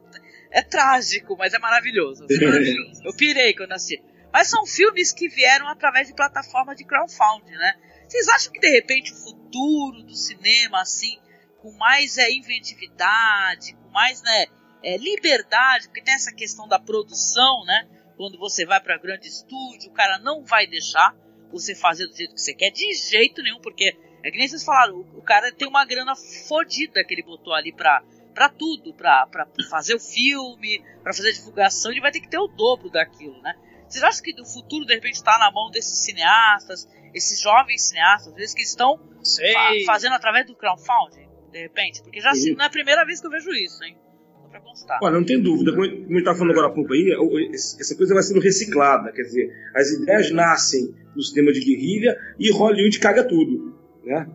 é 0.52 0.61
trágico, 0.61 1.36
mas 1.38 1.53
é 1.53 1.60
maravilhoso. 1.60 2.26
assim, 2.26 2.45
maravilhoso. 2.45 3.02
Eu 3.06 3.15
pirei 3.15 3.53
quando 3.53 3.72
assisti. 3.72 4.03
Mas 4.32 4.49
são 4.49 4.65
filmes 4.65 5.14
que 5.14 5.28
vieram 5.30 5.68
através 5.68 6.07
de 6.07 6.15
plataforma 6.15 6.74
de 6.76 6.84
crowdfunding, 6.86 7.52
né? 7.52 7.76
Vocês 8.07 8.28
acham 8.30 8.52
que 8.52 8.60
de 8.60 8.70
repente 8.70 9.11
o 9.11 9.15
futuro 9.15 9.43
do 9.59 10.15
cinema, 10.15 10.81
assim, 10.81 11.19
com 11.61 11.71
mais 11.77 12.17
é, 12.17 12.31
inventividade, 12.31 13.73
com 13.75 13.89
mais 13.89 14.21
né, 14.21 14.45
é, 14.84 14.97
liberdade, 14.97 15.88
porque 15.88 16.01
tem 16.01 16.13
essa 16.13 16.34
questão 16.34 16.67
da 16.67 16.80
produção, 16.80 17.63
né? 17.65 17.88
Quando 18.17 18.38
você 18.38 18.65
vai 18.65 18.80
para 18.80 18.97
grande 18.97 19.27
estúdio, 19.27 19.89
o 19.89 19.93
cara 19.93 20.19
não 20.19 20.43
vai 20.43 20.67
deixar 20.67 21.15
você 21.51 21.75
fazer 21.75 22.07
do 22.07 22.15
jeito 22.15 22.34
que 22.34 22.41
você 22.41 22.53
quer, 22.53 22.71
de 22.71 22.93
jeito 22.93 23.41
nenhum, 23.41 23.59
porque 23.61 23.97
é 24.23 24.31
que 24.31 24.38
nem 24.38 24.47
vocês 24.47 24.63
falaram, 24.63 24.95
o, 24.95 25.19
o 25.19 25.21
cara 25.21 25.51
tem 25.51 25.67
uma 25.67 25.85
grana 25.85 26.15
fodida 26.15 27.03
que 27.03 27.13
ele 27.13 27.23
botou 27.23 27.53
ali 27.53 27.71
pra, 27.71 28.03
pra 28.34 28.49
tudo, 28.49 28.93
pra, 28.93 29.27
pra 29.27 29.47
fazer 29.69 29.95
o 29.95 29.99
filme, 29.99 30.84
pra 31.01 31.13
fazer 31.13 31.30
a 31.30 31.34
divulgação, 31.34 31.91
ele 31.91 32.01
vai 32.01 32.11
ter 32.11 32.21
que 32.21 32.30
ter 32.30 32.38
o 32.38 32.47
dobro 32.47 32.89
daquilo, 32.89 33.41
né? 33.41 33.55
Vocês 33.88 34.03
acham 34.03 34.23
que 34.23 34.41
o 34.41 34.45
futuro 34.45 34.85
de 34.85 34.95
repente 34.95 35.23
tá 35.23 35.38
na 35.38 35.51
mão 35.51 35.69
desses 35.69 35.99
cineastas, 35.99 36.88
esses 37.14 37.40
jovens 37.40 37.88
cineastas, 37.90 38.30
às 38.34 38.35
vezes 38.35 38.53
que 38.56 38.61
estão 38.61 38.98
fa- 38.98 39.72
fazendo 39.85 40.14
através 40.14 40.45
do 40.45 40.56
crowdfunding, 40.56 41.27
de 41.52 41.60
repente? 41.61 42.02
Porque 42.03 42.19
já 42.19 42.31
Uhum. 42.31 42.56
não 42.57 42.64
é 42.64 42.68
a 42.68 42.72
primeira 42.72 43.06
vez 43.06 43.19
que 43.22 43.27
eu 43.27 43.31
vejo 43.31 43.52
isso, 43.52 43.84
hein? 43.84 43.98
Só 44.41 44.48
pra 44.49 44.60
constar. 44.61 44.99
Olha, 45.02 45.14
não 45.14 45.26
tem 45.26 45.41
dúvida, 45.41 45.72
como 45.72 45.85
gente 45.85 46.18
estava 46.18 46.38
falando 46.38 46.52
agora 46.52 46.68
há 46.68 46.72
pouco 46.72 46.94
aí, 46.94 47.11
essa 47.53 47.95
coisa 47.95 48.14
vai 48.14 48.23
sendo 48.23 48.40
reciclada, 48.40 49.11
quer 49.11 49.22
dizer, 49.23 49.49
as 49.76 49.90
ideias 49.91 50.31
nascem 50.31 50.94
no 51.15 51.22
cinema 51.22 51.52
de 51.53 51.60
guerrilha 51.60 52.18
e 52.40 52.52
Hollywood 52.52 52.99
caga 52.99 53.23
tudo, 53.23 53.77
né? 54.03 54.27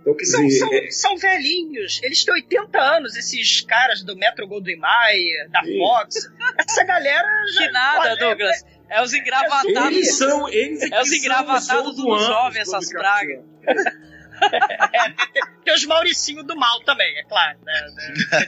Então, 0.00 0.14
quer 0.14 0.24
São, 0.26 0.44
dizer, 0.46 0.58
são, 0.58 0.74
é- 0.74 0.90
são 0.90 1.16
velhinhos, 1.16 1.98
eles 2.02 2.22
têm 2.26 2.34
80 2.34 2.78
anos, 2.78 3.16
esses 3.16 3.62
caras 3.62 4.02
do 4.02 4.14
Metro 4.14 4.46
Goldwyn 4.46 4.76
Mayer, 4.76 5.48
da 5.48 5.62
Sim. 5.64 5.78
Fox. 5.78 6.30
Essa 6.58 6.84
galera 6.84 7.26
já. 7.54 7.66
Que 7.66 7.72
nada, 7.72 8.00
olha, 8.00 8.16
Douglas. 8.16 8.62
É 8.94 9.02
os 9.02 9.12
engravatados. 9.12 9.74
eles 9.74 10.16
são, 10.16 10.48
eles 10.48 10.82
é 10.82 10.94
É 10.96 11.00
os 11.02 11.12
engravatados 11.12 11.96
do 11.96 12.18
jovem, 12.18 12.62
essas 12.62 12.90
pragas. 12.92 13.40
Capital. 13.64 13.92
Tem 15.64 15.72
os 15.74 15.84
Mauricinho 15.86 16.42
do 16.42 16.56
mal 16.56 16.80
também, 16.84 17.16
é 17.18 17.24
claro. 17.24 17.58
Né? 17.64 17.86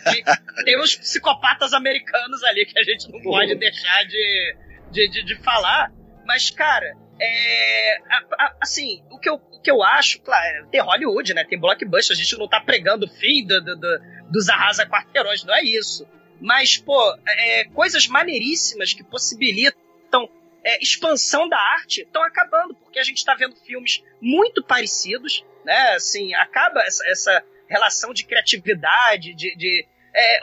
Tem, 0.04 0.24
tem 0.64 0.80
os 0.80 0.96
psicopatas 0.96 1.72
americanos 1.72 2.42
ali 2.44 2.66
que 2.66 2.78
a 2.78 2.82
gente 2.82 3.10
não 3.10 3.20
pode 3.22 3.54
deixar 3.54 4.04
de, 4.04 4.56
de, 4.90 5.08
de, 5.08 5.24
de 5.24 5.36
falar. 5.42 5.90
Mas, 6.26 6.50
cara, 6.50 6.94
é, 7.20 7.96
a- 8.10 8.24
a- 8.44 8.56
assim, 8.62 9.02
o 9.10 9.18
que, 9.18 9.30
eu, 9.30 9.34
o 9.36 9.60
que 9.62 9.70
eu 9.70 9.82
acho, 9.82 10.20
claro, 10.20 10.66
tem 10.70 10.80
Hollywood, 10.82 11.32
né? 11.34 11.44
Tem 11.44 11.58
blockbuster, 11.58 12.14
a 12.16 12.18
gente 12.20 12.36
não 12.36 12.48
tá 12.48 12.60
pregando 12.60 13.06
o 13.06 13.08
fim 13.08 13.46
do, 13.46 13.60
do, 13.62 13.76
do- 13.76 13.98
dos 14.30 14.48
arrasa-quarteirões, 14.48 15.44
não 15.44 15.54
é 15.54 15.62
isso. 15.62 16.06
Mas, 16.40 16.76
pô, 16.76 17.16
é, 17.26 17.64
coisas 17.72 18.06
maneiríssimas 18.08 18.92
que 18.92 19.02
possibilitam 19.04 19.80
é, 20.64 20.82
expansão 20.82 21.48
da 21.48 21.58
arte 21.58 22.02
estão 22.02 22.22
acabando, 22.24 22.74
porque 22.74 22.98
a 22.98 23.04
gente 23.04 23.18
está 23.18 23.34
vendo 23.34 23.54
filmes 23.56 24.02
muito 24.20 24.64
parecidos, 24.64 25.44
né? 25.64 25.94
Assim, 25.94 26.34
acaba 26.34 26.80
essa, 26.82 27.08
essa 27.08 27.44
relação 27.68 28.12
de 28.12 28.24
criatividade, 28.24 29.34
de. 29.34 29.56
de- 29.56 29.86
é, 30.14 30.40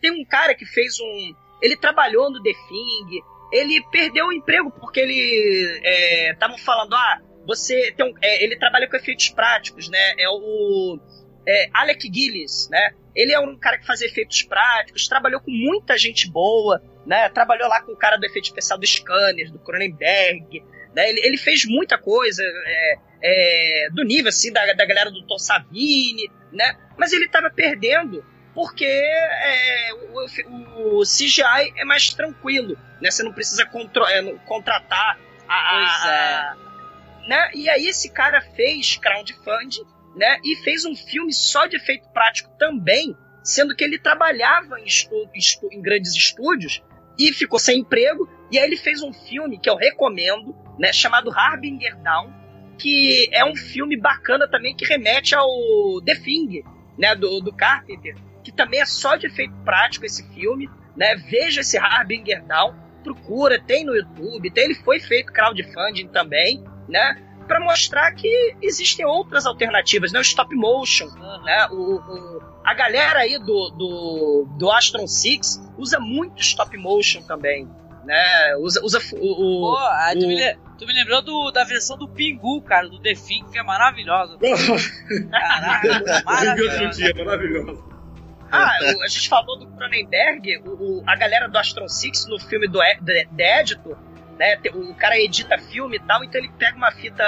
tem 0.00 0.10
um 0.12 0.24
cara 0.24 0.54
que 0.54 0.64
fez 0.64 0.98
um. 1.00 1.34
Ele 1.60 1.76
trabalhou 1.76 2.30
no 2.30 2.42
The 2.42 2.52
Thing, 2.52 3.20
ele 3.52 3.82
perdeu 3.90 4.26
o 4.26 4.32
emprego 4.32 4.70
porque 4.70 5.00
ele. 5.00 6.30
Estavam 6.32 6.56
falando, 6.58 6.94
ah, 6.94 7.20
você 7.46 7.92
tem 7.92 8.06
um. 8.06 8.14
é, 8.22 8.42
ele 8.42 8.56
trabalha 8.56 8.88
com 8.88 8.96
efeitos 8.96 9.28
práticos, 9.30 9.88
né? 9.88 10.14
É 10.18 10.28
o. 10.28 10.98
é, 11.46 11.68
Alec 11.74 12.10
Gillis, 12.12 12.68
né? 12.70 12.94
Ele 13.14 13.32
é 13.32 13.40
um 13.40 13.58
cara 13.58 13.78
que 13.78 13.86
faz 13.86 14.00
efeitos 14.00 14.42
práticos, 14.42 15.08
trabalhou 15.08 15.40
com 15.40 15.50
muita 15.50 15.96
gente 15.96 16.30
boa, 16.30 16.82
né? 17.06 17.28
Trabalhou 17.30 17.68
lá 17.68 17.80
com 17.80 17.92
o 17.92 17.96
cara 17.96 18.16
do 18.16 18.26
efeito 18.26 18.46
especial 18.46 18.78
do 18.78 18.86
Scanners, 18.86 19.50
do 19.50 19.58
Cronenberg, 19.60 20.62
né? 20.94 21.08
Ele, 21.08 21.20
ele 21.24 21.38
fez 21.38 21.64
muita 21.64 21.96
coisa 21.96 22.42
é, 22.42 22.98
é, 23.22 23.88
do 23.92 24.02
nível, 24.04 24.28
assim, 24.28 24.52
da, 24.52 24.64
da 24.72 24.84
galera 24.84 25.10
do 25.10 25.22
Tom 25.26 25.38
Savini, 25.38 26.30
né? 26.52 26.76
Mas 26.98 27.12
ele 27.12 27.28
tava 27.28 27.48
perdendo 27.50 28.24
porque 28.54 28.86
é, 28.86 29.90
o, 29.92 30.98
o 30.98 31.02
CGI 31.02 31.72
é 31.76 31.84
mais 31.84 32.12
tranquilo, 32.14 32.76
né? 33.00 33.10
Você 33.10 33.22
não 33.22 33.32
precisa 33.32 33.64
contro- 33.66 34.06
é, 34.06 34.22
contratar 34.46 35.18
a, 35.48 35.70
Pois 35.70 36.10
é. 36.10 36.16
a- 36.16 36.56
né? 37.28 37.50
E 37.54 37.68
aí 37.68 37.86
esse 37.86 38.10
cara 38.10 38.40
fez 38.40 38.96
crowdfunding, 38.96 39.84
né? 40.16 40.38
E 40.44 40.56
fez 40.64 40.84
um 40.84 40.94
filme 40.96 41.32
só 41.32 41.66
de 41.66 41.76
efeito 41.76 42.08
prático 42.08 42.50
também, 42.58 43.14
sendo 43.44 43.76
que 43.76 43.84
ele 43.84 43.98
trabalhava 43.98 44.80
em, 44.80 44.84
estu- 44.86 45.28
estu- 45.34 45.68
em 45.70 45.82
grandes 45.82 46.14
estúdios 46.14 46.82
e 47.18 47.32
ficou 47.32 47.58
sem 47.58 47.80
emprego. 47.80 48.28
E 48.50 48.58
aí 48.58 48.64
ele 48.64 48.76
fez 48.76 49.02
um 49.02 49.12
filme 49.12 49.58
que 49.58 49.68
eu 49.68 49.76
recomendo, 49.76 50.54
né? 50.78 50.92
Chamado 50.92 51.30
Harbinger 51.30 51.96
Down, 52.02 52.32
que 52.78 53.28
é 53.32 53.44
um 53.44 53.56
filme 53.56 53.96
bacana 53.96 54.48
também 54.48 54.74
que 54.74 54.84
remete 54.84 55.34
ao 55.34 55.48
The 56.04 56.14
Thing, 56.14 56.62
né? 56.98 57.14
Do, 57.14 57.40
do 57.40 57.52
Carpenter, 57.52 58.16
que 58.44 58.52
também 58.52 58.80
é 58.80 58.86
só 58.86 59.16
de 59.16 59.26
efeito 59.26 59.54
prático 59.64 60.06
esse 60.06 60.26
filme, 60.32 60.68
né? 60.96 61.16
Veja 61.16 61.60
esse 61.60 61.76
Harbinger 61.76 62.44
Down, 62.44 62.74
procura, 63.02 63.60
tem 63.60 63.84
no 63.84 63.94
YouTube, 63.94 64.50
tem, 64.50 64.64
ele 64.64 64.74
foi 64.74 64.98
feito 65.00 65.32
crowdfunding 65.32 66.08
também, 66.08 66.62
né? 66.88 67.22
Para 67.46 67.60
mostrar 67.60 68.12
que 68.12 68.56
existem 68.60 69.04
outras 69.06 69.46
alternativas, 69.46 70.12
né? 70.12 70.18
O 70.18 70.22
stop 70.22 70.54
motion, 70.54 71.06
né? 71.44 71.68
O, 71.70 71.96
o- 71.96 72.42
a 72.64 72.74
galera 72.74 73.20
aí 73.20 73.38
do, 73.38 73.70
do, 73.70 74.46
do 74.58 74.70
Astron 74.72 75.06
Six 75.06 75.62
usa 75.78 76.00
muito 76.00 76.40
stop 76.42 76.76
motion 76.76 77.22
também, 77.22 77.68
né? 78.04 78.56
Usa, 78.58 78.80
usa 78.82 78.98
o, 79.12 79.16
o- 79.16 79.76
Pô, 79.76 79.80
tu, 80.12 80.24
o- 80.24 80.28
me, 80.28 80.54
tu 80.78 80.86
me 80.86 80.92
lembrou 80.92 81.22
do- 81.22 81.50
da 81.52 81.62
versão 81.64 81.96
do 81.96 82.08
Pingu, 82.08 82.60
cara, 82.62 82.88
do 82.88 82.98
The 82.98 83.14
Thing, 83.14 83.44
que 83.52 83.58
é 83.58 83.62
maravilhosa. 83.62 84.36
Caraca, 85.30 85.88
outro 85.88 86.24
maravilhosa. 86.24 86.90
dia. 86.90 87.86
Ah, 88.50 88.70
a 89.04 89.08
gente 89.08 89.28
falou 89.28 89.58
do 89.58 89.66
Cronenberg, 89.68 90.62
a 91.06 91.16
galera 91.16 91.48
do 91.48 91.58
Astron 91.58 91.88
Six 91.88 92.26
no 92.28 92.38
filme 92.38 92.68
do 92.68 92.80
E- 92.82 92.98
The, 93.04 93.26
The 93.36 93.60
Editor, 93.60 93.96
né? 94.38 94.58
O 94.74 94.94
cara 94.94 95.18
edita 95.18 95.58
filme 95.58 95.96
e 95.96 96.00
tal, 96.00 96.22
então 96.24 96.40
ele 96.40 96.50
pega 96.58 96.76
uma 96.76 96.92
fita 96.92 97.24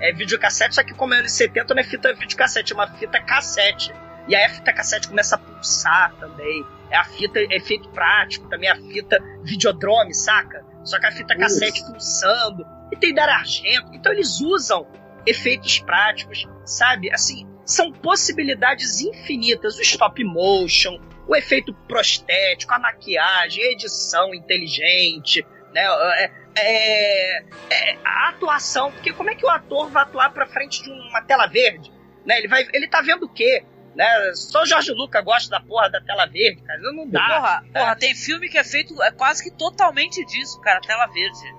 é, 0.00 0.12
videocassete, 0.12 0.74
só 0.74 0.82
que 0.82 0.94
como 0.94 1.14
é 1.14 1.18
anos 1.18 1.32
70 1.32 1.74
não 1.74 1.80
é 1.80 1.84
fita 1.84 2.12
videocassete, 2.14 2.72
é 2.72 2.74
uma 2.74 2.88
fita 2.88 3.20
cassete. 3.20 3.92
E 4.26 4.34
aí 4.34 4.44
a 4.44 4.50
fita 4.50 4.72
cassete 4.72 5.08
começa 5.08 5.36
a 5.36 5.38
pulsar 5.38 6.14
também. 6.18 6.64
É 6.90 6.96
a 6.96 7.04
fita 7.04 7.40
efeito 7.40 7.88
prático, 7.90 8.48
também 8.48 8.68
a 8.68 8.76
fita 8.76 9.18
videodrome, 9.42 10.14
saca? 10.14 10.64
Só 10.84 10.98
que 10.98 11.06
a 11.06 11.12
fita 11.12 11.36
cassete 11.36 11.84
pulsando. 11.84 12.64
E 12.92 12.96
tem 12.96 13.14
dar 13.14 13.28
argento. 13.28 13.90
Então 13.92 14.12
eles 14.12 14.40
usam 14.40 14.86
efeitos 15.26 15.78
práticos, 15.80 16.46
sabe? 16.64 17.10
Assim, 17.12 17.46
são 17.64 17.92
possibilidades 17.92 19.00
infinitas. 19.00 19.76
O 19.76 19.82
stop 19.82 20.22
motion, 20.24 20.98
o 21.26 21.34
efeito 21.34 21.72
prostético, 21.86 22.72
a 22.74 22.78
maquiagem, 22.78 23.64
a 23.64 23.72
edição 23.72 24.34
inteligente, 24.34 25.44
né? 25.74 25.82
É, 25.84 26.30
é- 26.56 27.42
é 27.70 27.98
a 28.04 28.28
atuação, 28.30 28.92
porque 28.92 29.12
como 29.12 29.30
é 29.30 29.34
que 29.34 29.44
o 29.44 29.50
ator 29.50 29.90
vai 29.90 30.04
atuar 30.04 30.30
pra 30.32 30.46
frente 30.46 30.82
de 30.82 30.90
uma 30.90 31.20
tela 31.22 31.46
verde? 31.46 31.92
Né? 32.24 32.38
Ele, 32.38 32.48
vai, 32.48 32.66
ele 32.72 32.88
tá 32.88 33.00
vendo 33.02 33.24
o 33.24 33.28
quê? 33.28 33.64
Né? 33.94 34.06
Só 34.34 34.62
o 34.62 34.66
Jorge 34.66 34.90
Luca 34.92 35.20
gosta 35.20 35.50
da 35.50 35.60
porra 35.60 35.88
da 35.90 36.00
tela 36.00 36.26
verde, 36.26 36.62
cara. 36.62 36.80
Não 36.80 37.08
dá. 37.08 37.20
Porra, 37.26 37.64
porra, 37.72 37.96
tem 37.96 38.14
filme 38.14 38.48
que 38.48 38.56
é 38.58 38.64
feito 38.64 39.00
é 39.02 39.10
quase 39.12 39.42
que 39.44 39.50
totalmente 39.50 40.24
disso, 40.24 40.60
cara, 40.60 40.80
tela 40.80 41.06
verde. 41.06 41.54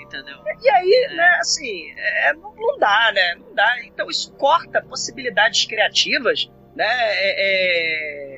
Entendeu? 0.00 0.36
E 0.62 0.70
aí, 0.70 1.08
né, 1.14 1.36
assim, 1.40 1.92
é, 1.96 2.32
não, 2.32 2.54
não 2.56 2.78
dá, 2.78 3.12
né? 3.12 3.34
Não 3.34 3.54
dá. 3.54 3.84
Então 3.84 4.08
isso 4.08 4.32
corta 4.32 4.80
possibilidades 4.80 5.66
criativas, 5.66 6.50
né? 6.74 6.86
é- 6.88 7.34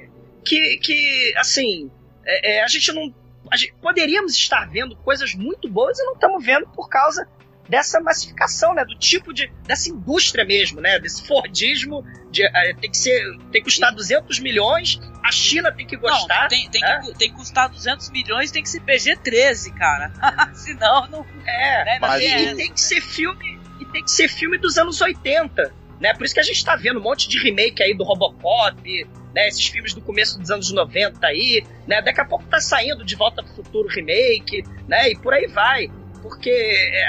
é, 0.05 0.09
que, 0.45 0.79
que, 0.79 1.33
assim, 1.37 1.91
é- 2.27 2.57
é, 2.57 2.63
a 2.65 2.67
gente 2.67 2.93
não. 2.93 3.15
Gente- 3.57 3.75
poderíamos 3.81 4.33
estar 4.33 4.69
vendo 4.69 4.97
coisas 4.97 5.35
muito 5.35 5.69
boas 5.69 5.99
e 5.99 6.05
não 6.05 6.15
estamos 6.15 6.45
vendo 6.45 6.67
por 6.69 6.89
causa 6.89 7.27
dessa 7.71 8.01
massificação, 8.01 8.75
né? 8.75 8.85
Do 8.85 8.99
tipo 8.99 9.33
de. 9.33 9.47
dessa 9.65 9.89
indústria 9.89 10.45
mesmo, 10.45 10.81
né? 10.81 10.99
Desse 10.99 11.27
Fordismo. 11.27 12.05
De, 12.31 12.43
é, 12.45 12.75
tem 12.75 12.91
que 12.91 12.99
ser. 12.99 13.23
tem 13.53 13.63
que 13.63 13.63
custar 13.63 13.95
200 13.95 14.41
milhões, 14.41 15.01
a 15.25 15.31
China 15.31 15.73
tem 15.73 15.87
que 15.87 15.97
gostar. 15.97 16.43
Não, 16.43 16.49
tem, 16.49 16.69
tem, 16.69 16.81
né? 16.81 17.01
que, 17.01 17.15
tem 17.15 17.31
que 17.31 17.37
custar 17.37 17.69
200 17.69 18.11
milhões, 18.11 18.51
tem 18.51 18.63
que 18.63 18.69
ser 18.69 18.81
PG-13, 18.81 19.73
cara. 19.75 20.13
Senão 20.53 21.09
não. 21.09 21.27
É, 21.47 21.85
né, 21.85 21.99
mas 22.01 22.21
tem 22.21 22.51
e, 22.51 22.57
tem 22.57 22.73
que 22.73 22.81
ser 22.81 23.01
filme 23.01 23.61
e 23.79 23.85
tem 23.85 24.03
que 24.03 24.11
ser 24.11 24.29
filme 24.29 24.59
dos 24.59 24.77
anos 24.77 25.01
80, 25.01 25.73
né? 26.01 26.13
Por 26.15 26.25
isso 26.25 26.35
que 26.35 26.41
a 26.41 26.45
gente 26.45 26.65
tá 26.65 26.75
vendo 26.75 26.99
um 26.99 27.03
monte 27.03 27.29
de 27.29 27.39
remake 27.39 27.83
aí 27.83 27.95
do 27.97 28.03
Robocop, 28.03 29.09
né? 29.35 29.49
Esses 29.49 29.67
filmes 29.67 29.95
do 29.95 30.01
começo 30.01 30.39
dos 30.39 30.51
anos 30.51 30.71
90 30.73 31.27
aí, 31.27 31.65
né? 31.87 32.01
Daqui 32.03 32.21
a 32.21 32.25
pouco 32.25 32.45
tá 32.47 32.61
saindo 32.61 33.05
de 33.05 33.15
Volta 33.17 33.43
pro 33.43 33.53
Futuro 33.55 33.89
remake, 33.89 34.65
né? 34.89 35.11
E 35.11 35.17
por 35.17 35.33
aí 35.35 35.47
vai. 35.47 35.91
Porque, 36.23 36.51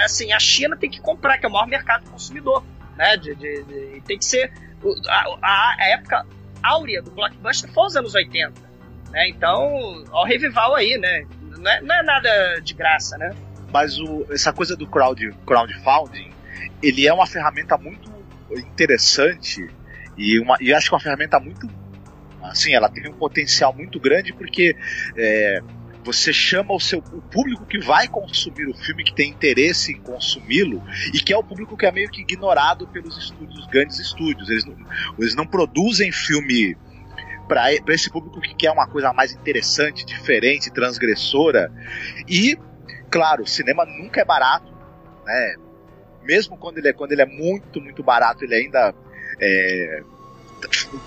assim, 0.06 0.32
a 0.32 0.40
China 0.40 0.78
tem 0.78 0.90
que 0.90 1.02
comprar, 1.02 1.38
que 1.38 1.46
é 1.46 1.50
o 1.50 1.52
maior 1.52 1.68
mercado 1.68 2.10
consumidor, 2.10 2.64
né? 2.98 3.18
De, 3.18 3.36
de- 3.36 3.64
de- 3.64 4.02
tem 4.08 4.18
que 4.18 4.26
ser... 4.26 4.52
A, 5.08 5.36
a- 5.42 5.76
a 5.80 5.88
época 5.90 6.26
áurea 6.64 7.02
do 7.02 7.12
blockbuster 7.12 7.72
foi 7.74 7.86
os 7.88 7.96
anos 7.96 8.14
80, 8.16 8.54
né? 9.12 9.28
Então, 9.30 10.04
ó 10.12 10.24
revival 10.24 10.76
aí, 10.76 10.98
né? 10.98 11.26
Não 11.58 11.70
é, 11.72 11.82
não 11.82 11.96
é 11.96 12.04
nada 12.04 12.60
de 12.62 12.74
graça, 12.74 13.18
né? 13.18 13.36
Mas 13.74 14.00
o- 14.00 14.26
essa 14.32 14.52
coisa 14.54 14.76
do 14.76 14.88
crowd, 14.88 15.32
crowdfunding, 15.46 16.32
ele 16.82 17.06
é 17.08 17.14
uma 17.14 17.26
ferramenta 17.28 17.78
muito 17.78 18.10
interessante 18.56 19.68
e, 20.18 20.40
uma, 20.40 20.58
e 20.60 20.74
acho 20.74 20.88
que 20.90 20.94
é 20.94 20.98
uma 20.98 21.02
ferramenta 21.04 21.40
muito. 21.40 21.70
Assim, 22.52 22.74
ela 22.74 22.90
tem 22.90 23.10
um 23.10 23.14
potencial 23.14 23.74
muito 23.74 24.00
grande 24.00 24.34
porque 24.34 24.76
é, 25.16 25.62
você 26.04 26.34
chama 26.34 26.74
o 26.74 26.80
seu 26.80 27.00
o 27.00 27.22
público 27.22 27.66
que 27.66 27.80
vai 27.80 28.08
consumir 28.08 28.68
o 28.68 28.74
filme, 28.74 29.06
que 29.06 29.16
tem 29.16 29.30
interesse 29.30 29.94
em 29.94 30.02
consumi-lo, 30.02 30.84
e 31.14 31.20
que 31.20 31.32
é 31.32 31.38
o 31.38 31.44
público 31.44 31.78
que 31.78 31.86
é 31.86 31.92
meio 31.92 32.10
que 32.10 32.22
ignorado 32.22 32.88
pelos 32.88 33.18
estúdios, 33.18 33.66
grandes 33.68 34.00
estúdios. 34.00 34.50
Eles 34.50 34.66
não, 34.66 34.76
eles 35.18 35.36
não 35.36 35.48
produzem 35.48 36.12
filme 36.12 36.78
para 37.48 37.74
esse 37.94 38.10
público 38.10 38.42
que 38.42 38.54
quer 38.54 38.72
uma 38.72 38.88
coisa 38.88 39.14
mais 39.14 39.32
interessante, 39.32 40.06
diferente, 40.06 40.72
transgressora. 40.72 41.72
E, 42.28 42.58
claro, 43.10 43.44
o 43.44 43.48
cinema 43.48 43.86
nunca 43.86 44.22
é 44.22 44.26
barato, 44.26 44.74
né? 45.26 45.56
Mesmo 46.24 46.58
quando 46.58 46.78
ele 46.78 46.90
é, 46.90 46.94
quando 46.94 47.14
ele 47.14 47.22
é 47.22 47.26
muito, 47.26 47.82
muito 47.82 48.04
barato, 48.04 48.44
ele 48.44 48.56
ainda 48.56 48.94
é, 49.40 50.04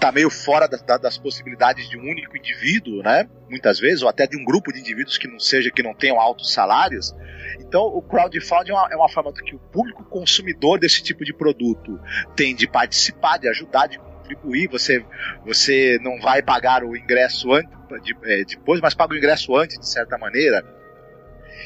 tá 0.00 0.12
meio 0.12 0.30
fora 0.30 0.66
da, 0.66 0.76
da, 0.76 0.96
das 0.96 1.18
possibilidades 1.18 1.88
de 1.88 1.98
um 1.98 2.02
único 2.02 2.36
indivíduo, 2.36 3.02
né? 3.02 3.28
Muitas 3.48 3.78
vezes, 3.78 4.02
ou 4.02 4.08
até 4.08 4.26
de 4.26 4.36
um 4.36 4.44
grupo 4.44 4.72
de 4.72 4.80
indivíduos 4.80 5.18
que 5.18 5.28
não 5.28 5.38
seja 5.38 5.70
que 5.70 5.82
não 5.82 5.94
tenham 5.94 6.20
altos 6.20 6.52
salários. 6.52 7.14
Então, 7.60 7.82
o 7.82 8.02
crowdfunding 8.02 8.70
é 8.70 8.74
uma, 8.74 8.88
é 8.92 8.96
uma 8.96 9.08
forma 9.08 9.32
que 9.32 9.54
o 9.54 9.58
público 9.58 10.04
consumidor 10.04 10.78
desse 10.78 11.02
tipo 11.02 11.24
de 11.24 11.32
produto 11.32 12.00
tem 12.36 12.54
de 12.54 12.66
participar, 12.66 13.38
de 13.38 13.48
ajudar, 13.48 13.86
de 13.86 13.98
contribuir. 13.98 14.68
Você, 14.68 15.04
você 15.44 15.98
não 16.02 16.20
vai 16.20 16.42
pagar 16.42 16.82
o 16.82 16.96
ingresso 16.96 17.52
antes, 17.52 17.70
de, 18.02 18.16
é, 18.24 18.44
depois, 18.44 18.80
mas 18.80 18.94
paga 18.94 19.14
o 19.14 19.16
ingresso 19.16 19.56
antes, 19.56 19.78
de 19.78 19.88
certa 19.88 20.18
maneira. 20.18 20.64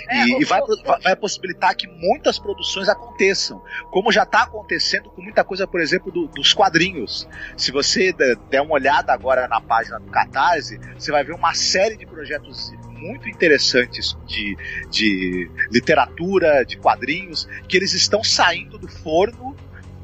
É, 0.09 0.25
e, 0.27 0.43
e 0.43 0.45
vai, 0.45 0.61
vai- 1.03 1.17
possibilitar 1.17 1.75
que 1.75 1.87
muitas 1.89 2.39
produções 2.39 2.89
aconteçam, 2.89 3.63
como 3.91 4.13
já 4.13 4.23
está 4.23 4.43
acontecendo 4.43 5.11
com 5.11 5.21
muita 5.23 5.43
coisa, 5.43 5.67
por 5.67 5.81
exemplo, 5.81 6.13
do- 6.13 6.29
dos 6.29 6.53
quadrinhos. 6.55 7.29
Se 7.57 7.73
você 7.73 8.13
der 8.13 8.37
der 8.51 8.63
uma 8.63 8.75
olhada 8.75 9.13
agora 9.13 9.49
na 9.49 9.61
página 9.61 9.99
do 9.99 10.11
Catarse, 10.11 10.79
você 10.97 11.11
vai 11.11 11.25
ver 11.25 11.33
uma 11.35 11.55
série 11.55 11.97
de 11.97 12.07
projetos 12.07 12.73
muito 12.89 13.29
interessantes 13.29 14.17
de, 14.27 14.57
de 14.91 15.51
literatura, 15.71 16.65
de 16.65 16.77
quadrinhos, 16.77 17.49
que 17.69 17.77
eles 17.77 17.93
estão 17.95 18.23
saindo 18.23 18.79
do 18.79 18.89
forno 18.89 19.57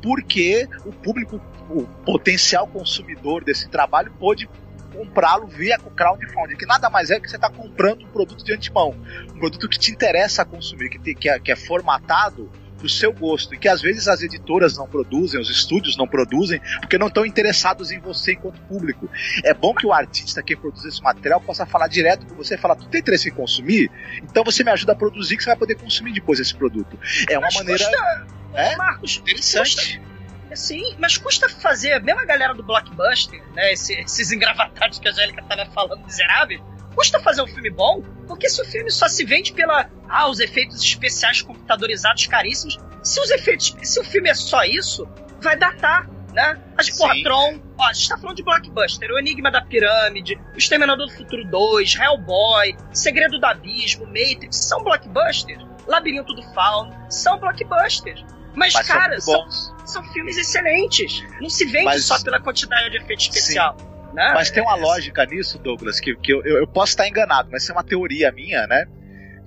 porque 0.03 0.69
o 0.85 0.93
público, 0.93 1.41
o 1.71 1.83
potencial 2.05 2.67
consumidor 2.67 3.43
desse 3.43 3.69
trabalho 3.69 4.13
pôde 4.19 4.49
comprá-lo 4.95 5.47
via 5.47 5.79
crowdfunding, 5.79 6.57
que 6.57 6.67
nada 6.67 6.89
mais 6.89 7.11
é 7.11 7.19
que 7.21 7.29
você 7.29 7.37
está 7.37 7.51
comprando 7.51 8.05
um 8.05 8.09
produto 8.09 8.45
de 8.45 8.53
antemão, 8.53 8.95
um 9.35 9.39
produto 9.39 9.69
que 9.69 9.79
te 9.79 9.91
interessa 9.91 10.45
consumir, 10.45 10.89
que, 10.91 10.99
te- 10.99 11.15
que 11.15 11.29
é, 11.29 11.39
que 11.39 11.51
é 11.53 11.57
formatado 11.57 12.51
para 12.77 12.87
o 12.87 12.89
seu 12.89 13.13
gosto, 13.13 13.55
e 13.55 13.59
que 13.59 13.69
às 13.69 13.81
vezes 13.81 14.09
as 14.09 14.21
editoras 14.23 14.77
não 14.77 14.87
produzem, 14.87 15.41
os 15.41 15.49
estúdios 15.49 15.97
não 15.97 16.07
produzem, 16.07 16.61
porque 16.81 16.99
não 16.99 17.07
estão 17.07 17.25
interessados 17.25 17.91
em 17.91 17.99
você 18.01 18.33
enquanto 18.33 18.61
público. 18.63 19.09
É 19.45 19.55
bom 19.55 19.73
que 19.75 19.87
o 19.87 19.93
artista, 19.93 20.43
quem 20.43 20.57
produz 20.57 20.85
esse 20.85 21.01
material, 21.03 21.41
possa 21.41 21.65
falar 21.65 21.89
direto 21.89 22.27
com 22.27 22.35
você 22.35 22.57
e 22.57 22.59
falar, 22.59 22.75
tu 22.77 22.87
tem 22.89 23.01
interesse 23.01 23.29
em 23.29 23.33
consumir? 23.33 23.91
Então 24.23 24.43
você 24.45 24.63
me 24.65 24.71
ajuda 24.71 24.93
a 24.93 24.97
produzir, 24.97 25.37
que 25.37 25.43
você 25.45 25.51
vai 25.51 25.57
poder 25.59 25.77
consumir 25.77 26.13
depois 26.13 26.39
esse 26.41 26.55
produto. 26.55 26.99
É 27.31 27.39
uma 27.39 27.47
Mas 27.47 27.55
maneira... 27.55 27.85
custa- 27.85 28.27
É? 28.55 28.77
Marcos, 28.77 29.17
Interessante. 29.19 29.99
custa- 29.99 30.14
Sim, 30.55 30.97
mas 30.99 31.17
custa 31.17 31.49
fazer, 31.49 32.01
mesmo 32.03 32.21
a 32.21 32.25
galera 32.25 32.55
do 32.55 32.63
Blockbuster, 32.63 33.43
né? 33.55 33.73
esse- 33.73 33.95
esses 33.95 34.31
engravatados 34.33 34.99
que 34.99 35.09
a 35.09 35.11
Angélica 35.11 35.43
tava 35.45 35.67
falando, 35.73 36.05
miseráveis, 36.05 36.61
custa 36.95 37.19
fazer 37.21 37.43
um 37.43 37.47
filme 37.47 37.71
bom, 37.71 38.03
porque 38.27 38.49
se 38.49 38.61
o 38.63 38.65
filme 38.65 38.91
só 38.91 39.09
se 39.09 39.25
vende 39.25 39.53
pela. 39.53 39.91
Ah, 40.09 40.29
os 40.29 40.39
efeitos 40.41 40.81
especiais 40.83 41.43
computadorizados 41.43 42.27
caríssimos. 42.27 42.79
Se 43.03 43.21
os 43.21 43.31
efeitos. 43.31 43.75
Se 43.83 43.99
o 44.01 44.05
filme 44.05 44.31
é 44.31 44.35
só 44.35 44.63
isso, 44.65 45.09
vai 45.41 45.57
datar. 45.57 46.09
Né? 46.33 46.61
As 46.77 46.91
porra, 46.91 47.15
Sim. 47.15 47.23
Tron, 47.23 47.61
ó, 47.79 47.87
a 47.87 47.93
gente 47.93 48.09
tá 48.09 48.19
falando 48.19 48.37
de 48.37 48.43
blockbuster, 48.43 49.09
o 49.13 49.19
Enigma 49.21 49.53
da 49.53 49.63
Pirâmide, 49.63 50.35
o 50.53 50.59
Exterminador 50.59 51.07
do 51.07 51.13
Futuro 51.13 51.45
2, 51.49 51.95
Hellboy, 51.95 52.77
Segredo 52.93 53.39
do 53.39 53.47
Abismo, 53.47 54.05
Matrix, 54.07 54.57
são 54.57 54.83
blockbusters. 54.83 55.65
Labirinto 55.87 56.35
do 56.35 56.43
Fauno, 56.53 56.93
são 57.09 57.39
blockbusters. 57.39 58.25
Mas, 58.53 58.73
Mas 58.75 58.89
cara, 58.89 59.21
são, 59.21 59.35
bons. 59.45 59.74
São 59.95 60.05
filmes 60.13 60.37
excelentes. 60.37 61.25
Não 61.41 61.49
se 61.49 61.65
vende 61.65 61.85
Mas- 61.85 62.05
só 62.05 62.23
pela 62.23 62.41
quantidade 62.41 62.91
de 62.91 62.99
efeito 62.99 63.21
especial. 63.21 63.77
Né? 64.13 64.33
Mas 64.35 64.51
tem 64.51 64.63
uma 64.63 64.77
É, 64.77 64.81
lógica 64.81 65.25
nisso, 65.27 65.59
Douglas, 65.59 65.99
que, 65.99 66.15
que 66.17 66.33
eu, 66.33 66.45
eu, 66.45 66.67
posso 66.69 66.93
estar 66.93 67.09
enganado, 67.09 67.49
mas 67.51 67.69
é 67.69 67.73
uma 67.73 67.83
teoria 67.83 68.31
minha, 68.31 68.65
né? 68.67 68.87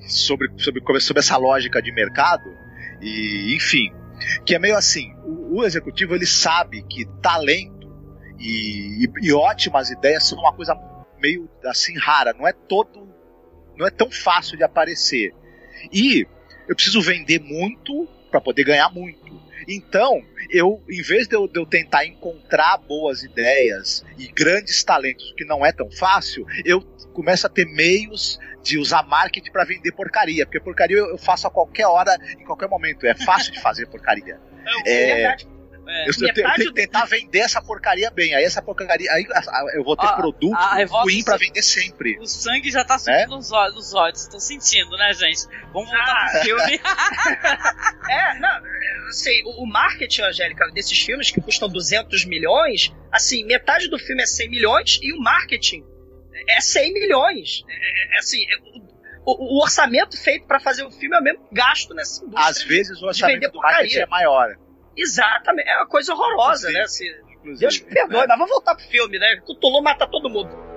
Sobre, 0.09 0.49
sobre, 0.57 0.81
sobre 0.99 1.19
essa 1.19 1.37
lógica 1.37 1.81
de 1.81 1.91
mercado. 1.93 2.43
E, 3.01 3.55
enfim, 3.55 3.93
que 4.45 4.55
é 4.55 4.59
meio 4.59 4.75
assim: 4.75 5.13
o, 5.23 5.59
o 5.59 5.65
executivo 5.65 6.15
ele 6.15 6.25
sabe 6.25 6.83
que 6.83 7.05
talento 7.21 7.87
e, 8.37 9.05
e, 9.05 9.27
e 9.27 9.33
ótimas 9.33 9.89
ideias 9.89 10.27
são 10.27 10.37
uma 10.37 10.53
coisa 10.53 10.75
meio 11.19 11.49
assim 11.65 11.97
rara, 11.97 12.33
não 12.33 12.45
é 12.45 12.51
todo. 12.51 13.07
não 13.77 13.87
é 13.87 13.89
tão 13.89 14.11
fácil 14.11 14.57
de 14.57 14.63
aparecer. 14.63 15.33
E 15.93 16.27
eu 16.67 16.75
preciso 16.75 17.01
vender 17.01 17.39
muito 17.39 18.05
para 18.29 18.41
poder 18.41 18.65
ganhar 18.65 18.89
muito. 18.89 19.46
Então, 19.67 20.23
eu, 20.49 20.81
em 20.89 21.01
vez 21.01 21.27
de 21.27 21.35
eu, 21.35 21.47
de 21.47 21.59
eu 21.59 21.65
tentar 21.65 22.05
encontrar 22.05 22.77
boas 22.77 23.23
ideias 23.23 24.05
e 24.17 24.27
grandes 24.27 24.83
talentos, 24.83 25.33
que 25.35 25.43
não 25.43 25.65
é 25.65 25.71
tão 25.71 25.91
fácil, 25.91 26.45
eu 26.63 26.81
começo 27.13 27.45
a 27.45 27.49
ter 27.49 27.65
meios 27.65 28.39
de 28.63 28.77
usar 28.77 29.03
marketing 29.03 29.51
para 29.51 29.65
vender 29.65 29.91
porcaria. 29.91 30.45
Porque 30.45 30.59
porcaria 30.59 30.97
eu 30.97 31.17
faço 31.17 31.47
a 31.47 31.51
qualquer 31.51 31.87
hora, 31.87 32.17
em 32.39 32.45
qualquer 32.45 32.69
momento. 32.69 33.05
É 33.05 33.13
fácil 33.13 33.51
de 33.51 33.59
fazer 33.61 33.87
porcaria. 33.87 34.39
é 34.85 35.11
É, 35.11 35.15
verdade. 35.15 35.56
É. 35.87 36.03
eu, 36.03 36.13
eu 36.27 36.33
tenho, 36.33 36.53
que 36.55 36.73
tentar 36.73 37.05
vender 37.05 37.39
essa 37.39 37.61
porcaria 37.61 38.11
bem. 38.11 38.35
Aí 38.35 38.43
essa 38.43 38.61
porcaria. 38.61 39.11
Aí 39.11 39.25
eu 39.73 39.83
vou 39.83 39.95
ter 39.95 40.05
A- 40.07 40.13
produto 40.13 40.53
a 40.53 40.75
revolta 40.75 41.03
ruim 41.03 41.23
para 41.23 41.37
vender 41.37 41.61
sempre. 41.61 42.17
O 42.19 42.25
sangue 42.27 42.69
já 42.69 42.83
tá 42.83 42.99
subindo 42.99 43.29
nos 43.29 43.51
olhos, 43.51 43.75
nos 43.75 43.93
olhos. 43.93 44.27
Tô 44.27 44.39
sentindo, 44.39 44.91
né, 44.97 45.13
gente? 45.13 45.47
Vamos 45.73 45.89
voltar 45.89 46.25
Ah, 46.25 46.29
pro 46.31 46.41
filme. 46.41 46.79
É, 48.09 48.39
não, 48.39 48.47
é, 48.49 49.07
assim, 49.09 49.41
o, 49.43 49.63
o 49.63 49.65
marketing, 49.67 50.21
Angélica, 50.21 50.69
desses 50.71 50.97
filmes 50.99 51.29
que 51.31 51.41
custam 51.41 51.67
200 51.67 52.25
milhões, 52.25 52.93
assim, 53.11 53.45
metade 53.45 53.89
do 53.89 53.99
filme 53.99 54.21
é 54.23 54.25
100 54.25 54.49
milhões 54.49 54.99
e 55.01 55.13
o 55.13 55.19
marketing 55.19 55.83
é 56.49 56.61
100 56.61 56.93
milhões. 56.93 57.63
É, 57.67 58.15
é, 58.15 58.19
assim, 58.19 58.43
é, 58.43 58.57
o, 59.25 59.57
o 59.57 59.61
orçamento 59.61 60.17
feito 60.17 60.47
pra 60.47 60.59
fazer 60.59 60.83
o 60.83 60.91
filme 60.91 61.15
é 61.15 61.19
o 61.19 61.23
mesmo 61.23 61.47
gasto 61.51 61.93
nessa 61.93 62.23
indústria. 62.23 62.49
Às 62.49 62.61
vezes 62.63 63.01
o 63.01 63.05
orçamento 63.05 63.51
do 63.51 63.59
marketing 63.59 63.99
é 63.99 64.05
maior. 64.05 64.55
Exatamente, 64.97 65.69
é 65.69 65.77
uma 65.77 65.87
coisa 65.87 66.13
horrorosa, 66.13 66.69
né? 66.71 66.81
Inclusive. 66.81 67.59
Deus 67.59 67.81
me 67.81 67.93
perdoe, 67.93 68.27
mas 68.27 68.37
vamos 68.37 68.49
voltar 68.49 68.75
pro 68.75 68.83
filme, 68.85 69.19
né? 69.19 69.37
Cthulhu 69.45 69.81
mata 69.81 70.07
todo 70.07 70.29
mundo. 70.29 70.67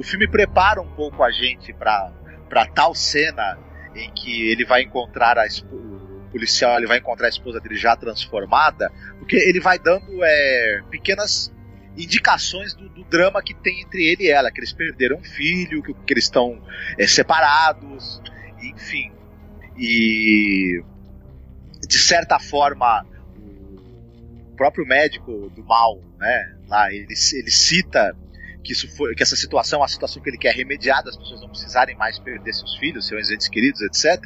o 0.00 0.02
filme 0.02 0.26
prepara 0.26 0.80
um 0.80 0.88
pouco 0.88 1.22
a 1.22 1.30
gente 1.30 1.74
pra 1.74 2.10
para 2.48 2.66
tal 2.66 2.94
cena 2.94 3.58
em 3.94 4.10
que 4.12 4.50
ele 4.50 4.64
vai 4.64 4.82
encontrar 4.82 5.38
a 5.38 5.44
o 5.70 6.28
policial 6.32 6.78
ele 6.78 6.86
vai 6.86 6.98
encontrar 6.98 7.26
a 7.26 7.28
esposa 7.28 7.60
dele 7.60 7.76
já 7.76 7.94
transformada 7.94 8.90
porque 9.18 9.36
ele 9.36 9.60
vai 9.60 9.78
dando 9.78 10.24
é, 10.24 10.82
pequenas 10.90 11.52
indicações 11.98 12.72
do, 12.72 12.88
do 12.88 13.04
drama 13.04 13.42
que 13.42 13.52
tem 13.52 13.82
entre 13.82 14.06
ele 14.06 14.24
e 14.24 14.30
ela 14.30 14.50
que 14.50 14.58
eles 14.58 14.72
perderam 14.72 15.18
um 15.18 15.24
filho 15.24 15.82
que, 15.82 15.92
que 15.92 16.14
eles 16.14 16.24
estão 16.24 16.62
é, 16.96 17.06
separados 17.06 18.22
enfim 18.62 19.12
e 19.76 20.82
de 21.90 21.98
certa 21.98 22.38
forma 22.38 23.04
o 24.52 24.56
próprio 24.56 24.86
médico 24.86 25.50
do 25.50 25.64
mal 25.64 26.00
né 26.18 26.56
lá 26.68 26.92
ele, 26.92 27.08
ele 27.34 27.50
cita 27.50 28.16
que 28.62 28.72
isso 28.72 28.88
foi, 28.94 29.14
que 29.14 29.22
essa 29.22 29.36
situação 29.36 29.78
é 29.78 29.82
uma 29.82 29.88
situação 29.88 30.22
que 30.22 30.28
ele 30.28 30.36
quer 30.36 30.54
remediar, 30.54 31.02
das 31.02 31.16
pessoas 31.16 31.40
não 31.40 31.48
precisarem 31.48 31.96
mais 31.96 32.18
perder 32.18 32.52
seus 32.52 32.76
filhos, 32.76 33.06
seus 33.06 33.30
entes 33.30 33.48
queridos, 33.48 33.80
etc. 33.80 34.22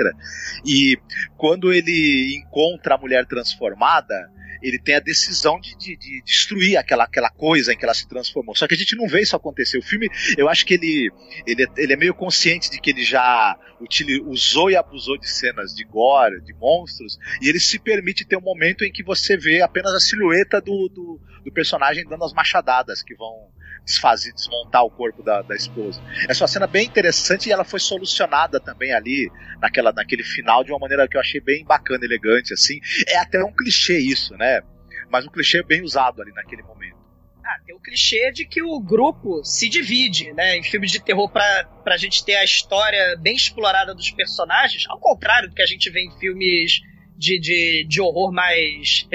E 0.66 0.98
quando 1.36 1.72
ele 1.72 2.36
encontra 2.36 2.96
a 2.96 2.98
mulher 2.98 3.24
transformada, 3.26 4.28
ele 4.66 4.78
tem 4.78 4.94
a 4.94 5.00
decisão 5.00 5.60
de, 5.60 5.76
de, 5.76 5.96
de 5.96 6.22
destruir 6.22 6.76
aquela, 6.76 7.04
aquela 7.04 7.30
coisa 7.30 7.72
em 7.72 7.76
que 7.76 7.84
ela 7.84 7.94
se 7.94 8.08
transformou. 8.08 8.56
Só 8.56 8.66
que 8.66 8.74
a 8.74 8.76
gente 8.76 8.96
não 8.96 9.06
vê 9.06 9.20
isso 9.22 9.36
acontecer. 9.36 9.78
O 9.78 9.82
filme, 9.82 10.08
eu 10.38 10.48
acho 10.48 10.64
que 10.64 10.74
ele, 10.74 11.10
ele, 11.46 11.64
é- 11.64 11.68
ele 11.76 11.92
é 11.92 11.96
meio 11.96 12.14
consciente 12.14 12.70
de 12.70 12.80
que 12.80 12.90
ele 12.90 13.04
já 13.04 13.56
usou 14.26 14.70
e 14.70 14.76
abusou 14.76 15.18
de 15.18 15.28
cenas 15.28 15.74
de 15.74 15.84
gore, 15.84 16.40
de 16.42 16.54
monstros, 16.54 17.18
e 17.42 17.48
ele 17.48 17.60
se 17.60 17.78
permite 17.78 18.24
ter 18.24 18.36
um 18.36 18.40
momento 18.40 18.84
em 18.84 18.90
que 18.90 19.02
você 19.02 19.36
vê 19.36 19.60
apenas 19.60 19.92
a 19.92 20.00
silhueta 20.00 20.60
do, 20.60 20.88
do, 20.88 21.20
do 21.44 21.52
personagem 21.52 22.04
dando 22.08 22.24
as 22.24 22.32
machadadas 22.32 23.02
que 23.02 23.14
vão 23.14 23.48
desfazer, 23.84 24.32
desmontar 24.32 24.84
o 24.84 24.90
corpo 24.90 25.22
da, 25.22 25.42
da 25.42 25.54
esposa. 25.54 26.02
Essa 26.28 26.42
é 26.42 26.44
uma 26.44 26.48
cena 26.48 26.66
bem 26.66 26.86
interessante 26.86 27.48
e 27.48 27.52
ela 27.52 27.64
foi 27.64 27.78
solucionada 27.78 28.58
também 28.58 28.92
ali 28.92 29.30
naquela, 29.60 29.92
naquele 29.92 30.22
final 30.22 30.64
de 30.64 30.72
uma 30.72 30.78
maneira 30.78 31.06
que 31.06 31.16
eu 31.16 31.20
achei 31.20 31.40
bem 31.40 31.64
bacana, 31.64 32.04
elegante, 32.04 32.52
assim. 32.54 32.80
É 33.06 33.18
até 33.18 33.42
um 33.44 33.52
clichê 33.52 33.98
isso, 33.98 34.34
né? 34.36 34.62
Mas 35.10 35.26
um 35.26 35.30
clichê 35.30 35.62
bem 35.62 35.82
usado 35.82 36.22
ali 36.22 36.32
naquele 36.32 36.62
momento. 36.62 36.96
Ah, 37.44 37.60
tem 37.66 37.74
o 37.74 37.80
clichê 37.80 38.32
de 38.32 38.46
que 38.46 38.62
o 38.62 38.80
grupo 38.80 39.44
se 39.44 39.68
divide, 39.68 40.32
né? 40.32 40.56
Em 40.56 40.62
filmes 40.62 40.90
de 40.90 40.98
terror, 40.98 41.30
pra, 41.30 41.64
pra 41.84 41.98
gente 41.98 42.24
ter 42.24 42.36
a 42.36 42.44
história 42.44 43.16
bem 43.18 43.34
explorada 43.34 43.94
dos 43.94 44.10
personagens, 44.10 44.86
ao 44.88 44.98
contrário 44.98 45.50
do 45.50 45.54
que 45.54 45.60
a 45.60 45.66
gente 45.66 45.90
vê 45.90 46.00
em 46.00 46.18
filmes 46.18 46.80
de, 47.18 47.38
de, 47.38 47.86
de 47.86 48.00
horror 48.00 48.32
mais, 48.32 49.06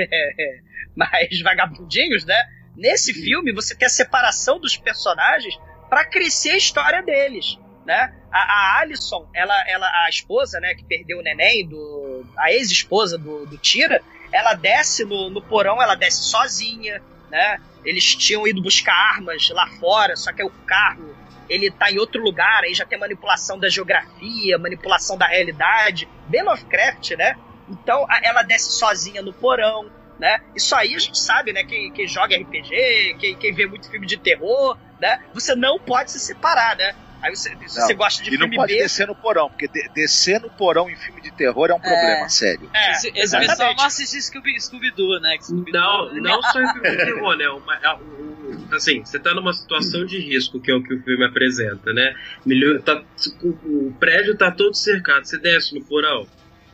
mais 0.96 1.42
vagabundinhos, 1.42 2.24
né? 2.24 2.40
Nesse 2.80 3.14
filme, 3.14 3.52
você 3.52 3.76
tem 3.76 3.86
a 3.86 3.90
separação 3.90 4.58
dos 4.58 4.78
personagens 4.78 5.60
pra 5.90 6.06
crescer 6.06 6.52
a 6.52 6.58
história 6.58 7.04
deles, 7.04 7.60
né? 7.86 8.16
A, 8.32 8.40
a 8.40 8.80
Alison, 8.80 9.28
ela, 9.34 9.54
ela, 9.68 9.86
a 10.06 10.10
esposa, 10.10 10.62
né, 10.62 10.74
que 10.74 10.86
perdeu 10.86 11.20
o 11.20 11.22
neném, 11.22 11.68
do, 11.68 12.26
a 12.38 12.54
ex-esposa 12.54 13.18
do, 13.18 13.46
do 13.46 13.58
Tira, 13.58 14.02
ela 14.32 14.54
desce 14.54 15.04
no, 15.04 15.30
no 15.30 15.42
porão, 15.42 15.82
ela 15.82 15.96
desce 15.96 16.24
sozinha, 16.24 17.02
né? 17.30 17.60
Eles 17.84 18.16
tinham 18.16 18.48
ido 18.48 18.62
buscar 18.62 18.94
armas 18.94 19.50
lá 19.50 19.68
fora, 19.80 20.16
só 20.16 20.32
que 20.32 20.42
o 20.42 20.50
carro 20.66 21.14
ele 21.50 21.70
tá 21.72 21.92
em 21.92 21.98
outro 21.98 22.24
lugar, 22.24 22.64
aí 22.64 22.74
já 22.74 22.86
tem 22.86 22.98
manipulação 22.98 23.60
da 23.60 23.68
geografia, 23.68 24.58
manipulação 24.58 25.18
da 25.18 25.28
realidade, 25.28 26.08
bem 26.28 26.44
Lovecraft, 26.44 27.12
né? 27.18 27.36
Então 27.68 28.06
ela 28.24 28.42
desce 28.42 28.72
sozinha 28.72 29.22
no 29.22 29.34
porão, 29.34 29.92
né? 30.20 30.38
Isso 30.56 30.76
aí 30.76 30.94
a 30.94 31.00
gente 31.00 31.18
sabe, 31.18 31.54
né? 31.54 31.64
Quem, 31.64 31.92
quem 31.94 32.08
joga 32.08 32.36
RPG, 32.36 33.16
quem, 33.20 33.36
quem 33.38 33.54
vê 33.54 33.66
muito 33.66 33.90
filme 33.90 34.06
de 34.06 34.18
terror, 34.18 34.78
né? 35.00 35.18
Você 35.34 35.56
não 35.56 35.80
pode 35.80 36.12
se 36.12 36.20
separar, 36.20 36.76
né? 36.78 36.94
Aí 37.22 37.36
você, 37.36 37.50
se 37.68 37.82
você 37.82 37.94
gosta 37.96 38.24
de 38.24 38.30
e 38.30 38.32
filme 38.32 38.48
não 38.48 38.56
pode 38.56 38.74
B, 38.74 38.80
descer 38.80 39.06
no 39.06 39.14
porão, 39.16 39.50
porque 39.50 39.68
de- 39.68 39.90
descer 39.94 40.40
no 40.40 40.50
porão 40.52 40.90
em 40.90 40.96
filme 40.96 41.22
de 41.22 41.32
terror 41.34 41.70
é 41.70 41.74
um 41.74 41.80
problema 41.80 42.30
sério. 42.30 42.70
É, 42.74 42.92
Esse, 42.92 43.08
esse 43.10 43.20
exatamente. 43.20 43.50
pessoal 43.50 43.76
não 43.76 43.84
assiste 43.84 44.22
Scooby- 44.22 44.58
Scooby-Doo, 44.62 45.20
né? 45.20 45.38
Que 45.38 45.44
Scooby-Doo- 45.44 46.14
Não, 46.14 46.22
não 46.22 46.42
só 46.44 46.62
em 46.62 46.72
filme 46.72 46.90
de 46.92 46.98
terror, 47.04 47.36
né? 47.36 47.50
Uma- 47.50 47.76
a- 47.84 48.00
o- 48.00 48.70
o- 48.72 48.76
assim, 48.76 49.04
você 49.04 49.20
tá 49.20 49.34
numa 49.34 49.52
situação 49.52 50.06
de 50.06 50.18
risco, 50.18 50.62
que 50.62 50.72
é 50.72 50.74
o 50.76 50.82
que 50.82 50.94
o 50.94 51.04
filme 51.04 51.26
apresenta, 51.26 51.92
né? 51.92 52.14
Milho- 52.46 52.82
tá- 52.84 53.04
o, 53.44 53.88
o 53.90 53.94
prédio 54.00 54.38
tá 54.38 54.50
todo 54.52 54.74
cercado, 54.76 55.26
você 55.26 55.38
desce 55.40 55.76
no 55.78 55.84
porão. 55.86 56.26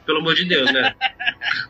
Pelo 0.05 0.19
amor 0.19 0.35
de 0.35 0.45
Deus, 0.45 0.71
né? 0.71 0.93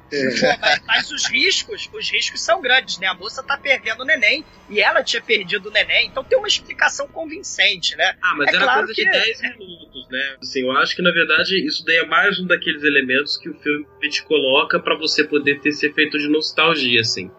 Pô, 0.09 0.57
mas, 0.61 0.81
mas 0.85 1.11
os 1.11 1.29
riscos, 1.29 1.89
os 1.93 2.11
riscos 2.11 2.41
são 2.43 2.61
grandes, 2.61 2.97
né? 2.99 3.07
A 3.07 3.13
moça 3.13 3.41
tá 3.43 3.57
perdendo 3.57 4.01
o 4.01 4.05
neném 4.05 4.43
e 4.69 4.79
ela 4.81 5.03
tinha 5.03 5.21
perdido 5.21 5.69
o 5.69 5.71
neném, 5.71 6.07
então 6.07 6.23
tem 6.23 6.37
uma 6.37 6.47
explicação 6.47 7.07
convincente, 7.07 7.95
né? 7.95 8.13
Ah, 8.21 8.35
mas 8.37 8.47
É 8.49 8.55
era 8.55 8.63
claro 8.65 8.85
coisa 8.85 8.93
que- 8.93 9.05
de 9.05 9.11
10 9.11 9.41
minutos, 9.41 10.09
né? 10.09 10.35
Assim, 10.41 10.61
eu 10.61 10.71
acho 10.77 10.95
que 10.95 11.01
na 11.01 11.11
verdade 11.11 11.65
isso 11.65 11.83
daí 11.85 11.97
é 11.97 12.05
mais 12.05 12.39
um 12.39 12.45
daqueles 12.47 12.83
elementos 12.83 13.37
que 13.37 13.49
o 13.49 13.53
filme 13.55 13.85
te 14.09 14.23
coloca 14.23 14.79
pra 14.79 14.95
você 14.97 15.23
poder 15.23 15.59
ter 15.61 15.69
esse 15.69 15.87
efeito 15.87 16.17
de 16.17 16.27
nostalgia, 16.27 17.01
assim. 17.01 17.31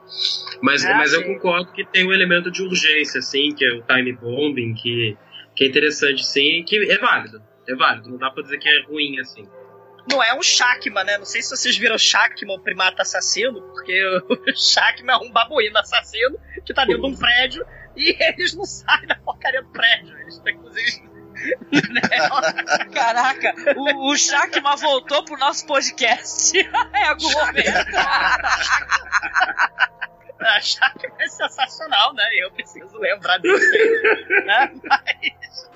Mas, 0.63 0.85
Ah, 0.85 0.95
mas 0.97 1.13
eu 1.13 1.25
concordo 1.25 1.73
que 1.73 1.85
tem 1.85 2.07
um 2.07 2.13
elemento 2.13 2.51
de 2.51 2.63
urgência, 2.63 3.19
assim, 3.19 3.55
que 3.55 3.65
é 3.65 3.73
o 3.73 3.83
time 3.83 4.13
bombing, 4.13 4.75
que, 4.75 5.17
que 5.55 5.65
é 5.65 5.67
interessante, 5.69 6.25
sim, 6.25 6.61
e 6.61 6.65
que 6.65 6.77
é 6.91 6.99
válido. 6.99 7.43
É 7.69 7.75
válido, 7.75 8.09
não 8.11 8.19
dá 8.19 8.31
pra 8.31 8.43
dizer 8.43 8.59
que 8.59 8.69
é 8.69 8.83
ruim, 8.85 9.19
assim. 9.19 9.47
Não 10.09 10.23
é 10.23 10.35
um 10.35 10.43
Shakma, 10.43 11.03
né? 11.03 11.19
Não 11.19 11.25
sei 11.25 11.43
se 11.43 11.51
vocês 11.51 11.77
viram 11.77 11.99
Shakma, 11.99 12.55
o 12.55 12.61
primata 12.61 13.03
assassino, 13.03 13.61
porque 13.63 14.05
o 14.31 14.57
Shakma 14.57 15.13
é 15.13 15.17
um 15.17 15.31
babuíno 15.31 15.79
assassino 15.79 16.39
que 16.65 16.73
tá 16.73 16.85
dentro 16.85 17.03
de 17.03 17.09
um 17.09 17.17
prédio 17.17 17.67
e 17.97 18.17
eles 18.23 18.55
não 18.55 18.65
saem 18.65 19.07
da 19.07 19.17
porcaria 19.17 19.63
do 19.63 19.69
prédio. 19.71 20.17
Eles 20.19 20.35
estão, 20.35 20.53
inclusive. 20.53 21.17
né? 21.93 22.01
Caraca, 22.93 23.55
o, 23.77 24.11
o 24.11 24.17
Shakma 24.17 24.77
voltou 24.77 25.25
pro 25.25 25.37
nosso 25.37 25.67
podcast 25.67 26.57
em 26.59 27.05
algum 27.05 27.31
momento. 27.33 27.97
A 30.41 30.61
Shakma 30.61 31.17
é 31.19 31.29
sensacional, 31.29 32.15
né? 32.15 32.25
Eu 32.35 32.51
preciso 32.53 32.97
lembrar 32.99 33.39
disso. 33.39 33.71
né? 34.45 34.73
Mas, 34.85 35.71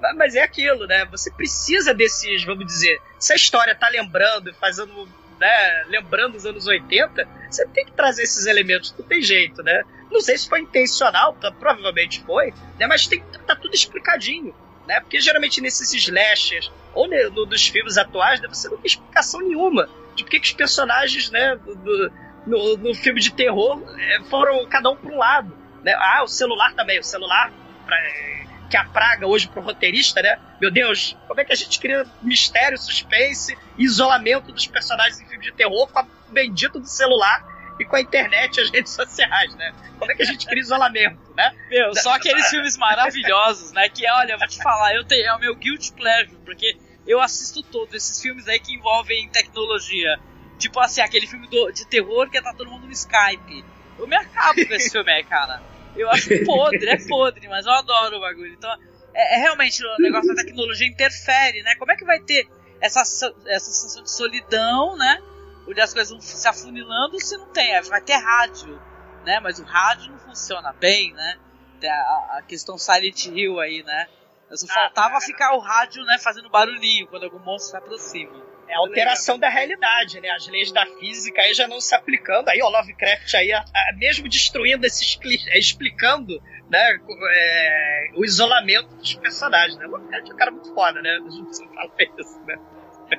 mas- 0.00 0.34
é 0.34 0.42
aquilo, 0.42 0.86
né? 0.86 1.04
Você 1.06 1.30
precisa 1.30 1.94
desses, 1.94 2.44
vamos 2.44 2.66
dizer, 2.66 3.00
se 3.18 3.32
a 3.32 3.36
história 3.36 3.74
tá 3.74 3.88
lembrando 3.88 4.52
fazendo, 4.54 5.08
né, 5.38 5.84
lembrando 5.88 6.36
os 6.36 6.46
anos 6.46 6.66
80, 6.66 7.26
você 7.50 7.66
tem 7.68 7.84
que 7.84 7.92
trazer 7.92 8.22
esses 8.22 8.46
elementos, 8.46 8.94
não 8.98 9.04
tem 9.06 9.22
jeito, 9.22 9.62
né? 9.62 9.82
Não 10.10 10.20
sei 10.20 10.38
se 10.38 10.48
foi 10.48 10.60
intencional, 10.60 11.36
provavelmente 11.58 12.22
foi, 12.22 12.52
né? 12.78 12.86
Mas 12.86 13.06
tem 13.06 13.20
que 13.20 13.38
tá 13.40 13.54
tudo 13.56 13.74
explicadinho, 13.74 14.54
né? 14.86 15.00
Porque 15.00 15.20
geralmente 15.20 15.60
nesses 15.60 15.92
slashers 15.92 16.70
ou 16.94 17.08
ne- 17.08 17.28
no, 17.30 17.46
filmes 17.66 17.98
atuais, 17.98 18.40
né, 18.40 18.48
você 18.48 18.68
não 18.68 18.76
tem 18.78 18.86
explicação 18.86 19.40
nenhuma 19.40 19.88
de 20.14 20.24
por 20.24 20.30
que 20.30 20.38
os 20.38 20.52
personagens, 20.52 21.30
né, 21.30 21.56
do- 21.56 21.74
do- 21.74 22.12
no, 22.46 22.76
no 22.78 22.94
filme 22.94 23.20
de 23.20 23.32
terror 23.32 23.82
é, 23.98 24.20
foram 24.30 24.64
cada 24.66 24.88
um 24.90 24.96
para 24.96 25.10
um 25.10 25.18
lado, 25.18 25.56
né? 25.82 25.92
Ah, 25.98 26.22
o 26.22 26.28
celular 26.28 26.72
também, 26.74 26.98
o 26.98 27.04
celular 27.04 27.52
pra, 27.84 27.96
é, 27.98 28.35
que 28.68 28.76
é 28.76 28.80
a 28.80 28.84
praga 28.84 29.26
hoje 29.26 29.48
pro 29.48 29.62
roteirista, 29.62 30.20
né? 30.22 30.38
Meu 30.60 30.70
Deus, 30.70 31.16
como 31.28 31.40
é 31.40 31.44
que 31.44 31.52
a 31.52 31.56
gente 31.56 31.78
cria 31.78 32.04
mistério, 32.22 32.76
suspense, 32.78 33.56
isolamento 33.78 34.52
dos 34.52 34.66
personagens 34.66 35.20
em 35.20 35.26
filme 35.26 35.44
de 35.44 35.52
terror 35.52 35.86
com 35.88 35.98
a 35.98 36.06
bendito 36.28 36.78
do 36.80 36.86
celular 36.88 37.44
e 37.78 37.84
com 37.84 37.96
a 37.96 38.00
internet 38.00 38.56
e 38.56 38.60
as 38.62 38.70
redes 38.70 38.92
sociais, 38.92 39.54
né? 39.54 39.72
Como 39.98 40.10
é 40.10 40.14
que 40.14 40.22
a 40.22 40.26
gente 40.26 40.46
cria 40.46 40.60
isolamento, 40.62 41.18
né? 41.36 41.52
Meu, 41.70 41.94
só 41.94 42.14
aqueles 42.14 42.46
filmes 42.50 42.76
maravilhosos, 42.76 43.72
né? 43.72 43.88
Que 43.88 44.08
olha, 44.10 44.32
eu 44.32 44.38
vou 44.38 44.48
te 44.48 44.62
falar, 44.62 44.94
eu 44.94 45.04
tenho, 45.04 45.26
é 45.26 45.34
o 45.34 45.38
meu 45.38 45.54
guilty 45.54 45.92
pleasure, 45.92 46.36
porque 46.44 46.76
eu 47.06 47.20
assisto 47.20 47.62
todos 47.62 47.94
esses 47.94 48.20
filmes 48.20 48.48
aí 48.48 48.58
que 48.58 48.74
envolvem 48.74 49.28
tecnologia. 49.30 50.18
Tipo 50.58 50.80
assim, 50.80 51.00
aquele 51.02 51.26
filme 51.26 51.46
do- 51.48 51.70
de 51.70 51.86
terror 51.86 52.28
que 52.30 52.40
tá 52.40 52.52
todo 52.54 52.70
mundo 52.70 52.86
no 52.86 52.92
Skype. 52.92 53.64
Eu 53.98 54.06
me 54.08 54.16
acabo 54.16 54.66
com 54.66 54.74
esse 54.74 54.90
filme 54.92 55.10
aí, 55.12 55.22
cara. 55.24 55.62
Eu 55.96 56.10
acho 56.10 56.44
podre, 56.44 56.88
é 56.88 56.96
podre, 57.06 57.48
mas 57.48 57.66
eu 57.66 57.72
adoro 57.72 58.16
o 58.16 58.20
bagulho. 58.20 58.52
Então, 58.52 58.70
é, 59.14 59.36
é 59.36 59.38
realmente 59.38 59.84
o 59.84 60.02
negócio 60.02 60.34
da 60.34 60.42
tecnologia 60.42 60.86
interfere, 60.86 61.62
né? 61.62 61.74
Como 61.76 61.90
é 61.90 61.96
que 61.96 62.04
vai 62.04 62.20
ter 62.20 62.48
essa, 62.80 63.00
essa 63.00 63.70
sensação 63.70 64.02
de 64.02 64.10
solidão, 64.10 64.96
né? 64.96 65.22
Onde 65.68 65.80
as 65.80 65.92
coisas 65.92 66.10
vão 66.10 66.20
se 66.20 66.46
afunilando 66.46 67.20
se 67.20 67.36
não 67.36 67.46
tem. 67.46 67.80
Vai 67.82 68.00
ter 68.00 68.16
rádio, 68.16 68.80
né? 69.24 69.40
Mas 69.40 69.58
o 69.58 69.64
rádio 69.64 70.12
não 70.12 70.18
funciona 70.18 70.72
bem, 70.72 71.12
né? 71.12 71.38
Tem 71.80 71.90
a, 71.90 72.38
a 72.38 72.42
questão 72.46 72.78
Silent 72.78 73.26
Hill 73.26 73.58
aí, 73.58 73.82
né? 73.82 74.06
Só 74.54 74.66
faltava 74.68 75.20
ficar 75.20 75.54
o 75.54 75.58
rádio, 75.58 76.04
né, 76.04 76.18
fazendo 76.18 76.48
barulhinho 76.48 77.08
quando 77.08 77.24
algum 77.24 77.40
monstro 77.40 77.70
se 77.70 77.76
aproxima. 77.76 78.40
É 78.68 78.74
a 78.74 78.78
alteração 78.78 79.38
da 79.38 79.48
realidade, 79.48 80.20
né? 80.20 80.30
As 80.30 80.46
leis 80.48 80.72
da 80.72 80.84
física 80.98 81.40
aí 81.42 81.54
já 81.54 81.68
não 81.68 81.80
se 81.80 81.94
aplicando. 81.94 82.48
Aí 82.48 82.60
o 82.62 82.68
Lovecraft 82.68 83.34
aí, 83.34 83.52
a- 83.52 83.60
a- 83.60 83.92
mesmo 83.96 84.28
destruindo 84.28 84.84
esses 84.86 85.18
é, 85.48 85.58
explicando, 85.58 86.40
né, 86.68 86.98
é, 87.32 88.08
o 88.14 88.24
isolamento 88.24 88.88
dos 88.96 89.14
personagens, 89.14 89.76
né? 89.78 89.86
O 89.86 89.90
Lovecraft 89.90 90.30
é 90.30 90.32
um 90.32 90.36
cara 90.36 90.50
muito 90.50 90.74
foda, 90.74 91.00
né? 91.00 91.10
A 91.10 91.30
gente 91.30 91.60
não 91.60 91.74
fala 91.74 91.90
isso, 92.18 92.40
né? 92.44 92.56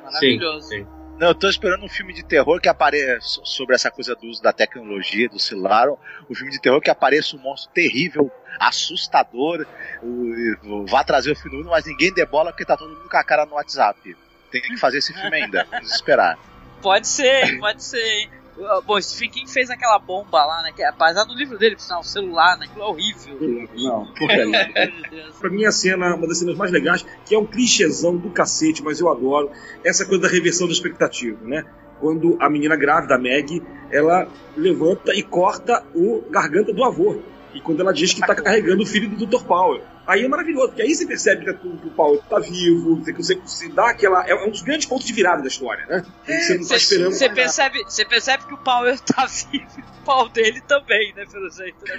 Maravilhoso. 0.04 0.70
Não, 1.18 1.30
eu 1.30 1.36
tô 1.36 1.50
esperando 1.50 1.84
um 1.84 1.90
filme 1.90 2.14
de 2.14 2.24
terror 2.24 2.62
que 2.62 2.70
apareça 2.70 3.42
sobre 3.44 3.74
essa 3.74 3.90
coisa 3.90 4.16
do 4.16 4.28
uso 4.28 4.40
da 4.44 4.54
tecnologia, 4.54 5.28
do 5.28 5.40
celular, 5.40 5.88
um 6.30 6.36
filme 6.36 6.52
de 6.52 6.62
terror 6.62 6.80
que 6.80 6.92
apareça 6.92 7.36
um 7.36 7.40
monstro 7.40 7.72
terrível, 7.74 8.30
assustador, 8.60 9.66
o- 10.04 10.86
vá 10.86 11.04
trazer 11.04 11.32
o 11.32 11.36
fim 11.36 11.50
do 11.50 11.58
mundo, 11.58 11.70
mas 11.70 11.86
ninguém 11.86 12.14
debola 12.14 12.52
porque 12.52 12.66
tá 12.66 12.78
todo 12.78 12.96
mundo 12.96 13.10
com 13.10 13.18
a 13.18 13.24
cara 13.24 13.46
no 13.48 13.54
WhatsApp. 13.56 14.16
Tem 14.52 14.62
que 14.62 14.78
fazer 14.78 15.00
esse 15.00 15.14
filme 15.14 15.36
ainda, 15.36 15.66
vamos 15.70 15.92
esperar. 15.92 16.38
Pode 16.82 17.08
ser, 17.08 17.60
pode 17.60 17.84
ser, 17.84 18.02
hein? 18.02 18.30
Uh, 18.58 18.82
Bom, 18.82 19.00
Stephen 19.00 19.30
King 19.30 19.52
fez 19.52 19.70
aquela 19.70 20.00
bomba 20.00 20.44
lá, 20.44 20.64
né? 20.64 20.72
Que 20.76 20.84
apesar 20.84 21.26
do 21.26 21.36
livro 21.36 21.60
dele, 21.60 21.76
o 21.76 22.04
celular, 22.04 22.58
né? 22.58 22.66
Aquilo 22.66 22.86
é 22.86 22.88
horrível. 22.88 23.38
Não, 23.76 24.06
porcaria. 24.14 24.92
Pra 25.40 25.50
mim, 25.50 25.64
a 25.66 25.72
cena, 25.72 26.16
uma 26.16 26.28
das 26.28 26.40
cenas 26.40 26.58
mais 26.58 26.72
legais, 26.72 27.06
que 27.26 27.36
é 27.36 27.40
um 27.40 27.46
clichêzão 27.46 28.18
do 28.18 28.32
cacete, 28.32 28.82
mas 28.84 29.00
eu 29.00 29.12
adoro, 29.12 29.52
essa 29.84 30.06
coisa 30.06 30.24
da 30.24 30.28
reversão 30.28 30.66
da 30.66 30.74
expectativa, 30.74 31.38
né? 31.44 31.66
Quando 32.00 32.36
a 32.40 32.50
menina 32.50 32.76
grávida, 32.76 33.16
a 33.16 33.18
Meg, 33.20 33.62
ela 33.92 34.28
levanta 34.56 35.14
e 35.14 35.22
corta 35.22 35.84
o 35.94 36.24
garganta 36.30 36.74
do 36.74 36.84
avô. 36.84 37.20
E 37.54 37.62
quando 37.62 37.82
ela 37.82 37.94
diz 37.94 38.14
que 38.14 38.22
tá 38.22 38.34
carregando 38.36 38.82
o 38.82 38.86
filho 38.86 39.10
do 39.10 39.26
Dr. 39.26 39.44
Power. 39.46 39.82
Aí 40.08 40.24
é 40.24 40.28
maravilhoso, 40.30 40.70
porque 40.70 40.84
aí 40.84 40.96
você 40.96 41.06
percebe 41.06 41.44
que, 41.44 41.54
que 41.54 41.88
o 41.88 41.92
Power 41.92 42.22
tá 42.30 42.40
vivo, 42.40 43.04
que 43.04 43.12
você, 43.12 43.36
você 43.36 43.68
dá 43.68 43.90
aquela. 43.90 44.26
É 44.26 44.34
um 44.36 44.50
dos 44.50 44.62
grandes 44.62 44.88
pontos 44.88 45.06
de 45.06 45.12
virada 45.12 45.42
da 45.42 45.50
história, 45.50 45.86
né? 45.86 46.06
Você 46.26 46.58
não 46.58 46.66
tá 46.66 46.78
esperando. 46.78 47.12
Você 47.12 47.30
percebe, 47.30 47.84
você 47.84 48.06
percebe 48.06 48.46
que 48.48 48.54
o 48.54 48.58
Power 48.60 48.98
tá 49.04 49.26
vivo 49.26 49.68
e 49.78 49.82
o 49.82 50.06
pau 50.06 50.30
dele 50.30 50.62
também, 50.62 51.14
né? 51.14 51.26
Pelo 51.30 51.50
jeito, 51.52 51.84
né? 51.84 51.96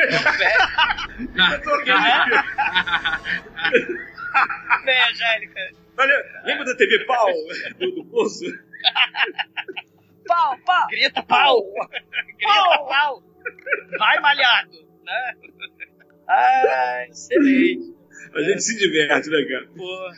Porque 1.62 1.90
é 1.90 1.96
um 1.96 2.00
velho. 2.02 2.44
Bem, 4.86 5.02
Angélica. 5.10 5.60
Olha, 5.98 6.42
lembra 6.44 6.64
da 6.64 6.76
TV 6.76 7.04
Pau 7.04 7.26
do, 7.78 7.90
do 7.90 8.04
Poço? 8.06 8.46
Pau, 10.26 10.56
pau! 10.64 10.86
Grita 10.88 11.22
pau! 11.24 11.62
Grita 12.38 12.78
pau! 12.88 13.22
Vai 13.98 14.18
malhado! 14.20 14.78
Né? 15.04 15.34
Ah, 16.30 17.06
excelente. 17.08 17.97
A 18.34 18.40
gente 18.42 18.62
se 18.62 18.76
diverte, 18.78 19.28
né, 19.30 19.42
cara? 19.44 19.66
Pô. 19.76 20.10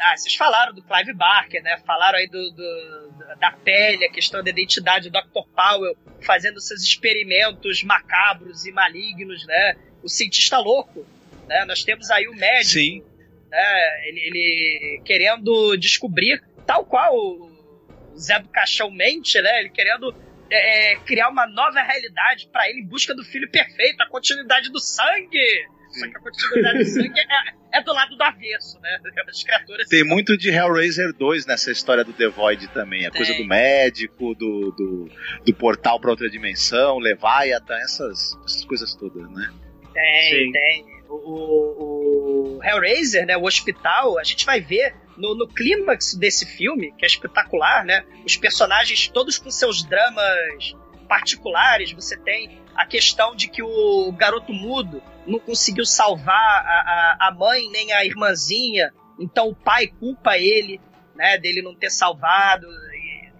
Ah, 0.00 0.16
vocês 0.16 0.34
falaram 0.36 0.72
do 0.74 0.82
Clive 0.82 1.12
Barker, 1.12 1.62
né? 1.62 1.76
Falaram 1.86 2.18
aí 2.18 2.28
do, 2.28 2.50
do- 2.52 3.36
da 3.40 3.50
pele, 3.52 4.04
a 4.04 4.10
questão 4.10 4.42
da 4.42 4.50
identidade 4.50 5.10
do 5.10 5.12
Dr. 5.12 5.48
Powell 5.54 5.96
fazendo 6.24 6.60
seus 6.60 6.82
experimentos 6.82 7.82
macabros 7.82 8.64
e 8.64 8.72
malignos, 8.72 9.44
né? 9.46 9.76
O 10.02 10.08
cientista 10.08 10.58
louco, 10.58 11.04
né? 11.48 11.64
Nós 11.64 11.82
temos 11.82 12.10
aí 12.10 12.28
o 12.28 12.34
médico, 12.34 12.70
Sim. 12.74 13.02
né? 13.50 14.08
Ele, 14.08 14.20
ele 14.20 15.02
querendo 15.04 15.76
descobrir, 15.76 16.40
tal 16.66 16.84
qual 16.84 17.12
o 17.14 17.50
Zé 18.16 18.38
do 18.38 18.48
Caixão 18.48 18.90
mente, 18.90 19.40
né? 19.42 19.60
Ele 19.60 19.70
querendo 19.70 20.14
é, 20.50 20.92
é, 20.92 20.96
criar 21.00 21.28
uma 21.28 21.46
nova 21.48 21.80
realidade 21.82 22.48
pra 22.52 22.68
ele 22.70 22.80
em 22.80 22.86
busca 22.86 23.14
do 23.14 23.24
filho 23.24 23.50
perfeito, 23.50 24.00
a 24.00 24.08
continuidade 24.08 24.70
do 24.70 24.78
sangue. 24.78 25.66
Só 25.90 26.06
que 26.06 26.16
a 26.16 26.20
continuidade 26.20 26.78
do 26.78 26.84
sangue 26.84 27.20
é, 27.20 27.78
é 27.78 27.82
do 27.82 27.92
lado 27.92 28.16
do 28.16 28.22
avesso, 28.22 28.78
né? 28.80 28.98
As 29.28 29.42
criaturas 29.42 29.88
Tem 29.88 30.04
muito 30.04 30.36
de 30.36 30.50
Hellraiser 30.50 31.12
2 31.12 31.46
nessa 31.46 31.70
história 31.70 32.04
do 32.04 32.12
The 32.12 32.28
Void 32.28 32.68
também. 32.68 33.06
A 33.06 33.10
coisa 33.10 33.32
Tem. 33.32 33.42
do 33.42 33.48
médico, 33.48 34.34
do, 34.34 34.70
do, 34.72 35.08
do 35.44 35.54
portal 35.54 36.00
pra 36.00 36.10
outra 36.10 36.28
dimensão, 36.30 36.98
Leviathan, 36.98 37.76
essas, 37.76 38.38
essas 38.44 38.64
coisas 38.64 38.94
todas, 38.94 39.30
né? 39.30 39.50
Tem, 39.92 40.46
Sim. 40.46 40.52
tem. 40.52 40.98
O, 41.08 41.14
o, 41.14 42.58
o 42.58 42.64
Hellraiser, 42.64 43.26
né, 43.26 43.36
o 43.36 43.44
hospital, 43.44 44.18
a 44.18 44.24
gente 44.24 44.44
vai 44.44 44.60
ver 44.60 44.94
no, 45.16 45.34
no 45.34 45.48
clímax 45.48 46.14
desse 46.14 46.46
filme, 46.46 46.92
que 46.96 47.04
é 47.04 47.08
espetacular, 47.08 47.84
né? 47.84 48.04
Os 48.24 48.36
personagens 48.36 49.08
todos 49.08 49.38
com 49.38 49.50
seus 49.50 49.82
dramas 49.82 50.76
particulares. 51.08 51.92
Você 51.92 52.16
tem 52.16 52.60
a 52.74 52.86
questão 52.86 53.34
de 53.34 53.48
que 53.48 53.62
o 53.62 54.12
garoto 54.12 54.52
mudo 54.52 55.02
não 55.26 55.38
conseguiu 55.38 55.84
salvar 55.84 56.36
a, 56.36 57.16
a, 57.20 57.28
a 57.28 57.34
mãe 57.34 57.68
nem 57.70 57.92
a 57.92 58.04
irmãzinha, 58.04 58.92
então 59.18 59.48
o 59.48 59.54
pai 59.54 59.88
culpa 59.88 60.38
ele, 60.38 60.80
né, 61.16 61.38
dele 61.38 61.62
não 61.62 61.74
ter 61.74 61.90
salvado. 61.90 62.66
E, 62.66 63.32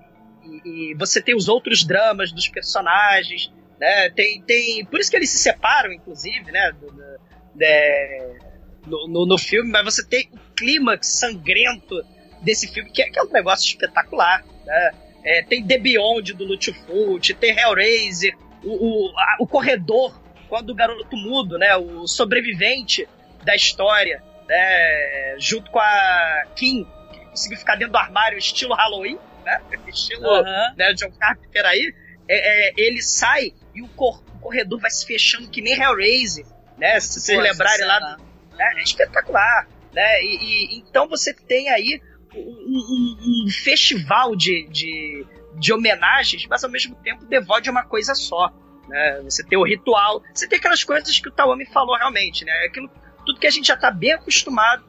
e, 0.45 0.91
e 0.91 0.95
você 0.95 1.23
tem 1.23 1.37
os 1.37 1.49
outros 1.49 1.85
dramas 1.85 2.33
dos 2.33 2.49
personagens, 2.49 3.53
né? 3.79 4.11
Tem, 4.11 4.43
tem, 4.43 4.85
por 4.85 4.99
isso 4.99 5.11
que 5.11 5.17
eles 5.17 5.31
se 5.31 5.39
separam, 5.39 5.93
inclusive, 5.93 6.51
né? 6.51 6.73
Do, 6.73 6.91
do, 6.91 7.19
de, 7.55 8.49
no, 8.87 9.09
no, 9.09 9.27
no, 9.27 9.39
filme, 9.39 9.71
mas 9.71 9.85
você 9.85 10.05
tem 10.05 10.29
o 10.33 10.55
clímax 10.55 11.07
sangrento 11.07 12.03
desse 12.43 12.67
filme, 12.69 12.91
que 12.91 13.03
é, 13.03 13.11
que 13.11 13.19
é 13.19 13.23
um 13.23 13.31
negócio 13.31 13.67
espetacular. 13.67 14.45
Né? 14.65 14.95
É, 15.25 15.43
tem 15.43 15.67
The 15.67 15.79
Beyond 15.79 16.33
do 16.35 16.45
Lutfult, 16.45 17.35
tem 17.35 17.57
Hellraiser, 17.59 18.35
o, 18.65 19.09
o, 19.11 19.19
a, 19.19 19.37
o 19.41 19.47
corredor, 19.47 20.21
quando 20.49 20.71
o 20.71 20.75
garoto 20.75 21.17
mudo, 21.17 21.59
né? 21.59 21.77
O 21.77 22.07
sobrevivente 22.07 23.07
da 23.45 23.55
história, 23.55 24.23
né? 24.49 25.35
Junto 25.39 25.71
com 25.71 25.79
a 25.79 26.45
Kim, 26.57 26.87
que 27.13 27.19
conseguiu 27.27 27.59
ficar 27.59 27.77
dentro 27.77 27.93
do 27.93 27.99
armário, 27.99 28.39
estilo 28.39 28.75
Halloween, 28.75 29.19
né? 29.45 29.61
Estilo 29.89 30.27
Aham. 30.27 30.75
né, 30.77 30.93
John 30.95 31.11
Carpenter 31.13 31.65
aí. 31.67 31.93
É, 32.29 32.69
é, 32.69 32.73
ele 32.77 33.03
sai 33.03 33.53
e 33.75 33.81
o, 33.83 33.89
cor- 33.89 34.23
o 34.35 34.39
corredor 34.39 34.79
vai 34.81 34.91
se 34.91 35.07
fechando 35.07 35.49
que 35.49 35.61
nem 35.63 35.73
Hellraiser, 35.81 36.45
né? 36.77 36.99
Se 37.01 37.21
vocês 37.21 37.39
lembrarem 37.39 37.87
lá 37.87 37.95
cena. 37.99 38.17
do, 38.17 38.61
é, 38.61 38.81
é 38.81 38.83
espetacular, 38.83 39.67
né? 39.95 40.23
E, 40.23 40.37
e- 40.37 40.79
então 40.79 41.09
você 41.09 41.33
tem 41.33 41.69
aí 41.71 42.01
um, 42.35 43.45
um- 43.45 43.51
festival 43.51 44.37
de, 44.37 44.67
de, 44.69 45.27
de 45.59 45.73
homenagens, 45.73 46.47
mas 46.49 46.63
ao 46.65 46.71
mesmo 46.71 46.95
tempo 46.97 47.27
Void 47.47 47.69
é 47.69 47.73
uma 47.73 47.85
coisa 47.85 48.15
só, 48.15 48.53
né? 48.89 49.21
Você 49.25 49.45
tem 49.45 49.59
o 49.59 49.65
ritual, 49.65 50.23
você 50.33 50.49
tem 50.49 50.59
aquelas 50.59 50.85
coisas 50.85 51.19
que 51.19 51.29
o 51.29 51.33
Tawami 51.33 51.67
falou 51.67 51.97
realmente, 51.97 52.45
né? 52.45 52.53
Aquilo, 52.67 52.91
tudo 53.25 53.39
que 53.39 53.47
a 53.47 53.51
gente 53.51 53.69
já 53.69 53.77
tá 53.77 53.91
bem 53.91 54.13
acostumado 54.13 54.85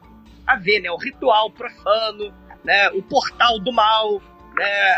a 0.46 0.56
ver, 0.56 0.80
né? 0.80 0.90
O 0.90 0.96
ritual 0.96 1.50
profano, 1.50 2.34
né? 2.64 2.90
O 2.90 3.02
portal 3.02 3.58
do 3.58 3.72
mal, 3.72 4.20
né? 4.54 4.92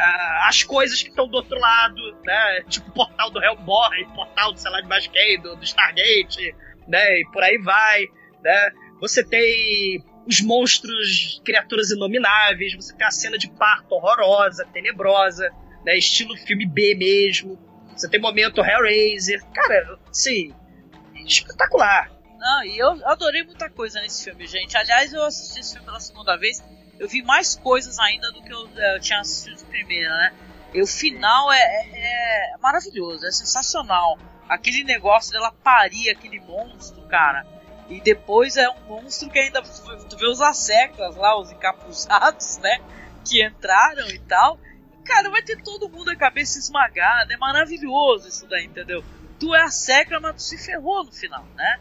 As 0.49 0.63
coisas 0.63 1.03
que 1.03 1.09
estão 1.11 1.29
do 1.29 1.37
outro 1.37 1.59
lado, 1.59 2.01
né? 2.25 2.63
Tipo 2.69 2.89
o 2.91 2.93
portal 2.93 3.31
do 3.31 3.43
Hellboy, 3.43 4.05
portal 4.15 4.53
do 4.53 4.59
sei 4.59 4.71
lá 4.71 4.81
de 4.81 4.89
mais 4.89 5.07
quem, 5.07 5.41
do, 5.41 5.57
do 5.57 5.65
Stargate, 5.65 6.55
né? 6.89 7.21
E 7.21 7.25
por 7.33 7.43
aí 7.43 7.59
vai, 7.59 8.07
né? 8.43 8.71
Você 9.01 9.25
tem 9.25 10.05
os 10.27 10.41
monstros, 10.41 11.41
criaturas 11.45 11.91
inomináveis, 11.91 12.75
você 12.75 12.95
tem 12.95 13.07
a 13.07 13.11
cena 13.11 13.37
de 13.39 13.49
parto 13.51 13.93
horrorosa, 13.95 14.65
tenebrosa, 14.73 15.51
né? 15.85 15.97
Estilo 15.99 16.37
filme 16.37 16.67
B 16.67 16.95
mesmo. 16.95 17.59
Você 17.97 18.09
tem 18.09 18.21
momento 18.21 18.61
Hellraiser. 18.65 19.45
Cara, 19.53 19.99
assim, 20.11 20.55
espetacular. 21.27 22.11
Não, 22.39 22.65
e 22.65 22.79
eu 22.79 22.91
adorei 23.07 23.45
muita 23.45 23.69
coisa 23.71 24.01
nesse 24.01 24.25
filme, 24.25 24.47
gente. 24.47 24.77
Aliás, 24.77 25.13
eu 25.13 25.23
assisti 25.25 25.61
esse 25.61 25.73
filme 25.73 25.87
pela 25.87 26.01
segunda 26.01 26.37
vez. 26.37 26.63
Eu 26.99 27.09
vi 27.09 27.23
mais 27.23 27.57
coisas 27.57 27.99
ainda 27.99 28.31
do 28.33 28.43
que 28.43 28.53
eu, 28.53 28.69
eh, 28.77 28.97
eu 28.97 29.01
tinha 29.01 29.21
assistido 29.21 29.57
de 29.57 29.65
primeira, 29.65 30.09
né? 30.09 30.33
E 30.75 30.81
o 30.81 30.87
final 30.87 31.53
é, 31.53 31.59
é- 31.59 32.55
é 32.55 32.59
maravilhoso, 32.61 33.27
é 33.27 33.31
sensacional. 33.31 34.19
Aquele 34.49 34.83
negócio 34.85 35.33
dela 35.33 35.53
parir 35.63 36.11
aquele 36.11 36.41
monstro, 36.41 37.03
cara. 37.09 37.45
E 37.97 38.01
depois 38.01 38.57
é 38.57 38.69
um 38.69 38.81
monstro 38.89 39.31
que 39.31 39.39
ainda. 39.39 39.63
Tu 39.63 40.17
vê 40.17 40.27
os 40.27 40.41
asseclas 40.41 41.17
lá, 41.17 41.39
os 41.39 41.51
encapuzados, 41.51 42.59
né? 42.63 42.79
Que 43.25 43.45
entraram 43.45 44.09
e 44.09 44.19
tal. 44.21 44.59
E, 44.93 45.03
cara, 45.05 45.31
vai 45.31 45.43
ter 45.43 45.63
todo 45.63 45.89
mundo 45.89 46.11
a 46.11 46.17
cabeça 46.17 46.59
esmagada. 46.59 47.33
É 47.33 47.37
maravilhoso 47.37 48.29
isso 48.29 48.47
daí, 48.49 48.65
entendeu? 48.65 49.05
Tu 49.39 49.55
é 49.55 49.63
a 49.63 49.71
secla, 49.71 50.21
mas 50.21 50.37
tu 50.37 50.43
se 50.43 50.59
ferrou 50.59 51.05
no 51.05 51.13
final, 51.13 51.45
né? 51.55 51.81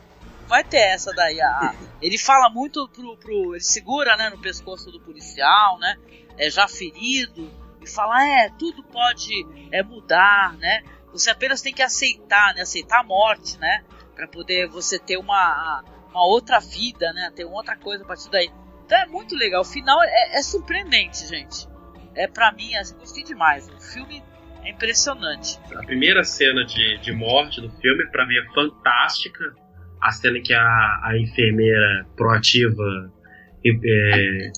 vai 0.52 0.66
ter 0.66 0.80
essa 0.80 1.14
daí. 1.14 1.40
A, 1.40 1.74
ele 2.02 2.18
fala 2.18 2.50
muito 2.50 2.86
pro, 2.90 3.16
pro. 3.16 3.56
Ele 3.56 3.64
segura 3.64 4.18
né, 4.18 4.30
no 4.30 4.38
pescoço 4.38 4.92
do 4.92 5.00
policial, 5.00 5.80
né? 5.80 5.96
É 6.38 6.50
já 6.50 6.68
ferido. 6.68 7.50
E 7.82 7.90
fala, 7.90 8.22
é, 8.28 8.50
tudo 8.60 8.84
pode 8.84 9.34
é, 9.72 9.82
mudar, 9.82 10.54
né? 10.58 10.84
Você 11.14 11.30
apenas 11.30 11.62
tem 11.62 11.74
que 11.74 11.82
aceitar, 11.82 12.54
né? 12.54 12.64
Aceitar 12.64 13.00
a 13.00 13.04
morte, 13.04 13.58
né? 13.60 13.82
Pra 14.14 14.28
poder 14.28 14.68
você 14.68 15.00
ter 15.00 15.18
uma, 15.18 15.84
uma 16.12 16.26
outra 16.26 16.60
vida, 16.60 17.12
né? 17.14 17.32
Ter 17.36 17.46
uma 17.46 17.58
outra 17.58 17.76
coisa 17.76 18.04
a 18.04 18.08
partir 18.08 18.30
daí. 18.30 18.52
Então 18.86 18.98
é 18.98 19.06
muito 19.08 19.36
legal. 19.36 19.62
O 19.62 19.66
final 19.66 20.02
é, 20.04 20.38
é 20.38 20.42
surpreendente, 20.42 21.28
gente. 21.28 21.68
É 22.14 22.28
pra 22.28 22.52
mim, 22.52 22.76
assim, 22.76 22.96
gostei 22.98 23.24
demais. 23.24 23.70
O 23.70 23.80
filme 23.80 24.22
é 24.64 24.72
impressionante. 24.72 25.58
A 25.74 25.84
primeira 25.84 26.24
cena 26.24 26.66
de, 26.66 26.98
de 26.98 27.12
morte 27.14 27.62
do 27.62 27.70
filme, 27.70 28.06
pra 28.12 28.28
mim, 28.28 28.36
é 28.36 28.54
fantástica. 28.54 29.56
A 30.02 30.12
cena 30.12 30.38
em 30.38 30.44
que 30.44 30.54
a, 30.54 31.00
a 31.04 31.18
enfermeira 31.18 32.06
proativa 32.16 33.12
é, 33.64 34.52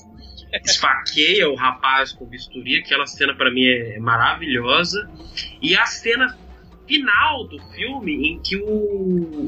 esfaqueia 0.63 1.49
o 1.49 1.55
rapaz 1.55 2.13
com 2.13 2.25
bisturi. 2.25 2.79
Aquela 2.79 3.05
cena, 3.05 3.35
pra 3.35 3.51
mim, 3.51 3.65
é 3.65 3.99
maravilhosa. 3.99 5.09
E 5.61 5.75
a 5.75 5.85
cena 5.85 6.35
final 6.87 7.47
do 7.47 7.59
filme, 7.73 8.27
em 8.29 8.39
que 8.39 8.55
o, 8.57 8.65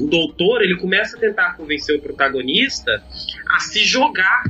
o 0.04 0.08
doutor 0.08 0.62
ele 0.62 0.76
começa 0.76 1.16
a 1.16 1.20
tentar 1.20 1.54
convencer 1.56 1.96
o 1.96 2.00
protagonista 2.02 3.02
a 3.50 3.58
se 3.60 3.84
jogar 3.84 4.44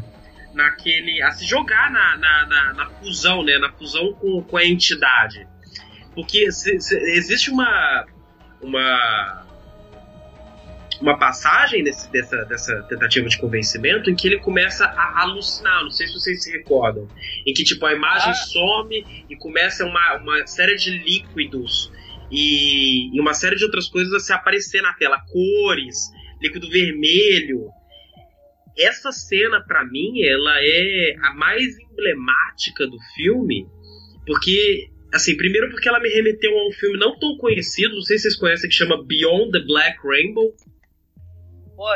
naquele. 0.55 1.21
a 1.23 1.31
se 1.33 1.45
jogar 1.47 1.91
na, 1.91 2.17
na, 2.17 2.47
na, 2.47 2.73
na 2.75 2.91
fusão, 2.91 3.43
né? 3.45 3.59
Na 3.59 3.71
fusão 3.73 4.13
com, 4.15 4.43
com 4.43 4.57
a 4.57 4.65
entidade. 4.65 5.47
Porque 6.15 6.51
se- 6.53 6.81
se- 6.81 6.97
existe 6.99 7.51
uma. 7.51 8.07
uma. 8.63 9.45
uma 11.01 11.19
passagem 11.19 11.83
nesse- 11.83 12.11
dessa, 12.11 12.37
dessa 12.47 12.83
tentativa 12.85 13.29
de 13.29 13.37
convencimento 13.37 14.09
em 14.11 14.15
que 14.15 14.27
ele 14.29 14.39
começa 14.39 14.87
a 14.87 15.23
alucinar, 15.23 15.83
não 15.83 15.91
sei 15.91 16.07
se 16.07 16.15
vocês 16.15 16.43
se 16.43 16.51
recordam. 16.53 17.07
Em 17.47 17.53
que 17.53 17.65
tipo 17.65 17.85
a 17.85 17.93
imagem 17.93 18.31
Ah. 18.31 18.35
some 18.35 19.05
e 19.29 19.37
começa 19.37 19.85
uma, 19.85 20.15
uma 20.17 20.47
série 20.47 20.77
de 20.77 20.91
líquidos 20.91 21.93
e, 22.31 23.15
e 23.17 23.21
uma 23.21 23.35
série 23.35 23.57
de 23.57 23.65
outras 23.65 23.89
coisas 23.89 24.13
a 24.13 24.21
se 24.21 24.33
aparecer 24.33 24.83
na 24.83 24.93
tela, 24.95 25.21
cores, 25.31 26.11
líquido 26.41 26.69
vermelho. 26.69 27.69
Essa 28.79 29.11
cena, 29.11 29.61
pra 29.61 29.85
mim, 29.85 30.23
ela 30.23 30.55
é 30.59 31.17
a 31.23 31.35
mais 31.35 31.79
emblemática 31.79 32.87
do 32.87 32.99
filme, 33.15 33.67
porque, 34.27 34.91
assim, 35.13 35.37
primeiro 35.37 35.71
porque 35.71 35.89
ela 35.89 36.01
me 36.01 36.09
remeteu 36.09 36.51
a 36.51 36.69
um 36.69 36.73
filme 36.73 36.99
não 36.99 37.19
tão 37.19 37.37
conhecido, 37.39 37.95
não 37.95 38.03
sei 38.03 38.19
se 38.19 38.25
vocês 38.25 38.37
conhecem, 38.37 38.69
que 38.69 38.77
chama 38.77 39.03
Beyond 39.03 39.53
the 39.53 39.65
Black 39.65 39.99
Rainbow. 40.05 40.55
Pô, 41.75 41.87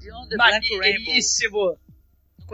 Beyond 0.00 0.28
the 0.28 0.36
Black 0.36 0.78
Rainbow. 0.78 1.14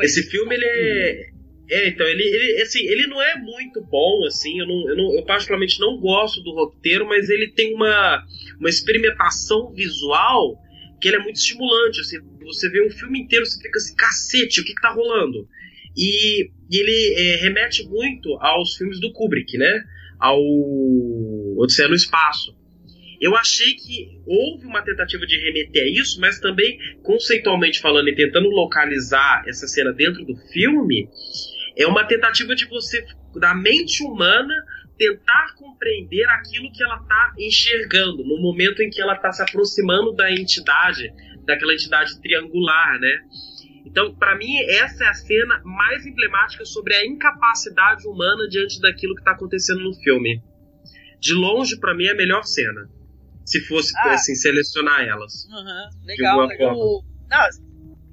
Esse 0.00 0.22
filme, 0.30 0.54
ele 0.54 0.64
é. 0.64 1.34
É, 1.70 1.88
então, 1.88 2.06
ele, 2.06 2.22
ele, 2.22 2.62
assim, 2.62 2.80
ele 2.80 3.06
não 3.06 3.22
é 3.22 3.36
muito 3.36 3.80
bom, 3.80 4.26
assim, 4.26 4.60
eu, 4.60 4.66
não, 4.66 4.88
eu, 4.90 4.96
não, 4.96 5.14
eu 5.14 5.24
particularmente 5.24 5.80
não 5.80 5.98
gosto 5.98 6.42
do 6.42 6.52
roteiro, 6.52 7.06
mas 7.06 7.30
ele 7.30 7.48
tem 7.52 7.74
uma, 7.74 8.22
uma 8.60 8.68
experimentação 8.68 9.72
visual 9.72 10.58
que 11.00 11.08
ele 11.08 11.16
é 11.16 11.20
muito 11.20 11.36
estimulante, 11.36 12.00
assim, 12.00 12.18
você 12.42 12.68
vê 12.68 12.86
um 12.86 12.90
filme 12.90 13.20
inteiro, 13.20 13.46
você 13.46 13.60
fica 13.60 13.78
assim, 13.78 13.96
cacete, 13.96 14.60
o 14.60 14.64
que 14.64 14.74
que 14.74 14.80
tá 14.80 14.90
rolando? 14.90 15.48
E, 15.96 16.50
e 16.70 16.76
ele 16.76 17.14
é, 17.16 17.36
remete 17.36 17.86
muito 17.86 18.36
aos 18.40 18.76
filmes 18.76 19.00
do 19.00 19.12
Kubrick, 19.12 19.56
né? 19.56 19.84
Ao 20.18 20.38
Odisseia 21.56 21.88
no 21.88 21.94
Espaço. 21.94 22.56
Eu 23.20 23.34
achei 23.36 23.74
que 23.74 24.20
houve 24.26 24.66
uma 24.66 24.82
tentativa 24.82 25.24
de 25.26 25.38
remeter 25.38 25.84
a 25.84 25.88
isso, 25.88 26.20
mas 26.20 26.40
também, 26.40 26.78
conceitualmente 27.02 27.80
falando 27.80 28.08
e 28.08 28.14
tentando 28.14 28.48
localizar 28.48 29.44
essa 29.46 29.66
cena 29.66 29.92
dentro 29.92 30.24
do 30.24 30.36
filme, 30.52 31.08
é 31.76 31.86
uma 31.86 32.05
tentativa 32.06 32.55
de 32.55 32.66
você, 32.66 33.05
da 33.34 33.55
mente 33.55 34.02
humana, 34.05 34.55
tentar 34.96 35.55
compreender 35.56 36.24
aquilo 36.30 36.70
que 36.72 36.82
ela 36.82 36.96
está 36.96 37.32
enxergando 37.38 38.22
no 38.24 38.40
momento 38.40 38.80
em 38.82 38.90
que 38.90 39.01
ela 39.01 39.14
está 39.14 39.32
se 39.32 39.42
aproximando 39.42 40.12
da 40.12 40.30
entidade, 40.30 41.12
daquela 41.44 41.74
entidade 41.74 42.20
triangular, 42.20 42.98
né? 43.01 43.18
Então, 43.86 44.14
para 44.14 44.36
mim, 44.36 44.56
essa 44.68 45.05
é 45.05 45.09
a 45.09 45.14
cena 45.14 45.60
mais 45.64 46.06
emblemática 46.06 46.64
sobre 46.64 46.94
a 46.94 47.05
incapacidade 47.05 48.06
humana 48.09 48.48
diante 48.48 48.80
daquilo 48.80 49.14
que 49.14 49.20
está 49.20 49.32
acontecendo 49.32 49.80
no 49.80 49.94
filme. 49.94 50.40
De 51.20 51.32
longe, 51.34 51.78
para 51.78 51.94
mim, 51.94 52.05
é 52.06 52.12
a 52.12 52.16
melhor 52.16 52.44
cena. 52.44 52.88
Se 53.44 53.60
fosse, 53.66 53.92
Ah. 53.98 54.12
assim, 54.12 54.34
selecionar 54.34 55.02
elas. 55.06 55.44
Uhum, 55.51 56.06
legal, 56.06 56.46
legal. 56.46 56.74
O- 56.76 57.02
não, 57.28 57.40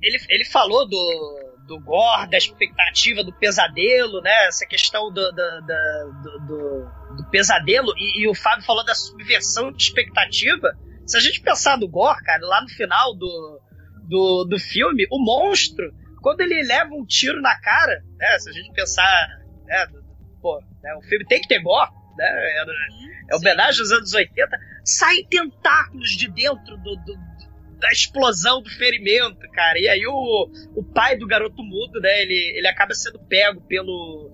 ele, 0.01 0.17
ele 0.29 0.45
falou 0.45 0.87
do, 0.87 1.40
do 1.71 1.79
gore, 1.79 2.29
da 2.29 2.37
expectativa 2.37 3.23
do 3.23 3.31
pesadelo, 3.31 4.21
né? 4.21 4.47
Essa 4.47 4.65
questão 4.65 5.09
do, 5.11 5.31
do, 5.31 5.31
do, 5.31 6.39
do- 6.47 6.85
do- 7.15 7.29
pesadelo. 7.29 7.93
E, 7.97 8.23
e 8.23 8.27
o 8.27 8.35
Fábio 8.35 8.65
falou 8.65 8.83
da 8.83 8.93
subversão 8.93 9.71
de 9.71 9.81
expectativa. 9.83 10.73
Se 11.07 11.15
a 11.15 11.21
gente 11.21 11.39
pensar 11.41 11.77
no 11.77 11.87
gore, 11.87 12.21
cara, 12.23 12.45
lá 12.45 12.61
no 12.61 12.67
final 12.69 13.15
do, 13.15 13.61
do, 14.09 14.43
do 14.49 14.59
filme, 14.59 15.07
o 15.09 15.17
monstro, 15.23 15.85
quando 16.21 16.41
ele 16.41 16.61
leva 16.63 16.93
um 16.93 17.05
tiro 17.05 17.41
na 17.41 17.57
cara, 17.61 18.01
né? 18.17 18.37
Se 18.39 18.49
a 18.49 18.53
gente 18.53 18.71
pensar, 18.73 19.27
né? 19.65 19.87
Pô, 20.41 20.59
né, 20.83 20.93
o 20.95 21.01
filme 21.03 21.25
tem 21.25 21.39
que 21.39 21.47
ter 21.47 21.61
gore, 21.61 21.89
né? 22.17 22.25
Era, 22.59 22.71
é 23.31 23.35
homenagem 23.37 23.79
aos 23.79 23.91
anos 23.91 24.13
80. 24.13 24.57
Saem 24.83 25.25
tentáculos 25.27 26.09
de 26.11 26.27
dentro 26.29 26.75
do, 26.77 26.95
do, 26.97 27.15
da 27.81 27.89
explosão 27.91 28.61
do 28.61 28.69
ferimento, 28.69 29.39
cara. 29.51 29.77
E 29.79 29.89
aí 29.89 30.05
o, 30.05 30.49
o 30.75 30.83
pai 30.83 31.17
do 31.17 31.25
garoto 31.25 31.63
mudo, 31.63 31.99
né? 31.99 32.21
Ele, 32.21 32.53
ele 32.55 32.67
acaba 32.67 32.93
sendo 32.93 33.19
pego 33.19 33.59
pelo, 33.61 34.29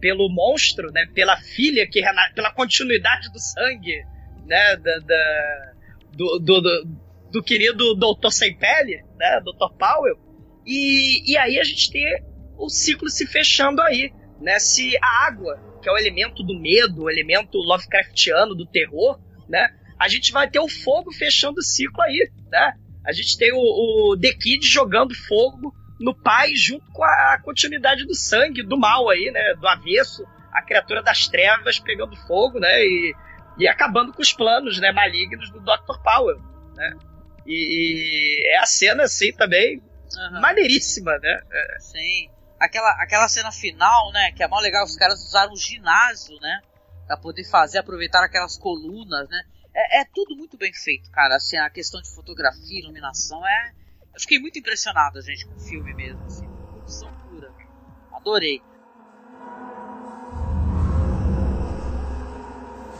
pelo 0.00 0.28
monstro, 0.28 0.90
né? 0.90 1.06
Pela 1.14 1.36
filha, 1.36 1.88
que 1.88 2.02
pela 2.34 2.52
continuidade 2.52 3.30
do 3.30 3.38
sangue, 3.38 4.04
né? 4.44 4.76
Da, 4.76 4.98
da 4.98 5.72
do, 6.12 6.38
do, 6.40 6.60
do, 6.60 6.88
do, 7.30 7.42
querido 7.42 7.94
Doutor 7.94 8.32
Sem 8.32 8.58
Pele, 8.58 9.04
né? 9.16 9.40
Doutor 9.44 9.72
Powell. 9.74 10.18
E, 10.66 11.30
e 11.30 11.36
aí 11.38 11.60
a 11.60 11.64
gente 11.64 11.92
tem 11.92 12.04
o 12.58 12.68
ciclo 12.68 13.08
se 13.08 13.26
fechando 13.28 13.80
aí, 13.80 14.12
né? 14.40 14.58
Se 14.58 14.98
a 15.00 15.26
água, 15.28 15.78
que 15.80 15.88
é 15.88 15.92
o 15.92 15.96
elemento 15.96 16.42
do 16.42 16.58
medo, 16.60 17.04
o 17.04 17.10
elemento 17.10 17.58
Lovecraftiano 17.58 18.56
do 18.56 18.66
terror, 18.66 19.20
né? 19.48 19.68
A 19.96 20.08
gente 20.08 20.32
vai 20.32 20.50
ter 20.50 20.58
o 20.58 20.68
fogo 20.68 21.12
fechando 21.12 21.58
o 21.60 21.62
ciclo 21.62 22.02
aí, 22.02 22.28
né? 22.50 22.72
A 23.04 23.12
gente 23.12 23.36
tem 23.38 23.52
o, 23.52 23.58
o 23.58 24.18
The 24.18 24.32
Kid 24.32 24.66
jogando 24.66 25.14
fogo 25.14 25.74
no 25.98 26.14
pai 26.14 26.54
junto 26.54 26.84
com 26.92 27.04
a 27.04 27.40
continuidade 27.42 28.06
do 28.06 28.14
sangue, 28.14 28.62
do 28.62 28.78
mal 28.78 29.08
aí, 29.08 29.30
né? 29.32 29.54
Do 29.54 29.66
avesso, 29.66 30.24
a 30.52 30.62
criatura 30.62 31.02
das 31.02 31.26
trevas 31.28 31.78
pegando 31.78 32.16
fogo, 32.26 32.60
né? 32.60 32.84
E, 32.84 33.14
e 33.58 33.68
acabando 33.68 34.12
com 34.12 34.22
os 34.22 34.32
planos, 34.32 34.78
né? 34.78 34.92
Malignos 34.92 35.50
do 35.50 35.60
Dr. 35.60 35.98
Powell, 36.02 36.40
né? 36.74 36.96
E, 37.46 38.42
e 38.44 38.54
é 38.54 38.58
a 38.58 38.66
cena, 38.66 39.04
assim, 39.04 39.32
também 39.32 39.82
uhum. 40.16 40.40
maneiríssima, 40.40 41.18
né? 41.18 41.40
É. 41.50 41.78
Sim. 41.80 42.30
Aquela, 42.60 42.90
aquela 43.02 43.28
cena 43.28 43.50
final, 43.50 44.12
né? 44.12 44.32
Que 44.32 44.42
é 44.42 44.48
mó 44.48 44.60
legal, 44.60 44.84
os 44.84 44.96
caras 44.96 45.24
usaram 45.24 45.52
o 45.52 45.56
ginásio, 45.56 46.38
né? 46.40 46.60
Pra 47.06 47.16
poder 47.16 47.44
fazer, 47.44 47.78
aproveitar 47.78 48.22
aquelas 48.22 48.58
colunas, 48.58 49.28
né? 49.28 49.42
É, 49.78 50.00
é, 50.00 50.04
tudo 50.04 50.34
muito 50.34 50.56
bem 50.56 50.72
feito, 50.72 51.08
cara. 51.12 51.36
Assim, 51.36 51.56
a 51.56 51.70
questão 51.70 52.02
de 52.02 52.10
fotografia, 52.10 52.80
iluminação, 52.80 53.46
é. 53.46 53.72
Eu 54.12 54.20
fiquei 54.20 54.40
muito 54.40 54.58
impressionado, 54.58 55.22
gente, 55.22 55.46
com 55.46 55.54
o 55.54 55.60
filme 55.60 55.94
mesmo, 55.94 56.20
assim, 56.24 56.48
produção 56.72 57.14
pura. 57.30 57.52
Adorei. 58.12 58.60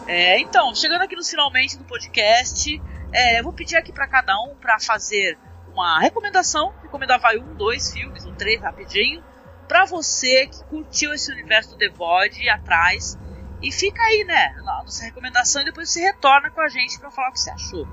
É, 0.07 0.39
então, 0.39 0.73
chegando 0.73 1.03
aqui 1.03 1.17
no 1.17 1.25
finalmente 1.25 1.77
do 1.77 1.85
podcast, 1.85 2.81
é, 3.13 3.41
eu 3.41 3.43
vou 3.43 3.53
pedir 3.53 3.77
aqui 3.77 3.93
para 3.93 4.07
cada 4.07 4.41
um 4.41 4.55
para 4.55 4.79
fazer 4.79 5.37
uma 5.73 5.99
recomendação, 5.99 6.73
recomendar 6.81 7.19
vai 7.19 7.39
um, 7.39 7.57
dois 7.57 7.93
filmes, 7.93 8.25
um 8.25 8.35
três 8.37 8.61
rapidinho, 8.61 9.23
para 9.67 9.85
você 9.85 10.47
que 10.47 10.65
curtiu 10.67 11.13
esse 11.13 11.31
universo 11.33 11.71
do 11.71 11.77
The 11.77 11.89
Void 11.89 12.49
atrás 12.49 13.19
e 13.63 13.73
fica 13.73 14.03
aí, 14.03 14.25
né, 14.25 14.55
na 14.57 14.83
nossa 14.83 15.05
recomendação 15.05 15.63
e 15.63 15.65
depois 15.65 15.91
você 15.91 16.01
retorna 16.01 16.51
com 16.51 16.61
a 16.61 16.69
gente 16.69 16.99
para 16.99 17.11
falar 17.11 17.31
o 17.31 17.33
que 17.33 17.41
você 17.41 17.51
achou, 17.51 17.87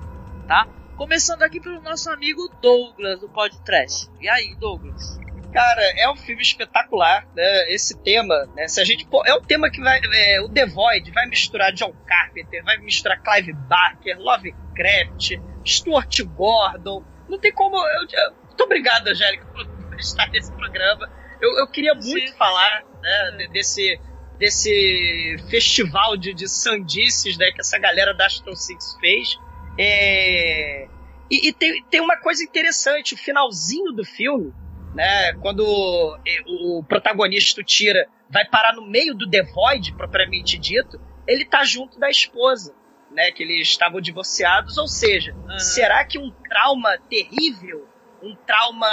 tá? 0.47 0.67
Começando 0.95 1.43
aqui 1.43 1.59
pelo 1.59 1.81
nosso 1.81 2.09
amigo 2.09 2.47
Douglas 2.61 3.19
do 3.19 3.27
Podcast. 3.27 4.09
E 4.21 4.29
aí, 4.29 4.55
Douglas? 4.55 5.19
Cara, 5.51 5.81
é 5.97 6.09
um 6.09 6.15
filme 6.15 6.41
espetacular, 6.41 7.27
né? 7.33 7.73
Esse 7.73 7.97
tema, 7.97 8.45
né? 8.55 8.67
Se 8.67 8.79
a 8.79 8.85
gente 8.85 9.07
é 9.25 9.33
um 9.33 9.41
tema 9.41 9.69
que 9.69 9.81
vai, 9.81 9.99
é, 10.13 10.41
o 10.41 10.49
The 10.49 10.65
Void 10.65 11.11
vai 11.11 11.27
misturar 11.27 11.71
John 11.73 11.93
Carpenter, 12.05 12.63
vai 12.63 12.77
misturar 12.77 13.21
Clive 13.21 13.53
Barker, 13.53 14.19
Lovecraft, 14.19 15.39
Stuart 15.65 16.21
Gordon. 16.35 17.03
Não 17.27 17.39
tem 17.39 17.53
como. 17.53 17.77
Eu, 17.77 18.07
eu, 18.11 18.31
muito 18.45 18.63
obrigado, 18.63 19.07
Angélica, 19.07 19.45
por 19.45 19.65
estar 19.97 20.27
nesse 20.29 20.51
programa. 20.51 21.09
Eu, 21.41 21.57
eu 21.59 21.67
queria 21.67 21.93
muito 21.93 22.31
Sim. 22.31 22.37
falar 22.37 22.83
né, 23.01 23.47
desse 23.51 23.99
desse 24.37 25.37
festival 25.49 26.17
de, 26.17 26.33
de 26.33 26.47
sandices 26.47 27.37
né, 27.37 27.51
que 27.51 27.61
essa 27.61 27.77
galera 27.77 28.13
da 28.13 28.25
Astro 28.25 28.55
Six 28.55 28.97
fez. 28.99 29.37
É... 29.77 30.87
E, 31.29 31.49
e 31.49 31.53
tem, 31.53 31.83
tem 31.85 32.01
uma 32.01 32.17
coisa 32.17 32.43
interessante, 32.43 33.15
o 33.15 33.17
finalzinho 33.17 33.91
do 33.91 34.05
filme, 34.05 34.53
né, 34.93 35.33
quando 35.41 35.61
o, 35.61 36.79
o 36.79 36.83
protagonista 36.83 37.63
tira 37.63 38.07
vai 38.29 38.45
parar 38.45 38.73
no 38.73 38.87
meio 38.87 39.13
do 39.13 39.29
The 39.29 39.43
Void, 39.43 39.93
propriamente 39.93 40.57
dito, 40.57 40.99
ele 41.27 41.45
tá 41.45 41.63
junto 41.63 41.99
da 41.99 42.09
esposa, 42.09 42.73
né, 43.11 43.31
que 43.31 43.43
eles 43.43 43.67
estavam 43.67 43.99
divorciados, 43.99 44.77
ou 44.77 44.87
seja, 44.87 45.33
uhum. 45.33 45.59
será 45.59 46.05
que 46.05 46.19
um 46.19 46.31
trauma 46.47 46.97
terrível, 47.09 47.87
um 48.21 48.35
trauma, 48.35 48.87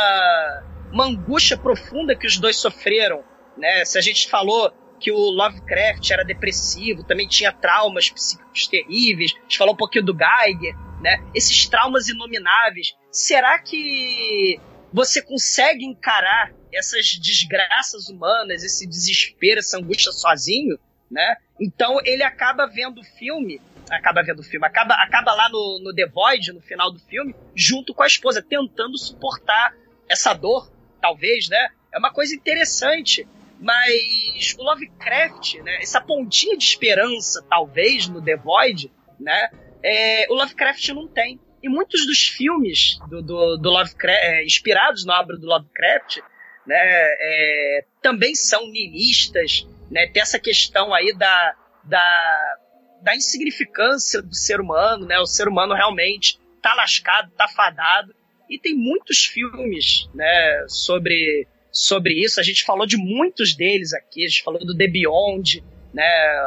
uma 0.91 1.05
angústia 1.05 1.57
profunda 1.57 2.17
que 2.17 2.27
os 2.27 2.39
dois 2.39 2.57
sofreram, 2.57 3.23
né, 3.57 3.85
se 3.85 3.99
a 3.99 4.01
gente 4.01 4.29
falou 4.29 4.73
que 5.03 5.11
o 5.11 5.19
Lovecraft 5.19 6.09
era 6.13 6.25
depressivo, 6.25 7.03
também 7.03 7.27
tinha 7.27 7.53
traumas 7.53 8.09
psíquicos 8.09 8.69
terríveis. 8.69 9.35
A 9.37 9.43
gente 9.43 9.59
falou 9.59 9.75
um 9.75 9.77
pouquinho 9.77 10.05
do 10.05 10.17
Geiger, 10.17 10.77
né? 11.01 11.21
Esses 11.35 11.69
traumas 11.69 12.09
inomináveis. 12.09 12.95
Será 13.11 13.59
que 13.59 14.61
você 14.93 15.21
consegue 15.21 15.85
encarar 15.85 16.53
essas 16.73 17.19
desgraças 17.19 18.09
humanas, 18.09 18.63
esse 18.63 18.87
desespero, 18.87 19.59
essa 19.59 19.77
angústia 19.77 20.13
sozinho, 20.13 20.79
né? 21.11 21.37
Então 21.61 21.99
ele 22.05 22.23
acaba 22.23 22.67
vendo 22.67 23.01
o 23.01 23.05
filme, 23.05 23.61
acaba 23.91 24.23
vendo 24.23 24.39
o 24.39 24.45
filme, 24.45 24.65
acaba, 24.65 24.95
acaba 24.95 25.35
lá 25.35 25.49
no, 25.49 25.81
no 25.83 25.93
The 25.93 26.07
Void, 26.07 26.53
no 26.53 26.61
final 26.61 26.93
do 26.93 27.01
filme, 27.01 27.35
junto 27.57 27.93
com 27.93 28.05
a 28.05 28.07
esposa, 28.07 28.41
tentando 28.41 28.97
suportar 28.97 29.75
essa 30.09 30.33
dor, 30.33 30.71
talvez, 31.01 31.49
né? 31.49 31.71
É 31.93 31.99
uma 31.99 32.13
coisa 32.13 32.35
interessante 32.35 33.27
mas 33.63 34.57
o 34.59 34.63
Lovecraft, 34.65 35.55
né, 35.63 35.79
essa 35.81 36.01
pontinha 36.01 36.59
de 36.59 36.65
esperança, 36.65 37.47
talvez, 37.49 38.09
no 38.09 38.21
The 38.21 38.37
Void, 38.37 38.91
né, 39.21 39.51
é, 39.85 40.27
o 40.29 40.35
Lovecraft 40.35 40.89
não 40.89 41.07
tem. 41.07 41.41
E 41.63 41.69
muitos 41.69 42.05
dos 42.05 42.27
filmes 42.27 42.99
do, 43.09 43.23
do, 43.23 43.57
do 43.57 43.71
Lovecraft, 43.71 44.21
é, 44.21 44.45
inspirados 44.45 45.05
na 45.05 45.21
obra 45.21 45.39
do 45.39 45.47
Lovecraft, 45.47 46.19
né, 46.67 46.77
é, 46.77 47.85
também 48.03 48.35
são 48.35 48.67
nihilistas, 48.67 49.65
né, 49.89 50.09
tem 50.09 50.21
essa 50.21 50.41
questão 50.41 50.93
aí 50.93 51.17
da, 51.17 51.55
da, 51.85 52.57
da 53.01 53.15
insignificância 53.15 54.21
do 54.21 54.35
ser 54.35 54.61
humano, 54.61 55.07
né, 55.07 55.21
o 55.21 55.27
ser 55.27 55.47
humano 55.47 55.73
realmente 55.73 56.37
tá 56.61 56.75
lascado, 56.75 57.31
tá 57.37 57.47
fadado, 57.47 58.13
e 58.51 58.59
tem 58.59 58.75
muitos 58.75 59.25
filmes, 59.25 60.11
né, 60.13 60.65
sobre 60.67 61.47
sobre 61.73 62.13
isso. 62.13 62.39
A 62.39 62.43
gente 62.43 62.65
falou 62.65 62.87
de 62.87 62.97
muitos 62.97 63.55
deles 63.55 63.95
aqui. 63.95 64.25
A 64.25 64.29
gente 64.29 64.43
falou 64.43 64.65
do 64.65 64.77
The 64.77 64.87
Beyond, 64.87 65.65
né? 65.93 66.05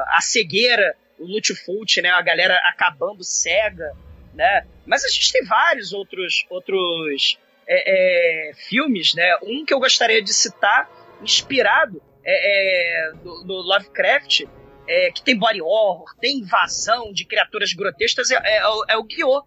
A 0.09 0.19
cegueira, 0.21 0.95
o 1.17 1.25
Lutfult, 1.25 2.01
né? 2.01 2.09
A 2.09 2.21
galera 2.21 2.55
acabando 2.69 3.23
cega, 3.23 3.91
né? 4.33 4.65
Mas 4.85 5.03
a 5.03 5.07
gente 5.07 5.31
tem 5.31 5.43
vários 5.43 5.91
outros 5.91 6.45
outros 6.49 7.39
é, 7.67 8.49
é, 8.49 8.53
filmes, 8.53 9.13
né? 9.15 9.35
Um 9.41 9.65
que 9.65 9.73
eu 9.73 9.79
gostaria 9.79 10.21
de 10.21 10.33
citar, 10.33 10.89
inspirado 11.21 12.01
é, 12.23 13.09
é 13.09 13.13
do, 13.13 13.43
do, 13.43 13.53
Lovecraft, 13.53 14.43
é, 14.87 15.11
que 15.11 15.23
tem 15.23 15.37
body 15.37 15.61
horror, 15.61 16.15
tem 16.19 16.39
invasão 16.39 17.11
de 17.11 17.25
criaturas 17.25 17.73
grotescas, 17.73 18.29
é, 18.31 18.35
é, 18.35 18.61
é 18.89 18.97
o 18.97 19.03
Guiô, 19.03 19.43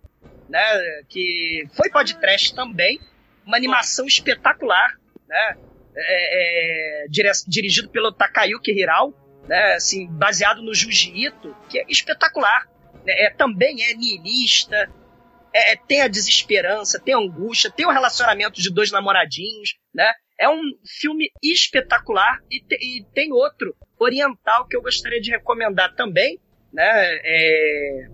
né? 0.49 1.03
Que 1.09 1.69
foi 1.75 1.91
podcast 1.91 2.55
também, 2.55 3.01
uma 3.47 3.57
animação 3.57 4.07
espetacular, 4.07 4.99
né? 5.29 5.57
é, 5.99 7.05
é, 7.05 7.07
dirigido 7.47 7.89
pelo 7.91 8.13
Takayuki 8.13 8.71
Hirao, 8.71 9.13
né, 9.47 9.75
assim, 9.75 10.07
baseado 10.07 10.63
no 10.63 10.75
Jiu-Jitsu, 10.75 11.55
que 11.69 11.79
é 11.79 11.85
espetacular. 11.89 12.69
Né, 13.05 13.13
é, 13.25 13.31
também 13.31 13.83
é 13.85 13.95
niilista, 13.95 14.91
é, 15.53 15.73
é, 15.73 15.77
tem 15.77 16.03
a 16.03 16.09
desesperança, 16.09 17.01
tem 17.01 17.15
a 17.15 17.19
angústia, 17.19 17.71
tem 17.71 17.87
o 17.87 17.91
relacionamento 17.91 18.61
de 18.61 18.73
dois 18.73 18.91
namoradinhos, 18.91 19.77
né? 19.95 20.13
É 20.41 20.49
um 20.49 20.63
filme 21.01 21.33
espetacular 21.43 22.39
e, 22.49 22.61
te, 22.61 22.77
e 22.77 23.05
tem 23.13 23.33
outro 23.33 23.75
oriental 23.99 24.69
que 24.69 24.77
eu 24.77 24.83
gostaria 24.83 25.21
de 25.21 25.31
recomendar 25.31 25.95
também, 25.97 26.39
né? 26.73 27.19
É, 27.25 28.09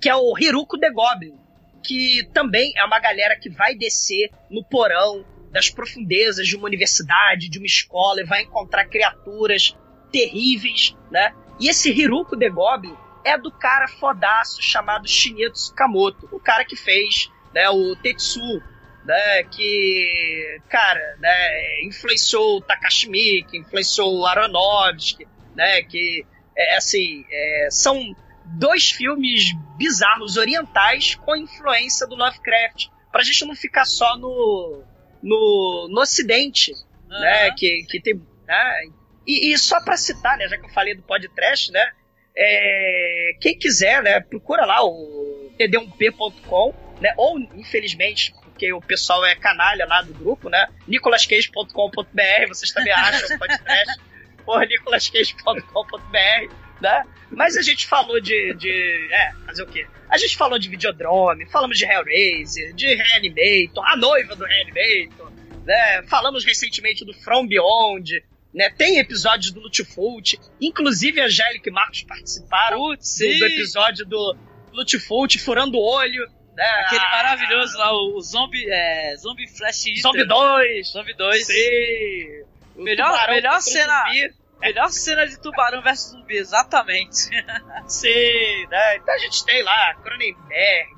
que 0.00 0.08
é 0.08 0.14
o 0.14 0.38
Hiruko 0.38 0.78
the 0.78 0.90
Goblin, 0.90 1.38
que 1.82 2.26
também 2.32 2.72
é 2.76 2.84
uma 2.84 2.98
galera 2.98 3.38
que 3.38 3.50
vai 3.50 3.74
descer 3.74 4.30
no 4.48 4.64
porão 4.64 5.33
das 5.54 5.70
profundezas 5.70 6.48
de 6.48 6.56
uma 6.56 6.66
universidade, 6.66 7.48
de 7.48 7.58
uma 7.58 7.66
escola, 7.66 8.20
e 8.20 8.24
vai 8.24 8.42
encontrar 8.42 8.86
criaturas 8.86 9.76
terríveis, 10.10 10.96
né? 11.12 11.32
E 11.60 11.68
esse 11.68 11.90
Hiruko 11.90 12.36
the 12.36 12.50
Goblin 12.50 12.96
é 13.24 13.38
do 13.38 13.52
cara 13.52 13.86
fodaço 13.86 14.60
chamado 14.60 15.06
Shinya 15.06 15.50
Tsukamoto, 15.52 16.28
o 16.32 16.40
cara 16.40 16.64
que 16.64 16.74
fez 16.74 17.30
né, 17.54 17.70
o 17.70 17.94
Tetsu, 17.94 18.60
né, 19.04 19.44
que, 19.44 20.60
cara, 20.68 21.16
né, 21.20 21.82
influenciou 21.84 22.56
o 22.56 22.60
Takashi 22.60 23.08
Miike, 23.08 23.56
influenciou 23.56 24.18
o 24.18 24.26
Aronofsky, 24.26 25.24
né, 25.54 25.82
que, 25.82 26.26
é, 26.58 26.76
assim, 26.76 27.24
é, 27.30 27.68
são 27.70 28.14
dois 28.44 28.90
filmes 28.90 29.54
bizarros 29.76 30.36
orientais 30.36 31.14
com 31.14 31.36
influência 31.36 32.08
do 32.08 32.16
Lovecraft, 32.16 32.88
pra 33.12 33.22
gente 33.22 33.44
não 33.44 33.54
ficar 33.54 33.84
só 33.84 34.18
no, 34.18 34.82
no, 35.24 35.88
no 35.90 36.00
Ocidente, 36.00 36.72
né? 37.08 37.50
Que, 37.52 37.84
que 37.88 38.00
tem. 38.00 38.14
Né? 38.46 38.82
E, 39.26 39.52
e 39.52 39.58
só 39.58 39.82
para 39.82 39.96
citar, 39.96 40.36
né? 40.36 40.46
Já 40.46 40.58
que 40.58 40.66
eu 40.66 40.70
falei 40.70 40.94
do 40.94 41.02
podcast, 41.02 41.72
né? 41.72 41.92
É, 42.36 43.36
quem 43.40 43.56
quiser, 43.56 44.02
né, 44.02 44.18
procura 44.18 44.66
lá 44.66 44.84
o 44.84 45.52
td1p.com, 45.56 46.74
né, 47.00 47.14
ou 47.16 47.38
infelizmente, 47.38 48.34
porque 48.42 48.72
o 48.72 48.80
pessoal 48.80 49.24
é 49.24 49.36
canalha 49.36 49.86
lá 49.86 50.02
do 50.02 50.12
grupo, 50.12 50.48
né, 50.48 50.66
nicolascage.com.br, 50.88 52.48
vocês 52.48 52.72
também 52.72 52.92
acham 52.92 53.36
o 53.36 53.38
podcast 53.38 54.00
por 54.44 54.66
nicolascage.com.br, 54.66 56.54
né? 56.80 57.04
Mas 57.36 57.56
a 57.56 57.62
gente 57.62 57.86
falou 57.86 58.20
de, 58.20 58.54
de. 58.54 59.08
É, 59.12 59.32
fazer 59.46 59.62
o 59.62 59.66
quê? 59.66 59.86
A 60.08 60.18
gente 60.18 60.36
falou 60.36 60.58
de 60.58 60.68
Videodrome, 60.68 61.46
falamos 61.50 61.78
de 61.78 61.84
Hellraiser, 61.84 62.74
de 62.74 62.94
Reanimator, 62.94 63.84
a 63.86 63.96
noiva 63.96 64.36
do 64.36 64.44
Reanimator, 64.44 65.32
né? 65.64 66.02
Falamos 66.08 66.44
recentemente 66.44 67.04
do 67.04 67.12
From 67.12 67.46
Beyond, 67.46 68.22
né? 68.54 68.70
Tem 68.70 68.98
episódios 68.98 69.50
do 69.50 69.60
Lutifult, 69.60 70.38
inclusive 70.60 71.20
a 71.20 71.24
Angélica 71.24 71.68
e 71.68 71.72
Marcos 71.72 72.02
participaram 72.04 72.78
Putz, 72.78 73.18
do, 73.18 73.38
do 73.38 73.46
episódio 73.46 74.06
do 74.06 74.36
Lutifult, 74.72 75.38
furando 75.38 75.76
o 75.76 75.82
olho. 75.82 76.28
Né? 76.54 76.64
Aquele 76.86 77.02
maravilhoso 77.10 77.76
lá, 77.76 77.92
o 77.92 78.20
Zombie, 78.20 78.64
é, 78.70 79.16
zombie 79.16 79.48
Flash 79.48 79.86
Eater. 79.86 80.02
Zombie 80.02 80.24
2. 80.24 80.88
Zombie 80.88 81.14
2. 81.14 81.46
Sim. 81.46 82.44
O 82.76 82.82
Melhor, 82.82 83.28
melhor 83.28 83.60
cena. 83.60 84.04
zumbi. 84.06 84.43
Melhor 84.64 84.88
cena 84.88 85.26
de 85.26 85.38
tubarão 85.40 85.82
versus 85.82 86.12
zumbi, 86.12 86.36
exatamente. 86.36 87.30
Sim, 87.86 88.66
né? 88.70 88.96
Então 88.96 89.14
a 89.14 89.18
gente 89.18 89.44
tem 89.44 89.62
lá 89.62 89.94
Cronenberg, 90.02 90.88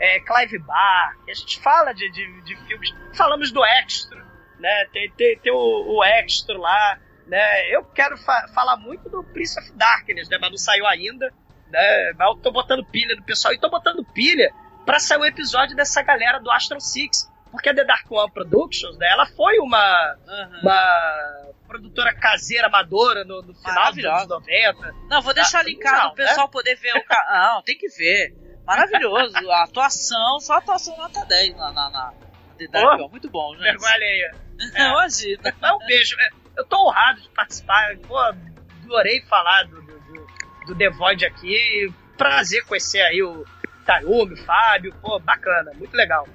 é, 0.00 0.20
Clive 0.20 0.58
Barr, 0.58 1.16
a 1.28 1.34
gente 1.34 1.60
fala 1.60 1.92
de, 1.92 2.10
de, 2.10 2.42
de 2.42 2.56
filmes. 2.66 2.90
Falamos 3.16 3.50
do 3.52 3.64
Extra, 3.64 4.22
né? 4.58 4.86
Tem, 4.92 5.10
tem, 5.12 5.38
tem 5.38 5.52
o, 5.52 5.96
o 5.98 6.04
Extra 6.04 6.58
lá, 6.58 6.98
né? 7.26 7.74
Eu 7.74 7.84
quero 7.84 8.16
fa- 8.18 8.48
falar 8.54 8.76
muito 8.76 9.08
do 9.08 9.22
Prince 9.24 9.58
of 9.58 9.72
Darkness, 9.72 10.28
né? 10.28 10.38
Mas 10.40 10.50
não 10.50 10.58
saiu 10.58 10.86
ainda, 10.86 11.32
né? 11.70 12.12
Mas 12.18 12.28
eu 12.28 12.36
tô 12.36 12.50
botando 12.50 12.84
pilha 12.84 13.14
no 13.14 13.22
pessoal 13.22 13.54
e 13.54 13.58
tô 13.60 13.70
botando 13.70 14.04
pilha 14.12 14.52
pra 14.84 14.98
sair 14.98 15.18
o 15.18 15.24
episódio 15.24 15.74
dessa 15.76 16.02
galera 16.02 16.38
do 16.40 16.50
Astro 16.50 16.80
Six. 16.80 17.30
Porque 17.50 17.68
a 17.70 17.74
The 17.74 17.84
Dark 17.84 18.10
One 18.10 18.30
Productions, 18.32 18.98
né? 18.98 19.08
Ela 19.08 19.24
foi 19.24 19.58
uma, 19.60 20.16
uma 20.62 21.46
produtora 21.78 22.14
caseira 22.14 22.66
amadora 22.66 23.24
no, 23.24 23.42
no 23.42 23.54
final 23.54 23.92
dos 23.92 24.04
anos 24.04 24.26
90. 24.28 24.94
Não, 25.08 25.22
vou 25.22 25.32
deixar 25.34 25.60
Ah, 25.60 25.62
linkado 25.62 26.14
pro 26.14 26.24
pessoal 26.24 26.46
né? 26.46 26.52
poder 26.52 26.74
ver 26.76 26.96
o 26.96 27.04
ca... 27.04 27.24
Não, 27.54 27.62
tem 27.62 27.76
que 27.78 27.88
ver. 27.88 28.34
Maravilhoso. 28.66 29.50
A 29.50 29.64
atuação, 29.64 30.40
só 30.40 30.54
a 30.54 30.58
atuação 30.58 30.96
nota 30.96 31.24
10 31.24 31.56
na, 31.56 31.72
na, 31.72 31.90
na 31.90 32.12
The 32.58 32.66
Dark 32.68 33.00
One. 33.00 33.08
Muito 33.10 33.30
bom, 33.30 33.54
gente. 33.54 33.62
Vergonha 33.64 33.94
alheia. 33.94 34.34
Imagina. 34.76 35.54
Mas 35.60 35.72
um 35.72 35.78
beijo. 35.86 36.16
É, 36.20 36.28
Eu 36.56 36.64
tô 36.64 36.86
honrado 36.88 37.20
de 37.20 37.28
participar. 37.30 37.96
Pô, 38.08 38.18
adorei 38.18 39.20
falar 39.22 39.64
do, 39.64 39.80
do, 39.82 40.00
do- 40.00 40.26
do 40.66 40.74
The 40.76 40.90
Void 40.90 41.24
aqui. 41.26 41.92
Prazer 42.16 42.64
conhecer 42.64 43.02
aí 43.02 43.22
o 43.22 43.44
Tayumi, 43.84 44.32
o 44.34 44.44
Fábio. 44.44 44.92
Pô, 45.00 45.18
bacana, 45.20 45.70
muito 45.74 45.94
legal. 45.94 46.26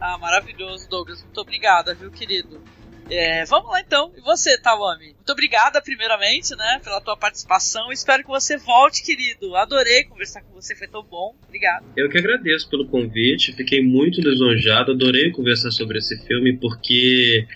Ah, 0.00 0.16
maravilhoso, 0.18 0.88
Douglas. 0.88 1.22
Muito 1.24 1.40
obrigada, 1.40 1.94
viu, 1.94 2.10
querido? 2.10 2.62
É, 3.10 3.44
vamos 3.44 3.70
lá 3.70 3.80
então. 3.80 4.12
E 4.16 4.20
você, 4.20 4.56
Tawami? 4.60 5.14
Muito 5.14 5.32
obrigada, 5.32 5.82
primeiramente, 5.82 6.54
né, 6.56 6.80
pela 6.82 7.00
tua 7.00 7.16
participação. 7.16 7.90
Espero 7.92 8.22
que 8.22 8.28
você 8.28 8.56
volte, 8.56 9.04
querido. 9.04 9.56
Adorei 9.56 10.04
conversar 10.04 10.42
com 10.42 10.54
você, 10.54 10.74
foi 10.76 10.86
tão 10.86 11.02
bom. 11.02 11.34
Obrigado. 11.44 11.86
Eu 11.96 12.08
que 12.08 12.18
agradeço 12.18 12.68
pelo 12.70 12.86
convite, 12.86 13.52
fiquei 13.52 13.82
muito 13.82 14.20
lisonjeado, 14.20 14.92
adorei 14.92 15.30
conversar 15.30 15.70
sobre 15.70 15.98
esse 15.98 16.16
filme, 16.26 16.56
porque 16.58 17.46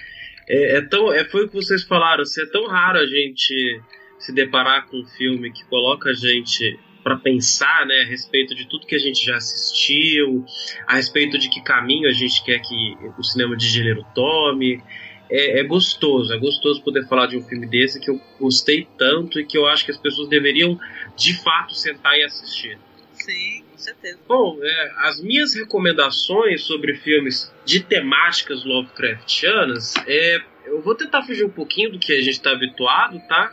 é, 0.48 0.78
é 0.78 0.82
tão. 0.82 1.12
É, 1.12 1.24
foi 1.24 1.44
o 1.44 1.48
que 1.48 1.54
vocês 1.54 1.82
falaram, 1.82 2.22
assim, 2.22 2.42
é 2.42 2.46
tão 2.46 2.66
raro 2.66 2.98
a 2.98 3.06
gente 3.06 3.80
se 4.18 4.32
deparar 4.32 4.86
com 4.88 4.98
um 4.98 5.06
filme 5.06 5.52
que 5.52 5.64
coloca 5.66 6.10
a 6.10 6.14
gente 6.14 6.78
para 7.02 7.16
pensar 7.16 7.84
né, 7.86 8.00
a 8.00 8.06
respeito 8.06 8.54
de 8.54 8.66
tudo 8.66 8.86
que 8.86 8.94
a 8.94 8.98
gente 8.98 9.24
já 9.24 9.36
assistiu, 9.36 10.44
a 10.86 10.96
respeito 10.96 11.38
de 11.38 11.50
que 11.50 11.62
caminho 11.62 12.08
a 12.08 12.12
gente 12.12 12.42
quer 12.42 12.58
que 12.60 12.96
o 13.18 13.22
cinema 13.22 13.54
de 13.54 13.68
gênero 13.68 14.02
tome. 14.14 14.82
É, 15.36 15.58
é 15.58 15.64
gostoso, 15.64 16.32
é 16.32 16.38
gostoso 16.38 16.80
poder 16.84 17.08
falar 17.08 17.26
de 17.26 17.36
um 17.36 17.42
filme 17.42 17.66
desse 17.66 17.98
que 17.98 18.08
eu 18.08 18.20
gostei 18.38 18.86
tanto 18.96 19.40
e 19.40 19.44
que 19.44 19.58
eu 19.58 19.66
acho 19.66 19.84
que 19.84 19.90
as 19.90 19.98
pessoas 19.98 20.28
deveriam 20.28 20.78
de 21.16 21.34
fato 21.42 21.74
sentar 21.74 22.16
e 22.16 22.22
assistir. 22.22 22.78
Sim, 23.14 23.64
com 23.68 23.76
certeza. 23.76 24.18
Bom, 24.28 24.58
é, 24.62 24.92
as 24.98 25.20
minhas 25.20 25.52
recomendações 25.54 26.62
sobre 26.62 26.94
filmes 26.94 27.52
de 27.64 27.80
temáticas 27.80 28.64
Lovecraftianas, 28.64 29.94
é, 30.06 30.40
eu 30.66 30.80
vou 30.80 30.94
tentar 30.94 31.22
fugir 31.24 31.44
um 31.44 31.50
pouquinho 31.50 31.90
do 31.90 31.98
que 31.98 32.12
a 32.12 32.20
gente 32.20 32.34
está 32.34 32.52
habituado, 32.52 33.20
tá? 33.26 33.52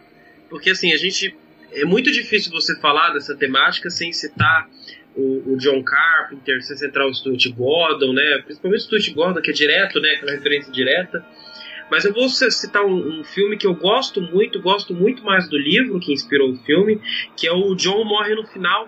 Porque 0.49 0.69
assim, 0.69 0.93
a 0.93 0.97
gente. 0.97 1.35
É 1.73 1.85
muito 1.85 2.11
difícil 2.11 2.51
você 2.51 2.77
falar 2.81 3.13
dessa 3.13 3.33
temática 3.33 3.89
sem 3.89 4.11
citar 4.11 4.69
o, 5.15 5.53
o 5.53 5.57
John 5.57 5.81
Carpenter, 5.81 6.61
sem 6.61 6.75
citar 6.75 7.07
o 7.07 7.13
Stuart 7.13 7.47
Gordon, 7.55 8.13
né? 8.13 8.41
Principalmente 8.43 8.81
o 8.81 8.83
Stuart 8.83 9.13
Gordon, 9.13 9.41
que 9.41 9.51
é 9.51 9.53
direto, 9.53 9.99
né? 10.01 10.11
Aquela 10.11 10.33
referência 10.33 10.71
direta. 10.71 11.25
Mas 11.91 12.05
eu 12.05 12.13
vou 12.13 12.29
citar 12.29 12.85
um, 12.85 13.19
um 13.19 13.23
filme 13.25 13.57
que 13.57 13.67
eu 13.67 13.75
gosto 13.75 14.21
muito, 14.21 14.61
gosto 14.61 14.93
muito 14.93 15.25
mais 15.25 15.49
do 15.49 15.57
livro 15.57 15.99
que 15.99 16.13
inspirou 16.13 16.51
o 16.51 16.55
filme, 16.55 17.01
que 17.35 17.45
é 17.45 17.51
o 17.51 17.75
John 17.75 18.05
Morre 18.05 18.33
no 18.33 18.47
Final, 18.47 18.87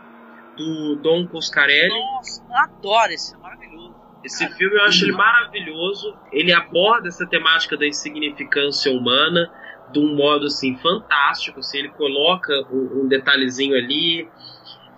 do 0.55 0.95
Don 0.95 1.27
Coscarelli. 1.27 1.89
Nossa, 1.89 2.41
eu 2.41 2.55
adoro 2.55 3.11
esse, 3.11 3.35
é 3.35 3.37
maravilhoso. 3.37 3.93
Esse 4.23 4.47
filme 4.55 4.77
eu 4.77 4.83
acho 4.83 5.03
ele 5.03 5.11
maravilhoso. 5.11 6.15
Ele 6.31 6.53
aborda 6.53 7.09
essa 7.09 7.27
temática 7.27 7.75
da 7.75 7.85
insignificância 7.85 8.89
humana 8.89 9.51
de 9.91 9.99
um 9.99 10.15
modo 10.15 10.45
assim 10.45 10.77
fantástico. 10.77 11.59
Assim, 11.59 11.79
ele 11.79 11.89
coloca 11.89 12.53
um, 12.71 13.01
um 13.03 13.07
detalhezinho 13.09 13.75
ali 13.75 14.29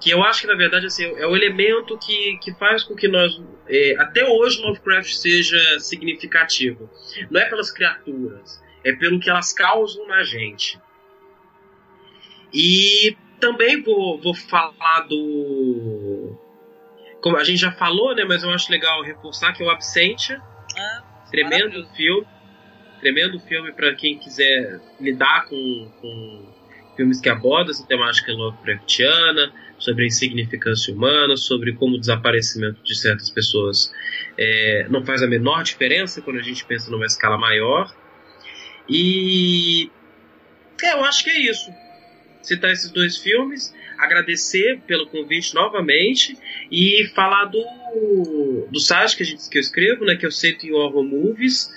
que 0.05 0.11
eu 0.11 0.23
acho 0.23 0.41
que 0.41 0.47
na 0.47 0.53
verdade 0.53 0.85
assim, 0.85 1.03
é 1.03 1.25
o 1.25 1.35
elemento 1.35 1.97
que, 1.97 2.37
que 2.37 2.53
faz 2.53 2.83
com 2.83 2.95
que 2.95 3.07
nós 3.07 3.41
é, 3.67 3.95
até 3.97 4.23
hoje 4.23 4.61
Lovecraft 4.61 5.11
seja 5.11 5.79
significativo. 5.79 6.87
Não 7.31 7.41
é 7.41 7.45
pelas 7.49 7.71
criaturas, 7.71 8.63
é 8.83 8.93
pelo 8.93 9.19
que 9.19 9.31
elas 9.31 9.51
causam 9.51 10.07
na 10.07 10.23
gente. 10.23 10.79
E 12.53 13.17
também 13.39 13.81
vou, 13.81 14.21
vou 14.21 14.35
falar 14.35 15.07
do 15.09 16.37
como 17.19 17.37
a 17.37 17.43
gente 17.43 17.57
já 17.57 17.71
falou, 17.71 18.13
né? 18.13 18.25
Mas 18.25 18.43
eu 18.43 18.51
acho 18.51 18.71
legal 18.71 19.01
reforçar 19.01 19.53
que 19.53 19.63
é 19.63 19.65
o 19.65 19.71
Absentia. 19.71 20.39
Ah, 20.77 21.03
tremendo 21.31 21.83
filme. 21.95 22.27
Tremendo 22.99 23.39
filme 23.39 23.71
para 23.71 23.95
quem 23.95 24.19
quiser 24.19 24.79
lidar 24.99 25.45
com, 25.45 25.91
com 25.99 26.53
filmes 26.95 27.19
que 27.19 27.27
abordam 27.27 27.71
essa 27.71 27.85
temática 27.87 28.31
Lovecraftiana, 28.31 29.51
sobre 29.77 30.03
a 30.03 30.07
insignificância 30.07 30.93
humana, 30.93 31.35
sobre 31.35 31.73
como 31.73 31.95
o 31.95 31.99
desaparecimento 31.99 32.81
de 32.83 32.95
certas 32.95 33.29
pessoas 33.29 33.91
é, 34.37 34.87
não 34.89 35.05
faz 35.05 35.21
a 35.21 35.27
menor 35.27 35.63
diferença 35.63 36.21
quando 36.21 36.39
a 36.39 36.41
gente 36.41 36.65
pensa 36.65 36.89
numa 36.89 37.05
escala 37.05 37.37
maior. 37.37 37.93
E 38.87 39.89
é, 40.83 40.93
eu 40.93 41.03
acho 41.03 41.23
que 41.23 41.29
é 41.29 41.39
isso. 41.39 41.71
Citar 42.41 42.71
esses 42.71 42.91
dois 42.91 43.17
filmes, 43.17 43.73
agradecer 43.97 44.79
pelo 44.85 45.07
convite 45.07 45.53
novamente 45.55 46.37
e 46.71 47.09
falar 47.15 47.45
do, 47.45 48.67
do 48.71 48.79
site 48.79 49.17
que, 49.17 49.23
a 49.23 49.25
gente, 49.25 49.49
que 49.49 49.57
eu 49.57 49.61
escrevo, 49.61 50.05
né, 50.05 50.15
que 50.15 50.27
o 50.27 50.31
Seito 50.31 50.65
em 50.65 50.71
Horror 50.71 51.03
Movies. 51.03 51.69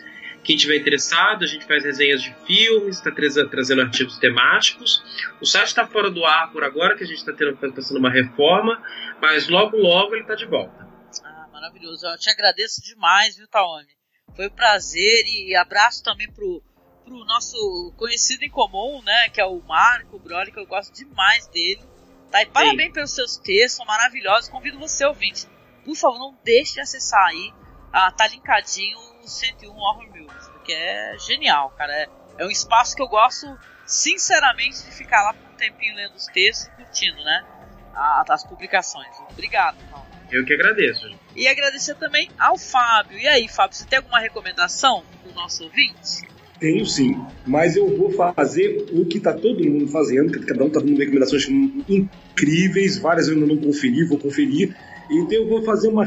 Quem 0.48 0.56
tiver 0.56 0.78
interessado, 0.78 1.44
a 1.44 1.46
gente 1.46 1.66
faz 1.66 1.84
resenhas 1.84 2.22
de 2.22 2.34
filmes, 2.46 2.96
está 2.96 3.10
trazendo, 3.10 3.82
artigos 3.82 4.16
temáticos. 4.16 5.04
O 5.42 5.44
site 5.44 5.66
está 5.66 5.86
fora 5.86 6.10
do 6.10 6.24
ar 6.24 6.50
por 6.50 6.64
agora, 6.64 6.96
que 6.96 7.04
a 7.04 7.06
gente 7.06 7.18
está 7.18 7.34
passando 7.70 7.98
uma 7.98 8.10
reforma, 8.10 8.82
mas 9.20 9.46
logo, 9.46 9.76
logo 9.76 10.14
ele 10.14 10.22
está 10.22 10.34
de 10.34 10.46
volta. 10.46 10.88
Ah, 11.22 11.48
maravilhoso. 11.52 12.06
Eu 12.06 12.16
te 12.16 12.30
agradeço 12.30 12.82
demais, 12.82 13.36
viu, 13.36 13.46
Taomi? 13.46 13.88
Foi 14.34 14.46
um 14.46 14.50
prazer 14.50 15.22
e 15.26 15.54
abraço 15.54 16.02
também 16.02 16.32
pro, 16.32 16.62
pro 17.04 17.26
nosso 17.26 17.92
conhecido 17.98 18.42
em 18.42 18.50
comum, 18.50 19.02
né, 19.02 19.28
que 19.28 19.42
é 19.42 19.44
o 19.44 19.60
Marco 19.60 20.18
Broly, 20.18 20.50
que 20.50 20.58
eu 20.58 20.66
gosto 20.66 20.94
demais 20.94 21.46
dele. 21.48 21.82
Tá? 22.30 22.40
E 22.40 22.46
parabéns 22.46 22.94
pelos 22.94 23.14
seus 23.14 23.36
textos, 23.36 23.76
são 23.76 23.84
maravilhosos. 23.84 24.48
Convido 24.48 24.78
você, 24.78 25.04
ouvinte, 25.04 25.46
por 25.84 25.94
favor, 25.94 26.18
não 26.18 26.38
deixe 26.42 26.72
de 26.72 26.80
acessar 26.80 27.26
aí. 27.26 27.52
Ah, 27.92 28.10
tá 28.10 28.26
linkadinho 28.28 29.07
101 29.26 29.70
Horror 29.70 30.06
Movies, 30.06 30.48
porque 30.52 30.72
é 30.72 31.16
genial, 31.18 31.70
cara. 31.76 31.92
É, 31.92 32.08
é 32.38 32.46
um 32.46 32.50
espaço 32.50 32.94
que 32.94 33.02
eu 33.02 33.08
gosto, 33.08 33.46
sinceramente, 33.86 34.84
de 34.84 34.92
ficar 34.92 35.22
lá 35.22 35.34
por 35.34 35.50
um 35.50 35.56
tempinho 35.56 35.94
lendo 35.96 36.14
os 36.14 36.26
textos 36.26 36.68
e 36.68 36.70
curtindo, 36.82 37.22
né? 37.24 37.44
as 38.28 38.44
publicações. 38.44 39.08
Obrigado, 39.30 39.76
Paulo. 39.90 40.06
Eu 40.30 40.44
que 40.44 40.52
agradeço. 40.52 41.10
E 41.34 41.48
agradecer 41.48 41.94
também 41.94 42.30
ao 42.38 42.58
Fábio. 42.58 43.18
E 43.18 43.26
aí, 43.26 43.48
Fábio, 43.48 43.76
você 43.76 43.86
tem 43.86 43.96
alguma 43.96 44.20
recomendação 44.20 45.02
pro 45.22 45.34
nosso 45.34 45.64
ouvinte? 45.64 46.28
Tenho 46.60 46.84
sim, 46.84 47.16
mas 47.46 47.76
eu 47.76 47.96
vou 47.96 48.10
fazer 48.10 48.88
o 48.92 49.06
que 49.06 49.20
tá 49.20 49.32
todo 49.32 49.64
mundo 49.64 49.86
fazendo, 49.86 50.32
que 50.32 50.44
cada 50.44 50.64
um 50.64 50.70
tá 50.70 50.80
dando 50.80 50.98
recomendações 50.98 51.48
incríveis, 51.48 52.98
várias 52.98 53.28
eu 53.28 53.34
ainda 53.34 53.46
não 53.46 53.56
conferi, 53.56 54.04
vou 54.04 54.18
conferir. 54.18 54.76
Então 55.08 55.38
eu 55.38 55.48
vou 55.48 55.62
fazer 55.62 55.88
uma 55.88 56.04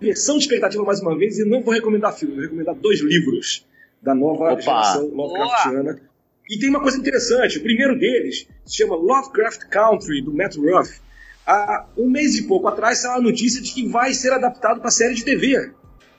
reversão 0.00 0.36
de 0.36 0.44
expectativa 0.44 0.84
mais 0.84 1.00
uma 1.00 1.16
vez 1.16 1.38
e 1.38 1.44
não 1.44 1.62
vou 1.62 1.72
recomendar 1.72 2.16
filme, 2.16 2.34
vou 2.34 2.44
recomendar 2.44 2.74
dois 2.74 3.00
livros 3.00 3.66
da 4.02 4.14
nova 4.14 4.52
Opa! 4.52 4.60
geração 4.60 5.08
Lovecraftiana. 5.08 6.00
E 6.48 6.58
tem 6.58 6.70
uma 6.70 6.80
coisa 6.80 6.98
interessante: 6.98 7.58
o 7.58 7.62
primeiro 7.62 7.98
deles 7.98 8.46
se 8.64 8.76
chama 8.76 8.94
Lovecraft 8.96 9.68
Country, 9.68 10.22
do 10.22 10.32
Matt 10.32 10.56
Ruff. 10.56 11.00
Há 11.46 11.86
um 11.96 12.10
mês 12.10 12.36
e 12.36 12.42
pouco 12.42 12.66
atrás 12.66 12.98
saiu 12.98 13.18
a 13.18 13.20
notícia 13.20 13.62
de 13.62 13.72
que 13.72 13.86
vai 13.88 14.12
ser 14.12 14.32
adaptado 14.32 14.80
para 14.80 14.90
série 14.90 15.14
de 15.14 15.24
TV. 15.24 15.70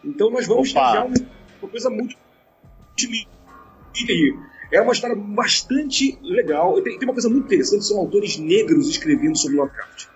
Então 0.03 0.29
nós 0.29 0.47
vamos 0.47 0.71
ter 0.71 0.79
uma, 0.79 1.13
uma 1.61 1.69
coisa 1.69 1.89
muito 1.89 2.15
é 4.71 4.81
uma 4.81 4.91
história 4.91 5.15
bastante 5.15 6.17
legal. 6.21 6.81
Tem, 6.81 6.97
tem, 6.97 7.07
uma 7.07 7.13
coisa 7.13 7.29
muito 7.29 7.45
interessante: 7.45 7.85
são 7.85 7.99
autores 7.99 8.37
negros 8.37 8.89
escrevendo 8.89 9.37
sobre 9.37 9.57
Lovecraft. 9.57 10.07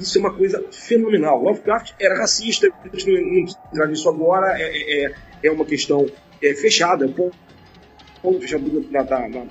Isso 0.00 0.18
é 0.18 0.20
uma 0.20 0.32
coisa 0.32 0.64
fenomenal. 0.70 1.42
Lovecraft 1.42 1.94
era 2.00 2.18
racista, 2.18 2.68
a 2.84 2.88
gente 2.88 3.10
não, 3.10 3.20
não 3.20 3.38
entrar 3.38 3.86
nisso 3.86 4.08
agora, 4.08 4.56
é, 4.58 5.06
é, 5.06 5.14
é 5.42 5.50
uma 5.50 5.64
questão 5.64 6.06
é, 6.42 6.54
fechada, 6.54 7.04
é 7.04 7.08
um 7.08 7.12
ponto 8.22 8.40
fechado 8.40 8.86
na, 8.90 9.02
na, 9.02 9.28
na, 9.28 9.46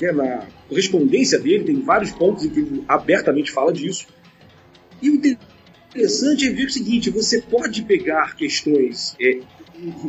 é, 0.00 0.12
na, 0.12 0.46
correspondência 0.68 1.38
dele, 1.38 1.64
tem 1.64 1.80
vários 1.80 2.12
pontos 2.12 2.44
em 2.44 2.50
que 2.50 2.60
ele 2.60 2.84
abertamente 2.86 3.50
fala 3.50 3.72
disso. 3.72 4.06
E 5.02 5.10
o 5.10 5.14
interessante 5.14 6.46
é 6.46 6.50
ver 6.52 6.66
o 6.66 6.70
seguinte: 6.70 7.10
você 7.10 7.42
pode 7.42 7.82
pegar 7.82 8.36
questões 8.36 9.16
é, 9.20 9.40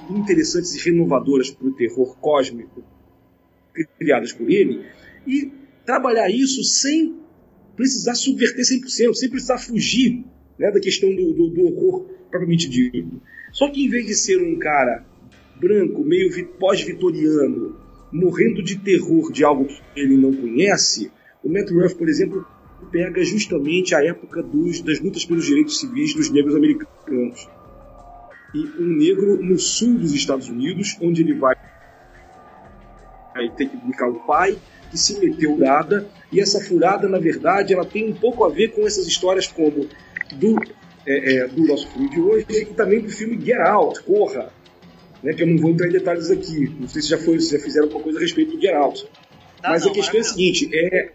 interessantes 0.09 0.75
e 0.75 0.89
renovadoras 0.89 1.49
para 1.49 1.67
o 1.67 1.73
terror 1.73 2.15
cósmico 2.17 2.83
criadas 3.97 4.33
por 4.33 4.49
ele 4.49 4.85
e 5.25 5.51
trabalhar 5.85 6.29
isso 6.29 6.63
sem 6.63 7.20
precisar 7.75 8.15
subverter 8.15 8.63
100%, 8.63 9.13
sem 9.13 9.29
precisar 9.29 9.57
fugir 9.57 10.23
né, 10.57 10.71
da 10.71 10.79
questão 10.79 11.13
do, 11.13 11.33
do, 11.33 11.49
do 11.49 11.61
horror 11.65 12.09
propriamente 12.29 12.69
dito. 12.69 13.21
Só 13.51 13.69
que 13.69 13.83
em 13.83 13.89
vez 13.89 14.05
de 14.05 14.15
ser 14.15 14.41
um 14.41 14.57
cara 14.57 15.05
branco, 15.59 16.03
meio 16.03 16.47
pós-vitoriano, 16.59 17.75
morrendo 18.11 18.63
de 18.63 18.77
terror 18.79 19.31
de 19.31 19.43
algo 19.43 19.65
que 19.65 19.81
ele 19.95 20.17
não 20.17 20.33
conhece, 20.33 21.11
o 21.43 21.51
Matt 21.51 21.69
Ruff, 21.69 21.95
por 21.95 22.07
exemplo, 22.07 22.45
pega 22.91 23.23
justamente 23.23 23.93
a 23.93 24.03
época 24.03 24.41
dos, 24.41 24.81
das 24.81 24.99
lutas 24.99 25.25
pelos 25.25 25.45
direitos 25.45 25.79
civis 25.79 26.13
dos 26.13 26.29
negros 26.29 26.55
americanos. 26.55 27.47
E 28.53 28.81
um 28.81 28.97
negro 28.97 29.41
no 29.41 29.57
sul 29.57 29.97
dos 29.97 30.13
Estados 30.13 30.49
Unidos, 30.49 30.97
onde 31.01 31.21
ele 31.21 31.33
vai 31.33 31.55
Aí 33.33 33.49
tem 33.51 33.67
que 33.67 33.77
buscar 33.77 34.09
o 34.09 34.19
pai 34.25 34.57
que 34.91 34.97
se 34.97 35.17
meteu 35.19 35.57
nada 35.57 36.07
e 36.31 36.39
essa 36.39 36.59
furada, 36.59 37.07
na 37.07 37.17
verdade, 37.17 37.73
ela 37.73 37.85
tem 37.85 38.09
um 38.09 38.13
pouco 38.13 38.43
a 38.43 38.49
ver 38.49 38.73
com 38.73 38.85
essas 38.85 39.07
histórias 39.07 39.47
como 39.47 39.87
do, 40.33 40.55
é, 41.07 41.35
é, 41.35 41.47
do 41.47 41.65
nosso 41.65 41.87
filme 41.87 42.09
de 42.09 42.19
hoje 42.19 42.45
e 42.49 42.65
também 42.65 42.99
do 42.99 43.09
filme 43.09 43.39
Get 43.43 43.59
Out, 43.59 44.03
Corra, 44.03 44.53
né, 45.23 45.33
que 45.33 45.43
eu 45.43 45.47
não 45.47 45.57
vou 45.57 45.71
entrar 45.71 45.87
em 45.87 45.91
detalhes 45.91 46.29
aqui. 46.29 46.69
Não 46.79 46.87
sei 46.89 47.01
se 47.01 47.09
já 47.09 47.17
foi, 47.17 47.39
se 47.39 47.57
já 47.57 47.63
fizeram 47.63 47.87
alguma 47.87 48.03
coisa 48.03 48.19
a 48.19 48.21
respeito 48.21 48.51
do 48.51 48.61
Get 48.61 48.73
Out. 48.73 49.07
Não, 49.63 49.69
Mas 49.69 49.83
não, 49.83 49.91
a 49.91 49.93
questão 49.93 50.15
é, 50.15 50.17
é 50.17 50.21
a 50.21 50.23
seguinte: 50.25 50.69
é, 50.73 51.11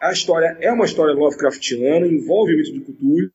a 0.00 0.12
história 0.12 0.56
é 0.60 0.72
uma 0.72 0.84
história 0.84 1.12
Lovecraftiana, 1.14 2.06
envolve 2.06 2.54
o 2.54 2.56
mito 2.56 2.72
de 2.72 2.80
Cthulhu 2.80 3.30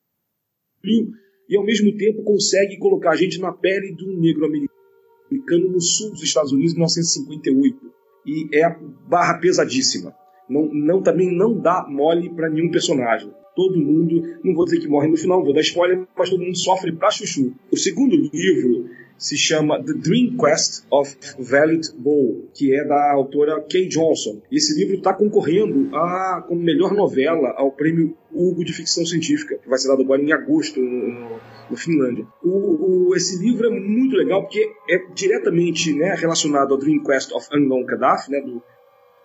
e 1.48 1.56
ao 1.56 1.64
mesmo 1.64 1.94
tempo 1.96 2.22
consegue 2.22 2.78
colocar 2.78 3.10
a 3.10 3.16
gente 3.16 3.38
na 3.38 3.52
pele 3.52 3.94
de 3.94 4.04
um 4.04 4.18
negro 4.18 4.46
americano 4.46 5.70
no 5.70 5.80
sul 5.80 6.10
dos 6.10 6.22
Estados 6.22 6.52
Unidos 6.52 6.72
em 6.72 6.76
1958 6.76 7.94
e 8.24 8.48
é 8.52 8.68
barra 9.06 9.34
pesadíssima. 9.34 10.14
Não, 10.48 10.68
não 10.72 11.02
também 11.02 11.34
não 11.34 11.58
dá 11.58 11.86
mole 11.88 12.30
para 12.30 12.50
nenhum 12.50 12.70
personagem. 12.70 13.30
Todo 13.54 13.78
mundo, 13.78 14.38
não 14.42 14.54
vou 14.54 14.64
dizer 14.64 14.80
que 14.80 14.88
morre 14.88 15.08
no 15.08 15.16
final, 15.16 15.44
vou 15.44 15.54
dar 15.54 15.60
spoiler, 15.60 16.02
mas 16.16 16.28
todo 16.28 16.42
mundo 16.42 16.56
sofre 16.58 16.92
pra 16.92 17.10
chuchu. 17.10 17.54
O 17.70 17.76
segundo 17.76 18.16
livro 18.16 18.90
se 19.16 19.36
chama 19.36 19.82
The 19.82 19.94
Dream 19.94 20.36
Quest 20.36 20.84
of 20.90 21.16
Valiant 21.38 21.86
Bow, 21.96 22.48
que 22.52 22.74
é 22.74 22.84
da 22.84 23.12
autora 23.12 23.60
Kay 23.70 23.88
Johnson. 23.88 24.40
Esse 24.50 24.78
livro 24.78 24.96
está 24.96 25.14
concorrendo 25.14 25.94
a, 25.94 26.44
como 26.46 26.60
melhor 26.60 26.92
novela 26.92 27.54
ao 27.56 27.70
prêmio 27.70 28.16
Hugo 28.32 28.64
de 28.64 28.72
Ficção 28.72 29.06
Científica, 29.06 29.56
que 29.56 29.68
vai 29.68 29.78
ser 29.78 29.88
dado 29.88 30.02
agora 30.02 30.20
em 30.20 30.32
agosto 30.32 30.80
no, 30.80 31.38
no 31.70 31.76
Finlândia. 31.76 32.26
O, 32.42 33.08
o, 33.08 33.16
esse 33.16 33.40
livro 33.40 33.68
é 33.68 33.70
muito 33.70 34.16
legal 34.16 34.42
porque 34.42 34.68
é 34.90 34.98
diretamente 35.14 35.94
né, 35.94 36.14
relacionado 36.18 36.72
ao 36.72 36.78
Dream 36.78 37.02
Quest 37.02 37.32
of 37.32 37.48
Unknown 37.54 37.84
Gaddafi, 37.84 38.30
né, 38.30 38.40
do, 38.40 38.62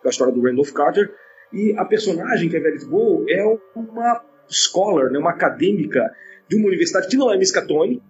da 0.03 0.09
história 0.09 0.34
do 0.34 0.41
Randolph 0.41 0.71
Carter, 0.71 1.13
e 1.51 1.73
a 1.77 1.85
personagem 1.85 2.49
que 2.49 2.57
é 2.57 2.59
Valiant 2.59 2.85
Bow 2.85 3.26
é 3.27 3.43
uma 3.76 4.23
scholar, 4.47 5.11
né, 5.11 5.19
uma 5.19 5.31
acadêmica 5.31 6.11
de 6.47 6.55
uma 6.55 6.67
universidade 6.67 7.07
que 7.07 7.17
não 7.17 7.31
é 7.31 7.38
Miskatonic, 7.38 8.01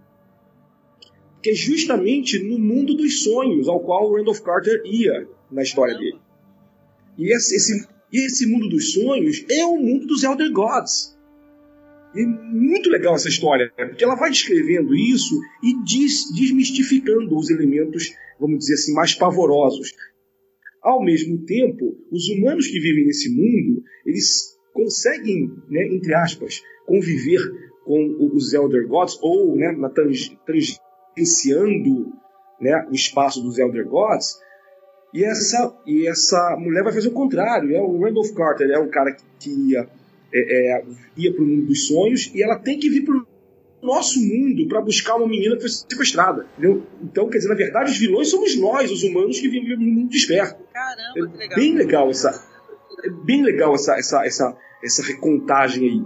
que 1.41 1.52
é 1.52 1.53
justamente 1.53 2.40
no 2.44 2.60
mundo 2.60 2.95
dos 2.95 3.24
sonhos 3.24 3.68
ao 3.68 3.80
qual 3.80 4.10
o 4.10 4.18
Randolph 4.18 4.41
Carter 4.41 4.82
ia 4.86 5.28
na 5.52 5.61
história 5.61 5.98
dele. 5.98 6.20
E 7.18 7.34
esse, 7.34 7.56
esse, 7.56 7.88
esse 8.11 8.45
mundo 8.45 8.70
dos 8.70 8.94
sonhos 8.94 9.45
é 9.49 9.66
o 9.66 9.78
mundo 9.78 10.06
dos 10.06 10.24
Elder 10.24 10.52
Gods. 10.52 11.18
E 12.16 12.22
é 12.22 12.26
muito 12.26 12.90
legal 12.90 13.16
essa 13.16 13.30
história, 13.30 13.72
né? 13.78 13.86
porque 13.86 14.03
ela 14.03 14.16
vai 14.16 14.32
descrevendo 14.32 14.95
isso 14.95 15.40
e 15.64 15.84
des, 15.84 16.34
desmistificando 16.34 17.38
os 17.38 17.49
elementos, 17.49 18.14
vamos 18.40 18.60
dizer 18.60 18.76
assim, 18.76 18.94
mais 18.94 19.14
pavorosos. 19.14 19.94
Ao 20.90 21.03
mesmo 21.03 21.45
tempo, 21.45 21.95
os 22.11 22.30
humanos 22.30 22.66
que 22.66 22.80
vivem 22.80 23.06
nesse 23.06 23.30
mundo, 23.30 23.84
eles 24.03 24.57
conseguem, 24.74 25.52
né, 25.70 25.86
entre 25.86 26.16
aspas, 26.16 26.64
conviver 26.88 27.40
com 27.86 28.32
os 28.34 28.53
Elder 28.53 28.88
Gods, 28.88 29.20
ou 29.22 29.56
né, 29.56 29.72
na 29.72 29.88
tangente 29.88 30.36
iniciando 31.16 32.11
né, 32.60 32.88
o 32.90 32.95
espaço 32.95 33.40
dos 33.40 33.60
Elder 33.60 33.88
Gods. 33.88 34.40
E 35.14 35.24
essa, 35.24 35.80
e 35.86 36.07
essa 36.07 36.57
mulher 36.60 36.84
vai 36.84 36.91
fazer 36.91 37.10
o 37.10 37.14
contrário. 37.14 37.76
É 37.76 37.80
o 37.80 38.02
Randolph 38.02 38.32
Carter 38.32 38.72
é 38.72 38.80
o 38.80 38.90
cara 38.90 39.11
que, 39.11 39.24
que 39.40 39.70
ia, 39.70 39.88
é, 40.34 40.78
é, 40.80 40.86
ia 41.16 41.32
para 41.32 41.44
o 41.44 41.48
mundo 41.48 41.68
dos 41.68 41.86
sonhos 41.86 42.32
e 42.34 42.41
ela 42.41 42.57
tem 42.57 42.80
que 42.80 42.90
vir 42.90 43.06
para 43.06 43.16
o 43.16 43.28
nosso 43.82 44.20
mundo 44.20 44.68
para 44.68 44.82
buscar 44.82 45.16
uma 45.16 45.28
menina 45.28 45.56
que 45.56 45.62
foi 45.62 45.70
sequestrada. 45.70 46.48
Entendeu? 46.58 46.84
Então, 47.02 47.30
quer 47.30 47.38
dizer, 47.38 47.50
na 47.50 47.56
verdade, 47.56 47.92
os 47.92 47.98
vilões 47.98 48.30
somos 48.30 48.56
nós, 48.58 48.92
os 48.92 49.04
humanos, 49.04 49.40
que 49.40 49.48
vivemos 49.48 49.86
no 49.86 49.92
mundo 49.92 50.10
desperto. 50.10 50.62
Caramba, 50.74 51.14
é 51.16 51.32
que 51.32 51.38
legal. 51.38 51.56
Bem 51.58 51.76
legal 51.76 52.10
essa, 52.10 52.48
é 53.04 53.10
bem 53.10 53.44
legal 53.44 53.76
essa, 53.76 53.98
essa, 53.98 54.26
essa, 54.26 54.58
essa 54.84 55.04
recontagem 55.04 55.88
aí. 55.90 56.02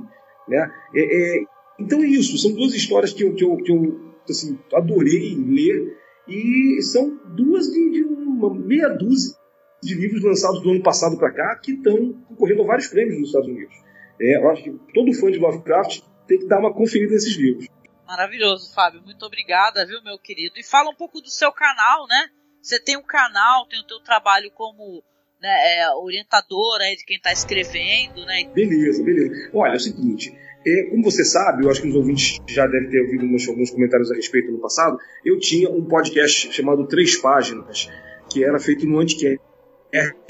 Né? 0.47 0.71
É, 0.95 1.01
é, 1.37 1.43
então 1.79 1.99
é 1.99 2.07
isso, 2.07 2.37
são 2.37 2.53
duas 2.53 2.73
histórias 2.73 3.13
que 3.13 3.23
eu, 3.23 3.33
que 3.33 3.43
eu, 3.43 3.57
que 3.57 3.71
eu 3.71 4.13
assim, 4.29 4.57
adorei 4.73 5.35
ler. 5.35 5.97
E 6.27 6.81
são 6.81 7.19
duas 7.35 7.67
de, 7.67 7.91
de 7.91 8.03
uma 8.03 8.53
meia 8.53 8.87
dúzia 8.89 9.35
de 9.81 9.93
livros 9.95 10.23
lançados 10.23 10.61
do 10.61 10.71
ano 10.71 10.81
passado 10.81 11.17
para 11.17 11.31
cá 11.31 11.59
que 11.61 11.73
estão 11.73 12.13
concorrendo 12.29 12.61
a 12.61 12.65
vários 12.65 12.87
prêmios 12.87 13.19
nos 13.19 13.27
Estados 13.27 13.49
Unidos. 13.49 13.75
É, 14.21 14.37
eu 14.37 14.49
acho 14.49 14.63
que 14.63 14.71
todo 14.93 15.13
fã 15.13 15.29
de 15.29 15.39
Lovecraft 15.39 16.01
tem 16.27 16.39
que 16.39 16.47
dar 16.47 16.59
uma 16.59 16.73
conferida 16.73 17.13
nesses 17.13 17.35
livros. 17.35 17.67
Maravilhoso, 18.07 18.73
Fábio. 18.73 19.01
Muito 19.01 19.25
obrigada, 19.25 19.85
viu, 19.85 20.01
meu 20.03 20.19
querido? 20.19 20.55
E 20.57 20.63
fala 20.63 20.89
um 20.89 20.95
pouco 20.95 21.21
do 21.21 21.29
seu 21.29 21.51
canal, 21.51 22.05
né? 22.07 22.29
Você 22.61 22.79
tem 22.79 22.97
um 22.97 23.03
canal, 23.03 23.65
tem 23.67 23.79
o 23.79 23.87
teu 23.87 23.99
trabalho 24.01 24.51
como 24.51 25.03
né, 25.41 25.79
é, 25.79 25.93
orientador 25.95 26.79
aí 26.79 26.95
de 26.95 27.03
quem 27.05 27.17
está 27.17 27.31
escrevendo, 27.31 28.25
né? 28.25 28.45
Beleza, 28.53 29.03
beleza. 29.03 29.49
Olha, 29.53 29.73
é 29.73 29.75
o 29.75 29.79
seguinte, 29.79 30.33
é, 30.65 30.83
como 30.89 31.03
você 31.03 31.25
sabe, 31.25 31.65
eu 31.65 31.69
acho 31.69 31.81
que 31.81 31.89
os 31.89 31.95
ouvintes 31.95 32.39
já 32.47 32.65
devem 32.65 32.89
ter 32.89 33.01
ouvido 33.01 33.23
alguns, 33.23 33.47
alguns 33.49 33.69
comentários 33.69 34.09
a 34.11 34.15
respeito 34.15 34.51
no 34.51 34.59
passado, 34.59 34.97
eu 35.25 35.37
tinha 35.37 35.69
um 35.69 35.85
podcast 35.85 36.53
chamado 36.53 36.87
Três 36.87 37.17
Páginas, 37.17 37.89
que 38.31 38.43
era 38.43 38.57
feito 38.59 38.85
no 38.85 38.99
Anticast, 38.99 39.41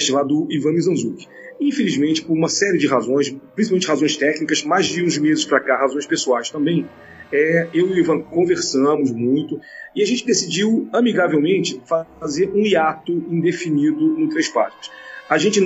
lá 0.09 0.23
do 0.23 0.47
Ivan 0.49 0.73
Mizanzuki. 0.73 1.27
Infelizmente, 1.59 2.23
por 2.23 2.33
uma 2.33 2.49
série 2.49 2.77
de 2.77 2.87
razões, 2.87 3.35
principalmente 3.55 3.87
razões 3.87 4.17
técnicas, 4.17 4.63
mais 4.63 4.85
de 4.87 5.03
uns 5.03 5.17
meses 5.17 5.45
para 5.45 5.59
cá, 5.59 5.77
razões 5.77 6.05
pessoais 6.05 6.49
também, 6.49 6.87
é, 7.31 7.67
eu 7.73 7.87
e 7.87 7.93
o 7.93 7.97
Ivan 7.97 8.21
conversamos 8.21 9.11
muito 9.11 9.59
e 9.95 10.03
a 10.03 10.05
gente 10.05 10.25
decidiu 10.25 10.87
amigavelmente 10.93 11.81
fazer 12.19 12.49
um 12.51 12.63
hiato 12.63 13.11
indefinido 13.11 14.07
no 14.07 14.29
Três 14.29 14.49
Páginas. 14.49 14.91
A 15.27 15.37
gente 15.39 15.59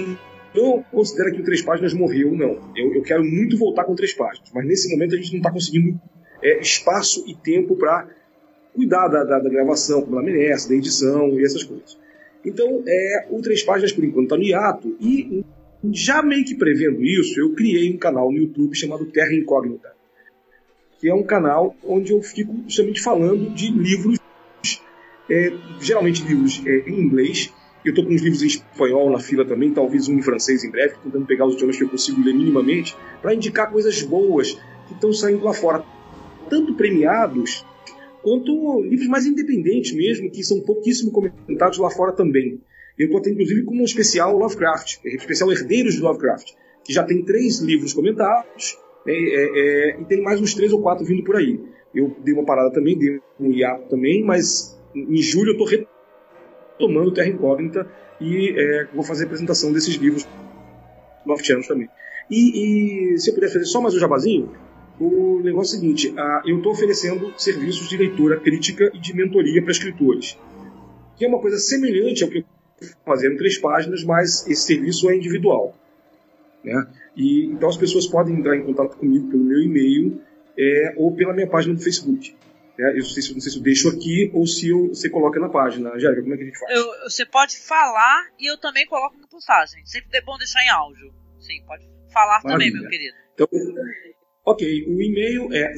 não 0.56 0.82
considera 0.84 1.32
que 1.32 1.42
o 1.42 1.44
Três 1.44 1.62
Páginas 1.62 1.94
morreu, 1.94 2.32
não. 2.32 2.72
Eu, 2.76 2.94
eu 2.96 3.02
quero 3.02 3.24
muito 3.24 3.58
voltar 3.58 3.84
com 3.84 3.96
Três 3.96 4.14
Páginas, 4.14 4.50
mas 4.54 4.66
nesse 4.66 4.90
momento 4.90 5.16
a 5.16 5.18
gente 5.18 5.32
não 5.32 5.40
está 5.40 5.52
conseguindo 5.52 6.00
é, 6.42 6.60
espaço 6.60 7.24
e 7.28 7.36
tempo 7.36 7.76
para 7.76 8.08
cuidar 8.74 9.08
da, 9.10 9.24
da, 9.24 9.40
da, 9.40 9.50
gravação, 9.50 10.02
como 10.02 10.16
ela 10.16 10.24
merece, 10.24 10.70
da 10.70 10.76
edição 10.76 11.38
e 11.38 11.44
essas 11.44 11.64
coisas. 11.64 11.98
Então, 12.46 12.84
é, 12.88 13.28
o 13.30 13.42
Três 13.42 13.64
Páginas, 13.64 13.92
por 13.92 14.06
enquanto, 14.06 14.26
está 14.26 14.38
no 14.38 14.44
hiato, 14.44 14.96
e 15.02 15.44
já 15.92 16.22
meio 16.22 16.44
que 16.44 16.56
prevendo 16.56 17.04
isso, 17.04 17.40
eu 17.40 17.54
criei 17.54 17.94
um 17.94 17.98
canal 17.98 18.32
no 18.32 18.38
YouTube 18.38 18.76
chamado 18.76 19.06
Terra 19.06 19.34
Incógnita, 19.34 19.94
que 21.00 21.10
é 21.10 21.14
um 21.14 21.24
canal 21.24 21.76
onde 21.84 22.12
eu 22.12 22.22
fico 22.22 22.56
justamente 22.68 23.02
falando 23.02 23.54
de 23.54 23.72
livros, 23.72 24.20
é, 25.30 25.52
geralmente 25.80 26.24
livros 26.24 26.62
é, 26.66 26.90
em 26.90 27.00
inglês, 27.00 27.54
eu 27.86 27.92
estou 27.92 28.06
com 28.06 28.14
uns 28.14 28.22
livros 28.22 28.44
em 28.44 28.48
espanhol 28.48 29.10
na 29.10 29.20
fila 29.20 29.46
também, 29.46 29.72
talvez 29.72 30.10
um 30.10 30.18
em 30.18 30.22
francês 30.22 30.64
em 30.64 30.70
breve, 30.70 30.96
tentando 31.04 31.26
pegar 31.26 31.46
os 31.46 31.54
idiomas 31.54 31.78
que 31.78 31.84
eu 31.84 31.90
consigo 31.90 32.22
ler 32.22 32.34
minimamente, 32.34 32.96
para 33.22 33.34
indicar 33.34 33.72
coisas 33.72 34.02
boas 34.02 34.54
que 34.88 34.94
estão 34.94 35.14
saindo 35.14 35.46
lá 35.46 35.54
fora. 35.54 35.84
Tanto 36.50 36.74
premiados, 36.74 37.66
quanto 38.22 38.82
livros 38.84 39.08
mais 39.08 39.26
independentes 39.26 39.94
mesmo, 39.94 40.30
que 40.30 40.44
são 40.44 40.60
pouquíssimo 40.62 41.12
comentados 41.12 41.78
lá 41.78 41.90
fora 41.90 42.12
também. 42.12 42.60
Eu 42.98 43.16
até, 43.18 43.30
inclusive, 43.30 43.64
com 43.64 43.76
um 43.76 43.84
especial 43.84 44.36
Lovecraft, 44.38 45.00
especial 45.06 45.52
Herdeiros 45.52 45.96
de 45.96 46.02
Lovecraft, 46.02 46.54
que 46.84 46.94
já 46.94 47.04
tem 47.04 47.24
três 47.24 47.60
livros 47.60 47.94
comentados 47.94 48.78
é, 49.06 49.12
é, 49.12 49.92
é, 49.92 50.02
e 50.02 50.06
tem 50.06 50.22
mais 50.22 50.42
uns 50.42 50.54
três 50.54 50.74
ou 50.74 50.82
quatro 50.82 51.06
vindo 51.06 51.24
por 51.24 51.36
aí. 51.36 51.60
Eu 51.94 52.16
dei 52.24 52.34
uma 52.34 52.46
parada 52.46 52.72
também, 52.72 52.98
dei 52.98 53.20
um 53.40 53.52
hiato 53.52 53.88
também, 53.90 54.24
mas 54.24 54.78
em 54.96 55.18
julho 55.18 55.50
eu 55.50 55.64
estou 55.64 55.68
retomando 55.68 57.14
Terra 57.14 57.30
Incógnita 57.30 57.90
e 58.20 58.54
é, 58.58 58.88
vou 58.94 59.04
fazer 59.04 59.24
a 59.24 59.28
apresentação 59.28 59.72
desses 59.72 59.96
livros 59.96 60.28
Lovecraftianos 61.26 61.68
também. 61.68 61.90
E, 62.30 63.14
e, 63.14 63.18
se 63.20 63.30
eu 63.30 63.36
puder 63.36 63.48
fazer 63.48 63.66
só 63.66 63.80
mais 63.80 63.96
um 63.96 64.00
jabazinho, 64.00 64.52
o 65.00 65.40
negócio 65.42 65.76
é 65.76 65.78
o 65.78 65.82
seguinte: 65.82 66.10
uh, 66.10 66.50
eu 66.50 66.58
estou 66.58 66.72
oferecendo 66.72 67.34
serviços 67.38 67.88
de 67.88 67.98
leitura 67.98 68.40
crítica 68.40 68.92
e 68.94 69.00
de 69.00 69.16
mentoria 69.16 69.62
para 69.62 69.72
escritores, 69.72 70.38
que 71.16 71.24
é 71.24 71.28
uma 71.28 71.40
coisa 71.40 71.58
semelhante 71.58 72.24
ao 72.24 72.30
que 72.30 72.40
eu 72.40 72.57
fazer 73.06 73.34
em 73.34 73.38
três 73.38 73.58
páginas, 73.58 74.04
mas 74.04 74.48
esse 74.48 74.64
serviço 74.64 75.10
é 75.10 75.16
individual. 75.16 75.76
Né? 76.64 76.88
E, 77.16 77.46
então 77.46 77.70
as 77.70 77.78
pessoas 77.78 78.08
podem 78.08 78.36
entrar 78.36 78.56
em 78.56 78.64
contato 78.64 78.98
comigo 78.98 79.30
pelo 79.30 79.44
meu 79.44 79.62
e-mail 79.62 80.22
é, 80.58 80.94
ou 80.98 81.16
pela 81.16 81.34
minha 81.34 81.48
página 81.48 81.74
do 81.76 81.82
Facebook. 81.82 82.36
É, 82.80 82.92
eu 82.92 82.98
não 82.98 83.06
sei, 83.06 83.24
se, 83.24 83.34
não 83.34 83.42
sei 83.42 83.52
se 83.52 83.58
eu 83.58 83.64
deixo 83.64 83.90
aqui 83.90 84.30
ou 84.34 84.46
se 84.46 84.70
eu, 84.70 84.90
você 84.90 85.10
coloca 85.10 85.40
na 85.40 85.50
página. 85.50 85.94
Angélica, 85.94 86.22
como 86.22 86.34
é 86.34 86.38
que 86.38 86.44
a 86.44 86.46
gente 86.46 86.60
faz? 86.60 86.76
Eu, 86.76 86.86
você 87.10 87.26
pode 87.26 87.58
falar 87.58 88.28
e 88.40 88.52
eu 88.52 88.58
também 88.58 88.86
coloco 88.86 89.18
na 89.18 89.28
postagem. 89.28 89.84
Sempre 89.86 90.18
é 90.18 90.22
bom 90.22 90.38
deixar 90.38 90.64
em 90.64 90.70
áudio. 90.70 91.12
Sim, 91.40 91.64
pode 91.66 91.84
falar 92.14 92.42
Maravilha. 92.44 92.72
também, 92.72 92.72
meu 92.72 92.90
querido. 92.90 93.18
Então, 93.34 93.48
ok, 94.46 94.86
o 94.88 95.02
e-mail 95.02 95.54
é 95.54 95.74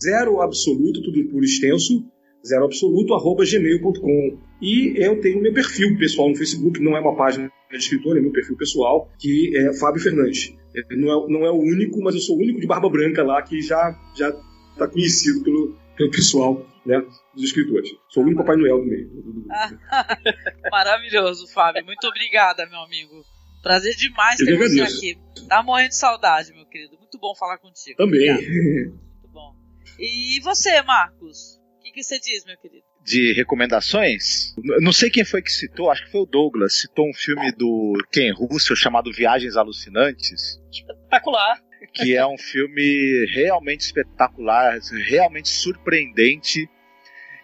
zero 0.00 0.40
absoluto, 0.40 1.02
tudo 1.02 1.28
por 1.30 1.44
extenso, 1.44 2.04
zero 2.46 2.64
absoluto, 2.64 3.14
arroba 3.14 3.44
gmail.com. 3.44 4.47
E 4.60 4.94
eu 4.96 5.20
tenho 5.20 5.40
meu 5.40 5.52
perfil 5.52 5.96
pessoal 5.96 6.28
no 6.28 6.36
Facebook, 6.36 6.80
não 6.80 6.96
é 6.96 7.00
uma 7.00 7.16
página 7.16 7.50
de 7.70 7.76
escritor, 7.76 8.16
é 8.16 8.20
meu 8.20 8.32
perfil 8.32 8.56
pessoal, 8.56 9.10
que 9.18 9.56
é 9.56 9.72
Fábio 9.74 10.02
Fernandes. 10.02 10.54
Não 10.90 11.08
é, 11.08 11.32
não 11.32 11.46
é 11.46 11.50
o 11.50 11.58
único, 11.58 12.00
mas 12.02 12.14
eu 12.14 12.20
sou 12.20 12.36
o 12.36 12.40
único 12.40 12.60
de 12.60 12.66
barba 12.66 12.88
branca 12.88 13.22
lá 13.22 13.40
que 13.42 13.60
já 13.60 13.96
já 14.16 14.28
está 14.72 14.88
conhecido 14.88 15.42
pelo, 15.42 15.76
pelo 15.96 16.10
pessoal 16.10 16.66
né, 16.86 17.00
dos 17.34 17.44
escritores. 17.44 17.90
Sou 18.08 18.22
o 18.22 18.26
único 18.26 18.42
Papai 18.42 18.56
Noel 18.56 18.78
do 18.78 18.86
meio. 18.86 19.10
Maravilhoso, 20.70 21.46
Fábio. 21.52 21.84
Muito 21.84 22.06
obrigada, 22.06 22.66
meu 22.66 22.80
amigo. 22.80 23.22
Prazer 23.62 23.94
demais 23.96 24.38
ter 24.38 24.56
você 24.56 24.80
aqui. 24.82 25.18
Tá 25.48 25.62
morrendo 25.62 25.90
de 25.90 25.96
saudade, 25.96 26.52
meu 26.52 26.64
querido. 26.66 26.96
Muito 26.96 27.18
bom 27.18 27.34
falar 27.34 27.58
contigo. 27.58 27.96
Também. 27.96 28.28
Muito 28.88 29.28
bom. 29.32 29.54
E 29.98 30.40
você, 30.40 30.80
Marcos? 30.82 31.60
O 31.78 31.82
que, 31.82 31.92
que 31.92 32.02
você 32.02 32.18
diz, 32.20 32.44
meu 32.44 32.56
querido? 32.56 32.87
De 33.08 33.32
recomendações. 33.32 34.54
Não 34.80 34.92
sei 34.92 35.10
quem 35.10 35.24
foi 35.24 35.42
que 35.42 35.50
citou, 35.50 35.90
acho 35.90 36.04
que 36.04 36.12
foi 36.12 36.20
o 36.20 36.26
Douglas, 36.26 36.80
citou 36.80 37.08
um 37.08 37.14
filme 37.14 37.50
do 37.52 37.94
Ken 38.12 38.32
Russell 38.32 38.76
chamado 38.76 39.12
Viagens 39.12 39.56
Alucinantes. 39.56 40.60
Espetacular. 40.70 41.62
Que 41.94 42.14
é 42.14 42.26
um 42.26 42.36
filme 42.36 43.26
realmente 43.32 43.80
espetacular, 43.80 44.78
realmente 45.06 45.48
surpreendente 45.48 46.68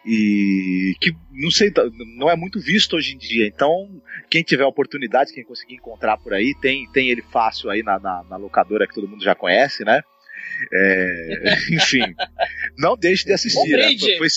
e 0.07 0.95
que 1.01 1.15
não 1.33 1.51
sei, 1.51 1.73
não 2.19 2.29
é 2.29 2.37
muito 2.37 2.61
visto 2.61 2.95
hoje 2.95 3.15
em 3.15 3.19
dia. 3.19 3.47
Então, 3.47 4.03
quem 4.29 4.43
tiver 4.43 4.65
oportunidade, 4.65 5.33
quem 5.33 5.45
conseguir 5.45 5.77
encontrar 5.77 6.19
por 6.19 6.35
aí, 6.35 6.55
tem, 6.61 6.87
tem 6.93 7.09
ele 7.09 7.23
fácil 7.23 7.71
aí 7.71 7.83
na, 7.83 7.99
na, 7.99 8.23
na 8.25 8.37
locadora 8.37 8.87
que 8.87 8.95
todo 8.95 9.09
mundo 9.09 9.25
já 9.25 9.35
conhece, 9.35 9.83
né? 9.85 10.03
É, 10.73 11.57
enfim, 11.73 12.03
não 12.77 12.97
deixe 12.97 13.25
de 13.25 13.33
assistir. 13.33 13.77
Né? 13.77 13.97
Foi, 14.19 14.29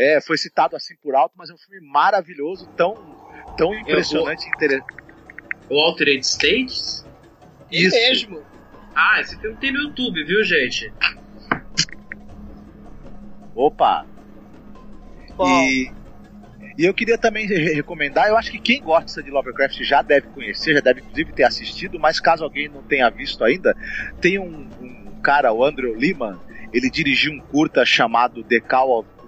é, 0.00 0.18
foi 0.18 0.38
citado 0.38 0.74
assim 0.74 0.94
por 1.02 1.14
alto, 1.14 1.34
mas 1.36 1.50
é 1.50 1.52
um 1.52 1.58
filme 1.58 1.86
maravilhoso, 1.86 2.66
tão, 2.74 2.94
tão 3.58 3.74
impressionante 3.74 4.46
e 4.46 4.48
interessante. 4.48 4.96
O 5.68 5.78
Altered 5.78 6.24
States? 6.24 7.06
Isso 7.70 7.94
mesmo. 7.94 8.42
Ah, 8.94 9.20
esse 9.20 9.38
filme 9.38 9.56
tem 9.58 9.70
no 9.70 9.80
YouTube, 9.80 10.24
viu, 10.24 10.42
gente? 10.42 10.90
Opa! 13.54 14.06
E, 15.38 15.90
e 16.78 16.84
eu 16.86 16.94
queria 16.94 17.18
também 17.18 17.46
recomendar, 17.46 18.28
eu 18.28 18.38
acho 18.38 18.50
que 18.50 18.58
quem 18.58 18.80
gosta 18.82 19.22
de 19.22 19.30
Lovecraft 19.30 19.82
já 19.82 20.00
deve 20.00 20.28
conhecer, 20.28 20.74
já 20.74 20.80
deve 20.80 21.00
inclusive 21.00 21.32
ter 21.34 21.44
assistido, 21.44 22.00
mas 22.00 22.18
caso 22.18 22.42
alguém 22.42 22.68
não 22.68 22.82
tenha 22.82 23.10
visto 23.10 23.44
ainda, 23.44 23.76
tem 24.18 24.38
um, 24.38 24.66
um 24.80 25.20
cara, 25.22 25.52
o 25.52 25.62
Andrew 25.62 25.94
Lehman, 25.94 26.38
ele 26.72 26.90
dirigiu 26.90 27.32
um 27.32 27.40
curta 27.40 27.84
chamado 27.84 28.42
The 28.42 28.60
Call 28.60 29.00
of 29.00 29.19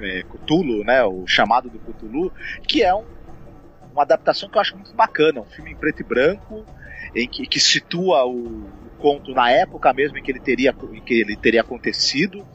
é, 0.00 0.22
Cthulhu, 0.22 0.84
né, 0.84 1.02
o 1.04 1.26
chamado 1.26 1.68
do 1.68 1.78
Cthulhu, 1.78 2.32
que 2.66 2.82
é 2.82 2.94
um, 2.94 3.04
uma 3.92 4.02
adaptação 4.02 4.48
que 4.48 4.56
eu 4.56 4.60
acho 4.60 4.74
muito 4.74 4.94
bacana, 4.94 5.40
um 5.40 5.44
filme 5.44 5.72
em 5.72 5.76
preto 5.76 6.00
e 6.00 6.04
branco, 6.04 6.64
em 7.14 7.28
que, 7.28 7.46
que 7.46 7.58
situa 7.58 8.26
o, 8.26 8.70
conto 8.98 9.32
na 9.32 9.50
época 9.50 9.92
mesmo 9.92 10.18
em 10.18 10.22
que 10.22 10.30
ele 10.30 10.40
teria, 10.40 10.74
em 10.92 11.00
que 11.00 11.14
ele 11.14 11.36
teria 11.36 11.62
acontecido, 11.62 12.46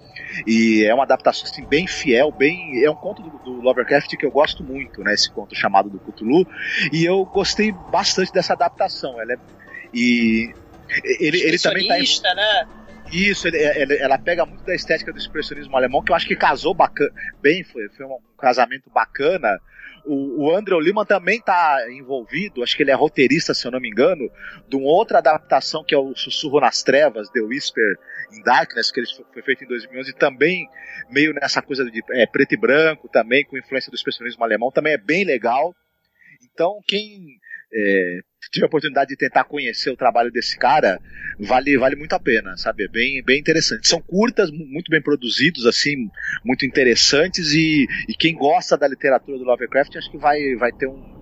e 0.46 0.84
é 0.86 0.94
uma 0.94 1.04
adaptação 1.04 1.50
assim, 1.50 1.66
bem 1.66 1.88
fiel, 1.88 2.32
bem 2.32 2.84
é 2.84 2.90
um 2.90 2.96
conto 2.96 3.22
do, 3.22 3.38
do, 3.40 3.62
Lovecraft 3.62 4.16
que 4.16 4.26
eu 4.26 4.32
gosto 4.32 4.64
muito, 4.64 5.02
né, 5.02 5.14
esse 5.14 5.32
conto 5.32 5.56
chamado 5.56 5.90
do 5.90 6.00
Cthulhu, 6.00 6.46
e 6.92 7.06
eu 7.06 7.26
gostei 7.26 7.72
bastante 7.72 8.32
dessa 8.32 8.54
adaptação. 8.54 9.20
Ela 9.20 9.34
é, 9.34 9.38
e 9.94 10.54
ele, 11.20 11.42
ele 11.42 11.58
também 11.60 11.88
tá 11.88 11.98
né? 12.36 12.68
Isso, 13.14 13.48
ele, 13.48 13.58
ele, 13.58 13.98
ela 13.98 14.18
pega 14.18 14.44
muito 14.44 14.64
da 14.64 14.74
estética 14.74 15.14
do 15.14 15.20
expressionismo 15.20 15.78
alemão, 15.78 16.04
que 16.04 16.12
eu 16.12 16.16
acho 16.16 16.28
que 16.28 16.36
casou 16.36 16.74
bacana, 16.74 17.12
bem, 17.42 17.64
foi, 17.64 17.88
foi 17.90 18.08
um 18.08 18.18
casamento 18.40 18.90
bacana. 18.90 19.60
O, 20.04 20.46
o 20.46 20.56
Andrew 20.56 20.80
Lehmann 20.80 21.06
também 21.06 21.38
está 21.38 21.78
envolvido, 21.92 22.64
acho 22.64 22.76
que 22.76 22.82
ele 22.82 22.90
é 22.90 22.96
roteirista, 22.96 23.54
se 23.54 23.68
eu 23.68 23.72
não 23.72 23.80
me 23.80 23.88
engano, 23.88 24.30
de 24.68 24.76
uma 24.76 24.88
outra 24.88 25.20
adaptação 25.20 25.84
que 25.84 25.94
é 25.94 25.98
o 25.98 26.16
Sussurro 26.16 26.60
nas 26.60 26.82
Trevas, 26.82 27.30
The 27.30 27.42
Whisper 27.42 27.98
in 28.32 28.42
Darkness, 28.42 28.92
que 28.92 29.00
ele 29.00 29.08
foi 29.32 29.44
feito 29.44 29.64
em 29.64 29.68
2011, 29.68 30.14
também 30.16 30.68
meio 31.10 31.34
nessa 31.34 31.62
coisa 31.62 31.86
de 31.86 32.02
é, 32.14 32.26
preto 32.26 32.54
e 32.54 32.58
branco, 32.58 33.08
também 33.08 33.46
com 33.46 33.58
influência 33.58 33.92
do 33.92 33.96
expressionismo 33.96 34.44
alemão, 34.44 34.72
também 34.72 34.94
é 34.94 34.98
bem 34.98 35.24
legal. 35.24 35.76
Então, 36.52 36.80
quem 36.88 37.40
é, 37.74 38.20
tive 38.52 38.66
a 38.66 38.68
oportunidade 38.68 39.10
de 39.10 39.18
tentar 39.18 39.44
conhecer 39.46 39.90
o 39.90 39.98
trabalho 39.98 40.32
desse 40.32 40.58
cara, 40.58 41.00
vale, 41.40 41.78
vale 41.78 41.96
muito 41.96 42.14
a 42.14 42.20
pena, 42.20 42.56
sabe? 42.58 42.86
É 42.86 42.88
bem, 42.88 43.24
bem 43.24 43.40
interessante. 43.40 43.88
São 43.88 44.02
curtas, 44.02 44.52
muito 44.52 44.90
bem 44.90 45.02
produzidos, 45.02 45.66
assim, 45.66 45.96
muito 46.44 46.66
interessantes 46.66 47.52
e, 47.52 47.88
e 48.08 48.14
quem 48.14 48.36
gosta 48.36 48.78
da 48.78 48.88
literatura 48.88 49.38
do 49.38 49.44
Lovecraft 49.44 49.96
acho 49.96 50.12
que 50.12 50.18
vai, 50.18 50.56
vai 50.56 50.72
ter 50.72 50.88
um, 50.88 51.14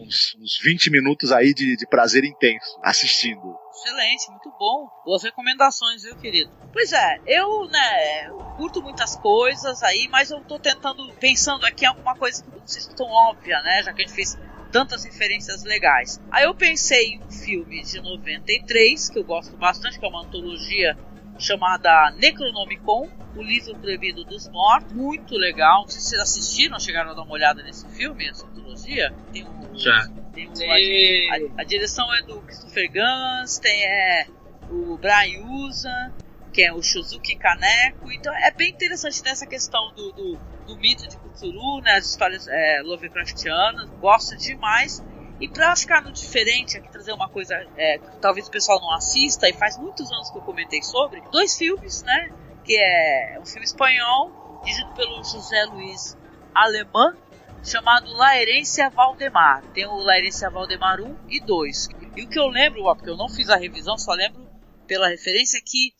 uns, 0.00 0.34
uns 0.40 0.58
20 0.62 0.90
minutos 0.90 1.32
aí 1.32 1.52
de, 1.52 1.76
de 1.76 1.86
prazer 1.86 2.24
intenso 2.24 2.78
assistindo. 2.82 3.56
Excelente, 3.74 4.30
muito 4.30 4.50
bom. 4.58 4.88
Boas 5.04 5.22
recomendações, 5.22 6.02
viu, 6.02 6.16
querido? 6.16 6.50
Pois 6.72 6.92
é, 6.92 7.20
eu, 7.26 7.66
né, 7.68 8.30
curto 8.56 8.82
muitas 8.82 9.16
coisas 9.16 9.82
aí, 9.82 10.08
mas 10.10 10.30
eu 10.30 10.40
tô 10.40 10.58
tentando, 10.58 11.12
pensando 11.14 11.66
aqui 11.66 11.84
em 11.84 11.88
alguma 11.88 12.16
coisa 12.16 12.42
que 12.42 12.50
não 12.50 12.66
seja 12.66 12.94
tão 12.94 13.06
óbvia, 13.06 13.60
né? 13.62 13.82
Já 13.82 13.92
que 13.92 14.02
a 14.02 14.06
gente 14.06 14.14
fez 14.14 14.38
tantas 14.72 15.04
referências 15.04 15.62
legais. 15.62 16.20
Aí 16.30 16.44
eu 16.44 16.54
pensei 16.54 17.14
em 17.14 17.22
um 17.22 17.30
filme 17.30 17.82
de 17.82 18.00
93, 18.00 19.10
que 19.10 19.18
eu 19.18 19.24
gosto 19.24 19.54
bastante, 19.56 19.98
que 19.98 20.04
é 20.04 20.08
uma 20.08 20.22
antologia 20.24 20.96
chamada 21.38 22.10
Necronomicon, 22.16 23.08
o 23.36 23.42
livro 23.42 23.76
proibido 23.76 24.24
dos 24.24 24.48
mortos, 24.48 24.92
muito 24.92 25.36
legal. 25.36 25.82
Não 25.82 25.88
sei 25.88 26.00
se 26.00 26.08
vocês 26.08 26.22
assistiram, 26.22 26.80
chegaram 26.80 27.10
a 27.10 27.14
dar 27.14 27.22
uma 27.22 27.32
olhada 27.32 27.62
nesse 27.62 27.88
filme, 27.90 28.26
essa 28.26 28.46
antologia. 28.46 29.14
Tem 29.32 29.44
um, 29.44 29.78
Já. 29.78 30.08
Tem 30.32 30.48
um, 30.48 30.52
a, 30.52 31.58
a, 31.58 31.60
a, 31.60 31.64
direção 31.64 32.12
é 32.14 32.22
do 32.22 32.40
Christopher 32.40 32.90
Gans, 32.90 33.58
tem 33.58 33.84
é, 33.84 34.26
o 34.70 34.96
Brian 34.96 35.44
Usa, 35.46 36.12
que 36.52 36.62
é 36.62 36.72
o 36.72 36.82
Shuzuki 36.82 37.36
Kaneko. 37.36 38.12
Então 38.12 38.34
é 38.34 38.50
bem 38.50 38.70
interessante 38.70 39.22
nessa 39.22 39.46
questão 39.46 39.92
do, 39.94 40.12
do 40.12 40.38
do 40.66 40.76
mito 40.76 41.06
de 41.08 41.16
Cthulhu, 41.16 41.80
né, 41.82 41.96
as 41.96 42.06
histórias 42.06 42.46
é, 42.48 42.82
Lovecraftianas, 42.82 43.88
gosto 44.00 44.36
demais. 44.36 45.02
E 45.40 45.48
pra 45.48 45.74
ficar 45.74 46.02
no 46.02 46.12
diferente, 46.12 46.76
aqui 46.76 46.90
trazer 46.90 47.12
uma 47.12 47.28
coisa 47.28 47.54
é, 47.76 47.98
que 47.98 48.16
talvez 48.20 48.46
o 48.46 48.50
pessoal 48.50 48.80
não 48.80 48.92
assista, 48.94 49.48
e 49.48 49.52
faz 49.52 49.76
muitos 49.76 50.10
anos 50.12 50.30
que 50.30 50.38
eu 50.38 50.42
comentei 50.42 50.82
sobre, 50.82 51.20
dois 51.32 51.56
filmes, 51.56 52.02
né? 52.02 52.30
Que 52.64 52.76
é 52.76 53.38
um 53.40 53.44
filme 53.44 53.64
espanhol, 53.64 54.60
dirigido 54.62 54.92
pelo 54.94 55.16
José 55.24 55.64
Luiz 55.64 56.16
Alemã, 56.54 57.16
chamado 57.64 58.12
La 58.12 58.38
Herência 58.40 58.88
Valdemar. 58.90 59.64
Tem 59.74 59.84
o 59.86 59.96
La 59.96 60.16
Herência 60.16 60.48
Valdemar 60.48 61.00
1 61.00 61.16
e 61.28 61.40
2. 61.40 61.88
E 62.16 62.22
o 62.22 62.28
que 62.28 62.38
eu 62.38 62.46
lembro, 62.46 62.84
ó, 62.84 62.94
porque 62.94 63.10
eu 63.10 63.16
não 63.16 63.28
fiz 63.28 63.50
a 63.50 63.56
revisão, 63.56 63.98
só 63.98 64.12
lembro 64.12 64.46
pela 64.86 65.08
referência, 65.08 65.60
que 65.64 65.92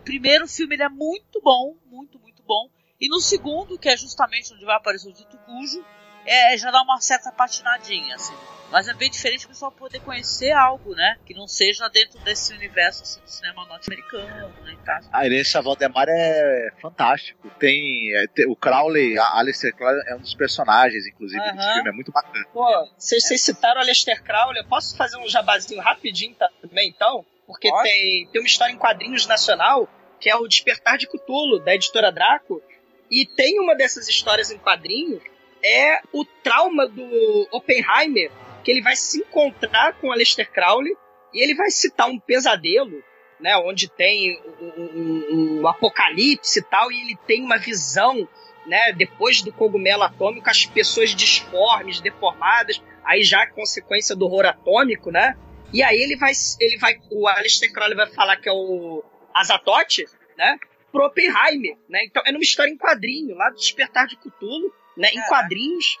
o 0.00 0.02
primeiro 0.02 0.48
filme 0.48 0.74
ele 0.74 0.82
é 0.82 0.88
muito 0.88 1.40
bom, 1.42 1.76
muito, 1.86 2.18
muito 2.18 2.42
bom. 2.42 2.70
E 2.98 3.08
no 3.08 3.20
segundo, 3.20 3.78
que 3.78 3.88
é 3.88 3.96
justamente 3.96 4.52
onde 4.54 4.64
vai 4.64 4.76
aparecer 4.76 5.08
o 5.08 5.12
Dito 5.12 5.36
Cujo, 5.38 5.84
é, 6.26 6.56
já 6.56 6.70
dá 6.70 6.82
uma 6.82 7.00
certa 7.00 7.30
patinadinha, 7.30 8.14
assim. 8.14 8.34
Mas 8.70 8.86
é 8.86 8.94
bem 8.94 9.10
diferente 9.10 9.46
o 9.46 9.48
pessoal 9.48 9.72
poder 9.72 10.00
conhecer 10.00 10.52
algo, 10.52 10.94
né? 10.94 11.18
Que 11.26 11.34
não 11.34 11.48
seja 11.48 11.88
dentro 11.88 12.20
desse 12.20 12.54
universo 12.54 13.02
assim, 13.02 13.20
do 13.20 13.28
cinema 13.28 13.66
norte-americano, 13.66 14.48
né? 14.64 14.76
Tá. 14.84 15.00
A 15.12 15.26
Herência 15.26 15.60
Valdemar 15.60 16.06
é 16.08 16.70
fantástico. 16.80 17.50
Tem, 17.58 18.14
é, 18.14 18.26
tem 18.28 18.46
o 18.46 18.54
Crowley, 18.54 19.18
a 19.18 19.38
Alistair 19.38 19.74
Crowley 19.74 20.02
é 20.06 20.14
um 20.14 20.20
dos 20.20 20.34
personagens, 20.34 21.04
inclusive, 21.06 21.42
Aham. 21.42 21.56
desse 21.56 21.72
filme. 21.74 21.88
É 21.88 21.92
muito 21.92 22.12
bacana. 22.12 22.46
Pô, 22.52 22.88
vocês, 22.96 23.26
vocês 23.26 23.42
citaram 23.42 23.80
o 23.80 23.82
Aleister 23.82 24.22
Crowley, 24.22 24.62
eu 24.62 24.68
posso 24.68 24.96
fazer 24.96 25.16
um 25.16 25.28
jabazinho 25.28 25.80
rapidinho 25.80 26.36
também, 26.62 26.88
então? 26.88 27.26
Porque 27.50 27.68
tem, 27.82 28.26
tem 28.32 28.40
uma 28.40 28.46
história 28.46 28.72
em 28.72 28.76
quadrinhos 28.78 29.26
nacional, 29.26 29.88
que 30.20 30.28
é 30.30 30.36
o 30.36 30.46
Despertar 30.46 30.98
de 30.98 31.06
Cthulhu, 31.06 31.60
da 31.60 31.74
editora 31.74 32.10
Draco, 32.12 32.62
e 33.10 33.26
tem 33.26 33.58
uma 33.60 33.74
dessas 33.74 34.08
histórias 34.08 34.50
em 34.50 34.58
quadrinho, 34.58 35.20
é 35.64 36.00
o 36.12 36.24
trauma 36.42 36.86
do 36.88 37.48
Oppenheimer, 37.50 38.30
que 38.64 38.70
ele 38.70 38.82
vai 38.82 38.96
se 38.96 39.18
encontrar 39.20 39.94
com 39.94 40.12
Aleister 40.12 40.50
Crowley, 40.50 40.94
e 41.32 41.42
ele 41.42 41.54
vai 41.54 41.70
citar 41.70 42.08
um 42.08 42.18
pesadelo, 42.18 43.02
né, 43.38 43.56
onde 43.56 43.88
tem 43.88 44.38
um, 44.60 44.82
um- 44.82 45.60
um 45.62 45.68
apocalipse 45.68 46.58
e 46.58 46.62
tal, 46.62 46.90
e 46.92 47.00
ele 47.00 47.16
tem 47.26 47.42
uma 47.42 47.56
visão 47.58 48.28
né, 48.66 48.92
depois 48.92 49.40
do 49.40 49.50
cogumelo 49.50 50.02
atômico, 50.02 50.48
as 50.50 50.66
pessoas 50.66 51.14
disformes, 51.14 52.00
deformadas, 52.00 52.80
aí 53.02 53.22
já 53.22 53.42
a 53.42 53.50
consequência 53.50 54.14
do 54.14 54.26
horror 54.26 54.44
atômico, 54.44 55.10
né? 55.10 55.34
E 55.72 55.82
aí 55.82 56.00
ele 56.00 56.16
vai, 56.16 56.32
ele 56.60 56.78
vai, 56.78 56.96
o 57.10 57.28
Aleister 57.28 57.72
Crowley 57.72 57.96
vai 57.96 58.08
falar 58.10 58.36
que 58.36 58.48
é 58.48 58.52
o 58.52 59.04
Azatote, 59.34 60.04
né? 60.36 60.56
Pro 60.90 61.06
Oppenheimer, 61.06 61.76
né? 61.88 62.04
Então 62.04 62.22
é 62.26 62.32
numa 62.32 62.42
história 62.42 62.70
em 62.70 62.76
quadrinho, 62.76 63.36
lá 63.36 63.50
do 63.50 63.56
Despertar 63.56 64.06
de 64.06 64.16
Cthulhu, 64.16 64.72
né? 64.96 65.08
Em 65.12 65.20
quadrinhos, 65.28 65.98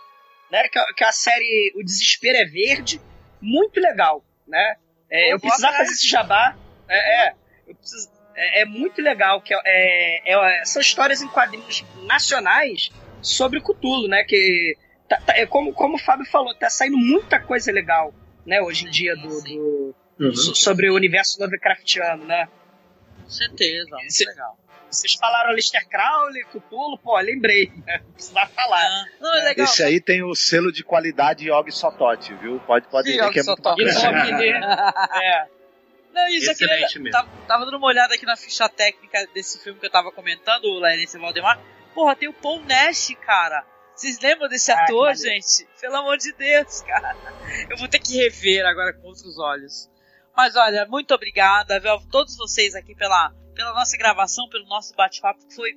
né? 0.50 0.68
Que, 0.68 0.78
é- 0.78 0.92
que 0.96 1.04
é 1.04 1.06
a 1.08 1.12
série 1.12 1.72
O 1.76 1.84
Desespero 1.84 2.38
é 2.38 2.44
Verde, 2.44 3.00
muito 3.40 3.78
legal, 3.80 4.24
né? 4.46 4.74
É, 5.08 5.32
eu 5.32 5.40
precisava 5.40 5.76
fazer 5.76 5.92
esse 5.92 6.08
jabá, 6.08 6.56
é, 6.88 7.28
é, 7.28 7.34
eu 7.68 7.74
preciso- 7.76 8.10
é, 8.34 8.60
é 8.62 8.64
muito 8.64 9.00
legal, 9.00 9.40
que 9.40 9.54
é, 9.54 9.58
é- 9.64 10.32
é- 10.60 10.64
são 10.64 10.80
histórias 10.82 11.22
em 11.22 11.28
quadrinhos 11.28 11.84
nacionais 12.06 12.90
sobre 13.22 13.60
Cthulhu, 13.60 14.08
né? 14.08 14.24
Que 14.24 14.76
tá- 15.08 15.20
tá- 15.20 15.36
é 15.36 15.46
como, 15.46 15.72
como 15.72 15.94
o 15.94 15.98
Fábio 15.98 16.26
falou, 16.26 16.54
tá 16.54 16.68
saindo 16.70 16.96
muita 16.98 17.38
coisa 17.40 17.70
legal, 17.72 18.12
né? 18.46 18.60
Hoje 18.60 18.86
em 18.86 18.90
dia 18.90 19.14
do, 19.16 19.28
do- 19.42 19.94
Uhum. 20.18 20.34
so- 20.34 20.54
sobre 20.54 20.90
o 20.90 20.94
universo 20.94 21.40
Lovecraftiano, 21.40 22.24
né? 22.26 22.46
Com 23.22 23.30
certeza, 23.30 23.90
muito 23.90 24.12
Cê- 24.12 24.24
legal. 24.26 24.58
Vocês 24.90 25.14
falaram 25.14 25.52
Lister 25.54 25.88
Crowley, 25.88 26.44
Cthulhu, 26.46 26.98
pô, 26.98 27.16
lembrei, 27.20 27.70
né? 27.86 28.00
Precisava 28.12 28.50
falar. 28.50 28.82
Ah, 28.84 29.04
não, 29.20 29.34
é 29.36 29.44
legal. 29.44 29.64
Esse 29.64 29.82
aí 29.84 30.00
tem 30.00 30.22
o 30.22 30.34
selo 30.34 30.72
de 30.72 30.82
qualidade 30.82 31.48
Yogi 31.48 31.70
Sotote, 31.72 32.34
viu? 32.34 32.58
Pode, 32.66 32.88
pode 32.88 33.10
ver 33.10 33.30
que 33.30 33.38
é 33.40 33.42
muito 33.44 33.62
bacana. 33.62 34.92
é. 35.22 35.46
Não, 36.12 36.26
isso 36.28 36.50
aqui 36.50 36.64
Excelente 36.64 36.98
é, 36.98 37.00
mesmo. 37.00 37.10
tava, 37.12 37.28
tava 37.46 37.64
dando 37.66 37.76
uma 37.76 37.86
olhada 37.86 38.14
aqui 38.16 38.26
na 38.26 38.36
ficha 38.36 38.68
técnica 38.68 39.26
desse 39.32 39.62
filme 39.62 39.78
que 39.78 39.86
eu 39.86 39.90
tava 39.90 40.10
comentando, 40.10 40.64
o 40.64 40.80
Larense 40.80 41.16
Valdemar. 41.18 41.58
Porra, 41.94 42.16
tem 42.16 42.28
o 42.28 42.32
Paul 42.32 42.60
Nash, 42.64 43.14
cara. 43.24 43.64
Vocês 44.00 44.18
lembram 44.18 44.48
desse 44.48 44.72
ator, 44.72 45.14
gente? 45.14 45.68
Pelo 45.78 45.96
amor 45.96 46.16
de 46.16 46.32
Deus, 46.32 46.80
cara. 46.80 47.14
Eu 47.68 47.76
vou 47.76 47.86
ter 47.86 47.98
que 47.98 48.16
rever 48.16 48.64
agora 48.64 48.94
com 48.94 49.08
outros 49.08 49.38
olhos. 49.38 49.90
Mas 50.34 50.56
olha, 50.56 50.86
muito 50.86 51.12
obrigada, 51.12 51.78
viu, 51.78 51.92
a 51.92 52.00
todos 52.10 52.34
vocês 52.34 52.74
aqui 52.74 52.94
pela, 52.94 53.30
pela 53.54 53.74
nossa 53.74 53.98
gravação, 53.98 54.48
pelo 54.48 54.64
nosso 54.64 54.94
bate-papo, 54.94 55.46
que 55.46 55.54
foi 55.54 55.72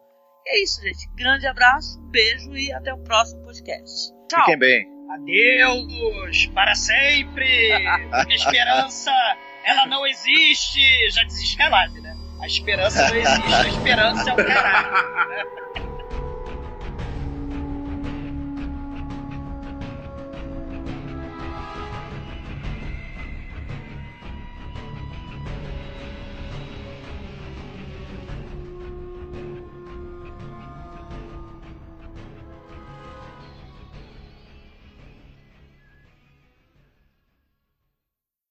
E 0.46 0.50
é 0.50 0.62
isso, 0.62 0.80
gente. 0.80 1.08
Grande 1.16 1.48
abraço, 1.48 2.00
beijo 2.10 2.56
e 2.56 2.72
até 2.72 2.94
o 2.94 3.02
próximo 3.02 3.42
podcast. 3.42 4.12
Tchau! 4.28 4.44
Fiquem 4.44 4.58
bem. 4.58 4.86
Adeus, 5.10 6.46
para 6.54 6.76
sempre. 6.76 7.72
A 8.12 8.22
esperança, 8.28 9.10
ela 9.64 9.86
não 9.86 10.06
existe. 10.06 10.80
Já 11.10 11.24
desisti 11.24 11.56
Calade, 11.56 12.00
né? 12.00 12.15
A 12.40 12.46
esperança 12.46 13.08
não 13.08 13.16
existe, 13.16 13.54
a 13.54 13.68
esperança 13.68 14.30
é 14.30 14.32
o 14.32 14.36
caralho. 14.36 14.86